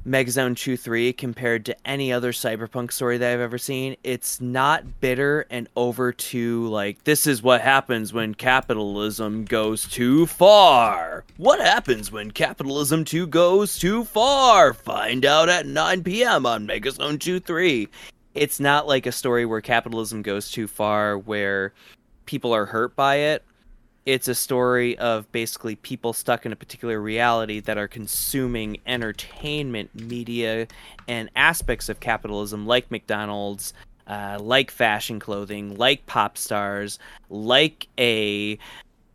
Megazone 0.08 0.56
2 0.56 0.78
3 0.78 1.12
compared 1.12 1.66
to 1.66 1.76
any 1.86 2.12
other 2.14 2.32
cyberpunk 2.32 2.92
story 2.92 3.18
that 3.18 3.34
I've 3.34 3.42
ever 3.42 3.58
seen, 3.58 3.98
it's 4.04 4.40
not 4.40 5.02
bitter 5.02 5.46
and 5.50 5.68
over 5.76 6.14
to 6.14 6.68
like, 6.68 7.04
this 7.04 7.28
is 7.28 7.44
what 7.44 7.60
happens 7.60 8.14
when 8.14 8.34
capitalism 8.34 9.44
goes 9.44 9.86
too 9.88 10.26
far. 10.26 11.26
What 11.36 11.60
happens 11.60 12.14
when 12.14 12.32
capitalism 12.32 13.04
2 13.04 13.28
goes 13.28 13.78
too 13.78 14.06
far? 14.06 14.74
Find 14.74 15.26
out 15.26 15.50
at 15.50 15.66
9 15.66 16.04
p.m. 16.04 16.46
on 16.46 16.66
Megazone 16.66 17.20
2 17.20 17.42
3. 17.42 17.90
It's 18.36 18.60
not 18.60 18.88
like 18.88 19.06
a 19.06 19.12
story 19.12 19.46
where 19.46 19.62
capitalism 19.62 20.22
goes 20.22 20.50
too 20.50 20.68
far, 20.68 21.18
where 21.18 21.74
people 22.26 22.54
are 22.54 22.66
hurt 22.66 22.96
by 22.96 23.16
it 23.16 23.44
it's 24.06 24.28
a 24.28 24.36
story 24.36 24.98
of 24.98 25.32
basically 25.32 25.76
people 25.76 26.14
stuck 26.14 26.46
in 26.46 26.52
a 26.52 26.56
particular 26.56 27.00
reality 27.00 27.60
that 27.60 27.78
are 27.78 27.88
consuming 27.88 28.78
entertainment 28.86 29.94
media 29.94 30.68
and 31.08 31.30
aspects 31.36 31.90
of 31.90 32.00
capitalism 32.00 32.66
like 32.66 32.90
mcdonald's 32.92 33.74
uh, 34.08 34.38
like 34.42 34.72
fashion 34.72 35.20
clothing 35.20 35.76
like 35.78 36.06
pop 36.06 36.38
stars 36.38 36.98
like 37.30 37.88
a 38.00 38.58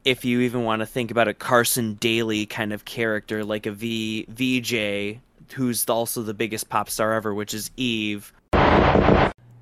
if 0.05 0.24
you 0.24 0.40
even 0.40 0.62
want 0.62 0.81
to 0.81 0.86
think 0.86 1.11
about 1.11 1.27
a 1.27 1.35
carson 1.35 1.94
daly 1.94 2.47
kind 2.47 2.73
of 2.73 2.85
character 2.85 3.44
like 3.44 3.66
a 3.66 3.73
v 3.73 4.27
vj 4.31 5.19
who's 5.55 5.89
also 5.89 6.23
the 6.23 6.35
biggest 6.35 6.69
pop 6.69 6.89
star 6.89 7.12
ever 7.12 7.35
which 7.35 7.55
is 7.55 7.70
eve 7.77 8.32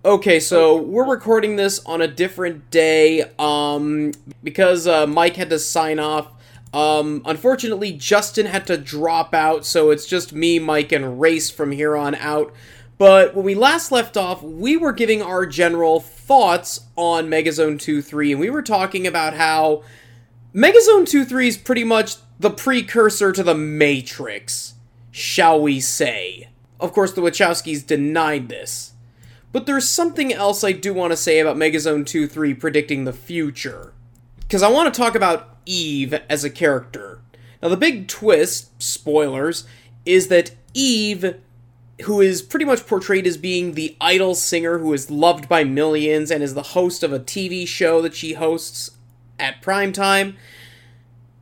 Okay, 0.05 0.41
so 0.41 0.79
we're 0.79 1.09
recording 1.09 1.55
this 1.55 1.79
on 1.87 2.03
a 2.03 2.09
different 2.09 2.71
day 2.71 3.23
um, 3.39 4.11
because 4.43 4.89
uh, 4.89 5.07
Mike 5.07 5.37
had 5.37 5.49
to 5.51 5.61
sign 5.61 6.01
off. 6.01 6.27
Um, 6.75 7.23
unfortunately, 7.25 7.93
Justin 7.93 8.47
had 8.47 8.67
to 8.67 8.77
drop 8.77 9.33
out, 9.33 9.65
so 9.65 9.91
it's 9.91 10.05
just 10.05 10.33
me, 10.33 10.59
Mike, 10.59 10.91
and 10.91 11.21
Rayce 11.21 11.53
from 11.53 11.71
here 11.71 11.97
on 11.97 12.17
out. 12.17 12.53
But 12.99 13.37
when 13.37 13.45
we 13.45 13.55
last 13.55 13.93
left 13.93 14.17
off, 14.17 14.43
we 14.43 14.77
were 14.77 14.91
giving 14.91 15.23
our 15.23 15.47
general 15.47 16.01
thoughts 16.01 16.81
on 16.97 17.29
Megazone 17.29 17.79
2 17.79 18.03
3, 18.03 18.33
and 18.33 18.41
we 18.41 18.51
were 18.51 18.63
talking 18.63 19.07
about 19.07 19.35
how 19.35 19.85
Megazone 20.53 21.07
2 21.07 21.25
3 21.25 21.47
is 21.47 21.57
pretty 21.57 21.85
much 21.85 22.17
the 22.41 22.51
precursor 22.51 23.31
to 23.31 23.45
the 23.45 23.55
Matrix, 23.55 24.75
shall 25.13 25.63
we 25.63 25.79
say. 25.79 26.49
Of 26.81 26.93
course, 26.93 27.13
the 27.13 27.21
Wachowskis 27.21 27.87
denied 27.87 28.49
this. 28.49 28.92
But 29.53 29.67
there's 29.67 29.89
something 29.89 30.33
else 30.33 30.65
I 30.65 30.73
do 30.73 30.95
want 30.95 31.13
to 31.13 31.17
say 31.17 31.39
about 31.39 31.57
Megazone 31.57 32.07
2 32.07 32.27
3 32.27 32.55
predicting 32.55 33.05
the 33.05 33.13
future. 33.13 33.93
Because 34.41 34.63
I 34.63 34.71
want 34.71 34.93
to 34.93 34.99
talk 34.99 35.15
about 35.15 35.57
Eve 35.67 36.15
as 36.29 36.43
a 36.43 36.51
character. 36.51 37.21
Now, 37.63 37.69
the 37.69 37.77
big 37.77 38.09
twist, 38.09 38.83
spoilers, 38.83 39.65
is 40.05 40.29
that 40.29 40.53
Eve, 40.75 41.37
who 42.05 42.21
is 42.21 42.43
pretty 42.43 42.65
much 42.65 42.87
portrayed 42.87 43.27
as 43.27 43.37
being 43.37 43.73
the 43.73 43.97
idol 44.01 44.35
singer 44.35 44.79
who 44.79 44.93
is 44.93 45.11
loved 45.11 45.49
by 45.49 45.63
millions 45.63 46.31
and 46.31 46.43
is 46.43 46.55
the 46.55 46.63
host 46.63 47.03
of 47.03 47.13
a 47.13 47.21
TV 47.21 47.67
show 47.67 48.03
that 48.03 48.15
she 48.15 48.33
hosts 48.33 48.91
at 49.39 49.63
primetime, 49.63 50.35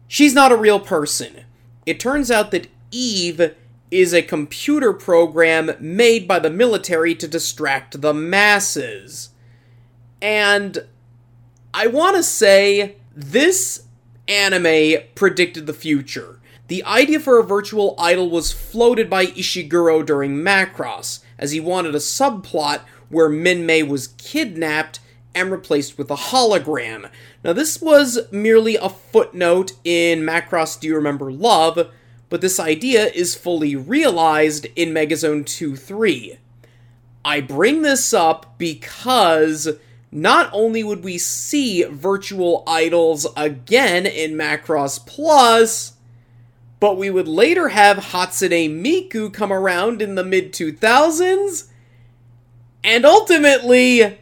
she's 0.09 0.35
not 0.35 0.53
a 0.53 0.57
real 0.57 0.81
person. 0.81 1.45
It 1.87 1.99
turns 1.99 2.31
out 2.31 2.51
that 2.51 2.69
Eve 2.91 3.55
is 3.91 4.13
a 4.13 4.23
computer 4.23 4.93
program 4.93 5.73
made 5.81 6.29
by 6.29 6.39
the 6.39 6.51
military 6.51 7.15
to 7.17 7.27
distract 7.27 8.01
the 8.01 8.15
masses. 8.15 9.31
And 10.23 10.87
I 11.75 11.87
want 11.87 12.17
to 12.17 12.23
say 12.23 12.97
this 13.15 13.85
anime 14.29 15.03
predicted 15.15 15.67
the 15.67 15.73
future. 15.73 16.41
The 16.69 16.85
idea 16.85 17.19
for 17.19 17.41
a 17.41 17.45
virtual 17.45 17.97
idol 17.99 18.31
was 18.31 18.53
floated 18.53 19.11
by 19.11 19.27
Ishiguro 19.27 20.07
during 20.07 20.37
Macross, 20.37 21.21
as 21.37 21.51
he 21.51 21.59
wanted 21.59 21.97
a 21.97 21.99
subplot 21.99 22.83
where 23.09 23.29
Minmay 23.29 23.87
was 23.87 24.09
kidnapped 24.09 25.01
and 25.35 25.51
replaced 25.51 25.99
with 25.99 26.11
a 26.11 26.17
hologram. 26.17 27.11
Now, 27.43 27.53
this 27.53 27.81
was 27.81 28.21
merely 28.31 28.77
a 28.77 28.89
footnote 28.89 29.73
in 29.85 30.21
Macross 30.21 30.79
Do 30.79 30.87
You 30.87 30.95
Remember 30.95 31.33
Love, 31.33 31.91
but 32.31 32.41
this 32.41 32.59
idea 32.59 33.07
is 33.09 33.35
fully 33.35 33.77
realized 33.77 34.67
in 34.77 34.91
Megazone 34.95 35.45
2 35.45 35.77
3. 35.77 36.39
I 37.25 37.41
bring 37.43 37.83
this 37.83 38.15
up 38.15 38.57
because 38.57 39.69
not 40.11 40.49
only 40.53 40.83
would 40.83 41.05
we 41.05 41.19
see 41.19 41.83
virtual 41.85 42.63
idols 42.67 43.27
again 43.37 44.07
in 44.07 44.33
Macross 44.33 45.05
Plus, 45.05 45.95
but 46.79 46.97
we 46.97 47.11
would 47.11 47.29
later 47.29 47.69
have 47.69 47.99
Hatsune 47.99 48.81
Miku 48.83 49.33
come 49.33 49.53
around 49.53 50.01
in 50.01 50.15
the 50.15 50.25
mid 50.25 50.53
2000s, 50.53 51.69
and 52.83 53.05
ultimately, 53.05 54.19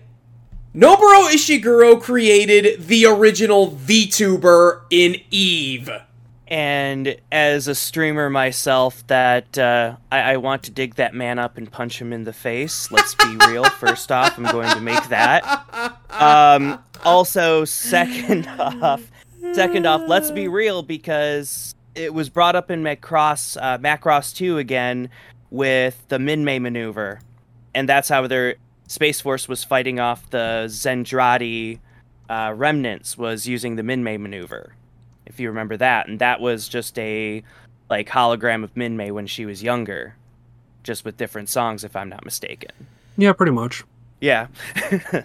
Noboru 0.74 1.30
Ishiguro 1.30 2.00
created 2.00 2.88
the 2.88 3.06
original 3.06 3.70
VTuber 3.70 4.82
in 4.90 5.16
Eve. 5.30 5.88
And 6.48 7.16
as 7.30 7.68
a 7.68 7.74
streamer 7.74 8.30
myself, 8.30 9.06
that 9.08 9.58
uh, 9.58 9.96
I, 10.10 10.20
I 10.32 10.36
want 10.38 10.62
to 10.62 10.70
dig 10.70 10.94
that 10.94 11.14
man 11.14 11.38
up 11.38 11.58
and 11.58 11.70
punch 11.70 12.00
him 12.00 12.10
in 12.10 12.24
the 12.24 12.32
face. 12.32 12.90
Let's 12.90 13.14
be 13.14 13.36
real. 13.46 13.64
First 13.78 14.10
off, 14.10 14.38
I'm 14.38 14.44
going 14.44 14.70
to 14.70 14.80
make 14.80 15.08
that. 15.10 15.44
Um, 16.08 16.82
also, 17.04 17.66
second 17.66 18.46
off, 18.58 19.02
second 19.52 19.84
off, 19.84 20.08
let's 20.08 20.30
be 20.30 20.48
real 20.48 20.82
because 20.82 21.74
it 21.94 22.14
was 22.14 22.30
brought 22.30 22.56
up 22.56 22.70
in 22.70 22.82
Macross, 22.82 23.58
uh, 23.60 23.76
Macross 23.76 24.34
2 24.34 24.56
again 24.56 25.10
with 25.50 26.02
the 26.08 26.16
Minmay 26.16 26.62
maneuver, 26.62 27.20
and 27.74 27.86
that's 27.86 28.08
how 28.08 28.26
their 28.26 28.56
Space 28.86 29.20
Force 29.20 29.48
was 29.48 29.64
fighting 29.64 30.00
off 30.00 30.30
the 30.30 30.64
Zentradi 30.68 31.78
uh, 32.30 32.54
remnants 32.56 33.18
was 33.18 33.46
using 33.46 33.76
the 33.76 33.82
Minmay 33.82 34.18
maneuver 34.18 34.74
if 35.28 35.38
you 35.38 35.48
remember 35.48 35.76
that. 35.76 36.08
And 36.08 36.18
that 36.18 36.40
was 36.40 36.68
just 36.68 36.98
a 36.98 37.42
like 37.88 38.08
hologram 38.08 38.64
of 38.64 38.74
Minmay 38.74 39.12
when 39.12 39.26
she 39.26 39.46
was 39.46 39.62
younger, 39.62 40.16
just 40.82 41.04
with 41.04 41.16
different 41.16 41.48
songs, 41.48 41.84
if 41.84 41.96
I'm 41.96 42.08
not 42.08 42.24
mistaken. 42.24 42.70
Yeah, 43.16 43.32
pretty 43.32 43.52
much. 43.52 43.84
Yeah. 44.20 44.48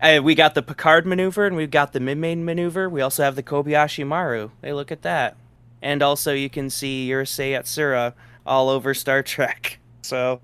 Uh, 0.00 0.20
we 0.22 0.32
got 0.36 0.54
the 0.54 0.62
Picard 0.62 1.06
maneuver 1.06 1.44
and 1.44 1.56
we've 1.56 1.72
got 1.72 1.92
the 1.92 1.98
Minmay 1.98 2.38
maneuver. 2.38 2.88
We 2.88 3.00
also 3.00 3.24
have 3.24 3.34
the 3.34 3.42
Kobayashi 3.42 4.06
Maru. 4.06 4.50
Hey, 4.62 4.72
look 4.72 4.92
at 4.92 5.02
that. 5.02 5.36
And 5.82 6.04
also 6.04 6.32
you 6.32 6.48
can 6.48 6.70
see 6.70 7.08
Urusei 7.08 7.58
Yatsura 7.58 8.12
all 8.46 8.68
over 8.68 8.94
Star 8.94 9.22
Trek. 9.22 9.78
So, 10.02 10.40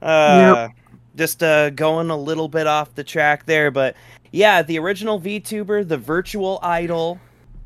uh, 0.00 0.68
just 1.16 1.42
uh, 1.42 1.70
going 1.70 2.10
a 2.10 2.16
little 2.16 2.46
bit 2.46 2.68
off 2.68 2.94
the 2.94 3.02
track 3.02 3.46
there, 3.46 3.72
but 3.72 3.96
yeah, 4.30 4.62
the 4.62 4.78
original 4.78 5.20
VTuber, 5.20 5.88
the 5.88 5.96
virtual 5.96 6.60
idol, 6.62 7.18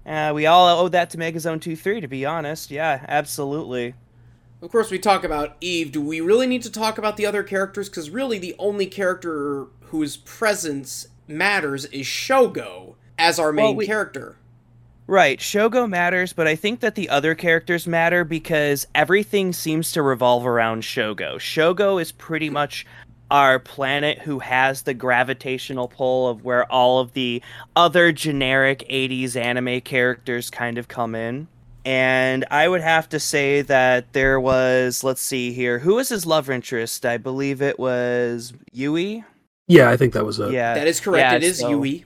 uh, 0.06 0.32
we 0.34 0.46
all 0.46 0.68
owe 0.68 0.88
that 0.88 1.10
to 1.10 1.18
Megazone 1.18 1.60
2-3, 1.60 2.00
to 2.00 2.08
be 2.08 2.24
honest. 2.26 2.70
Yeah, 2.70 3.04
absolutely. 3.08 3.94
Of 4.62 4.70
course, 4.70 4.90
we 4.90 4.98
talk 4.98 5.24
about 5.24 5.56
Eve. 5.60 5.92
Do 5.92 6.00
we 6.02 6.20
really 6.20 6.46
need 6.46 6.62
to 6.62 6.70
talk 6.72 6.98
about 6.98 7.16
the 7.16 7.24
other 7.26 7.42
characters? 7.42 7.88
Because 7.88 8.10
really, 8.10 8.38
the 8.38 8.54
only 8.58 8.86
character 8.86 9.66
whose 9.84 10.16
presence 10.18 11.08
matters 11.26 11.86
is 11.86 12.06
Shogo 12.06 12.94
as 13.18 13.38
our 13.38 13.52
main 13.52 13.64
Well, 13.64 13.74
we- 13.76 13.86
character. 13.86 14.36
Right, 15.06 15.40
Shogo 15.40 15.88
matters, 15.88 16.32
but 16.32 16.46
I 16.46 16.54
think 16.54 16.78
that 16.80 16.94
the 16.94 17.08
other 17.08 17.34
characters 17.34 17.84
matter 17.84 18.22
because 18.22 18.86
everything 18.94 19.52
seems 19.52 19.90
to 19.92 20.02
revolve 20.02 20.46
around 20.46 20.82
Shogo. 20.84 21.34
Shogo 21.36 22.00
is 22.00 22.12
pretty 22.12 22.48
much 22.48 22.86
our 23.30 23.58
planet 23.58 24.18
who 24.20 24.40
has 24.40 24.82
the 24.82 24.94
gravitational 24.94 25.88
pull 25.88 26.28
of 26.28 26.44
where 26.44 26.64
all 26.70 26.98
of 27.00 27.12
the 27.12 27.42
other 27.76 28.12
generic 28.12 28.84
80s 28.90 29.36
anime 29.36 29.80
characters 29.82 30.50
kind 30.50 30.78
of 30.78 30.88
come 30.88 31.14
in. 31.14 31.48
And 31.84 32.44
I 32.50 32.68
would 32.68 32.82
have 32.82 33.08
to 33.10 33.20
say 33.20 33.62
that 33.62 34.12
there 34.12 34.38
was, 34.38 35.02
let's 35.02 35.22
see 35.22 35.52
here, 35.52 35.78
who 35.78 35.94
was 35.94 36.08
his 36.10 36.26
love 36.26 36.50
interest? 36.50 37.06
I 37.06 37.16
believe 37.16 37.62
it 37.62 37.78
was 37.78 38.52
Yui. 38.72 39.24
Yeah, 39.66 39.88
I 39.88 39.96
think 39.96 40.12
that 40.12 40.24
was 40.26 40.38
it. 40.38 40.52
Yeah, 40.52 40.74
That 40.74 40.86
is 40.88 41.00
correct. 41.00 41.30
Yeah, 41.30 41.36
it 41.36 41.42
is 41.42 41.60
so- 41.60 41.70
Yui. 41.70 42.04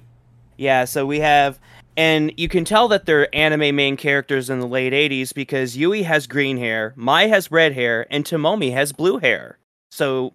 Yeah, 0.57 0.85
so 0.85 1.05
we 1.05 1.19
have, 1.19 1.59
and 1.97 2.33
you 2.37 2.49
can 2.49 2.65
tell 2.65 2.87
that 2.89 3.07
they're 3.07 3.35
anime 3.35 3.75
main 3.75 3.97
characters 3.97 4.49
in 4.49 4.61
the 4.61 4.69
late 4.69 4.93
80s 4.93 5.35
because 5.35 5.77
Yui 5.77 6.05
has 6.05 6.29
green 6.29 6.59
hair, 6.59 6.93
Mai 6.95 7.27
has 7.27 7.51
red 7.51 7.73
hair, 7.73 8.07
and 8.11 8.25
Tomomi 8.25 8.73
has 8.73 8.93
blue 8.93 9.19
hair. 9.19 9.59
So 9.91 10.35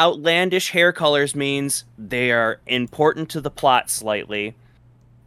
outlandish 0.00 0.70
hair 0.70 0.92
colors 0.92 1.36
means 1.36 1.84
they 1.98 2.32
are 2.32 2.60
important 2.66 3.28
to 3.30 3.40
the 3.40 3.50
plot 3.50 3.90
slightly. 3.90 4.56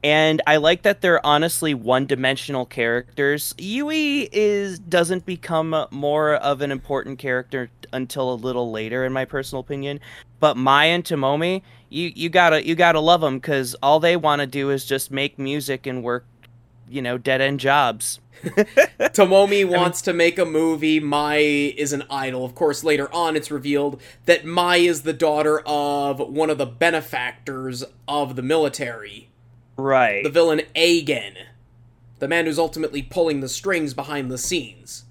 And 0.04 0.42
I 0.46 0.58
like 0.58 0.82
that 0.82 1.00
they're 1.00 1.26
honestly 1.26 1.74
one-dimensional 1.74 2.66
characters. 2.66 3.56
Yui 3.58 4.28
is 4.34 4.78
doesn't 4.80 5.26
become 5.26 5.88
more 5.92 6.34
of 6.34 6.62
an 6.62 6.72
important 6.72 7.20
character 7.20 7.70
until 7.94 8.34
a 8.34 8.36
little 8.36 8.70
later, 8.72 9.06
in 9.06 9.14
my 9.14 9.24
personal 9.24 9.62
opinion. 9.62 10.02
But 10.42 10.58
Mai 10.58 10.86
and 10.86 11.06
Tomomi, 11.06 11.62
you 11.88 12.12
you 12.14 12.28
gotta 12.28 12.68
you 12.68 12.76
gotta 12.76 13.00
love 13.00 13.22
them 13.22 13.38
because 13.38 13.76
all 13.82 14.02
they 14.02 14.18
want 14.18 14.42
to 14.42 14.48
do 14.48 14.72
is 14.72 14.84
just 14.84 15.10
make 15.10 15.40
music 15.40 15.88
and 15.88 16.04
work, 16.04 16.26
you 16.90 17.02
know, 17.02 17.18
dead 17.18 17.42
end 17.42 17.60
jobs. 17.60 18.20
Tomomi 18.44 19.64
wants 19.70 20.02
to 20.02 20.14
make 20.14 20.38
a 20.38 20.46
movie. 20.46 21.00
Mai 21.00 21.38
is 21.38 21.94
an 21.94 22.04
idol. 22.10 22.44
Of 22.46 22.56
course, 22.56 22.84
later 22.84 23.14
on, 23.14 23.36
it's 23.36 23.52
revealed 23.52 24.02
that 24.26 24.46
Mai 24.46 24.78
is 24.78 25.04
the 25.04 25.14
daughter 25.14 25.62
of 25.66 26.20
one 26.20 26.50
of 26.50 26.58
the 26.58 26.66
benefactors 26.66 27.84
of 28.08 28.36
the 28.36 28.42
military, 28.42 29.30
Right. 29.78 30.24
the 30.24 30.30
villain 30.30 30.62
Agen, 30.76 31.36
the 32.20 32.28
man 32.28 32.46
who's 32.46 32.60
ultimately 32.60 33.02
pulling 33.02 33.40
the 33.40 33.50
strings 33.50 33.94
behind 33.94 34.30
the 34.30 34.38
scenes. 34.38 35.06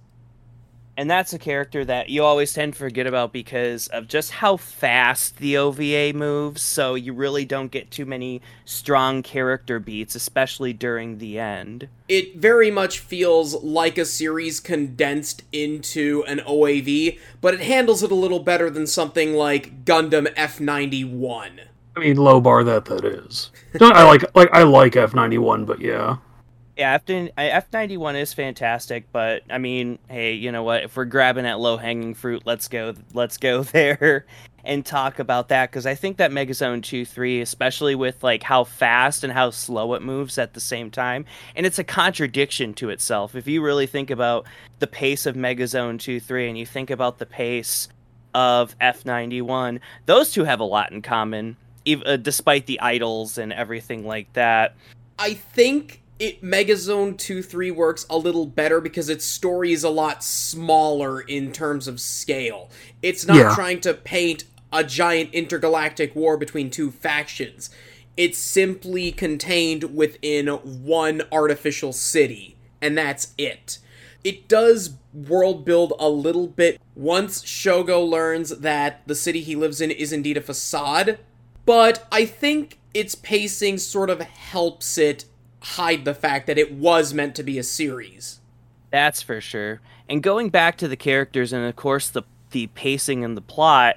And 0.96 1.10
that's 1.10 1.32
a 1.32 1.38
character 1.38 1.84
that 1.84 2.10
you 2.10 2.22
always 2.22 2.52
tend 2.52 2.74
to 2.74 2.78
forget 2.78 3.06
about 3.06 3.32
because 3.32 3.88
of 3.88 4.08
just 4.08 4.30
how 4.30 4.56
fast 4.56 5.38
the 5.38 5.56
OVA 5.56 6.12
moves. 6.12 6.60
So 6.60 6.94
you 6.94 7.14
really 7.14 7.44
don't 7.44 7.70
get 7.70 7.90
too 7.90 8.04
many 8.04 8.42
strong 8.64 9.22
character 9.22 9.78
beats, 9.78 10.14
especially 10.14 10.72
during 10.72 11.18
the 11.18 11.38
end. 11.38 11.88
It 12.08 12.36
very 12.36 12.70
much 12.70 12.98
feels 12.98 13.54
like 13.62 13.96
a 13.96 14.04
series 14.04 14.60
condensed 14.60 15.44
into 15.50 16.24
an 16.26 16.40
OAV, 16.40 17.18
but 17.40 17.54
it 17.54 17.60
handles 17.60 18.02
it 18.02 18.12
a 18.12 18.16
little 18.16 18.40
better 18.40 18.68
than 18.68 18.86
something 18.86 19.32
like 19.32 19.84
Gundam 19.86 20.32
F91. 20.34 21.60
I 21.96 22.00
mean, 22.00 22.16
low 22.16 22.40
bar 22.40 22.64
that 22.64 22.86
that 22.86 23.04
is. 23.04 23.50
I 23.80 24.04
like 24.04 24.24
like 24.34 24.50
I 24.52 24.62
like 24.62 24.96
F 24.96 25.14
ninety 25.14 25.38
one, 25.38 25.64
but 25.64 25.80
yeah. 25.80 26.16
Yeah, 26.76 26.98
F 27.36 27.66
ninety 27.72 27.96
one 27.98 28.16
is 28.16 28.32
fantastic, 28.32 29.04
but 29.12 29.42
I 29.50 29.58
mean, 29.58 29.98
hey, 30.08 30.32
you 30.32 30.50
know 30.50 30.62
what? 30.62 30.84
If 30.84 30.96
we're 30.96 31.04
grabbing 31.04 31.44
at 31.44 31.60
low 31.60 31.76
hanging 31.76 32.14
fruit, 32.14 32.42
let's 32.46 32.68
go. 32.68 32.94
Let's 33.12 33.36
go 33.36 33.62
there 33.62 34.24
and 34.64 34.86
talk 34.86 35.18
about 35.18 35.48
that 35.48 35.70
because 35.70 35.86
I 35.86 35.94
think 35.94 36.16
that 36.18 36.30
Megazone 36.30 36.82
two 36.82 37.04
three, 37.04 37.40
especially 37.42 37.94
with 37.94 38.22
like 38.22 38.42
how 38.42 38.64
fast 38.64 39.22
and 39.22 39.32
how 39.32 39.50
slow 39.50 39.94
it 39.94 40.02
moves 40.02 40.38
at 40.38 40.54
the 40.54 40.60
same 40.60 40.90
time, 40.90 41.26
and 41.56 41.66
it's 41.66 41.78
a 41.78 41.84
contradiction 41.84 42.72
to 42.74 42.90
itself. 42.90 43.34
If 43.34 43.46
you 43.46 43.62
really 43.62 43.86
think 43.86 44.10
about 44.10 44.46
the 44.78 44.86
pace 44.86 45.26
of 45.26 45.36
Megazone 45.36 46.00
two 46.00 46.20
three, 46.20 46.48
and 46.48 46.56
you 46.56 46.64
think 46.64 46.90
about 46.90 47.18
the 47.18 47.26
pace 47.26 47.88
of 48.34 48.74
F 48.80 49.04
ninety 49.04 49.42
one, 49.42 49.80
those 50.06 50.32
two 50.32 50.44
have 50.44 50.60
a 50.60 50.64
lot 50.64 50.90
in 50.90 51.02
common, 51.02 51.56
ev- 51.86 52.02
uh, 52.06 52.16
despite 52.16 52.64
the 52.64 52.80
idols 52.80 53.36
and 53.36 53.52
everything 53.52 54.06
like 54.06 54.32
that. 54.32 54.74
I 55.18 55.34
think 55.34 56.01
it 56.22 56.40
Megazone 56.40 57.16
2-3 57.16 57.74
works 57.74 58.06
a 58.08 58.16
little 58.16 58.46
better 58.46 58.80
because 58.80 59.08
its 59.08 59.24
story 59.24 59.72
is 59.72 59.82
a 59.82 59.90
lot 59.90 60.22
smaller 60.22 61.20
in 61.20 61.50
terms 61.50 61.88
of 61.88 62.00
scale. 62.00 62.70
It's 63.02 63.26
not 63.26 63.36
Yeah. 63.36 63.54
trying 63.56 63.80
to 63.80 63.92
paint 63.92 64.44
a 64.72 64.84
giant 64.84 65.34
intergalactic 65.34 66.14
war 66.14 66.36
between 66.36 66.70
two 66.70 66.92
factions. 66.92 67.70
It's 68.16 68.38
simply 68.38 69.10
contained 69.10 69.96
within 69.96 70.46
one 70.46 71.22
artificial 71.32 71.92
city, 71.92 72.56
and 72.80 72.96
that's 72.96 73.34
it. 73.36 73.78
It 74.22 74.46
does 74.46 74.90
world 75.12 75.64
build 75.64 75.92
a 75.98 76.08
little 76.08 76.46
bit 76.46 76.80
once 76.94 77.42
Shogo 77.42 78.08
learns 78.08 78.50
that 78.60 79.02
the 79.08 79.16
city 79.16 79.40
he 79.40 79.56
lives 79.56 79.80
in 79.80 79.90
is 79.90 80.12
indeed 80.12 80.36
a 80.36 80.40
facade, 80.40 81.18
but 81.66 82.06
I 82.12 82.26
think 82.26 82.78
its 82.94 83.16
pacing 83.16 83.78
sort 83.78 84.08
of 84.08 84.20
helps 84.20 84.96
it 84.98 85.24
hide 85.62 86.04
the 86.04 86.14
fact 86.14 86.46
that 86.46 86.58
it 86.58 86.72
was 86.72 87.14
meant 87.14 87.34
to 87.36 87.42
be 87.42 87.58
a 87.58 87.62
series. 87.62 88.40
That's 88.90 89.22
for 89.22 89.40
sure. 89.40 89.80
And 90.08 90.22
going 90.22 90.50
back 90.50 90.76
to 90.78 90.88
the 90.88 90.96
characters 90.96 91.52
and 91.52 91.64
of 91.64 91.76
course 91.76 92.10
the 92.10 92.22
the 92.50 92.66
pacing 92.68 93.24
and 93.24 93.36
the 93.36 93.40
plot, 93.40 93.96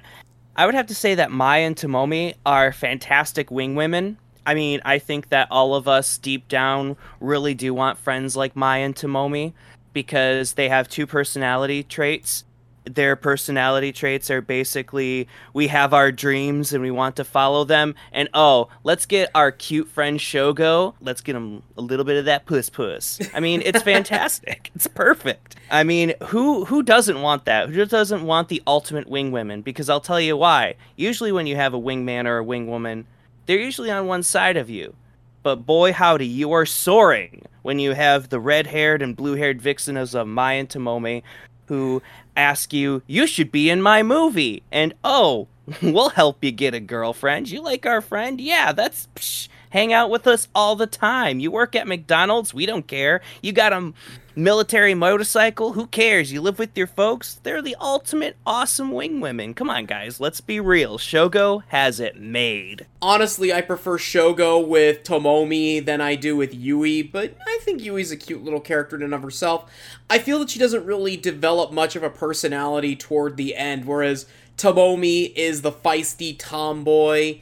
I 0.56 0.64
would 0.64 0.74
have 0.74 0.86
to 0.86 0.94
say 0.94 1.14
that 1.14 1.30
Mai 1.30 1.58
and 1.58 1.76
Tomomi 1.76 2.34
are 2.46 2.72
fantastic 2.72 3.50
wing 3.50 3.74
women. 3.74 4.16
I 4.46 4.54
mean, 4.54 4.80
I 4.84 4.98
think 4.98 5.28
that 5.28 5.48
all 5.50 5.74
of 5.74 5.86
us 5.86 6.16
deep 6.16 6.48
down 6.48 6.96
really 7.20 7.52
do 7.52 7.74
want 7.74 7.98
friends 7.98 8.36
like 8.36 8.56
Mai 8.56 8.78
and 8.78 8.94
Tomomi 8.94 9.52
because 9.92 10.54
they 10.54 10.70
have 10.70 10.88
two 10.88 11.06
personality 11.06 11.82
traits. 11.82 12.44
Their 12.86 13.16
personality 13.16 13.92
traits 13.92 14.30
are 14.30 14.40
basically 14.40 15.28
we 15.52 15.66
have 15.66 15.92
our 15.92 16.12
dreams 16.12 16.72
and 16.72 16.82
we 16.82 16.90
want 16.90 17.16
to 17.16 17.24
follow 17.24 17.64
them. 17.64 17.94
And 18.12 18.28
oh, 18.32 18.68
let's 18.84 19.06
get 19.06 19.30
our 19.34 19.50
cute 19.50 19.88
friend 19.88 20.18
Shogo. 20.18 20.94
Let's 21.00 21.20
get 21.20 21.36
him 21.36 21.62
a 21.76 21.80
little 21.80 22.04
bit 22.04 22.16
of 22.16 22.24
that 22.26 22.46
puss 22.46 22.70
puss. 22.70 23.20
I 23.34 23.40
mean, 23.40 23.62
it's 23.64 23.82
fantastic. 23.94 24.70
it's 24.74 24.86
perfect. 24.86 25.56
I 25.70 25.82
mean, 25.82 26.14
who 26.28 26.64
who 26.64 26.82
doesn't 26.82 27.20
want 27.20 27.44
that? 27.46 27.68
Who 27.68 27.74
just 27.74 27.90
doesn't 27.90 28.24
want 28.24 28.48
the 28.48 28.62
ultimate 28.66 29.08
wing 29.08 29.32
women? 29.32 29.62
Because 29.62 29.90
I'll 29.90 30.00
tell 30.00 30.20
you 30.20 30.36
why. 30.36 30.74
Usually, 30.96 31.32
when 31.32 31.46
you 31.46 31.56
have 31.56 31.74
a 31.74 31.80
wingman 31.80 32.26
or 32.26 32.38
a 32.38 32.44
wing 32.44 32.68
woman, 32.68 33.06
they're 33.46 33.58
usually 33.58 33.90
on 33.90 34.06
one 34.06 34.22
side 34.22 34.56
of 34.56 34.70
you. 34.70 34.94
But 35.42 35.66
boy, 35.66 35.92
howdy, 35.92 36.26
you 36.26 36.52
are 36.52 36.66
soaring 36.66 37.46
when 37.62 37.78
you 37.78 37.92
have 37.92 38.28
the 38.28 38.40
red 38.40 38.66
haired 38.66 39.02
and 39.02 39.16
blue 39.16 39.34
haired 39.34 39.60
vixen 39.60 39.96
of 39.96 40.12
Mai 40.26 40.54
and 40.54 40.68
Tomomi 40.68 41.22
who 41.66 42.02
ask 42.36 42.72
you, 42.72 43.02
You 43.06 43.26
should 43.26 43.50
be 43.50 43.70
in 43.70 43.82
my 43.82 44.02
movie. 44.02 44.62
And 44.70 44.94
oh, 45.02 45.48
we'll 45.82 46.10
help 46.10 46.44
you 46.44 46.52
get 46.52 46.74
a 46.74 46.80
girlfriend. 46.80 47.50
You 47.50 47.62
like 47.62 47.86
our 47.86 48.00
friend? 48.00 48.40
Yeah, 48.40 48.72
that's. 48.72 49.08
Psh, 49.16 49.48
hang 49.76 49.92
out 49.92 50.08
with 50.08 50.26
us 50.26 50.48
all 50.54 50.74
the 50.74 50.86
time. 50.86 51.38
You 51.38 51.50
work 51.50 51.76
at 51.76 51.86
McDonald's? 51.86 52.54
We 52.54 52.64
don't 52.64 52.86
care. 52.86 53.20
You 53.42 53.52
got 53.52 53.74
a 53.74 53.92
military 54.34 54.94
motorcycle? 54.94 55.74
Who 55.74 55.86
cares? 55.86 56.32
You 56.32 56.40
live 56.40 56.58
with 56.58 56.74
your 56.78 56.86
folks? 56.86 57.40
They're 57.42 57.60
the 57.60 57.76
ultimate 57.78 58.38
awesome 58.46 58.90
wing 58.90 59.20
women. 59.20 59.52
Come 59.52 59.68
on, 59.68 59.84
guys, 59.84 60.18
let's 60.18 60.40
be 60.40 60.60
real. 60.60 60.96
Shogo 60.96 61.62
has 61.68 62.00
it 62.00 62.18
made. 62.18 62.86
Honestly, 63.02 63.52
I 63.52 63.60
prefer 63.60 63.98
Shogo 63.98 64.66
with 64.66 65.02
Tomomi 65.02 65.84
than 65.84 66.00
I 66.00 66.14
do 66.14 66.38
with 66.38 66.54
Yui, 66.54 67.02
but 67.02 67.36
I 67.46 67.58
think 67.60 67.82
Yui's 67.82 68.10
a 68.10 68.16
cute 68.16 68.42
little 68.42 68.60
character 68.60 68.96
in 68.96 69.02
and 69.02 69.12
of 69.12 69.22
herself. 69.22 69.70
I 70.08 70.20
feel 70.20 70.38
that 70.38 70.48
she 70.48 70.58
doesn't 70.58 70.86
really 70.86 71.18
develop 71.18 71.70
much 71.70 71.96
of 71.96 72.02
a 72.02 72.08
personality 72.08 72.96
toward 72.96 73.36
the 73.36 73.54
end, 73.54 73.84
whereas 73.84 74.24
Tomomi 74.56 75.34
is 75.36 75.60
the 75.60 75.70
feisty 75.70 76.34
tomboy, 76.38 77.40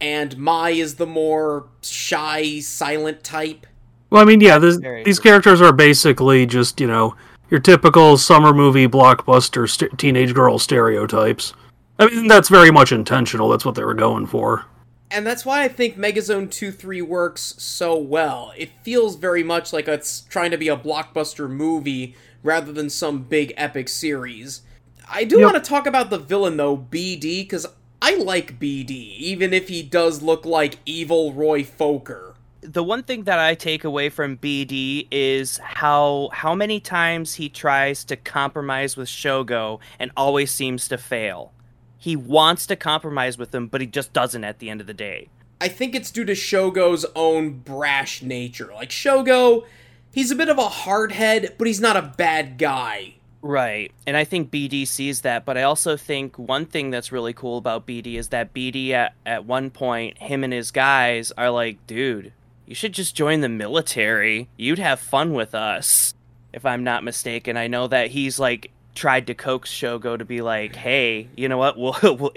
and 0.00 0.36
Mai 0.36 0.70
is 0.70 0.96
the 0.96 1.06
more 1.06 1.66
shy, 1.82 2.60
silent 2.60 3.24
type. 3.24 3.66
Well, 4.10 4.22
I 4.22 4.24
mean, 4.24 4.40
yeah, 4.40 4.58
this, 4.58 4.78
these 5.04 5.18
characters 5.18 5.60
are 5.60 5.72
basically 5.72 6.46
just 6.46 6.80
you 6.80 6.86
know 6.86 7.16
your 7.50 7.60
typical 7.60 8.16
summer 8.18 8.52
movie 8.52 8.86
blockbuster 8.88 9.68
st- 9.68 9.98
teenage 9.98 10.34
girl 10.34 10.58
stereotypes. 10.58 11.52
I 11.98 12.06
mean, 12.06 12.28
that's 12.28 12.48
very 12.48 12.70
much 12.70 12.92
intentional. 12.92 13.48
That's 13.48 13.64
what 13.64 13.74
they 13.74 13.84
were 13.84 13.94
going 13.94 14.26
for. 14.26 14.66
And 15.10 15.24
that's 15.26 15.46
why 15.46 15.62
I 15.62 15.68
think 15.68 15.96
Megazone 15.96 16.50
2 16.50 16.72
3 16.72 17.00
works 17.02 17.54
so 17.58 17.96
well. 17.96 18.52
It 18.56 18.70
feels 18.82 19.16
very 19.16 19.42
much 19.44 19.72
like 19.72 19.86
it's 19.88 20.22
trying 20.22 20.50
to 20.50 20.58
be 20.58 20.68
a 20.68 20.76
blockbuster 20.76 21.48
movie 21.48 22.16
rather 22.42 22.72
than 22.72 22.90
some 22.90 23.22
big 23.22 23.54
epic 23.56 23.88
series. 23.88 24.62
I 25.08 25.22
do 25.24 25.38
Yep. 25.38 25.52
want 25.52 25.64
to 25.64 25.68
talk 25.68 25.86
about 25.86 26.10
the 26.10 26.18
villain, 26.18 26.56
though, 26.56 26.76
BD, 26.76 27.42
because 27.44 27.66
I 28.02 28.16
like 28.16 28.58
BD, 28.60 29.16
even 29.18 29.52
if 29.52 29.68
he 29.68 29.82
does 29.82 30.22
look 30.22 30.44
like 30.44 30.78
evil 30.86 31.32
Roy 31.32 31.62
Focker. 31.62 32.34
the 32.60 32.82
one 32.82 33.02
thing 33.02 33.24
that 33.24 33.38
I 33.38 33.54
take 33.54 33.84
away 33.84 34.08
from 34.08 34.36
BD 34.38 35.06
is 35.10 35.58
how 35.58 36.30
how 36.32 36.54
many 36.54 36.80
times 36.80 37.34
he 37.34 37.48
tries 37.48 38.04
to 38.04 38.16
compromise 38.16 38.96
with 38.96 39.08
Shogo 39.08 39.78
and 39.98 40.10
always 40.16 40.50
seems 40.50 40.88
to 40.88 40.98
fail. 40.98 41.52
He 41.96 42.16
wants 42.16 42.66
to 42.66 42.76
compromise 42.76 43.38
with 43.38 43.54
him, 43.54 43.68
but 43.68 43.80
he 43.80 43.86
just 43.86 44.12
doesn't 44.12 44.44
at 44.44 44.58
the 44.58 44.68
end 44.70 44.80
of 44.80 44.86
the 44.86 44.94
day. 44.94 45.28
I 45.60 45.68
think 45.68 45.94
it's 45.94 46.10
due 46.10 46.24
to 46.26 46.32
Shogo's 46.32 47.06
own 47.14 47.60
brash 47.60 48.22
nature. 48.22 48.70
Like, 48.74 48.90
Shogo, 48.90 49.64
he's 50.12 50.30
a 50.30 50.36
bit 50.36 50.48
of 50.50 50.58
a 50.58 50.68
hardhead, 50.68 51.56
but 51.56 51.66
he's 51.66 51.80
not 51.80 51.96
a 51.96 52.12
bad 52.16 52.58
guy. 52.58 53.14
Right. 53.46 53.92
And 54.08 54.16
I 54.16 54.24
think 54.24 54.50
BD 54.50 54.88
sees 54.88 55.20
that, 55.20 55.44
but 55.44 55.56
I 55.56 55.62
also 55.62 55.96
think 55.96 56.36
one 56.36 56.66
thing 56.66 56.90
that's 56.90 57.12
really 57.12 57.32
cool 57.32 57.58
about 57.58 57.86
BD 57.86 58.16
is 58.16 58.30
that 58.30 58.52
BD 58.52 58.90
at, 58.90 59.14
at 59.24 59.44
one 59.44 59.70
point, 59.70 60.18
him 60.18 60.42
and 60.42 60.52
his 60.52 60.72
guys 60.72 61.30
are 61.38 61.50
like, 61.50 61.86
dude, 61.86 62.32
you 62.66 62.74
should 62.74 62.92
just 62.92 63.14
join 63.14 63.42
the 63.42 63.48
military. 63.48 64.48
You'd 64.56 64.80
have 64.80 64.98
fun 64.98 65.32
with 65.32 65.54
us, 65.54 66.12
if 66.52 66.66
I'm 66.66 66.82
not 66.82 67.04
mistaken. 67.04 67.56
I 67.56 67.68
know 67.68 67.86
that 67.86 68.10
he's 68.10 68.40
like 68.40 68.72
tried 68.96 69.28
to 69.28 69.34
coax 69.34 69.72
Shogo 69.72 70.18
to 70.18 70.24
be 70.24 70.40
like, 70.42 70.74
hey, 70.74 71.28
you 71.36 71.48
know 71.48 71.58
what? 71.58 71.78
We'll, 71.78 72.16
we'll, 72.16 72.32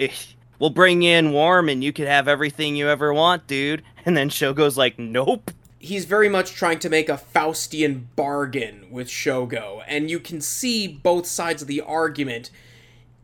we'll 0.60 0.70
bring 0.70 1.02
you 1.02 1.14
in 1.14 1.32
warm 1.32 1.70
and 1.70 1.84
you 1.84 1.92
could 1.92 2.08
have 2.08 2.28
everything 2.28 2.76
you 2.76 2.88
ever 2.88 3.12
want, 3.12 3.48
dude. 3.48 3.82
And 4.06 4.16
then 4.16 4.30
Shogo's 4.30 4.78
like, 4.78 5.00
nope 5.00 5.50
he's 5.80 6.06
very 6.06 6.30
much 6.30 6.54
trying 6.54 6.80
to 6.80 6.90
make 6.90 7.10
a 7.10 7.18
Faustian 7.18 8.04
bargain 8.16 8.88
with 8.92 9.08
Shogo, 9.08 9.84
and 9.88 10.10
you 10.10 10.20
can 10.20 10.42
see 10.42 10.88
both 10.88 11.26
sides 11.26 11.62
of 11.62 11.68
the 11.68 11.82
argument. 11.82 12.52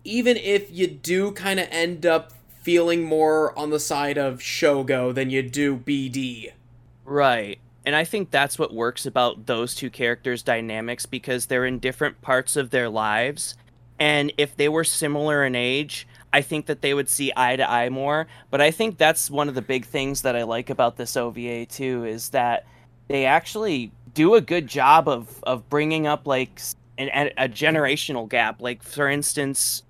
Even 0.04 0.38
if 0.38 0.72
you 0.72 0.88
do 0.88 1.32
kind 1.32 1.60
of 1.60 1.68
end 1.70 2.06
up 2.06 2.32
feeling 2.62 3.04
more 3.04 3.58
on 3.58 3.70
the 3.70 3.80
side 3.80 4.18
of 4.18 4.40
Shogo 4.40 5.14
than 5.14 5.30
you 5.30 5.44
do 5.44 5.78
BD. 5.78 6.52
Right. 7.04 7.60
And 7.86 7.96
I 7.96 8.04
think 8.04 8.32
that's 8.32 8.58
what 8.58 8.74
works 8.74 9.06
about 9.06 9.46
those 9.46 9.76
two 9.76 9.92
characters' 9.92 10.42
dynamics 10.42 11.06
because 11.06 11.46
they're 11.46 11.66
in 11.66 11.78
different 11.78 12.22
parts 12.22 12.56
of 12.56 12.72
their 12.72 12.90
lives. 12.90 13.56
And 14.00 14.34
if 14.38 14.56
they 14.58 14.68
were 14.68 14.84
similar 14.84 15.46
in 15.46 15.56
age, 15.56 16.08
I 16.36 16.42
think 16.42 16.66
that 16.66 16.82
they 16.82 16.94
would 16.94 17.08
see 17.08 17.32
eye 17.38 17.56
to 17.56 17.70
eye 17.70 17.88
more. 17.88 18.28
But 18.52 18.60
I 18.60 18.70
think 18.70 18.98
that's 18.98 19.32
one 19.32 19.48
of 19.48 19.56
the 19.56 19.62
big 19.62 19.86
things 19.86 20.22
that 20.24 20.36
I 20.36 20.44
like 20.44 20.70
about 20.70 20.98
this 20.98 21.16
OVA 21.16 21.66
too 21.66 22.04
is 22.04 22.32
that 22.32 22.66
they 23.08 23.26
actually 23.26 23.90
do 24.14 24.36
a 24.36 24.42
good 24.42 24.68
job 24.68 25.08
of 25.08 25.42
of 25.44 25.70
bringing 25.70 26.08
up 26.08 26.28
like 26.28 26.60
an, 26.98 27.32
a 27.38 27.48
generational 27.48 28.28
gap. 28.28 28.62
Like 28.62 28.84
for 28.84 29.08
instance, 29.08 29.84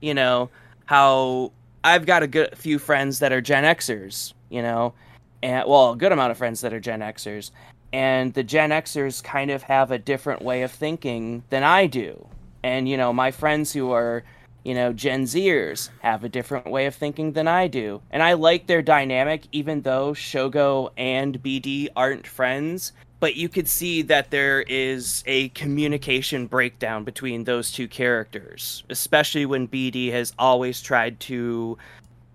you 0.00 0.12
know 0.12 0.50
how 0.86 1.52
I've 1.84 2.04
got 2.04 2.24
a 2.24 2.26
good 2.26 2.58
few 2.58 2.80
friends 2.80 3.20
that 3.20 3.30
are 3.30 3.40
Gen 3.40 3.62
Xers, 3.62 4.32
you 4.50 4.60
know, 4.60 4.94
and 5.40 5.68
well, 5.68 5.92
a 5.92 5.96
good 5.96 6.10
amount 6.10 6.32
of 6.32 6.36
friends 6.36 6.62
that 6.62 6.72
are 6.72 6.80
Gen 6.80 6.98
Xers, 6.98 7.52
and 7.92 8.34
the 8.34 8.42
Gen 8.42 8.70
Xers 8.70 9.22
kind 9.22 9.52
of 9.52 9.62
have 9.62 9.92
a 9.92 10.00
different 10.00 10.42
way 10.42 10.62
of 10.62 10.72
thinking 10.72 11.44
than 11.50 11.62
I 11.62 11.86
do. 11.86 12.26
And 12.64 12.88
you 12.88 12.96
know, 12.96 13.12
my 13.12 13.30
friends 13.30 13.72
who 13.72 13.92
are 13.92 14.24
you 14.64 14.74
know, 14.74 14.92
Gen 14.92 15.24
Zers 15.24 15.90
have 16.00 16.22
a 16.22 16.28
different 16.28 16.70
way 16.70 16.86
of 16.86 16.94
thinking 16.94 17.32
than 17.32 17.48
I 17.48 17.66
do. 17.66 18.00
And 18.10 18.22
I 18.22 18.34
like 18.34 18.66
their 18.66 18.82
dynamic, 18.82 19.46
even 19.52 19.82
though 19.82 20.12
Shogo 20.12 20.90
and 20.96 21.42
BD 21.42 21.88
aren't 21.96 22.26
friends. 22.26 22.92
But 23.18 23.36
you 23.36 23.48
could 23.48 23.68
see 23.68 24.02
that 24.02 24.30
there 24.30 24.62
is 24.62 25.22
a 25.26 25.48
communication 25.50 26.46
breakdown 26.46 27.04
between 27.04 27.44
those 27.44 27.70
two 27.70 27.86
characters, 27.86 28.82
especially 28.90 29.46
when 29.46 29.68
BD 29.68 30.10
has 30.10 30.32
always 30.38 30.80
tried 30.80 31.20
to 31.20 31.78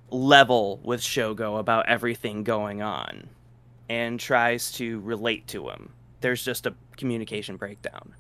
level 0.10 0.80
with 0.84 1.02
Shogo 1.02 1.60
about 1.60 1.90
everything 1.90 2.44
going 2.44 2.82
on 2.82 3.28
and 3.90 4.20
tries 4.20 4.72
to 4.74 4.99
relate 5.02 5.48
to 5.48 5.70
him. 5.70 5.91
There's 6.22 6.44
just 6.44 6.66
a 6.66 6.74
communication 6.95 7.58
breakdown. 7.58 8.14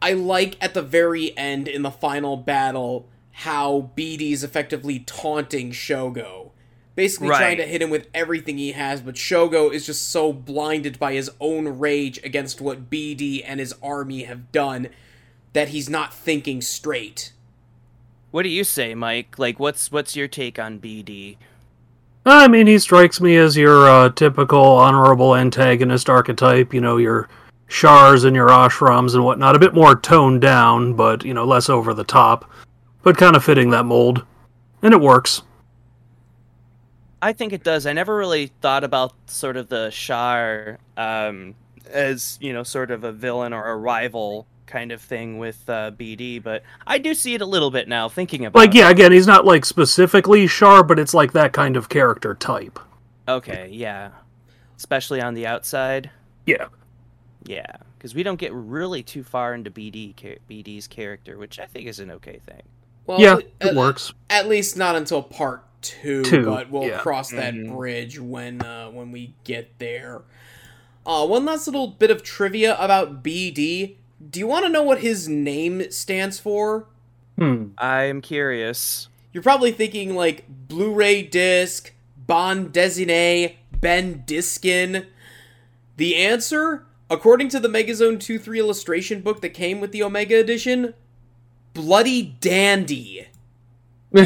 I 0.00 0.12
like 0.12 0.56
at 0.62 0.74
the 0.74 0.82
very 0.82 1.36
end 1.36 1.68
in 1.68 1.82
the 1.82 1.90
final 1.90 2.36
battle 2.36 3.08
how 3.40 3.90
BD's 3.94 4.42
effectively 4.42 5.00
taunting 5.00 5.70
Shogo. 5.70 6.52
Basically 6.94 7.28
right. 7.28 7.38
trying 7.38 7.56
to 7.58 7.66
hit 7.66 7.82
him 7.82 7.90
with 7.90 8.08
everything 8.14 8.56
he 8.56 8.72
has, 8.72 9.02
but 9.02 9.16
Shogo 9.16 9.70
is 9.70 9.84
just 9.84 10.10
so 10.10 10.32
blinded 10.32 10.98
by 10.98 11.12
his 11.12 11.30
own 11.38 11.78
rage 11.78 12.18
against 12.24 12.62
what 12.62 12.88
BD 12.88 13.42
and 13.44 13.60
his 13.60 13.74
army 13.82 14.22
have 14.22 14.50
done 14.52 14.88
that 15.52 15.68
he's 15.68 15.90
not 15.90 16.14
thinking 16.14 16.62
straight. 16.62 17.34
What 18.30 18.44
do 18.44 18.48
you 18.48 18.64
say, 18.64 18.94
Mike? 18.94 19.38
Like 19.38 19.60
what's 19.60 19.92
what's 19.92 20.16
your 20.16 20.28
take 20.28 20.58
on 20.58 20.80
BD? 20.80 21.36
I 22.24 22.48
mean, 22.48 22.66
he 22.66 22.78
strikes 22.78 23.20
me 23.20 23.36
as 23.36 23.54
your 23.54 23.86
uh, 23.86 24.08
typical 24.08 24.64
honorable 24.64 25.36
antagonist 25.36 26.08
archetype, 26.08 26.72
you 26.72 26.80
know, 26.80 26.96
your 26.96 27.28
Chars 27.68 28.24
and 28.24 28.34
your 28.34 28.48
ashrams 28.48 29.14
and 29.14 29.24
whatnot. 29.24 29.56
A 29.56 29.58
bit 29.58 29.74
more 29.74 29.94
toned 29.94 30.40
down, 30.40 30.94
but, 30.94 31.24
you 31.24 31.34
know, 31.34 31.44
less 31.44 31.68
over 31.68 31.92
the 31.92 32.04
top 32.04 32.50
but 33.06 33.16
kind 33.16 33.36
of 33.36 33.44
fitting 33.44 33.70
that 33.70 33.84
mold. 33.84 34.26
And 34.82 34.92
it 34.92 35.00
works. 35.00 35.42
I 37.22 37.32
think 37.32 37.52
it 37.52 37.62
does. 37.62 37.86
I 37.86 37.92
never 37.92 38.16
really 38.16 38.48
thought 38.60 38.82
about 38.82 39.12
sort 39.30 39.56
of 39.56 39.68
the 39.68 39.90
Char 39.92 40.80
um, 40.96 41.54
as, 41.88 42.36
you 42.40 42.52
know, 42.52 42.64
sort 42.64 42.90
of 42.90 43.04
a 43.04 43.12
villain 43.12 43.52
or 43.52 43.68
a 43.68 43.76
rival 43.76 44.48
kind 44.66 44.90
of 44.90 45.00
thing 45.00 45.38
with 45.38 45.70
uh, 45.70 45.92
BD, 45.92 46.42
but 46.42 46.64
I 46.84 46.98
do 46.98 47.14
see 47.14 47.34
it 47.34 47.40
a 47.40 47.46
little 47.46 47.70
bit 47.70 47.86
now 47.86 48.08
thinking 48.08 48.44
about 48.44 48.58
Like, 48.58 48.74
yeah, 48.74 48.90
again, 48.90 49.12
he's 49.12 49.28
not 49.28 49.44
like 49.44 49.64
specifically 49.64 50.48
Char, 50.48 50.82
but 50.82 50.98
it's 50.98 51.14
like 51.14 51.30
that 51.30 51.52
kind 51.52 51.76
of 51.76 51.88
character 51.88 52.34
type. 52.34 52.76
Okay, 53.28 53.68
yeah. 53.70 54.10
Especially 54.76 55.20
on 55.20 55.34
the 55.34 55.46
outside. 55.46 56.10
Yeah. 56.44 56.66
Yeah, 57.44 57.76
because 57.96 58.16
we 58.16 58.24
don't 58.24 58.40
get 58.40 58.52
really 58.52 59.04
too 59.04 59.22
far 59.22 59.54
into 59.54 59.70
BD 59.70 60.12
BD's 60.50 60.88
character, 60.88 61.38
which 61.38 61.60
I 61.60 61.66
think 61.66 61.86
is 61.86 62.00
an 62.00 62.10
okay 62.10 62.40
thing. 62.44 62.62
Well, 63.06 63.20
yeah, 63.20 63.36
it 63.38 63.52
at, 63.60 63.74
works. 63.74 64.12
At 64.28 64.48
least 64.48 64.76
not 64.76 64.96
until 64.96 65.22
part 65.22 65.64
two, 65.80 66.22
two 66.24 66.44
but 66.44 66.70
we'll 66.70 66.88
yeah. 66.88 66.98
cross 66.98 67.30
that 67.30 67.54
mm-hmm. 67.54 67.74
bridge 67.74 68.18
when 68.18 68.62
uh, 68.62 68.88
when 68.90 69.12
we 69.12 69.34
get 69.44 69.78
there. 69.78 70.22
Uh, 71.04 71.24
one 71.24 71.44
last 71.44 71.66
little 71.68 71.86
bit 71.86 72.10
of 72.10 72.22
trivia 72.22 72.76
about 72.80 73.22
BD. 73.22 73.96
Do 74.28 74.40
you 74.40 74.46
want 74.46 74.64
to 74.64 74.72
know 74.72 74.82
what 74.82 75.00
his 75.00 75.28
name 75.28 75.90
stands 75.90 76.40
for? 76.40 76.86
Hmm. 77.38 77.68
I'm 77.78 78.20
curious. 78.20 79.08
You're 79.32 79.42
probably 79.42 79.70
thinking 79.70 80.16
like 80.16 80.46
Blu-ray 80.48 81.22
disc, 81.22 81.92
Bond 82.26 82.72
Desiné, 82.72 83.56
Ben 83.70 84.24
Diskin. 84.26 85.06
The 85.96 86.16
answer, 86.16 86.86
according 87.08 87.50
to 87.50 87.60
the 87.60 87.68
Megazone 87.68 88.16
2-3 88.16 88.58
illustration 88.58 89.20
book 89.20 89.42
that 89.42 89.50
came 89.50 89.80
with 89.80 89.92
the 89.92 90.02
Omega 90.02 90.40
edition, 90.40 90.94
Bloody 91.76 92.22
Dandy. 92.40 93.28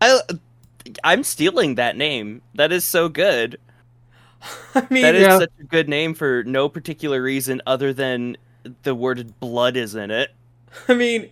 I 0.00 0.20
I'm 1.04 1.22
stealing 1.24 1.74
that 1.74 1.96
name. 1.96 2.40
That 2.54 2.72
is 2.72 2.86
so 2.86 3.10
good. 3.10 3.60
I 4.74 4.86
mean, 4.88 5.02
that 5.02 5.14
is 5.14 5.22
yeah. 5.22 5.38
such 5.38 5.52
a 5.60 5.64
good 5.64 5.88
name 5.88 6.14
for 6.14 6.42
no 6.44 6.70
particular 6.70 7.22
reason 7.22 7.60
other 7.66 7.92
than 7.92 8.38
the 8.82 8.94
word 8.94 9.38
blood 9.40 9.76
is 9.76 9.94
in 9.94 10.10
it. 10.10 10.34
I 10.88 10.94
mean, 10.94 11.28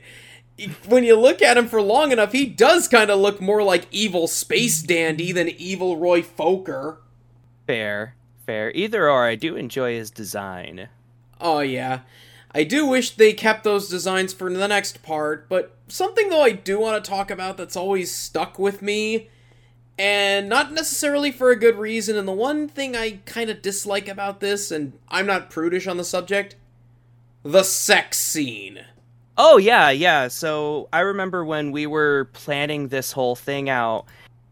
when 0.86 1.04
you 1.04 1.18
look 1.18 1.40
at 1.40 1.56
him 1.56 1.66
for 1.66 1.80
long 1.80 2.12
enough, 2.12 2.32
he 2.32 2.44
does 2.44 2.88
kind 2.88 3.10
of 3.10 3.18
look 3.18 3.40
more 3.40 3.62
like 3.62 3.86
evil 3.90 4.26
space 4.26 4.82
dandy 4.82 5.32
than 5.32 5.48
evil 5.48 5.96
Roy 5.96 6.20
Focker. 6.20 6.98
Fair, 7.66 8.14
fair. 8.44 8.70
Either 8.74 9.08
or, 9.08 9.24
I 9.24 9.34
do 9.34 9.56
enjoy 9.56 9.94
his 9.94 10.10
design. 10.10 10.90
Oh 11.40 11.60
yeah, 11.60 12.00
I 12.58 12.64
do 12.64 12.86
wish 12.86 13.10
they 13.10 13.34
kept 13.34 13.62
those 13.62 13.88
designs 13.88 14.32
for 14.32 14.52
the 14.52 14.66
next 14.66 15.00
part, 15.04 15.48
but 15.48 15.76
something 15.86 16.28
though 16.28 16.42
I 16.42 16.50
do 16.50 16.80
want 16.80 17.04
to 17.04 17.08
talk 17.08 17.30
about 17.30 17.56
that's 17.56 17.76
always 17.76 18.12
stuck 18.12 18.58
with 18.58 18.82
me, 18.82 19.28
and 19.96 20.48
not 20.48 20.72
necessarily 20.72 21.30
for 21.30 21.52
a 21.52 21.56
good 21.56 21.76
reason, 21.76 22.16
and 22.16 22.26
the 22.26 22.32
one 22.32 22.66
thing 22.66 22.96
I 22.96 23.20
kind 23.26 23.48
of 23.48 23.62
dislike 23.62 24.08
about 24.08 24.40
this, 24.40 24.72
and 24.72 24.92
I'm 25.08 25.24
not 25.24 25.50
prudish 25.50 25.86
on 25.86 25.98
the 25.98 26.04
subject, 26.04 26.56
the 27.44 27.62
sex 27.62 28.18
scene. 28.18 28.80
Oh, 29.36 29.58
yeah, 29.58 29.90
yeah. 29.90 30.26
So 30.26 30.88
I 30.92 30.98
remember 30.98 31.44
when 31.44 31.70
we 31.70 31.86
were 31.86 32.28
planning 32.32 32.88
this 32.88 33.12
whole 33.12 33.36
thing 33.36 33.70
out, 33.70 34.06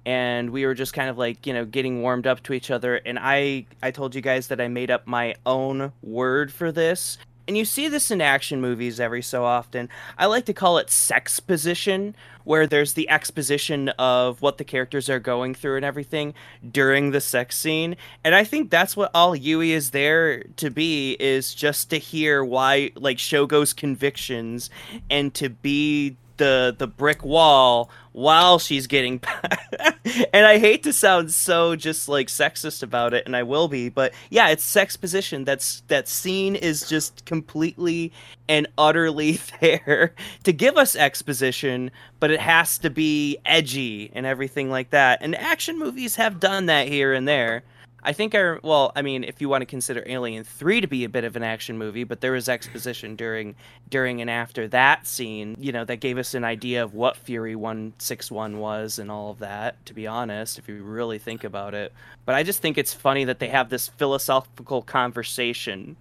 and 0.04 0.50
we 0.50 0.64
were 0.64 0.74
just 0.74 0.94
kind 0.94 1.10
of 1.10 1.18
like 1.18 1.44
you 1.44 1.52
know 1.52 1.64
getting 1.64 2.02
warmed 2.02 2.28
up 2.28 2.40
to 2.44 2.52
each 2.52 2.70
other 2.70 2.94
and 3.04 3.18
i 3.20 3.66
i 3.82 3.90
told 3.90 4.14
you 4.14 4.20
guys 4.20 4.46
that 4.46 4.60
i 4.60 4.68
made 4.68 4.88
up 4.88 5.04
my 5.08 5.34
own 5.44 5.92
word 6.00 6.52
for 6.52 6.70
this 6.70 7.18
and 7.46 7.56
you 7.56 7.64
see 7.64 7.88
this 7.88 8.10
in 8.10 8.20
action 8.20 8.60
movies 8.60 9.00
every 9.00 9.22
so 9.22 9.44
often. 9.44 9.88
I 10.18 10.26
like 10.26 10.46
to 10.46 10.52
call 10.52 10.78
it 10.78 10.90
sex 10.90 11.40
position, 11.40 12.14
where 12.44 12.66
there's 12.66 12.94
the 12.94 13.08
exposition 13.08 13.88
of 13.90 14.40
what 14.40 14.58
the 14.58 14.64
characters 14.64 15.10
are 15.10 15.18
going 15.18 15.54
through 15.54 15.76
and 15.76 15.84
everything 15.84 16.32
during 16.70 17.10
the 17.10 17.20
sex 17.20 17.56
scene. 17.56 17.96
And 18.22 18.34
I 18.34 18.44
think 18.44 18.70
that's 18.70 18.96
what 18.96 19.10
all 19.14 19.34
Yui 19.34 19.72
is 19.72 19.90
there 19.90 20.44
to 20.56 20.70
be 20.70 21.16
is 21.18 21.54
just 21.54 21.90
to 21.90 21.98
hear 21.98 22.44
why 22.44 22.92
like 22.94 23.18
Shogo's 23.18 23.72
convictions 23.72 24.70
and 25.10 25.34
to 25.34 25.48
be 25.48 26.16
the 26.36 26.74
the 26.76 26.86
brick 26.86 27.24
wall 27.24 27.90
while 28.12 28.58
she's 28.58 28.86
getting 28.86 29.20
and 30.32 30.46
I 30.46 30.58
hate 30.58 30.82
to 30.84 30.92
sound 30.92 31.32
so 31.32 31.76
just 31.76 32.08
like 32.08 32.28
sexist 32.28 32.82
about 32.82 33.12
it 33.12 33.26
and 33.26 33.36
I 33.36 33.42
will 33.42 33.68
be 33.68 33.88
but 33.88 34.14
yeah 34.30 34.48
it's 34.48 34.64
sex 34.64 34.96
position. 34.96 35.44
That's 35.44 35.82
that 35.88 36.08
scene 36.08 36.56
is 36.56 36.88
just 36.88 37.24
completely 37.24 38.12
and 38.48 38.66
utterly 38.78 39.32
there 39.60 40.14
to 40.44 40.52
give 40.52 40.76
us 40.76 40.96
exposition 40.96 41.90
but 42.20 42.30
it 42.30 42.40
has 42.40 42.78
to 42.78 42.90
be 42.90 43.38
edgy 43.44 44.10
and 44.14 44.24
everything 44.26 44.70
like 44.70 44.90
that. 44.90 45.18
And 45.20 45.34
action 45.36 45.78
movies 45.78 46.16
have 46.16 46.40
done 46.40 46.66
that 46.66 46.88
here 46.88 47.12
and 47.12 47.28
there 47.28 47.62
I 48.02 48.12
think 48.12 48.34
I 48.34 48.58
well, 48.62 48.92
I 48.94 49.02
mean, 49.02 49.24
if 49.24 49.40
you 49.40 49.48
want 49.48 49.62
to 49.62 49.66
consider 49.66 50.04
Alien 50.06 50.44
Three 50.44 50.80
to 50.80 50.86
be 50.86 51.04
a 51.04 51.08
bit 51.08 51.24
of 51.24 51.34
an 51.34 51.42
action 51.42 51.76
movie, 51.76 52.04
but 52.04 52.20
there 52.20 52.32
was 52.32 52.48
exposition 52.48 53.16
during 53.16 53.56
during 53.90 54.20
and 54.20 54.30
after 54.30 54.68
that 54.68 55.06
scene, 55.06 55.56
you 55.58 55.72
know, 55.72 55.84
that 55.84 55.96
gave 55.96 56.16
us 56.16 56.34
an 56.34 56.44
idea 56.44 56.84
of 56.84 56.94
what 56.94 57.16
Fury 57.16 57.56
One 57.56 57.94
Six 57.98 58.30
One 58.30 58.58
was 58.58 58.98
and 58.98 59.10
all 59.10 59.30
of 59.30 59.40
that. 59.40 59.84
To 59.86 59.94
be 59.94 60.06
honest, 60.06 60.58
if 60.58 60.68
you 60.68 60.82
really 60.82 61.18
think 61.18 61.42
about 61.42 61.74
it, 61.74 61.92
but 62.24 62.34
I 62.34 62.42
just 62.44 62.62
think 62.62 62.78
it's 62.78 62.94
funny 62.94 63.24
that 63.24 63.40
they 63.40 63.48
have 63.48 63.70
this 63.70 63.88
philosophical 63.88 64.82
conversation, 64.82 65.96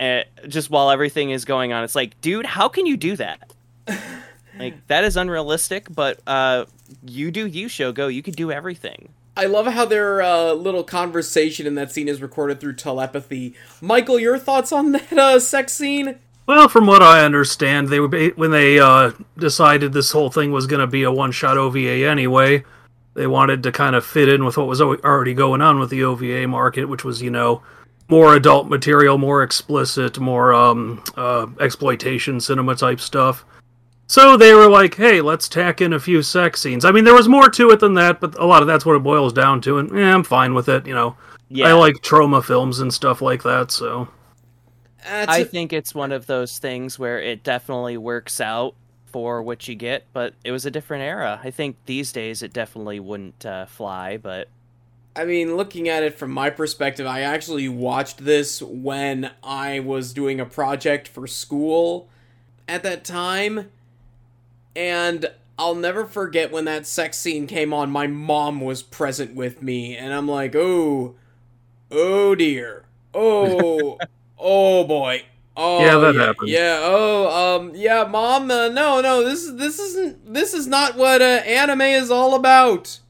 uh, 0.00 0.22
just 0.48 0.70
while 0.70 0.90
everything 0.90 1.30
is 1.30 1.44
going 1.44 1.72
on. 1.72 1.84
It's 1.84 1.94
like, 1.94 2.20
dude, 2.20 2.46
how 2.46 2.68
can 2.68 2.86
you 2.86 2.96
do 2.96 3.14
that? 3.16 3.52
like 4.58 4.86
that 4.88 5.04
is 5.04 5.16
unrealistic. 5.16 5.86
But 5.94 6.18
uh, 6.26 6.64
you 7.06 7.30
do 7.30 7.46
you, 7.46 7.68
Shogo. 7.68 8.12
You 8.12 8.22
could 8.22 8.36
do 8.36 8.50
everything. 8.50 9.10
I 9.36 9.44
love 9.44 9.66
how 9.66 9.84
their 9.84 10.22
uh, 10.22 10.52
little 10.52 10.82
conversation 10.82 11.66
in 11.66 11.74
that 11.74 11.92
scene 11.92 12.08
is 12.08 12.22
recorded 12.22 12.58
through 12.58 12.74
telepathy. 12.74 13.54
Michael, 13.82 14.18
your 14.18 14.38
thoughts 14.38 14.72
on 14.72 14.92
that 14.92 15.12
uh, 15.12 15.38
sex 15.38 15.74
scene? 15.74 16.18
Well, 16.46 16.68
from 16.68 16.86
what 16.86 17.02
I 17.02 17.24
understand, 17.24 17.88
they 17.88 17.98
ba- 17.98 18.32
when 18.36 18.50
they 18.50 18.78
uh, 18.78 19.10
decided 19.36 19.92
this 19.92 20.12
whole 20.12 20.30
thing 20.30 20.52
was 20.52 20.66
going 20.66 20.80
to 20.80 20.86
be 20.86 21.02
a 21.02 21.12
one-shot 21.12 21.58
OVA 21.58 22.08
anyway. 22.08 22.64
They 23.14 23.26
wanted 23.26 23.62
to 23.64 23.72
kind 23.72 23.96
of 23.96 24.06
fit 24.06 24.28
in 24.28 24.44
with 24.44 24.56
what 24.56 24.68
was 24.68 24.80
already 24.80 25.34
going 25.34 25.60
on 25.60 25.78
with 25.78 25.90
the 25.90 26.04
OVA 26.04 26.46
market, 26.46 26.84
which 26.86 27.04
was, 27.04 27.20
you 27.20 27.30
know, 27.30 27.62
more 28.08 28.34
adult 28.36 28.68
material, 28.68 29.18
more 29.18 29.42
explicit, 29.42 30.18
more 30.18 30.54
um, 30.54 31.02
uh, 31.16 31.46
exploitation 31.60 32.40
cinema 32.40 32.76
type 32.76 33.00
stuff. 33.00 33.44
So 34.08 34.36
they 34.36 34.54
were 34.54 34.68
like, 34.68 34.94
"Hey, 34.96 35.20
let's 35.20 35.48
tack 35.48 35.80
in 35.80 35.92
a 35.92 35.98
few 36.00 36.22
sex 36.22 36.60
scenes." 36.60 36.84
I 36.84 36.92
mean, 36.92 37.04
there 37.04 37.14
was 37.14 37.28
more 37.28 37.48
to 37.50 37.70
it 37.70 37.80
than 37.80 37.94
that, 37.94 38.20
but 38.20 38.38
a 38.38 38.46
lot 38.46 38.62
of 38.62 38.68
that's 38.68 38.86
what 38.86 38.96
it 38.96 39.02
boils 39.02 39.32
down 39.32 39.60
to, 39.62 39.78
and 39.78 39.90
yeah, 39.96 40.14
I'm 40.14 40.22
fine 40.24 40.54
with 40.54 40.68
it. 40.68 40.86
You 40.86 40.94
know, 40.94 41.16
Yeah, 41.48 41.68
I 41.68 41.72
like 41.72 41.96
Troma 41.96 42.44
films 42.44 42.78
and 42.80 42.92
stuff 42.94 43.20
like 43.20 43.42
that, 43.42 43.70
so 43.70 44.08
That's 45.04 45.28
I 45.28 45.38
a- 45.38 45.44
think 45.44 45.72
it's 45.72 45.94
one 45.94 46.12
of 46.12 46.26
those 46.26 46.58
things 46.58 46.98
where 46.98 47.20
it 47.20 47.42
definitely 47.42 47.96
works 47.96 48.40
out 48.40 48.74
for 49.06 49.42
what 49.42 49.68
you 49.68 49.74
get, 49.74 50.06
but 50.12 50.34
it 50.44 50.50
was 50.52 50.66
a 50.66 50.70
different 50.70 51.02
era. 51.04 51.40
I 51.42 51.50
think 51.50 51.76
these 51.86 52.12
days 52.12 52.42
it 52.42 52.52
definitely 52.52 53.00
wouldn't 53.00 53.44
uh, 53.46 53.66
fly, 53.66 54.16
but 54.16 54.48
I 55.14 55.24
mean, 55.24 55.56
looking 55.56 55.88
at 55.88 56.02
it 56.02 56.18
from 56.18 56.30
my 56.30 56.50
perspective, 56.50 57.06
I 57.06 57.22
actually 57.22 57.68
watched 57.68 58.24
this 58.24 58.60
when 58.62 59.30
I 59.42 59.80
was 59.80 60.12
doing 60.12 60.40
a 60.40 60.44
project 60.46 61.08
for 61.08 61.26
school 61.26 62.08
at 62.68 62.82
that 62.82 63.02
time. 63.04 63.70
And 64.76 65.26
I'll 65.58 65.74
never 65.74 66.06
forget 66.06 66.52
when 66.52 66.66
that 66.66 66.86
sex 66.86 67.18
scene 67.18 67.46
came 67.46 67.72
on. 67.74 67.90
My 67.90 68.06
mom 68.06 68.60
was 68.60 68.82
present 68.82 69.34
with 69.34 69.62
me, 69.62 69.96
and 69.96 70.12
I'm 70.14 70.28
like, 70.28 70.54
oh, 70.54 71.16
oh 71.90 72.34
dear. 72.36 72.84
Oh, 73.14 73.98
oh 74.38 74.84
boy. 74.84 75.24
Oh, 75.56 75.80
Yeah, 75.84 75.96
that 75.98 76.14
yeah, 76.14 76.26
happens. 76.26 76.50
Yeah. 76.52 76.80
Oh, 76.82 77.56
um, 77.58 77.72
yeah, 77.74 78.04
mom. 78.04 78.50
Uh, 78.50 78.68
no, 78.68 79.00
no. 79.00 79.24
This 79.24 79.44
is 79.44 79.56
this 79.56 79.78
isn't 79.78 80.34
this 80.34 80.54
is 80.54 80.66
not 80.66 80.96
what 80.96 81.22
uh, 81.22 81.24
anime 81.46 81.80
is 81.82 82.10
all 82.10 82.34
about. 82.34 83.00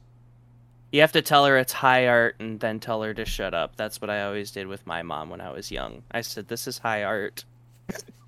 you 0.91 1.01
have 1.01 1.11
to 1.13 1.21
tell 1.21 1.45
her 1.45 1.57
it's 1.57 1.73
high 1.73 2.07
art 2.07 2.35
and 2.39 2.59
then 2.61 2.79
tell 2.79 3.01
her 3.03 3.13
to 3.13 3.25
shut 3.25 3.53
up. 3.53 3.75
That's 3.75 4.01
what 4.01 4.09
I 4.09 4.23
always 4.23 4.51
did 4.51 4.67
with 4.67 4.87
my 4.87 5.03
mom 5.03 5.29
when 5.29 5.41
I 5.41 5.51
was 5.51 5.71
young. 5.71 6.03
I 6.11 6.21
said, 6.21 6.47
This 6.47 6.67
is 6.67 6.79
high 6.79 7.03
art. 7.03 7.45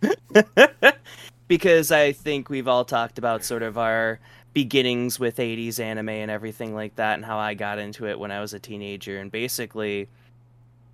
because 1.50 1.92
I 1.92 2.14
think 2.14 2.50
we've 2.50 2.70
all 2.70 2.86
talked 2.86 3.18
about 3.18 3.44
sort 3.44 3.64
of 3.64 3.78
our 3.78 4.22
beginnings 4.54 5.20
with 5.20 5.36
80s 5.36 5.80
anime 5.80 6.10
and 6.10 6.32
everything 6.32 6.74
like 6.74 6.96
that 6.96 7.16
and 7.16 7.26
how 7.26 7.38
I 7.38 7.56
got 7.56 7.80
into 7.80 8.08
it 8.08 8.18
when 8.18 8.32
I 8.32 8.40
was 8.40 8.54
a 8.54 8.60
teenager. 8.60 9.20
And 9.20 9.30
basically 9.30 10.08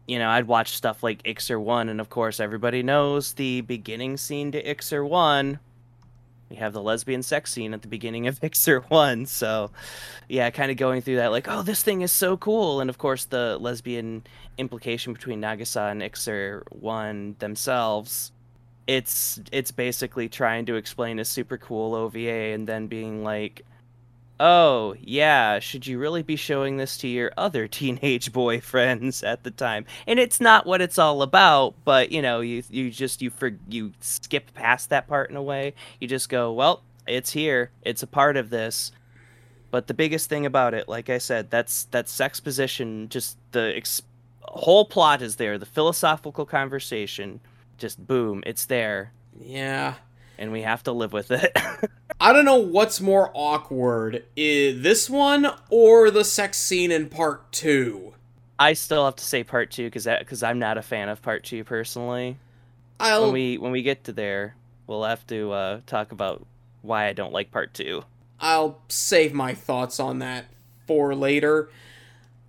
you 0.08 0.20
know, 0.20 0.30
I'd 0.30 0.48
watch 0.48 0.76
stuff 0.76 1.02
like 1.04 1.24
Iczer 1.24 1.60
1 1.60 1.90
and 1.90 2.00
of 2.00 2.10
course 2.10 2.40
everybody 2.40 2.84
knows 2.84 3.34
the 3.34 3.62
beginning 3.62 4.18
scene 4.18 4.52
to 4.52 4.64
Iczer 4.64 5.08
1. 5.08 5.60
We 6.50 6.58
have 6.58 6.74
the 6.74 6.82
lesbian 6.82 7.24
sex 7.24 7.52
scene 7.52 7.74
at 7.74 7.82
the 7.82 7.88
beginning 7.88 8.28
of 8.28 8.40
Iczer 8.42 8.84
1, 8.90 9.26
so 9.26 9.72
yeah, 10.30 10.50
kind 10.52 10.70
of 10.70 10.78
going 10.78 11.02
through 11.02 11.16
that 11.16 11.32
like, 11.32 11.48
oh, 11.50 11.64
this 11.64 11.82
thing 11.82 12.02
is 12.02 12.12
so 12.12 12.38
cool. 12.38 12.82
And 12.82 12.90
of 12.90 12.98
course 12.98 13.26
the 13.26 13.58
lesbian 13.60 14.24
implication 14.58 15.14
between 15.14 15.42
Nagisa 15.42 15.92
and 15.92 16.02
Iczer 16.02 16.62
1 16.72 17.38
themselves 17.40 18.32
it's 18.88 19.40
it's 19.52 19.72
basically 19.72 20.30
trying 20.30 20.66
to 20.68 20.76
explain 20.76 21.20
a 21.20 21.26
super 21.26 21.58
cool 21.58 21.96
OVA 21.96 22.54
and 22.54 22.68
then 22.68 22.88
being 22.88 23.24
like, 23.24 23.66
"Oh, 24.40 24.96
yeah, 25.02 25.60
should 25.60 25.88
you 25.88 25.98
really 25.98 26.22
be 26.24 26.36
showing 26.36 26.78
this 26.78 26.98
to 27.00 27.08
your 27.08 27.32
other 27.38 27.68
teenage 27.80 28.32
boyfriends 28.32 29.26
at 29.26 29.44
the 29.44 29.52
time?" 29.52 29.86
And 30.06 30.20
it's 30.20 30.40
not 30.40 30.66
what 30.66 30.82
it's 30.82 31.00
all 31.00 31.22
about, 31.22 31.74
but 31.84 32.12
you 32.12 32.22
know, 32.22 32.42
you 32.42 32.64
you 32.70 32.92
just 32.92 33.22
you 33.22 33.30
for 33.30 33.52
you 33.68 33.94
skip 34.02 34.54
past 34.54 34.90
that 34.90 35.08
part 35.08 35.30
in 35.30 35.36
a 35.36 35.44
way. 35.44 35.74
You 36.00 36.08
just 36.08 36.30
go, 36.30 36.52
"Well, 36.54 36.84
it's 37.08 37.32
here. 37.32 37.72
It's 37.84 38.04
a 38.04 38.08
part 38.08 38.38
of 38.38 38.50
this." 38.50 38.92
But 39.72 39.88
the 39.88 39.94
biggest 39.94 40.30
thing 40.30 40.46
about 40.46 40.74
it, 40.74 40.88
like 40.88 41.10
I 41.10 41.18
said, 41.18 41.50
that's 41.50 41.86
that 41.86 42.08
sex 42.08 42.40
position, 42.40 43.10
just 43.10 43.38
the 43.52 43.74
ex- 43.76 44.04
whole 44.42 44.86
plot 44.86 45.22
is 45.22 45.36
there, 45.36 45.58
the 45.58 45.66
philosophical 45.66 46.46
conversation 46.46 47.42
just 47.78 48.06
boom, 48.06 48.44
it's 48.46 48.66
there, 48.66 49.12
Yeah. 49.40 49.96
and 50.38 50.52
we 50.52 50.62
have 50.62 50.84
to 50.84 50.92
live 50.92 51.14
with 51.14 51.32
it. 51.32 51.56
I 52.20 52.32
don't 52.34 52.46
know 52.46 52.58
what's 52.58 53.02
more 53.02 53.32
awkward, 53.34 54.24
this 54.36 55.10
one 55.10 55.48
or 55.70 56.10
the 56.12 56.24
sex 56.24 56.58
scene 56.58 56.92
in 56.92 57.10
part 57.10 57.52
two. 57.52 58.14
I 58.58 58.74
still 58.74 59.04
have 59.06 59.18
to 59.18 59.24
say 59.24 59.44
part 59.44 59.72
two 59.72 59.86
because 59.86 60.06
because 60.20 60.42
I'm 60.44 60.60
not 60.60 60.78
a 60.78 60.82
fan 60.82 61.10
of 61.10 61.22
part 61.22 61.44
two 61.44 61.64
personally. 61.66 62.38
I'll 63.00 63.24
When 63.24 63.34
we 63.34 63.58
when 63.58 63.72
we 63.74 63.82
get 63.82 64.06
to 64.06 64.14
there, 64.14 64.56
we'll 64.88 65.04
have 65.04 65.28
to 65.28 65.52
uh, 65.52 65.80
talk 65.86 66.14
about 66.14 66.46
why 66.82 67.08
I 67.08 67.14
don't 67.14 67.34
like 67.34 67.52
part 67.52 67.74
two. 67.74 68.04
I'll 68.40 68.80
save 68.88 69.34
my 69.34 69.54
thoughts 69.54 70.00
on 70.00 70.20
that 70.20 70.46
for 70.88 71.14
later. 71.16 71.70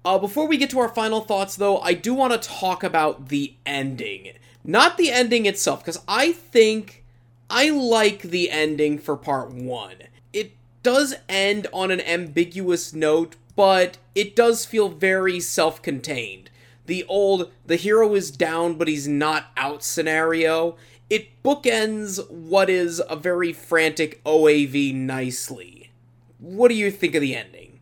Uh, 0.05 0.19
before 0.19 0.47
we 0.47 0.57
get 0.57 0.71
to 0.71 0.79
our 0.79 0.89
final 0.89 1.21
thoughts, 1.23 1.57
though, 1.57 1.79
I 1.81 1.95
do 1.95 2.15
want 2.15 2.41
to 2.41 2.49
talk 2.49 2.85
about 2.85 3.29
the 3.29 3.55
ending. 3.67 4.35
Not 4.67 4.99
the 4.99 5.13
ending 5.13 5.47
itself, 5.47 5.81
because 5.81 6.03
I 6.09 6.33
think 6.33 7.05
I 7.49 7.71
like 7.71 8.23
the 8.23 8.51
ending 8.51 8.99
for 8.99 9.17
part 9.17 9.51
one. 9.53 9.95
It 10.33 10.53
does 10.83 11.15
end 11.29 11.69
on 11.73 11.93
an 11.93 12.01
ambiguous 12.01 12.93
note, 12.93 13.37
but 13.55 13.99
it 14.15 14.35
does 14.35 14.67
feel 14.67 14.89
very 14.89 15.39
self 15.39 15.81
contained. 15.81 16.51
The 16.87 17.05
old, 17.05 17.53
the 17.65 17.77
hero 17.77 18.15
is 18.15 18.31
down, 18.31 18.75
but 18.75 18.89
he's 18.89 19.07
not 19.07 19.47
out 19.57 19.85
scenario. 19.85 20.77
It 21.09 21.43
bookends 21.45 22.29
what 22.29 22.69
is 22.69 23.01
a 23.09 23.15
very 23.15 23.53
frantic 23.53 24.23
OAV 24.25 24.93
nicely. 24.95 25.91
What 26.39 26.69
do 26.69 26.75
you 26.75 26.91
think 26.91 27.15
of 27.15 27.21
the 27.21 27.37
ending? 27.37 27.79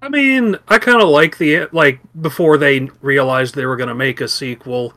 I 0.00 0.08
mean, 0.08 0.56
I 0.68 0.78
kind 0.78 1.02
of 1.02 1.08
like 1.08 1.38
the 1.38 1.66
like 1.72 1.98
before 2.20 2.56
they 2.56 2.88
realized 3.02 3.56
they 3.56 3.66
were 3.66 3.76
going 3.76 3.88
to 3.88 3.94
make 3.94 4.20
a 4.20 4.28
sequel. 4.28 4.94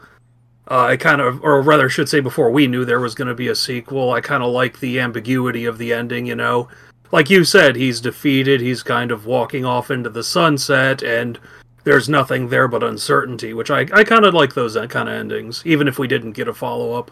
Uh, 0.71 0.85
I 0.85 0.95
kind 0.95 1.19
of, 1.19 1.43
or 1.43 1.61
rather, 1.61 1.89
should 1.89 2.07
say, 2.07 2.21
before 2.21 2.49
we 2.49 2.65
knew 2.65 2.85
there 2.85 3.01
was 3.01 3.13
going 3.13 3.27
to 3.27 3.35
be 3.35 3.49
a 3.49 3.55
sequel. 3.55 4.13
I 4.13 4.21
kind 4.21 4.41
of 4.41 4.53
like 4.53 4.79
the 4.79 5.01
ambiguity 5.01 5.65
of 5.65 5.77
the 5.77 5.91
ending. 5.91 6.25
You 6.25 6.35
know, 6.35 6.69
like 7.11 7.29
you 7.29 7.43
said, 7.43 7.75
he's 7.75 7.99
defeated. 7.99 8.61
He's 8.61 8.81
kind 8.81 9.11
of 9.11 9.25
walking 9.25 9.65
off 9.65 9.91
into 9.91 10.09
the 10.09 10.23
sunset, 10.23 11.03
and 11.03 11.37
there's 11.83 12.07
nothing 12.07 12.47
there 12.47 12.69
but 12.69 12.83
uncertainty. 12.83 13.53
Which 13.53 13.69
I, 13.69 13.81
I 13.91 14.05
kind 14.05 14.23
of 14.23 14.33
like 14.33 14.53
those 14.53 14.77
kind 14.87 15.09
of 15.09 15.15
endings, 15.15 15.61
even 15.65 15.89
if 15.89 15.99
we 15.99 16.07
didn't 16.07 16.31
get 16.31 16.47
a 16.47 16.53
follow 16.53 16.93
up. 16.93 17.11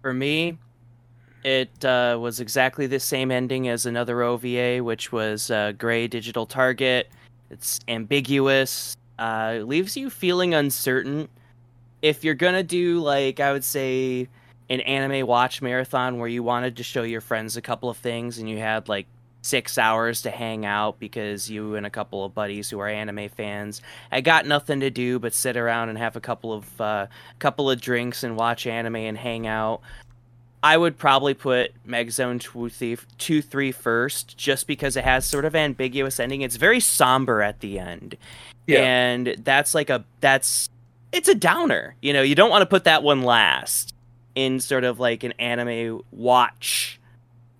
For 0.00 0.14
me, 0.14 0.58
it 1.42 1.84
uh, 1.84 2.18
was 2.20 2.38
exactly 2.38 2.86
the 2.86 3.00
same 3.00 3.32
ending 3.32 3.66
as 3.66 3.84
another 3.84 4.22
OVA, 4.22 4.78
which 4.78 5.10
was 5.10 5.50
uh, 5.50 5.72
Gray 5.72 6.06
Digital 6.06 6.46
Target. 6.46 7.08
It's 7.50 7.80
ambiguous, 7.88 8.96
uh, 9.18 9.58
leaves 9.64 9.96
you 9.96 10.08
feeling 10.08 10.54
uncertain. 10.54 11.28
If 12.02 12.24
you're 12.24 12.34
gonna 12.34 12.62
do 12.62 13.00
like 13.00 13.40
I 13.40 13.52
would 13.52 13.64
say 13.64 14.28
an 14.68 14.80
anime 14.80 15.26
watch 15.26 15.62
marathon 15.62 16.18
where 16.18 16.28
you 16.28 16.42
wanted 16.42 16.76
to 16.76 16.82
show 16.82 17.02
your 17.02 17.20
friends 17.20 17.56
a 17.56 17.62
couple 17.62 17.88
of 17.88 17.96
things 17.96 18.38
and 18.38 18.48
you 18.48 18.58
had 18.58 18.88
like 18.88 19.06
six 19.42 19.76
hours 19.76 20.22
to 20.22 20.30
hang 20.30 20.64
out 20.64 21.00
because 21.00 21.50
you 21.50 21.74
and 21.74 21.84
a 21.84 21.90
couple 21.90 22.24
of 22.24 22.32
buddies 22.32 22.70
who 22.70 22.78
are 22.78 22.88
anime 22.88 23.28
fans 23.28 23.82
I 24.12 24.20
got 24.20 24.46
nothing 24.46 24.80
to 24.80 24.90
do 24.90 25.18
but 25.18 25.34
sit 25.34 25.56
around 25.56 25.88
and 25.88 25.98
have 25.98 26.14
a 26.16 26.20
couple 26.20 26.52
of 26.52 26.80
uh, 26.80 27.06
couple 27.38 27.70
of 27.70 27.80
drinks 27.80 28.22
and 28.22 28.36
watch 28.36 28.66
anime 28.66 28.96
and 28.96 29.18
hang 29.18 29.46
out. 29.46 29.80
I 30.62 30.76
would 30.76 30.96
probably 30.96 31.34
put 31.34 31.72
Megazone 31.86 32.40
2 32.40 32.68
3, 32.68 32.96
2 33.18 33.42
3 33.42 33.72
first 33.72 34.38
just 34.38 34.68
because 34.68 34.96
it 34.96 35.02
has 35.04 35.26
sort 35.26 35.44
of 35.44 35.56
ambiguous 35.56 36.20
ending. 36.20 36.42
It's 36.42 36.56
very 36.56 36.78
somber 36.78 37.42
at 37.42 37.60
the 37.60 37.80
end. 37.80 38.16
Yeah. 38.68 38.82
And 38.82 39.34
that's 39.38 39.74
like 39.74 39.90
a 39.90 40.04
that's 40.20 40.70
it's 41.12 41.28
a 41.28 41.34
downer. 41.34 41.94
You 42.02 42.12
know, 42.12 42.22
you 42.22 42.34
don't 42.34 42.50
want 42.50 42.62
to 42.62 42.66
put 42.66 42.84
that 42.84 43.02
one 43.02 43.22
last 43.22 43.94
in 44.34 44.60
sort 44.60 44.84
of 44.84 44.98
like 44.98 45.24
an 45.24 45.32
anime 45.38 46.00
watch 46.10 46.98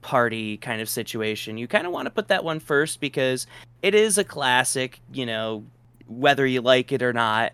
party 0.01 0.57
kind 0.57 0.81
of 0.83 0.89
situation. 0.89 1.59
You 1.59 1.69
kind 1.69 1.87
of 1.87 1.93
want 1.93 2.07
to 2.07 2.11
put 2.11 2.29
that 2.29 2.45
one 2.45 2.59
first 2.61 3.01
because 3.01 3.47
it 3.83 3.95
is 3.95 4.19
a 4.19 4.25
classic, 4.25 5.01
you 5.13 5.27
know, 5.27 5.65
whether 6.09 6.47
you 6.47 6.61
like 6.61 6.93
it 6.93 7.03
or 7.03 7.13
not. 7.13 7.53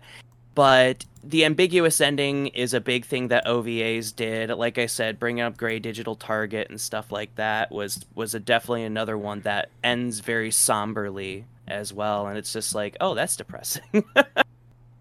but 0.55 1.05
the 1.23 1.45
ambiguous 1.45 2.01
ending 2.01 2.47
is 2.47 2.73
a 2.73 2.81
big 2.81 3.05
thing 3.05 3.27
that 3.29 3.45
OVAs 3.45 4.15
did. 4.15 4.49
Like 4.51 4.77
I 4.77 4.85
said, 4.87 5.19
bringing 5.19 5.41
up 5.41 5.57
Gray 5.57 5.79
Digital 5.79 6.15
Target 6.15 6.69
and 6.69 6.79
stuff 6.79 7.11
like 7.11 7.33
that 7.35 7.71
was 7.71 8.05
was 8.15 8.35
a 8.35 8.39
definitely 8.39 8.83
another 8.83 9.17
one 9.17 9.41
that 9.41 9.69
ends 9.83 10.19
very 10.21 10.51
somberly 10.51 11.45
as 11.67 11.93
well, 11.93 12.27
and 12.27 12.37
it's 12.37 12.53
just 12.53 12.73
like, 12.75 12.97
oh, 13.01 13.15
that's 13.15 13.35
depressing. 13.35 14.03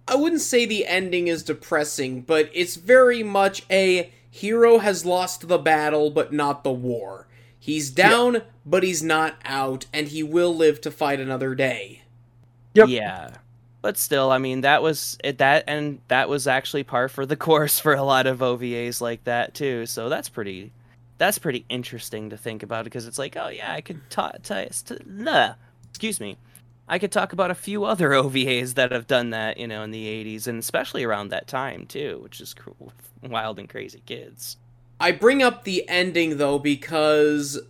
I 0.09 0.15
wouldn't 0.15 0.41
say 0.41 0.65
the 0.65 0.87
ending 0.87 1.29
is 1.29 1.43
depressing, 1.43 2.23
but 2.23 2.51
it's 2.53 2.77
very 2.77 3.23
much 3.23 3.65
a 3.71 4.11
hero 4.31 4.79
has 4.79 5.05
lost 5.05 5.49
the 5.49 5.59
battle 5.59 6.11
but 6.11 6.33
not 6.33 6.65
the 6.65 6.73
war. 6.73 7.27
He's 7.59 7.91
down, 7.91 8.35
yeah. 8.35 8.41
but 8.65 8.83
he's 8.83 9.03
not 9.03 9.37
out, 9.45 9.87
and 9.93 10.09
he 10.09 10.23
will 10.23 10.55
live 10.55 10.81
to 10.83 10.91
fight 10.91 11.21
another 11.21 11.55
day. 11.55 12.03
Yep. 12.75 12.89
Yeah. 12.89 13.31
But 13.83 13.99
still, 13.99 14.31
I 14.31 14.39
mean, 14.39 14.63
that 14.63 14.83
was 14.83 15.19
it. 15.23 15.39
That 15.39 15.65
and 15.67 16.01
that 16.09 16.29
was 16.29 16.47
actually 16.47 16.85
par 16.85 17.09
for 17.09 17.27
the 17.27 17.37
course 17.49 17.79
for 17.79 17.95
a 17.95 18.03
lot 18.03 18.27
of 18.27 18.39
OVAs 18.39 19.01
like 19.01 19.25
that 19.25 19.55
too. 19.55 19.87
So 19.87 20.09
that's 20.09 20.29
pretty, 20.29 20.73
that's 21.19 21.39
pretty 21.39 21.65
interesting 21.69 22.31
to 22.31 22.37
think 22.37 22.63
about 22.63 22.85
because 22.85 23.07
it's 23.07 23.19
like, 23.19 23.37
oh 23.37 23.49
yeah, 23.49 23.73
I 23.73 23.81
could 23.81 24.09
talk. 24.09 24.43
T- 24.43 24.97
nah, 25.05 25.55
excuse 25.91 26.21
me, 26.21 26.39
I 26.89 26.99
could 26.99 27.13
talk 27.13 27.33
about 27.33 27.51
a 27.51 27.55
few 27.55 27.85
other 27.85 28.11
OVAs 28.13 28.75
that 28.75 28.93
have 28.93 29.07
done 29.07 29.31
that, 29.31 29.59
you 29.59 29.67
know, 29.67 29.83
in 29.83 29.91
the 29.91 30.07
'80s 30.07 30.47
and 30.47 30.59
especially 30.59 31.05
around 31.05 31.29
that 31.29 31.47
time 31.47 31.87
too, 31.87 32.21
which 32.23 32.41
is 32.41 32.55
cool, 32.55 32.93
wild 33.23 33.59
and 33.59 33.69
crazy 33.69 34.03
kids. 34.07 34.57
I 35.01 35.13
bring 35.13 35.43
up 35.43 35.65
the 35.65 35.89
ending 35.89 36.39
though 36.39 36.59
because 36.59 37.61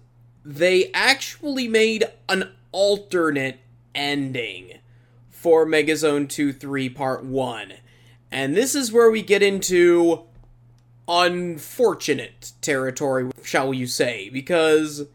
they 0.44 0.90
actually 0.92 1.68
made 1.68 2.04
an 2.28 2.52
alternate 2.72 3.60
ending 3.94 4.78
for 5.28 5.66
Megazone 5.66 6.28
2 6.28 6.52
3 6.52 6.88
Part 6.90 7.24
1. 7.24 7.74
And 8.30 8.56
this 8.56 8.74
is 8.74 8.92
where 8.92 9.10
we 9.10 9.22
get 9.22 9.42
into 9.42 10.24
unfortunate 11.06 12.52
territory, 12.60 13.30
shall 13.42 13.72
you 13.72 13.86
say, 13.86 14.28
because 14.28 15.06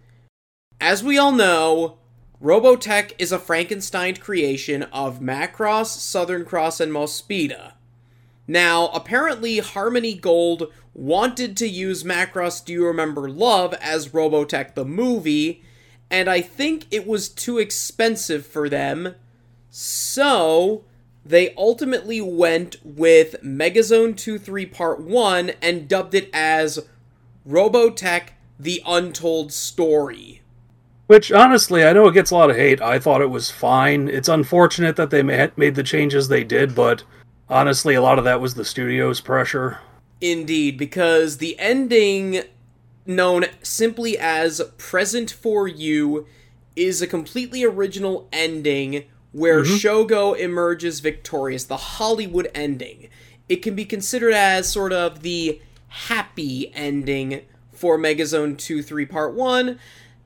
as 0.81 1.03
we 1.03 1.17
all 1.17 1.31
know, 1.31 1.97
Robotech 2.43 3.13
is 3.17 3.31
a 3.31 3.39
Frankenstein 3.39 4.17
creation 4.17 4.83
of 4.91 5.21
Macross, 5.21 5.85
Southern 5.85 6.43
Cross, 6.43 6.81
and 6.81 6.91
Mospeada. 6.91 7.71
Now, 8.49 8.89
apparently, 8.89 9.59
Harmony 9.59 10.13
Gold 10.13 10.69
wanted 10.93 11.55
to 11.55 11.69
use 11.69 12.03
Macross 12.03 12.63
Do 12.63 12.73
You 12.73 12.85
Remember 12.85 13.29
Love 13.29 13.73
as 13.75 14.09
Robotech 14.09 14.75
the 14.75 14.83
movie, 14.83 15.63
and 16.11 16.29
I 16.29 16.41
think 16.41 16.85
it 16.91 17.07
was 17.07 17.29
too 17.29 17.59
expensive 17.59 18.45
for 18.45 18.67
them, 18.67 19.15
so 19.69 20.83
they 21.25 21.53
ultimately 21.55 22.19
went 22.19 22.75
with 22.83 23.41
Megazone 23.41 24.17
2 24.17 24.37
3 24.37 24.65
Part 24.65 24.99
1 24.99 25.53
and 25.61 25.87
dubbed 25.87 26.13
it 26.13 26.29
as 26.33 26.85
Robotech 27.47 28.31
The 28.59 28.83
Untold 28.85 29.53
Story. 29.53 30.42
Which, 31.07 31.31
honestly, 31.31 31.83
I 31.83 31.93
know 31.93 32.07
it 32.07 32.13
gets 32.13 32.31
a 32.31 32.35
lot 32.35 32.49
of 32.49 32.55
hate. 32.55 32.81
I 32.81 32.97
thought 32.97 33.21
it 33.21 33.29
was 33.29 33.51
fine. 33.51 34.07
It's 34.07 34.29
unfortunate 34.29 34.95
that 34.95 35.09
they 35.09 35.21
made 35.21 35.75
the 35.75 35.83
changes 35.83 36.27
they 36.27 36.43
did, 36.43 36.73
but 36.73 37.03
honestly, 37.49 37.93
a 37.93 38.01
lot 38.01 38.17
of 38.17 38.25
that 38.25 38.39
was 38.41 38.53
the 38.55 38.65
studio's 38.65 39.19
pressure. 39.19 39.79
Indeed, 40.21 40.77
because 40.77 41.37
the 41.37 41.59
ending, 41.59 42.43
known 43.05 43.45
simply 43.61 44.17
as 44.17 44.61
Present 44.77 45.29
for 45.29 45.67
You, 45.67 46.25
is 46.75 47.01
a 47.01 47.07
completely 47.07 47.63
original 47.63 48.27
ending 48.31 49.03
where 49.33 49.63
mm-hmm. 49.63 49.73
Shogo 49.73 50.37
emerges 50.37 51.01
victorious, 51.01 51.65
the 51.65 51.77
Hollywood 51.77 52.49
ending. 52.55 53.09
It 53.49 53.57
can 53.57 53.75
be 53.75 53.83
considered 53.83 54.33
as 54.33 54.71
sort 54.71 54.93
of 54.93 55.21
the 55.21 55.59
happy 55.89 56.71
ending 56.73 57.41
for 57.71 57.97
Megazone 57.97 58.57
2 58.57 58.81
3 58.81 59.05
Part 59.05 59.33
1, 59.33 59.79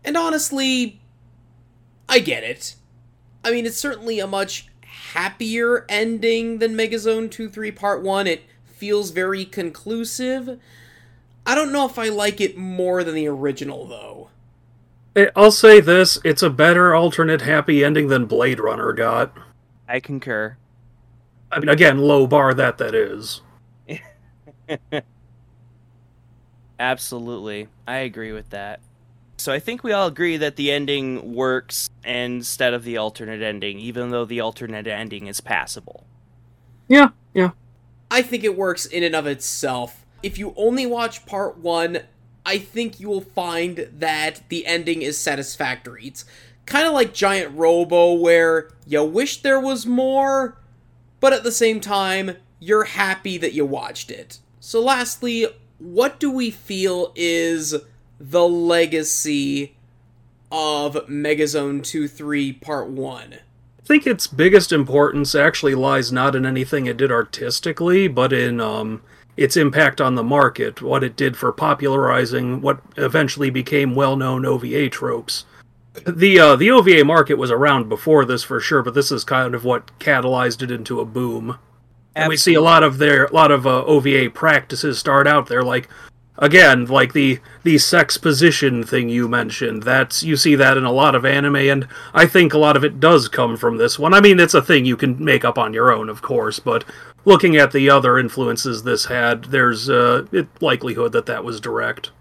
and 0.07 0.15
honestly, 0.15 1.01
I 2.07 2.19
get 2.19 2.45
it. 2.45 2.75
I 3.43 3.51
mean, 3.51 3.65
it's 3.65 3.77
certainly 3.77 4.21
a 4.21 4.25
much 4.25 4.69
happier 4.83 5.85
ending 5.89 6.59
than 6.59 6.75
Megazone 6.75 7.29
2 7.29 7.49
3 7.49 7.71
Part 7.71 8.03
1. 8.03 8.25
It 8.25 8.43
feels 8.63 9.11
very 9.11 9.43
conclusive. 9.43 10.61
I 11.45 11.55
don't 11.55 11.73
know 11.73 11.85
if 11.85 11.99
I 11.99 12.07
like 12.07 12.39
it 12.39 12.57
more 12.57 13.03
than 13.03 13.15
the 13.15 13.27
original, 13.27 13.85
though. 13.85 14.29
Eh, 15.13 15.29
I'll 15.35 15.51
say 15.51 15.81
this 15.81 16.19
it's 16.23 16.41
a 16.41 16.49
better 16.49 16.95
alternate 16.95 17.41
happy 17.41 17.83
ending 17.83 18.07
than 18.07 18.27
Blade 18.27 18.61
Runner 18.61 18.93
got. 18.93 19.37
I 19.89 19.99
concur. 19.99 20.55
I 21.51 21.59
mean, 21.59 21.69
again, 21.69 21.97
low 21.97 22.27
bar 22.27 22.53
that 22.53 22.77
that 22.77 22.95
is. 22.95 23.41
Absolutely. 26.79 27.67
I 27.85 27.97
agree 27.97 28.31
with 28.31 28.49
that. 28.51 28.79
So 29.37 29.53
I 29.53 29.59
think 29.59 29.83
we 29.83 29.91
all 29.91 30.07
agree 30.07 30.37
that 30.37 30.55
the 30.55 30.71
ending 30.71 31.33
works 31.33 31.89
instead 32.03 32.73
of 32.73 32.83
the 32.83 32.97
alternate 32.97 33.41
ending, 33.41 33.79
even 33.79 34.09
though 34.09 34.25
the 34.25 34.39
alternate 34.39 34.87
ending 34.87 35.27
is 35.27 35.41
passable. 35.41 36.05
Yeah, 36.87 37.09
yeah. 37.33 37.51
I 38.09 38.23
think 38.23 38.43
it 38.43 38.57
works 38.57 38.85
in 38.85 39.03
and 39.03 39.15
of 39.15 39.27
itself. 39.27 40.05
If 40.23 40.37
you 40.39 40.53
only 40.57 40.85
watch 40.85 41.25
part 41.25 41.57
one, 41.59 41.99
I 42.45 42.57
think 42.57 42.99
you 42.99 43.09
will 43.09 43.21
find 43.21 43.89
that 43.93 44.41
the 44.49 44.65
ending 44.65 45.01
is 45.03 45.19
satisfactory. 45.19 46.07
It's 46.07 46.25
kind 46.65 46.87
of 46.87 46.93
like 46.93 47.13
Giant 47.13 47.55
Robo, 47.55 48.13
where 48.13 48.69
you 48.87 49.03
wish 49.03 49.41
there 49.41 49.59
was 49.59 49.85
more, 49.85 50.57
but 51.19 51.33
at 51.33 51.43
the 51.43 51.51
same 51.51 51.79
time, 51.79 52.37
you're 52.59 52.85
happy 52.85 53.37
that 53.37 53.53
you 53.53 53.65
watched 53.65 54.09
it. 54.09 54.39
So, 54.59 54.81
lastly, 54.81 55.47
what 55.77 56.19
do 56.19 56.31
we 56.31 56.49
feel 56.49 57.11
is 57.15 57.75
the 58.19 58.47
legacy 58.47 59.75
of 60.51 60.95
Megazone 61.07 61.83
2 61.83 62.07
3 62.07 62.53
Part 62.53 62.89
1? 62.89 63.33
I 63.33 63.87
think 63.87 64.05
its 64.05 64.27
biggest 64.27 64.71
importance 64.71 65.33
actually 65.33 65.75
lies 65.75 66.11
not 66.11 66.35
in 66.35 66.45
anything 66.45 66.85
it 66.85 66.97
did 66.97 67.11
artistically, 67.11 68.07
but 68.07 68.33
in 68.33 68.59
um, 68.59 69.01
its 69.37 69.55
impact 69.55 70.01
on 70.01 70.15
the 70.15 70.23
market, 70.23 70.81
what 70.81 71.03
it 71.03 71.15
did 71.15 71.37
for 71.37 71.51
popularizing 71.53 72.59
what 72.61 72.81
eventually 72.97 73.49
became 73.49 73.95
well-known 73.95 74.45
OVA 74.45 74.89
tropes. 74.89 75.45
The 76.05 76.39
uh, 76.39 76.55
the 76.55 76.69
OVA 76.69 77.03
market 77.05 77.35
was 77.35 77.49
around 77.49 77.89
before 77.89 78.25
this 78.25 78.43
for 78.43 78.59
sure, 78.59 78.83
but 78.83 78.93
this 78.93 79.11
is 79.11 79.23
kind 79.23 79.55
of 79.55 79.63
what 79.63 79.97
catalyzed 79.99 80.61
it 80.61 80.69
into 80.69 80.99
a 80.99 81.05
boom. 81.05 81.51
Absolutely. 81.51 82.13
And 82.15 82.29
we 82.29 82.37
see 82.37 82.53
a 82.55 82.61
lot 82.61 82.83
of 82.83 82.97
their 82.97 83.25
a 83.25 83.33
lot 83.33 83.51
of 83.51 83.65
uh, 83.65 83.83
OVA 83.85 84.29
practices 84.29 84.99
start 84.99 85.27
out 85.27 85.47
there, 85.47 85.63
like 85.63 85.87
again, 86.37 86.85
like 86.85 87.13
the 87.13 87.39
the 87.63 87.77
sex 87.77 88.17
position 88.17 88.83
thing 88.83 89.09
you 89.09 89.27
mentioned. 89.27 89.83
That's 89.83 90.23
you 90.23 90.35
see 90.35 90.55
that 90.55 90.77
in 90.77 90.85
a 90.85 90.91
lot 90.91 91.15
of 91.15 91.25
anime, 91.25 91.55
and 91.55 91.87
I 92.13 92.25
think 92.25 92.53
a 92.53 92.57
lot 92.57 92.77
of 92.77 92.83
it 92.83 92.99
does 92.99 93.27
come 93.27 93.57
from 93.57 93.77
this 93.77 93.97
one. 93.97 94.13
I 94.13 94.21
mean, 94.21 94.39
it's 94.39 94.53
a 94.53 94.61
thing 94.61 94.85
you 94.85 94.97
can 94.97 95.23
make 95.23 95.43
up 95.43 95.57
on 95.57 95.73
your 95.73 95.91
own, 95.91 96.09
of 96.09 96.21
course, 96.21 96.59
but 96.59 96.83
looking 97.25 97.57
at 97.57 97.71
the 97.71 97.89
other 97.89 98.17
influences 98.17 98.83
this 98.83 99.05
had, 99.05 99.45
there's 99.45 99.89
a 99.89 100.27
uh, 100.33 100.43
likelihood 100.61 101.11
that 101.11 101.25
that 101.25 101.43
was 101.43 101.59
direct. 101.59 102.11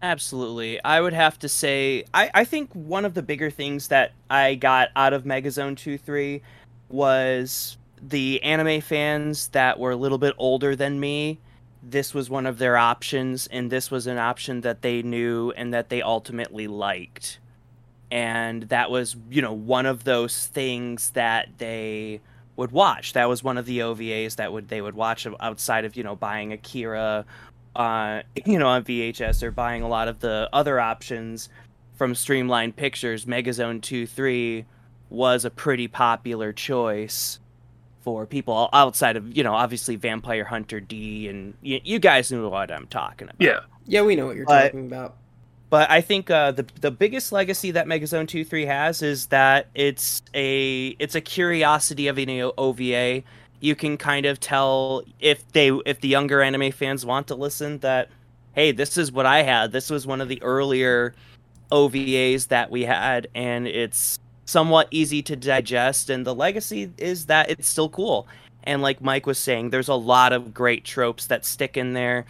Absolutely. 0.00 0.82
I 0.84 1.00
would 1.00 1.12
have 1.12 1.40
to 1.40 1.48
say, 1.48 2.04
I, 2.14 2.30
I 2.32 2.44
think 2.44 2.72
one 2.72 3.04
of 3.04 3.14
the 3.14 3.22
bigger 3.22 3.50
things 3.50 3.88
that 3.88 4.12
I 4.30 4.54
got 4.54 4.90
out 4.94 5.12
of 5.12 5.24
Megazone 5.24 5.76
2 5.76 5.98
3 5.98 6.40
was 6.88 7.76
the 8.00 8.40
anime 8.44 8.80
fans 8.80 9.48
that 9.48 9.78
were 9.78 9.90
a 9.90 9.96
little 9.96 10.18
bit 10.18 10.34
older 10.38 10.76
than 10.76 11.00
me 11.00 11.40
this 11.90 12.12
was 12.12 12.28
one 12.28 12.46
of 12.46 12.58
their 12.58 12.76
options 12.76 13.46
and 13.48 13.70
this 13.70 13.90
was 13.90 14.06
an 14.06 14.18
option 14.18 14.60
that 14.62 14.82
they 14.82 15.02
knew 15.02 15.52
and 15.56 15.72
that 15.72 15.88
they 15.88 16.02
ultimately 16.02 16.66
liked. 16.66 17.38
And 18.10 18.64
that 18.64 18.90
was 18.90 19.16
you 19.30 19.42
know 19.42 19.52
one 19.52 19.86
of 19.86 20.04
those 20.04 20.46
things 20.46 21.10
that 21.10 21.48
they 21.58 22.20
would 22.56 22.72
watch. 22.72 23.12
That 23.12 23.28
was 23.28 23.44
one 23.44 23.58
of 23.58 23.66
the 23.66 23.80
ovas 23.80 24.36
that 24.36 24.52
would 24.52 24.68
they 24.68 24.80
would 24.80 24.94
watch 24.94 25.26
outside 25.40 25.84
of 25.84 25.96
you 25.96 26.02
know 26.02 26.16
buying 26.16 26.52
akira 26.52 27.24
uh 27.76 28.22
you 28.44 28.58
know 28.58 28.68
on 28.68 28.82
vhs 28.84 29.42
or 29.42 29.50
buying 29.50 29.82
a 29.82 29.88
lot 29.88 30.08
of 30.08 30.20
the 30.20 30.48
other 30.52 30.80
options 30.80 31.48
from 31.96 32.14
streamline 32.14 32.72
pictures. 32.72 33.24
Megazone 33.24 33.82
2 33.82 34.06
3 34.06 34.64
was 35.10 35.44
a 35.44 35.50
pretty 35.50 35.88
popular 35.88 36.52
choice 36.52 37.40
for 38.08 38.24
people 38.24 38.70
outside 38.72 39.18
of 39.18 39.36
you 39.36 39.44
know 39.44 39.52
obviously 39.52 39.94
Vampire 39.96 40.44
Hunter 40.44 40.80
D 40.80 41.28
and 41.28 41.52
you, 41.60 41.78
you 41.84 41.98
guys 41.98 42.32
know 42.32 42.48
what 42.48 42.72
I'm 42.72 42.86
talking 42.86 43.28
about. 43.28 43.36
Yeah, 43.38 43.60
yeah, 43.86 44.00
we 44.00 44.16
know 44.16 44.26
what 44.26 44.36
you're 44.36 44.46
but, 44.46 44.62
talking 44.62 44.86
about. 44.86 45.16
But 45.68 45.90
I 45.90 46.00
think 46.00 46.30
uh, 46.30 46.52
the 46.52 46.64
the 46.80 46.90
biggest 46.90 47.32
legacy 47.32 47.70
that 47.72 47.86
Megazone 47.86 48.26
Two 48.26 48.44
Three 48.44 48.64
has 48.64 49.02
is 49.02 49.26
that 49.26 49.66
it's 49.74 50.22
a 50.32 50.96
it's 50.98 51.14
a 51.14 51.20
curiosity 51.20 52.08
of 52.08 52.16
an 52.16 52.50
OVA. 52.56 53.22
You 53.60 53.74
can 53.74 53.98
kind 53.98 54.24
of 54.24 54.40
tell 54.40 55.02
if 55.20 55.46
they 55.52 55.70
if 55.84 56.00
the 56.00 56.08
younger 56.08 56.40
anime 56.40 56.72
fans 56.72 57.04
want 57.04 57.28
to 57.28 57.34
listen 57.34 57.78
that 57.80 58.08
hey 58.54 58.72
this 58.72 58.96
is 58.96 59.12
what 59.12 59.26
I 59.26 59.42
had. 59.42 59.72
This 59.72 59.90
was 59.90 60.06
one 60.06 60.22
of 60.22 60.28
the 60.28 60.42
earlier 60.42 61.14
OVAs 61.70 62.48
that 62.48 62.70
we 62.70 62.84
had, 62.84 63.28
and 63.34 63.68
it's 63.68 64.18
somewhat 64.48 64.88
easy 64.90 65.20
to 65.20 65.36
digest, 65.36 66.08
and 66.08 66.26
the 66.26 66.34
legacy 66.34 66.90
is 66.96 67.26
that 67.26 67.50
it's 67.50 67.68
still 67.68 67.90
cool. 67.90 68.26
And 68.64 68.80
like 68.80 69.02
Mike 69.02 69.26
was 69.26 69.38
saying, 69.38 69.70
there's 69.70 69.88
a 69.88 69.94
lot 69.94 70.32
of 70.32 70.54
great 70.54 70.84
tropes 70.84 71.26
that 71.26 71.44
stick 71.44 71.76
in 71.76 71.92
there. 71.92 72.24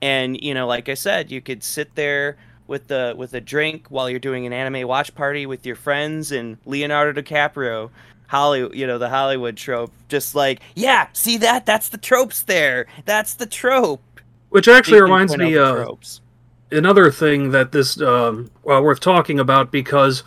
And 0.00 0.40
you 0.40 0.54
know, 0.54 0.68
like 0.68 0.88
I 0.88 0.94
said, 0.94 1.32
you 1.32 1.40
could 1.40 1.64
sit 1.64 1.92
there 1.96 2.36
with 2.68 2.86
the 2.86 3.14
with 3.16 3.34
a 3.34 3.40
drink 3.40 3.86
while 3.88 4.08
you're 4.08 4.20
doing 4.20 4.46
an 4.46 4.52
anime 4.52 4.86
watch 4.86 5.14
party 5.16 5.46
with 5.46 5.66
your 5.66 5.74
friends 5.74 6.30
and 6.30 6.58
Leonardo 6.64 7.20
DiCaprio 7.20 7.90
Holly, 8.28 8.68
you 8.72 8.86
know, 8.86 8.98
the 8.98 9.08
Hollywood 9.08 9.56
trope. 9.56 9.92
Just 10.08 10.34
like, 10.34 10.60
yeah, 10.76 11.08
see 11.12 11.38
that? 11.38 11.66
That's 11.66 11.88
the 11.88 11.98
tropes 11.98 12.44
there. 12.44 12.86
That's 13.04 13.34
the 13.34 13.46
trope. 13.46 14.00
Which 14.50 14.68
actually 14.68 15.02
reminds 15.02 15.36
me, 15.36 15.58
uh, 15.58 15.86
another 16.70 17.10
thing 17.10 17.50
that 17.50 17.72
this 17.72 18.00
um, 18.00 18.50
well, 18.62 18.82
worth 18.82 19.00
talking 19.00 19.40
about 19.40 19.72
because 19.72 20.22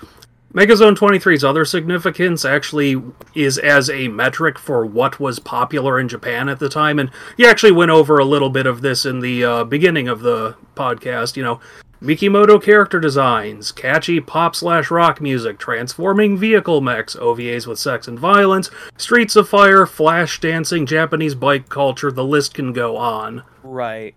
Megazone 0.53 0.95
23's 0.95 1.43
other 1.43 1.65
significance 1.65 2.45
actually 2.45 3.01
is 3.35 3.57
as 3.57 3.89
a 3.89 4.07
metric 4.07 4.57
for 4.57 4.85
what 4.85 5.19
was 5.19 5.39
popular 5.39 5.99
in 5.99 6.07
Japan 6.07 6.47
at 6.47 6.59
the 6.59 6.69
time, 6.69 6.99
and 6.99 7.11
you 7.35 7.45
actually 7.45 7.73
went 7.73 7.91
over 7.91 8.17
a 8.17 8.25
little 8.25 8.49
bit 8.49 8.65
of 8.65 8.81
this 8.81 9.05
in 9.05 9.19
the 9.19 9.43
uh, 9.43 9.63
beginning 9.65 10.07
of 10.07 10.21
the 10.21 10.55
podcast. 10.75 11.35
You 11.35 11.43
know, 11.43 11.59
Mikimoto 12.01 12.63
character 12.63 12.99
designs, 12.99 13.71
catchy 13.71 14.19
pop 14.21 14.55
slash 14.55 14.89
rock 14.89 15.19
music, 15.19 15.59
transforming 15.59 16.37
vehicle 16.37 16.79
mechs, 16.79 17.15
OVAs 17.15 17.67
with 17.67 17.77
sex 17.79 18.07
and 18.07 18.17
violence, 18.17 18.69
Streets 18.97 19.35
of 19.35 19.49
Fire, 19.49 19.85
flash 19.85 20.39
dancing, 20.39 20.85
Japanese 20.85 21.35
bike 21.35 21.67
culture, 21.69 22.11
the 22.11 22.23
list 22.23 22.53
can 22.53 22.71
go 22.71 22.95
on. 22.95 23.43
Right. 23.63 24.15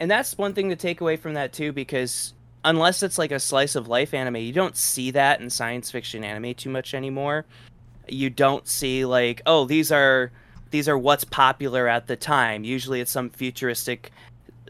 And 0.00 0.10
that's 0.10 0.36
one 0.36 0.52
thing 0.52 0.68
to 0.68 0.76
take 0.76 1.00
away 1.00 1.16
from 1.16 1.34
that 1.34 1.52
too, 1.52 1.72
because 1.72 2.34
unless 2.64 3.02
it's 3.02 3.18
like 3.18 3.32
a 3.32 3.40
slice 3.40 3.74
of 3.74 3.88
life 3.88 4.14
anime, 4.14 4.36
you 4.36 4.52
don't 4.52 4.76
see 4.76 5.10
that 5.12 5.40
in 5.40 5.50
science 5.50 5.90
fiction 5.90 6.24
anime 6.24 6.54
too 6.54 6.70
much 6.70 6.94
anymore. 6.94 7.44
You 8.08 8.30
don't 8.30 8.66
see 8.66 9.04
like, 9.04 9.42
oh, 9.46 9.64
these 9.64 9.92
are 9.92 10.30
these 10.70 10.88
are 10.88 10.98
what's 10.98 11.24
popular 11.24 11.86
at 11.88 12.06
the 12.06 12.16
time. 12.16 12.64
Usually 12.64 13.00
it's 13.00 13.10
some 13.10 13.30
futuristic 13.30 14.10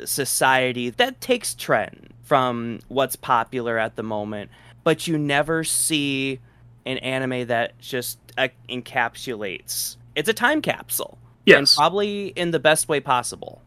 society 0.05 0.91
that 0.91 1.21
takes 1.21 1.55
trend 1.55 2.13
from 2.23 2.81
what's 2.89 3.17
popular 3.17 3.79
at 3.79 3.97
the 3.97 4.03
moment, 4.03 4.51
but 4.85 5.07
you 5.07 5.19
never 5.19 5.65
see 5.65 6.41
an 6.85 6.99
anime 6.99 7.47
that 7.47 7.79
just 7.79 8.19
uh, 8.37 8.49
encapsulates. 8.69 9.97
It's 10.17 10.29
a 10.29 10.33
time 10.33 10.63
capsule. 10.63 11.19
Yes. 11.45 11.59
And 11.59 11.69
probably 11.77 12.29
in 12.29 12.51
the 12.51 12.59
best 12.59 12.89
way 12.89 13.01
possible. 13.01 13.63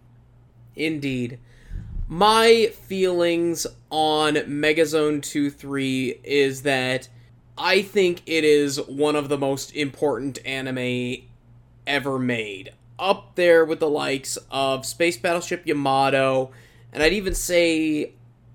Indeed. 0.75 1.39
My 2.07 2.67
feelings 2.83 3.65
on 3.89 4.35
Megazone 4.35 5.23
2 5.23 5.49
3 5.49 6.19
is 6.23 6.61
that 6.61 7.09
I 7.57 7.81
think 7.81 8.21
it 8.27 8.43
is 8.43 8.79
one 8.79 9.15
of 9.15 9.27
the 9.27 9.39
most 9.39 9.75
important 9.75 10.37
anime 10.45 11.23
ever 11.87 12.19
made. 12.19 12.73
Up 12.99 13.33
there 13.33 13.65
with 13.65 13.79
the 13.79 13.89
likes 13.89 14.37
of 14.51 14.85
Space 14.85 15.17
Battleship 15.17 15.65
Yamato, 15.65 16.51
and 16.93 17.01
I'd 17.01 17.11
even 17.11 17.33
say 17.33 18.13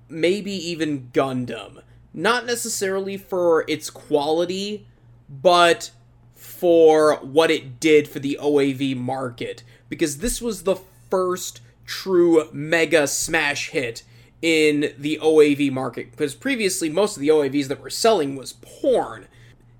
maybe 0.08 0.52
even 0.52 1.10
Gundam. 1.12 1.82
Not 2.14 2.46
necessarily 2.46 3.16
for 3.16 3.64
its 3.66 3.90
quality, 3.90 4.86
but 5.28 5.90
for 6.36 7.16
what 7.16 7.50
it 7.50 7.80
did 7.80 8.06
for 8.06 8.20
the 8.20 8.38
OAV 8.40 8.96
market. 8.96 9.64
Because 9.88 10.18
this 10.18 10.40
was 10.40 10.62
the 10.62 10.76
first 11.10 11.60
true 11.90 12.48
mega 12.52 13.06
smash 13.08 13.70
hit 13.70 14.04
in 14.40 14.94
the 14.96 15.18
OAV 15.20 15.72
market. 15.72 16.12
Because 16.12 16.34
previously, 16.36 16.88
most 16.88 17.16
of 17.16 17.20
the 17.20 17.28
OAVs 17.28 17.66
that 17.66 17.82
were 17.82 17.90
selling 17.90 18.36
was 18.36 18.54
porn. 18.54 19.26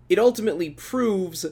It 0.08 0.18
ultimately 0.18 0.70
proves 0.70 1.46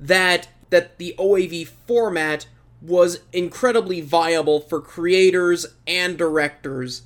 that 0.00 0.48
that 0.70 0.98
the 0.98 1.14
OAV 1.18 1.66
format 1.86 2.46
was 2.80 3.20
incredibly 3.32 4.00
viable 4.00 4.60
for 4.60 4.80
creators 4.80 5.66
and 5.86 6.16
directors 6.16 7.02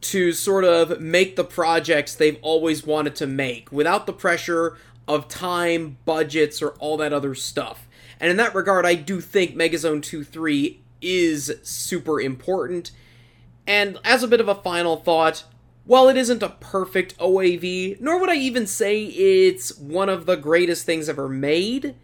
to 0.00 0.32
sort 0.32 0.64
of 0.64 1.00
make 1.00 1.36
the 1.36 1.44
projects 1.44 2.14
they've 2.14 2.38
always 2.42 2.84
wanted 2.84 3.14
to 3.16 3.26
make 3.26 3.70
without 3.70 4.06
the 4.06 4.12
pressure 4.12 4.76
of 5.06 5.28
time, 5.28 5.98
budgets, 6.04 6.62
or 6.62 6.70
all 6.78 6.96
that 6.96 7.12
other 7.12 7.34
stuff. 7.34 7.86
And 8.20 8.30
in 8.30 8.36
that 8.36 8.54
regard, 8.54 8.86
I 8.86 8.94
do 8.94 9.20
think 9.20 9.56
Megazone 9.56 10.02
2 10.02 10.24
3 10.24 10.81
is 11.02 11.54
super 11.62 12.20
important. 12.20 12.92
And 13.66 13.98
as 14.04 14.22
a 14.22 14.28
bit 14.28 14.40
of 14.40 14.48
a 14.48 14.54
final 14.54 14.96
thought, 14.96 15.44
while 15.84 16.08
it 16.08 16.16
isn't 16.16 16.42
a 16.42 16.56
perfect 16.60 17.18
OAV, 17.18 18.00
nor 18.00 18.20
would 18.20 18.30
I 18.30 18.36
even 18.36 18.66
say 18.66 19.04
it's 19.04 19.76
one 19.76 20.08
of 20.08 20.26
the 20.26 20.36
greatest 20.36 20.86
things 20.86 21.08
ever 21.08 21.28
made, 21.28 21.94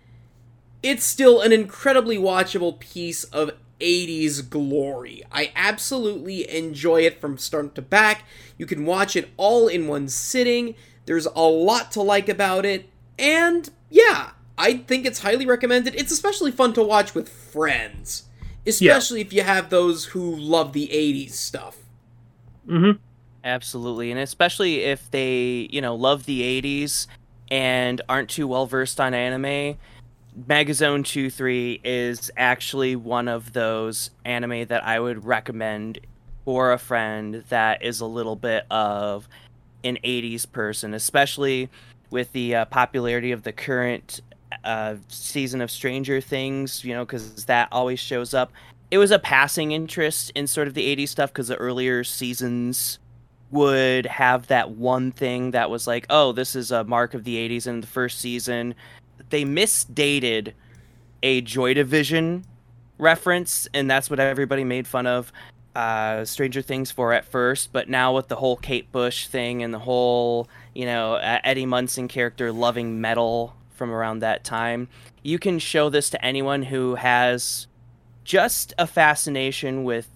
it's 0.82 1.04
still 1.04 1.40
an 1.40 1.52
incredibly 1.52 2.18
watchable 2.18 2.78
piece 2.78 3.24
of 3.24 3.52
80s 3.80 4.48
glory. 4.48 5.22
I 5.30 5.52
absolutely 5.54 6.48
enjoy 6.50 7.02
it 7.02 7.20
from 7.20 7.38
start 7.38 7.74
to 7.76 7.82
back. 7.82 8.24
You 8.56 8.66
can 8.66 8.84
watch 8.84 9.16
it 9.16 9.30
all 9.36 9.68
in 9.68 9.86
one 9.86 10.08
sitting. 10.08 10.74
There's 11.06 11.26
a 11.26 11.42
lot 11.42 11.92
to 11.92 12.02
like 12.02 12.28
about 12.28 12.66
it. 12.66 12.88
And 13.18 13.70
yeah, 13.90 14.30
I 14.56 14.78
think 14.78 15.06
it's 15.06 15.20
highly 15.20 15.46
recommended. 15.46 15.94
It's 15.94 16.12
especially 16.12 16.50
fun 16.50 16.72
to 16.74 16.82
watch 16.82 17.14
with 17.14 17.28
friends, 17.28 18.24
especially 18.68 19.20
yeah. 19.20 19.26
if 19.26 19.32
you 19.32 19.42
have 19.42 19.70
those 19.70 20.06
who 20.06 20.36
love 20.36 20.72
the 20.72 20.88
80s 20.92 21.32
stuff. 21.32 21.78
Mhm. 22.68 22.98
Absolutely. 23.44 24.10
And 24.10 24.20
especially 24.20 24.82
if 24.82 25.10
they, 25.10 25.68
you 25.70 25.80
know, 25.80 25.94
love 25.94 26.26
the 26.26 26.42
80s 26.42 27.06
and 27.50 28.00
aren't 28.08 28.28
too 28.28 28.46
well 28.46 28.66
versed 28.66 29.00
on 29.00 29.14
anime 29.14 29.78
Megazone 30.46 31.04
2 31.04 31.30
3 31.30 31.80
is 31.82 32.30
actually 32.36 32.94
one 32.94 33.26
of 33.26 33.52
those 33.54 34.10
anime 34.24 34.66
that 34.66 34.84
I 34.84 35.00
would 35.00 35.24
recommend 35.24 35.98
for 36.44 36.72
a 36.72 36.78
friend 36.78 37.42
that 37.48 37.82
is 37.82 38.00
a 38.00 38.06
little 38.06 38.36
bit 38.36 38.64
of 38.70 39.28
an 39.82 39.98
80s 40.04 40.50
person, 40.50 40.94
especially 40.94 41.68
with 42.10 42.32
the 42.32 42.54
uh, 42.54 42.64
popularity 42.66 43.32
of 43.32 43.42
the 43.42 43.52
current 43.52 44.20
uh, 44.64 44.96
season 45.08 45.60
of 45.60 45.70
Stranger 45.70 46.20
Things, 46.20 46.84
you 46.84 46.94
know, 46.94 47.04
because 47.04 47.44
that 47.46 47.68
always 47.72 48.00
shows 48.00 48.34
up. 48.34 48.52
It 48.90 48.98
was 48.98 49.10
a 49.10 49.18
passing 49.18 49.72
interest 49.72 50.32
in 50.34 50.46
sort 50.46 50.68
of 50.68 50.74
the 50.74 50.96
80s 50.96 51.08
stuff 51.08 51.30
because 51.30 51.48
the 51.48 51.56
earlier 51.56 52.04
seasons 52.04 52.98
would 53.50 54.06
have 54.06 54.46
that 54.48 54.70
one 54.72 55.12
thing 55.12 55.50
that 55.52 55.70
was 55.70 55.86
like, 55.86 56.06
oh, 56.10 56.32
this 56.32 56.54
is 56.54 56.70
a 56.70 56.84
mark 56.84 57.14
of 57.14 57.24
the 57.24 57.36
80s 57.36 57.66
in 57.66 57.80
the 57.80 57.86
first 57.86 58.20
season 58.20 58.74
they 59.30 59.44
misdated 59.44 60.54
a 61.22 61.40
Joy 61.40 61.74
Division 61.74 62.44
reference, 62.98 63.68
and 63.74 63.90
that's 63.90 64.10
what 64.10 64.20
everybody 64.20 64.64
made 64.64 64.86
fun 64.86 65.06
of 65.06 65.32
uh, 65.74 66.24
Stranger 66.24 66.62
Things 66.62 66.90
for 66.90 67.12
at 67.12 67.24
first. 67.24 67.72
But 67.72 67.88
now 67.88 68.14
with 68.14 68.28
the 68.28 68.36
whole 68.36 68.56
Kate 68.56 68.90
Bush 68.92 69.26
thing 69.26 69.62
and 69.62 69.72
the 69.72 69.78
whole, 69.78 70.48
you 70.74 70.86
know, 70.86 71.16
Eddie 71.16 71.66
Munson 71.66 72.08
character 72.08 72.52
loving 72.52 73.00
metal 73.00 73.54
from 73.78 73.90
around 73.90 74.18
that 74.18 74.44
time, 74.44 74.88
you 75.22 75.38
can 75.38 75.58
show 75.58 75.88
this 75.88 76.10
to 76.10 76.24
anyone 76.24 76.64
who 76.64 76.96
has 76.96 77.66
just 78.24 78.74
a 78.76 78.86
fascination 78.86 79.84
with 79.84 80.08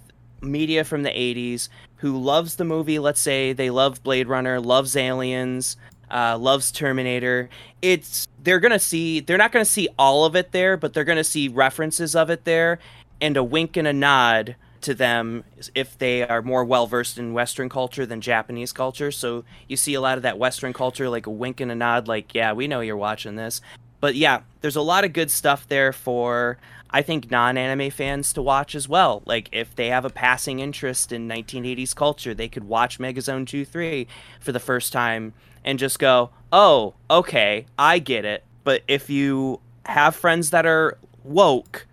media 0.43 0.85
from 0.85 1.05
the 1.05 1.11
80s 1.11 1.69
who 1.97 2.19
loves 2.19 2.57
the 2.57 2.65
movie 2.65 2.99
let's 2.99 3.21
say 3.21 3.53
they 3.53 3.71
love 3.71 4.03
blade 4.03 4.27
runner 4.27 4.61
loves 4.61 4.97
aliens 4.97 5.77
uh, 6.13 6.37
loves 6.39 6.71
Terminator. 6.71 7.49
It's 7.81 8.29
they're 8.43 8.61
gonna 8.61 8.79
see 8.79 9.21
they're 9.21 9.39
not 9.39 9.51
gonna 9.51 9.65
see 9.65 9.89
all 9.99 10.25
of 10.25 10.37
it 10.37 10.53
there, 10.53 10.77
but 10.77 10.93
they're 10.93 11.05
gonna 11.05 11.25
see 11.25 11.49
references 11.49 12.15
of 12.15 12.31
it 12.31 12.45
there, 12.45 12.79
and 13.21 13.37
a 13.37 13.43
wink 13.43 13.77
and 13.77 13.89
a 13.89 13.93
nod 13.93 14.55
to 14.83 14.95
them 14.95 15.45
if 15.75 15.97
they 15.99 16.27
are 16.27 16.43
more 16.43 16.65
well 16.65 16.87
versed 16.87 17.19
in 17.19 17.33
Western 17.33 17.69
culture 17.69 18.07
than 18.07 18.21
Japanese 18.21 18.73
culture. 18.73 19.11
So 19.11 19.45
you 19.69 19.77
see 19.77 19.95
a 19.95 20.01
lot 20.01 20.17
of 20.17 20.23
that 20.23 20.39
Western 20.39 20.73
culture, 20.73 21.09
like 21.09 21.27
a 21.27 21.31
wink 21.31 21.61
and 21.61 21.71
a 21.71 21.75
nod, 21.75 22.09
like 22.09 22.35
yeah, 22.35 22.53
we 22.53 22.69
know 22.69 22.81
you're 22.81 22.97
watching 22.97 23.37
this. 23.37 23.61
But 24.01 24.17
yeah, 24.17 24.41
there's 24.61 24.77
a 24.77 24.83
lot 24.83 25.05
of 25.05 25.13
good 25.13 25.31
stuff 25.31 25.67
there 25.69 25.93
for 25.93 26.59
I 26.91 27.03
think 27.03 27.31
non-anime 27.31 27.91
fans 27.91 28.33
to 28.35 28.43
watch 28.43 28.75
as 28.75 28.89
well. 28.89 29.23
Like 29.25 29.49
if 29.53 29.75
they 29.75 29.89
have 29.89 30.05
a 30.05 30.11
passing 30.11 30.59
interest 30.59 31.11
in 31.11 31.29
1980s 31.29 31.95
culture, 31.95 32.35
they 32.35 32.49
could 32.49 32.65
watch 32.65 32.99
Megazone 32.99 33.47
2-3 33.47 34.07
for 34.41 34.53
the 34.53 34.61
first 34.61 34.93
time 34.93 35.33
and 35.65 35.79
just 35.79 35.99
go, 35.99 36.31
oh, 36.53 36.95
okay, 37.09 37.67
I 37.79 37.99
get 37.99 38.25
it. 38.25 38.45
But 38.65 38.83
if 38.89 39.09
you 39.09 39.61
have 39.87 40.15
friends 40.15 40.51
that 40.51 40.67
are 40.67 40.99
woke, 41.25 41.87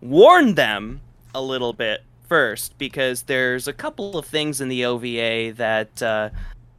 warn 0.00 0.54
them 0.54 1.00
a 1.34 1.42
little 1.42 1.72
bit 1.72 2.02
first 2.30 2.78
because 2.78 3.22
there's 3.22 3.66
a 3.66 3.72
couple 3.72 4.16
of 4.16 4.24
things 4.24 4.60
in 4.60 4.68
the 4.68 4.84
OVA 4.84 5.52
that 5.56 6.00
uh, 6.00 6.30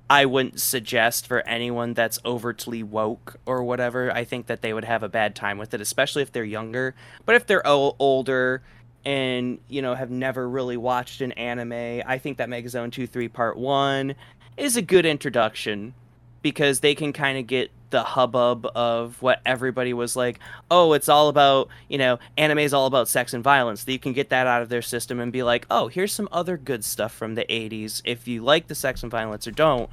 I 0.10 0.26
wouldn't 0.26 0.62
suggest 0.62 1.28
for 1.28 1.42
anyone 1.42 1.94
that's 1.94 2.20
overtly 2.24 2.84
woke 2.84 3.36
or 3.46 3.62
whatever. 3.62 4.14
I 4.14 4.24
think 4.24 4.48
that 4.48 4.62
they 4.62 4.74
would 4.74 4.86
have 4.86 5.04
a 5.04 5.10
bad 5.10 5.36
time 5.36 5.58
with 5.58 5.74
it, 5.74 5.82
especially 5.82 6.22
if 6.22 6.32
they're 6.32 6.46
younger. 6.46 6.96
But 7.26 7.36
if 7.36 7.48
they're 7.48 7.68
o- 7.68 7.98
older 8.00 8.62
and 9.04 9.60
you 9.68 9.82
know 9.82 9.94
have 9.94 10.10
never 10.10 10.48
really 10.48 10.78
watched 10.78 11.20
an 11.20 11.34
anime, 11.34 12.02
I 12.08 12.18
think 12.18 12.38
that 12.38 12.48
Megazone 12.48 12.94
2 12.94 13.06
3 13.06 13.28
Part 13.28 13.58
1 13.58 14.16
is 14.56 14.78
a 14.78 14.82
good 14.82 15.06
introduction 15.06 15.94
because 16.42 16.80
they 16.80 16.96
can 16.96 17.12
kind 17.12 17.38
of 17.38 17.46
get 17.46 17.72
the 17.92 18.04
hubbub 18.04 18.66
of 18.76 19.22
what 19.22 19.42
everybody 19.46 19.94
was 19.94 20.16
like, 20.16 20.40
oh, 20.70 20.94
it's 20.94 21.08
all 21.08 21.30
about, 21.30 21.70
you 21.88 21.98
know, 21.98 22.20
anime 22.38 22.60
is 22.60 22.74
all 22.74 22.88
about 22.88 23.08
sex 23.08 23.34
and 23.34 23.44
violence. 23.44 23.84
That 23.84 23.92
you 23.92 24.00
can 24.00 24.14
get 24.14 24.30
that 24.30 24.48
out 24.48 24.62
of 24.62 24.70
their 24.70 24.82
system 24.82 25.20
and 25.20 25.32
be 25.32 25.44
like, 25.44 25.66
oh, 25.70 25.88
here's 25.88 26.14
some 26.14 26.30
other 26.32 26.58
good 26.58 26.84
stuff 26.84 27.14
from 27.14 27.36
the 27.36 27.46
80s. 27.50 28.02
If 28.04 28.28
you 28.28 28.44
like 28.44 28.68
the 28.68 28.76
sex 28.76 29.04
and 29.04 29.12
violence 29.12 29.48
or 29.48 29.52
don't, 29.52 29.90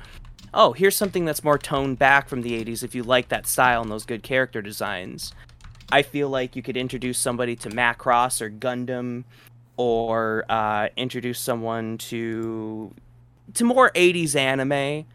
oh, 0.54 0.72
here's 0.72 0.96
something 0.96 1.24
that's 1.24 1.44
more 1.44 1.58
toned 1.58 1.98
back 1.98 2.28
from 2.28 2.42
the 2.42 2.64
80s 2.64 2.82
if 2.82 2.94
you 2.94 3.02
like 3.02 3.28
that 3.28 3.46
style 3.46 3.82
and 3.82 3.90
those 3.90 4.06
good 4.06 4.22
character 4.22 4.62
designs. 4.62 5.32
I 5.90 6.02
feel 6.02 6.28
like 6.28 6.54
you 6.54 6.62
could 6.62 6.76
introduce 6.76 7.18
somebody 7.18 7.56
to 7.56 7.70
Macross 7.70 8.40
or 8.40 8.50
Gundam 8.50 9.24
or 9.76 10.44
uh, 10.48 10.88
introduce 10.96 11.38
someone 11.40 11.98
to 11.98 12.92
to 13.54 13.64
more 13.64 13.90
80s 13.92 14.36
anime 14.36 15.06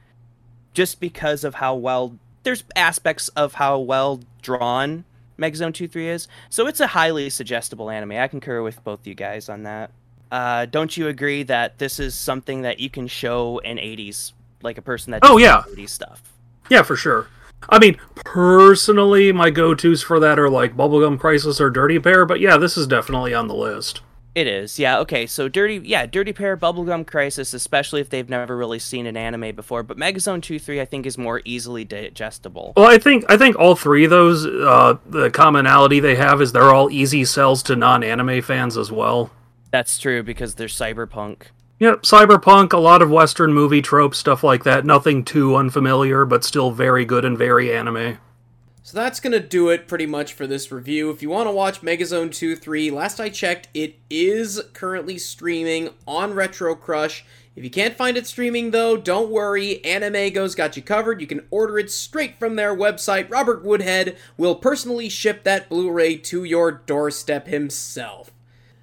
just 0.73 0.99
because 0.99 1.43
of 1.43 1.55
how 1.55 1.75
well 1.75 2.17
there's 2.43 2.63
aspects 2.75 3.29
of 3.29 3.53
how 3.55 3.79
well 3.79 4.19
drawn 4.41 5.05
Megazone 5.39 5.71
2-3 5.73 5.95
is. 6.07 6.27
So 6.49 6.67
it's 6.67 6.79
a 6.79 6.87
highly 6.87 7.29
suggestible 7.29 7.89
anime. 7.89 8.11
I 8.13 8.27
concur 8.27 8.61
with 8.61 8.83
both 8.83 9.05
you 9.07 9.15
guys 9.15 9.49
on 9.49 9.63
that. 9.63 9.91
Uh, 10.31 10.65
don't 10.65 10.95
you 10.97 11.07
agree 11.07 11.43
that 11.43 11.77
this 11.77 11.99
is 11.99 12.15
something 12.15 12.63
that 12.63 12.79
you 12.79 12.89
can 12.89 13.07
show 13.07 13.59
an 13.59 13.77
80s 13.77 14.33
like 14.61 14.77
a 14.77 14.81
person 14.81 15.11
that 15.11 15.21
Oh, 15.23 15.37
yeah. 15.37 15.63
80s 15.69 15.89
stuff? 15.89 16.21
Yeah, 16.69 16.81
for 16.83 16.95
sure. 16.95 17.27
I 17.69 17.79
mean, 17.79 17.97
personally, 18.15 19.31
my 19.31 19.49
go-tos 19.49 20.01
for 20.01 20.19
that 20.19 20.39
are 20.39 20.49
like 20.49 20.75
Bubblegum 20.75 21.19
Crisis 21.19 21.61
or 21.61 21.69
Dirty 21.69 21.99
Pair, 21.99 22.25
but 22.25 22.39
yeah, 22.39 22.57
this 22.57 22.77
is 22.77 22.87
definitely 22.87 23.33
on 23.33 23.47
the 23.47 23.55
list. 23.55 24.01
It 24.35 24.47
is, 24.47 24.79
yeah. 24.79 24.97
Okay, 24.99 25.27
so 25.27 25.47
dirty, 25.47 25.79
yeah, 25.83 26.07
Dirty 26.07 26.33
Pair, 26.33 26.57
Bubblegum 26.57 27.05
Crisis, 27.05 27.53
especially 27.53 28.01
if 28.01 28.09
they've 28.09 28.27
never 28.27 28.57
really 28.57 28.79
seen 28.79 29.05
an 29.05 29.15
anime 29.15 29.55
before. 29.55 29.83
But 29.83 29.97
Megazone 29.97 30.41
Two 30.41 30.57
Three, 30.57 30.81
I 30.81 30.85
think, 30.85 31.05
is 31.05 31.19
more 31.19 31.41
easily 31.45 31.85
digestible. 31.85 32.73
Well, 32.75 32.89
I 32.89 32.97
think 32.97 33.25
I 33.29 33.37
think 33.37 33.59
all 33.59 33.75
three 33.75 34.05
of 34.05 34.09
those, 34.09 34.45
uh, 34.45 34.97
the 35.05 35.29
commonality 35.29 35.99
they 35.99 36.15
have 36.15 36.41
is 36.41 36.51
they're 36.51 36.73
all 36.73 36.89
easy 36.89 37.25
sells 37.25 37.61
to 37.63 37.75
non-anime 37.75 38.41
fans 38.41 38.75
as 38.75 38.91
well. 38.91 39.29
That's 39.69 39.99
true 39.99 40.23
because 40.23 40.55
they're 40.55 40.67
cyberpunk. 40.67 41.43
Yep, 41.79 42.01
cyberpunk, 42.01 42.73
a 42.73 42.77
lot 42.77 43.01
of 43.01 43.11
Western 43.11 43.53
movie 43.53 43.81
tropes, 43.81 44.17
stuff 44.17 44.43
like 44.43 44.63
that. 44.63 44.85
Nothing 44.85 45.23
too 45.23 45.55
unfamiliar, 45.55 46.25
but 46.25 46.43
still 46.43 46.71
very 46.71 47.05
good 47.05 47.25
and 47.25 47.37
very 47.37 47.75
anime. 47.75 48.17
So 48.85 48.97
that's 48.97 49.21
going 49.21 49.31
to 49.31 49.39
do 49.39 49.69
it 49.69 49.87
pretty 49.87 50.05
much 50.05 50.33
for 50.33 50.45
this 50.45 50.69
review. 50.69 51.09
If 51.09 51.21
you 51.21 51.29
want 51.29 51.47
to 51.47 51.53
watch 51.53 51.79
Megazone 51.79 52.33
2 52.33 52.57
3, 52.57 52.91
last 52.91 53.17
I 53.17 53.29
checked, 53.29 53.69
it 53.73 53.95
is 54.09 54.61
currently 54.73 55.17
streaming 55.17 55.91
on 56.05 56.33
Retro 56.33 56.75
Crush. 56.75 57.23
If 57.55 57.63
you 57.63 57.69
can't 57.69 57.95
find 57.95 58.17
it 58.17 58.27
streaming 58.27 58.71
though, 58.71 58.97
don't 58.97 59.31
worry, 59.31 59.79
AnimEigo's 59.85 60.53
got 60.53 60.75
you 60.75 60.83
covered. 60.83 61.21
You 61.21 61.27
can 61.27 61.45
order 61.49 61.79
it 61.79 61.91
straight 61.91 62.37
from 62.37 62.57
their 62.57 62.75
website. 62.75 63.31
Robert 63.31 63.63
Woodhead 63.63 64.17
will 64.35 64.55
personally 64.55 65.07
ship 65.07 65.45
that 65.45 65.69
Blu 65.69 65.89
ray 65.89 66.17
to 66.17 66.43
your 66.43 66.69
doorstep 66.69 67.47
himself. 67.47 68.33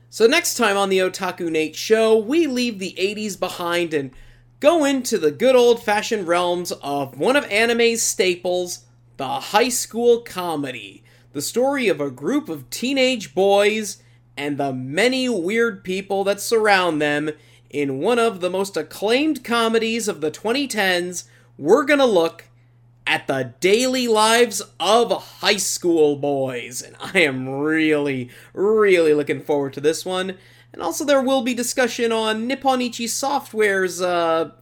So, 0.08 0.26
next 0.26 0.54
time 0.54 0.78
on 0.78 0.88
the 0.88 1.00
Otaku 1.00 1.50
Nate 1.50 1.76
show, 1.76 2.16
we 2.16 2.46
leave 2.46 2.78
the 2.78 2.96
80s 2.98 3.38
behind 3.38 3.92
and 3.92 4.12
go 4.60 4.82
into 4.86 5.18
the 5.18 5.30
good 5.30 5.54
old 5.54 5.82
fashioned 5.82 6.26
realms 6.26 6.72
of 6.72 7.18
one 7.18 7.36
of 7.36 7.44
anime's 7.44 8.02
staples 8.02 8.86
the 9.20 9.28
high 9.28 9.68
school 9.68 10.22
comedy, 10.22 11.04
the 11.34 11.42
story 11.42 11.88
of 11.88 12.00
a 12.00 12.10
group 12.10 12.48
of 12.48 12.70
teenage 12.70 13.34
boys 13.34 14.02
and 14.34 14.56
the 14.56 14.72
many 14.72 15.28
weird 15.28 15.84
people 15.84 16.24
that 16.24 16.40
surround 16.40 17.02
them 17.02 17.30
in 17.68 17.98
one 17.98 18.18
of 18.18 18.40
the 18.40 18.48
most 18.48 18.78
acclaimed 18.78 19.44
comedies 19.44 20.08
of 20.08 20.22
the 20.22 20.30
2010s. 20.30 21.24
We're 21.58 21.84
gonna 21.84 22.06
look 22.06 22.44
at 23.06 23.26
the 23.26 23.52
daily 23.60 24.08
lives 24.08 24.62
of 24.80 25.12
high 25.12 25.58
school 25.58 26.16
boys, 26.16 26.80
and 26.80 26.96
I 26.98 27.18
am 27.18 27.46
really, 27.46 28.30
really 28.54 29.12
looking 29.12 29.42
forward 29.42 29.74
to 29.74 29.82
this 29.82 30.06
one. 30.06 30.38
And 30.72 30.80
also, 30.80 31.04
there 31.04 31.20
will 31.20 31.42
be 31.42 31.52
discussion 31.52 32.10
on 32.10 32.46
Nippon 32.46 32.80
Ichi 32.80 33.06
Software's 33.06 34.00
uh, 34.00 34.52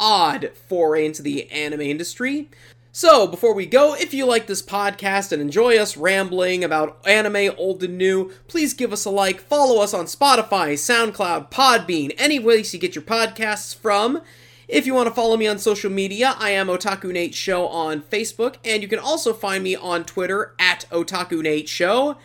odd 0.00 0.50
foray 0.68 1.06
into 1.06 1.22
the 1.22 1.48
anime 1.52 1.82
industry. 1.82 2.48
So, 2.90 3.26
before 3.26 3.54
we 3.54 3.66
go, 3.66 3.94
if 3.94 4.14
you 4.14 4.24
like 4.24 4.46
this 4.46 4.62
podcast 4.62 5.30
and 5.30 5.42
enjoy 5.42 5.76
us 5.76 5.96
rambling 5.96 6.64
about 6.64 6.98
anime 7.06 7.54
old 7.58 7.82
and 7.82 7.98
new, 7.98 8.32
please 8.48 8.72
give 8.72 8.94
us 8.94 9.04
a 9.04 9.10
like, 9.10 9.40
follow 9.40 9.82
us 9.82 9.92
on 9.92 10.06
Spotify, 10.06 10.72
SoundCloud, 10.72 11.50
Podbean, 11.50 12.14
any 12.16 12.40
place 12.40 12.72
you 12.72 12.80
get 12.80 12.94
your 12.94 13.04
podcasts 13.04 13.76
from. 13.76 14.22
If 14.66 14.86
you 14.86 14.94
want 14.94 15.06
to 15.06 15.14
follow 15.14 15.36
me 15.36 15.46
on 15.46 15.58
social 15.58 15.90
media, 15.90 16.34
I 16.38 16.50
am 16.50 16.68
Otaku 16.68 17.12
Nate 17.12 17.34
Show 17.34 17.68
on 17.68 18.00
Facebook, 18.00 18.56
and 18.64 18.82
you 18.82 18.88
can 18.88 18.98
also 18.98 19.34
find 19.34 19.62
me 19.62 19.76
on 19.76 20.04
Twitter 20.04 20.54
at 20.58 20.86
Otaku 20.90 21.42
Nate 21.42 21.68
Show. 21.68 22.16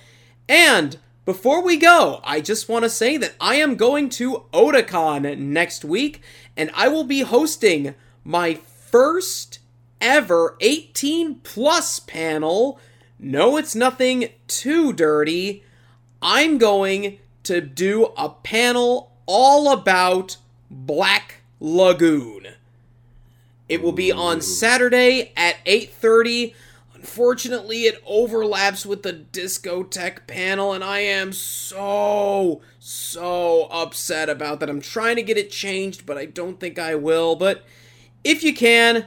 And 0.47 0.97
before 1.25 1.61
we 1.61 1.75
go, 1.75 2.21
I 2.23 2.39
just 2.39 2.69
want 2.69 2.83
to 2.83 2.89
say 2.89 3.17
that 3.17 3.35
I 3.39 3.55
am 3.55 3.75
going 3.75 4.09
to 4.11 4.45
Otakon 4.53 5.37
next 5.37 5.83
week, 5.83 6.21
and 6.55 6.71
I 6.73 6.87
will 6.87 7.03
be 7.03 7.21
hosting 7.21 7.95
my 8.23 8.55
first 8.55 9.59
ever 10.03 10.57
18 10.59 11.35
plus 11.35 11.99
panel. 11.99 12.79
No, 13.17 13.57
it's 13.57 13.73
nothing 13.73 14.29
too 14.47 14.91
dirty. 14.91 15.63
I'm 16.21 16.57
going 16.57 17.19
to 17.43 17.61
do 17.61 18.11
a 18.17 18.29
panel 18.29 19.13
all 19.25 19.71
about 19.71 20.37
Black 20.69 21.41
Lagoon. 21.59 22.47
It 23.69 23.81
will 23.81 23.93
be 23.93 24.11
on 24.11 24.41
Saturday 24.41 25.31
at 25.37 25.55
8:30. 25.65 26.53
Unfortunately, 26.93 27.83
it 27.83 28.01
overlaps 28.05 28.85
with 28.85 29.03
the 29.03 29.13
discotheque 29.13 30.27
panel 30.27 30.73
and 30.73 30.83
I 30.83 30.99
am 30.99 31.33
so 31.33 32.61
so 32.79 33.67
upset 33.71 34.29
about 34.29 34.59
that. 34.59 34.69
I'm 34.69 34.81
trying 34.81 35.15
to 35.15 35.23
get 35.23 35.37
it 35.37 35.49
changed, 35.49 36.05
but 36.05 36.17
I 36.17 36.25
don't 36.25 36.59
think 36.59 36.77
I 36.77 36.95
will. 36.95 37.35
But 37.35 37.65
if 38.23 38.43
you 38.43 38.53
can, 38.53 39.05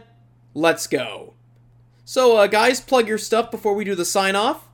let's 0.57 0.87
go. 0.87 1.35
So, 2.05 2.37
uh, 2.37 2.47
guys, 2.47 2.81
plug 2.81 3.07
your 3.07 3.19
stuff 3.19 3.51
before 3.51 3.75
we 3.75 3.85
do 3.85 3.95
the 3.95 4.05
sign 4.05 4.35
off. 4.35 4.67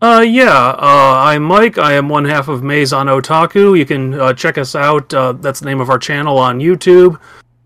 Uh, 0.00 0.24
yeah, 0.26 0.68
uh, 0.78 1.14
I'm 1.18 1.42
Mike. 1.42 1.76
I 1.76 1.92
am 1.94 2.08
one 2.08 2.24
half 2.24 2.48
of 2.48 2.62
Maison 2.62 3.08
Otaku. 3.08 3.76
You 3.76 3.84
can 3.84 4.14
uh, 4.14 4.32
check 4.32 4.56
us 4.56 4.74
out. 4.74 5.12
Uh, 5.12 5.32
that's 5.32 5.60
the 5.60 5.66
name 5.66 5.80
of 5.80 5.90
our 5.90 5.98
channel 5.98 6.38
on 6.38 6.58
YouTube. 6.58 7.18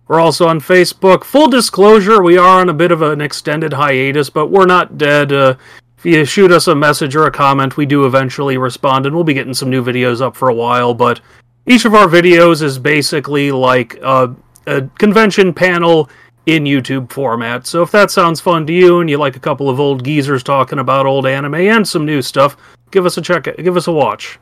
We're 0.09 0.21
also 0.21 0.49
on 0.49 0.61
Facebook. 0.61 1.25
Full 1.25 1.49
disclosure, 1.49 2.23
we 2.23 2.37
are 2.37 2.61
on 2.61 2.69
a 2.69 2.75
bit 2.75 2.91
of 2.91 3.03
an 3.03 3.21
extended 3.21 3.73
hiatus, 3.73 4.31
but 4.31 4.49
we're 4.49 4.67
not 4.67 4.99
dead. 4.99 5.33
Uh, 5.33 5.55
if 5.99 6.05
you 6.05 6.25
shoot 6.25 6.51
us 6.51 6.67
a 6.67 6.75
message 6.75 7.15
or 7.15 7.27
a 7.27 7.31
comment, 7.31 7.77
we 7.77 7.87
do 7.87 8.05
eventually 8.05 8.59
respond, 8.59 9.07
and 9.07 9.15
we'll 9.15 9.25
be 9.25 9.35
getting 9.35 9.55
some 9.55 9.71
new 9.71 9.83
videos 9.83 10.21
up 10.21 10.37
for 10.37 10.49
a 10.49 10.55
while. 10.55 10.93
But 10.93 11.21
each 11.67 11.85
of 11.85 11.95
our 11.95 12.07
videos 12.07 12.63
is 12.63 12.79
basically 12.79 13.53
like 13.53 13.99
uh, 14.03 14.29
a 14.67 14.83
convention 14.99 15.55
panel 15.55 16.11
in 16.47 16.65
YouTube 16.65 17.11
format. 17.11 17.67
So 17.67 17.83
if 17.83 17.91
that 17.93 18.11
sounds 18.11 18.41
fun 18.41 18.67
to 18.67 18.73
you 18.73 19.01
and 19.01 19.09
you 19.09 19.17
like 19.17 19.37
a 19.37 19.41
couple 19.41 19.71
of 19.71 19.81
old 19.81 20.05
geezers 20.05 20.43
talking 20.43 20.79
about 20.79 21.07
old 21.07 21.27
anime 21.27 21.55
and 21.55 21.87
some 21.87 22.05
new 22.05 22.23
stuff, 22.23 22.57
give 22.91 23.07
us 23.07 23.17
a 23.17 23.23
check 23.23 23.45
give 23.57 23.77
us 23.77 23.87
a 23.87 23.93
watch. 23.93 24.39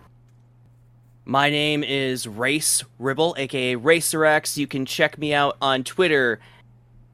My 1.24 1.50
name 1.50 1.84
is 1.84 2.26
Rayce 2.26 2.84
Ribble, 2.98 3.36
aka 3.38 3.76
RacerX. 3.76 4.56
You 4.56 4.66
can 4.66 4.84
check 4.84 5.18
me 5.18 5.32
out 5.32 5.56
on 5.62 5.84
Twitter. 5.84 6.40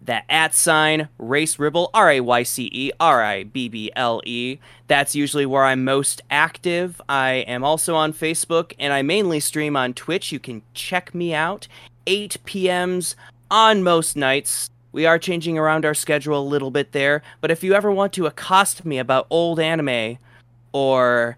That 0.01 0.25
at 0.31 0.55
sign 0.55 1.09
Rayce 1.19 1.59
Ribble, 1.59 1.91
R 1.93 2.13
A 2.13 2.21
Y 2.21 2.43
C 2.43 2.71
E 2.73 2.91
R 2.99 3.23
I 3.23 3.45
B 3.45 3.69
B 3.69 3.93
L 3.95 4.23
E. 4.25 4.59
That's 4.87 5.15
usually 5.15 5.45
where 5.45 5.65
I'm 5.65 5.85
most 5.85 6.23
active. 6.31 6.99
I 7.11 7.45
am 7.47 7.63
also 7.63 7.95
on 7.95 8.15
Facebook 8.15 8.73
and 8.79 8.95
I 8.95 9.03
mainly 9.03 9.41
stream 9.41 9.77
on 9.77 9.93
Twitch. 9.93 10.33
You 10.33 10.39
can 10.39 10.63
check 10.73 11.15
me 11.15 11.35
out 11.35 11.69
8 12.07 12.39
p.m.s 12.47 13.17
on 13.51 13.83
most 13.83 14.17
nights. 14.17 14.71
We 14.93 15.07
are 15.07 15.19
changing 15.19 15.59
around 15.59 15.85
our 15.85 15.95
schedule 15.95 16.39
a 16.39 16.43
little 16.43 16.71
bit 16.71 16.93
there, 16.93 17.23
but 17.41 17.51
if 17.51 17.63
you 17.63 17.75
ever 17.75 17.91
want 17.91 18.13
to 18.15 18.27
accost 18.27 18.85
me 18.85 18.99
about 18.99 19.27
old 19.31 19.61
anime 19.61 20.19
or 20.73 21.37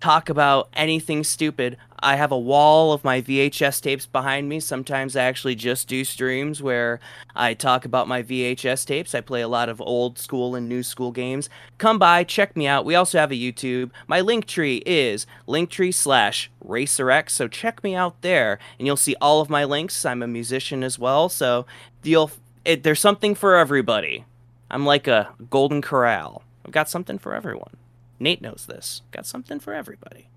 talk 0.00 0.28
about 0.28 0.68
anything 0.74 1.24
stupid, 1.24 1.76
I 2.00 2.14
have 2.16 2.30
a 2.30 2.38
wall 2.38 2.92
of 2.92 3.02
my 3.02 3.20
VHS 3.20 3.80
tapes 3.80 4.06
behind 4.06 4.48
me. 4.48 4.60
Sometimes 4.60 5.16
I 5.16 5.24
actually 5.24 5.56
just 5.56 5.88
do 5.88 6.04
streams 6.04 6.62
where 6.62 7.00
I 7.34 7.54
talk 7.54 7.84
about 7.84 8.06
my 8.06 8.22
VHS 8.22 8.86
tapes. 8.86 9.14
I 9.14 9.20
play 9.20 9.42
a 9.42 9.48
lot 9.48 9.68
of 9.68 9.80
old 9.80 10.18
school 10.18 10.54
and 10.54 10.68
new 10.68 10.84
school 10.84 11.10
games. 11.10 11.50
Come 11.78 11.98
by, 11.98 12.22
check 12.22 12.56
me 12.56 12.68
out. 12.68 12.84
We 12.84 12.94
also 12.94 13.18
have 13.18 13.32
a 13.32 13.34
YouTube. 13.34 13.90
My 14.06 14.20
link 14.20 14.46
tree 14.46 14.82
is 14.86 15.26
linktree 15.48 15.92
slash 15.92 16.50
RacerX, 16.64 17.30
so 17.30 17.48
check 17.48 17.82
me 17.82 17.94
out 17.94 18.20
there 18.22 18.60
and 18.78 18.86
you'll 18.86 18.96
see 18.96 19.16
all 19.20 19.40
of 19.40 19.50
my 19.50 19.64
links. 19.64 20.04
I'm 20.04 20.22
a 20.22 20.28
musician 20.28 20.84
as 20.84 20.98
well, 20.98 21.28
so 21.28 21.66
you'll 22.04 22.30
it, 22.64 22.82
there's 22.82 23.00
something 23.00 23.34
for 23.34 23.56
everybody. 23.56 24.24
I'm 24.70 24.84
like 24.84 25.06
a 25.06 25.34
golden 25.50 25.82
corral. 25.82 26.42
I've 26.64 26.72
got 26.72 26.88
something 26.88 27.18
for 27.18 27.34
everyone. 27.34 27.76
Nate 28.20 28.42
knows 28.42 28.66
this. 28.66 29.02
Got 29.10 29.26
something 29.26 29.60
for 29.60 29.72
everybody. 29.72 30.28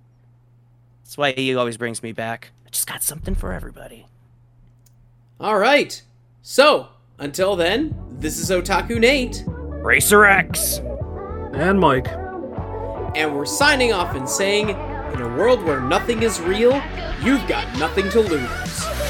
That's 1.03 1.17
why 1.17 1.33
he 1.33 1.55
always 1.55 1.77
brings 1.77 2.01
me 2.01 2.11
back. 2.11 2.51
I 2.65 2.69
just 2.69 2.87
got 2.87 3.03
something 3.03 3.35
for 3.35 3.51
everybody. 3.51 4.05
All 5.39 5.57
right. 5.57 6.01
So, 6.41 6.89
until 7.17 7.55
then, 7.55 7.95
this 8.09 8.37
is 8.37 8.49
Otaku 8.49 8.99
Nate. 8.99 9.43
Racer 9.47 10.25
X. 10.25 10.77
And 11.53 11.79
Mike. 11.79 12.07
And 13.15 13.35
we're 13.35 13.45
signing 13.45 13.91
off 13.91 14.15
and 14.15 14.29
saying, 14.29 14.69
in 14.69 15.21
a 15.21 15.35
world 15.37 15.63
where 15.63 15.81
nothing 15.81 16.23
is 16.23 16.39
real, 16.39 16.81
you've 17.21 17.45
got 17.47 17.67
nothing 17.77 18.09
to 18.11 18.21
lose. 18.21 19.00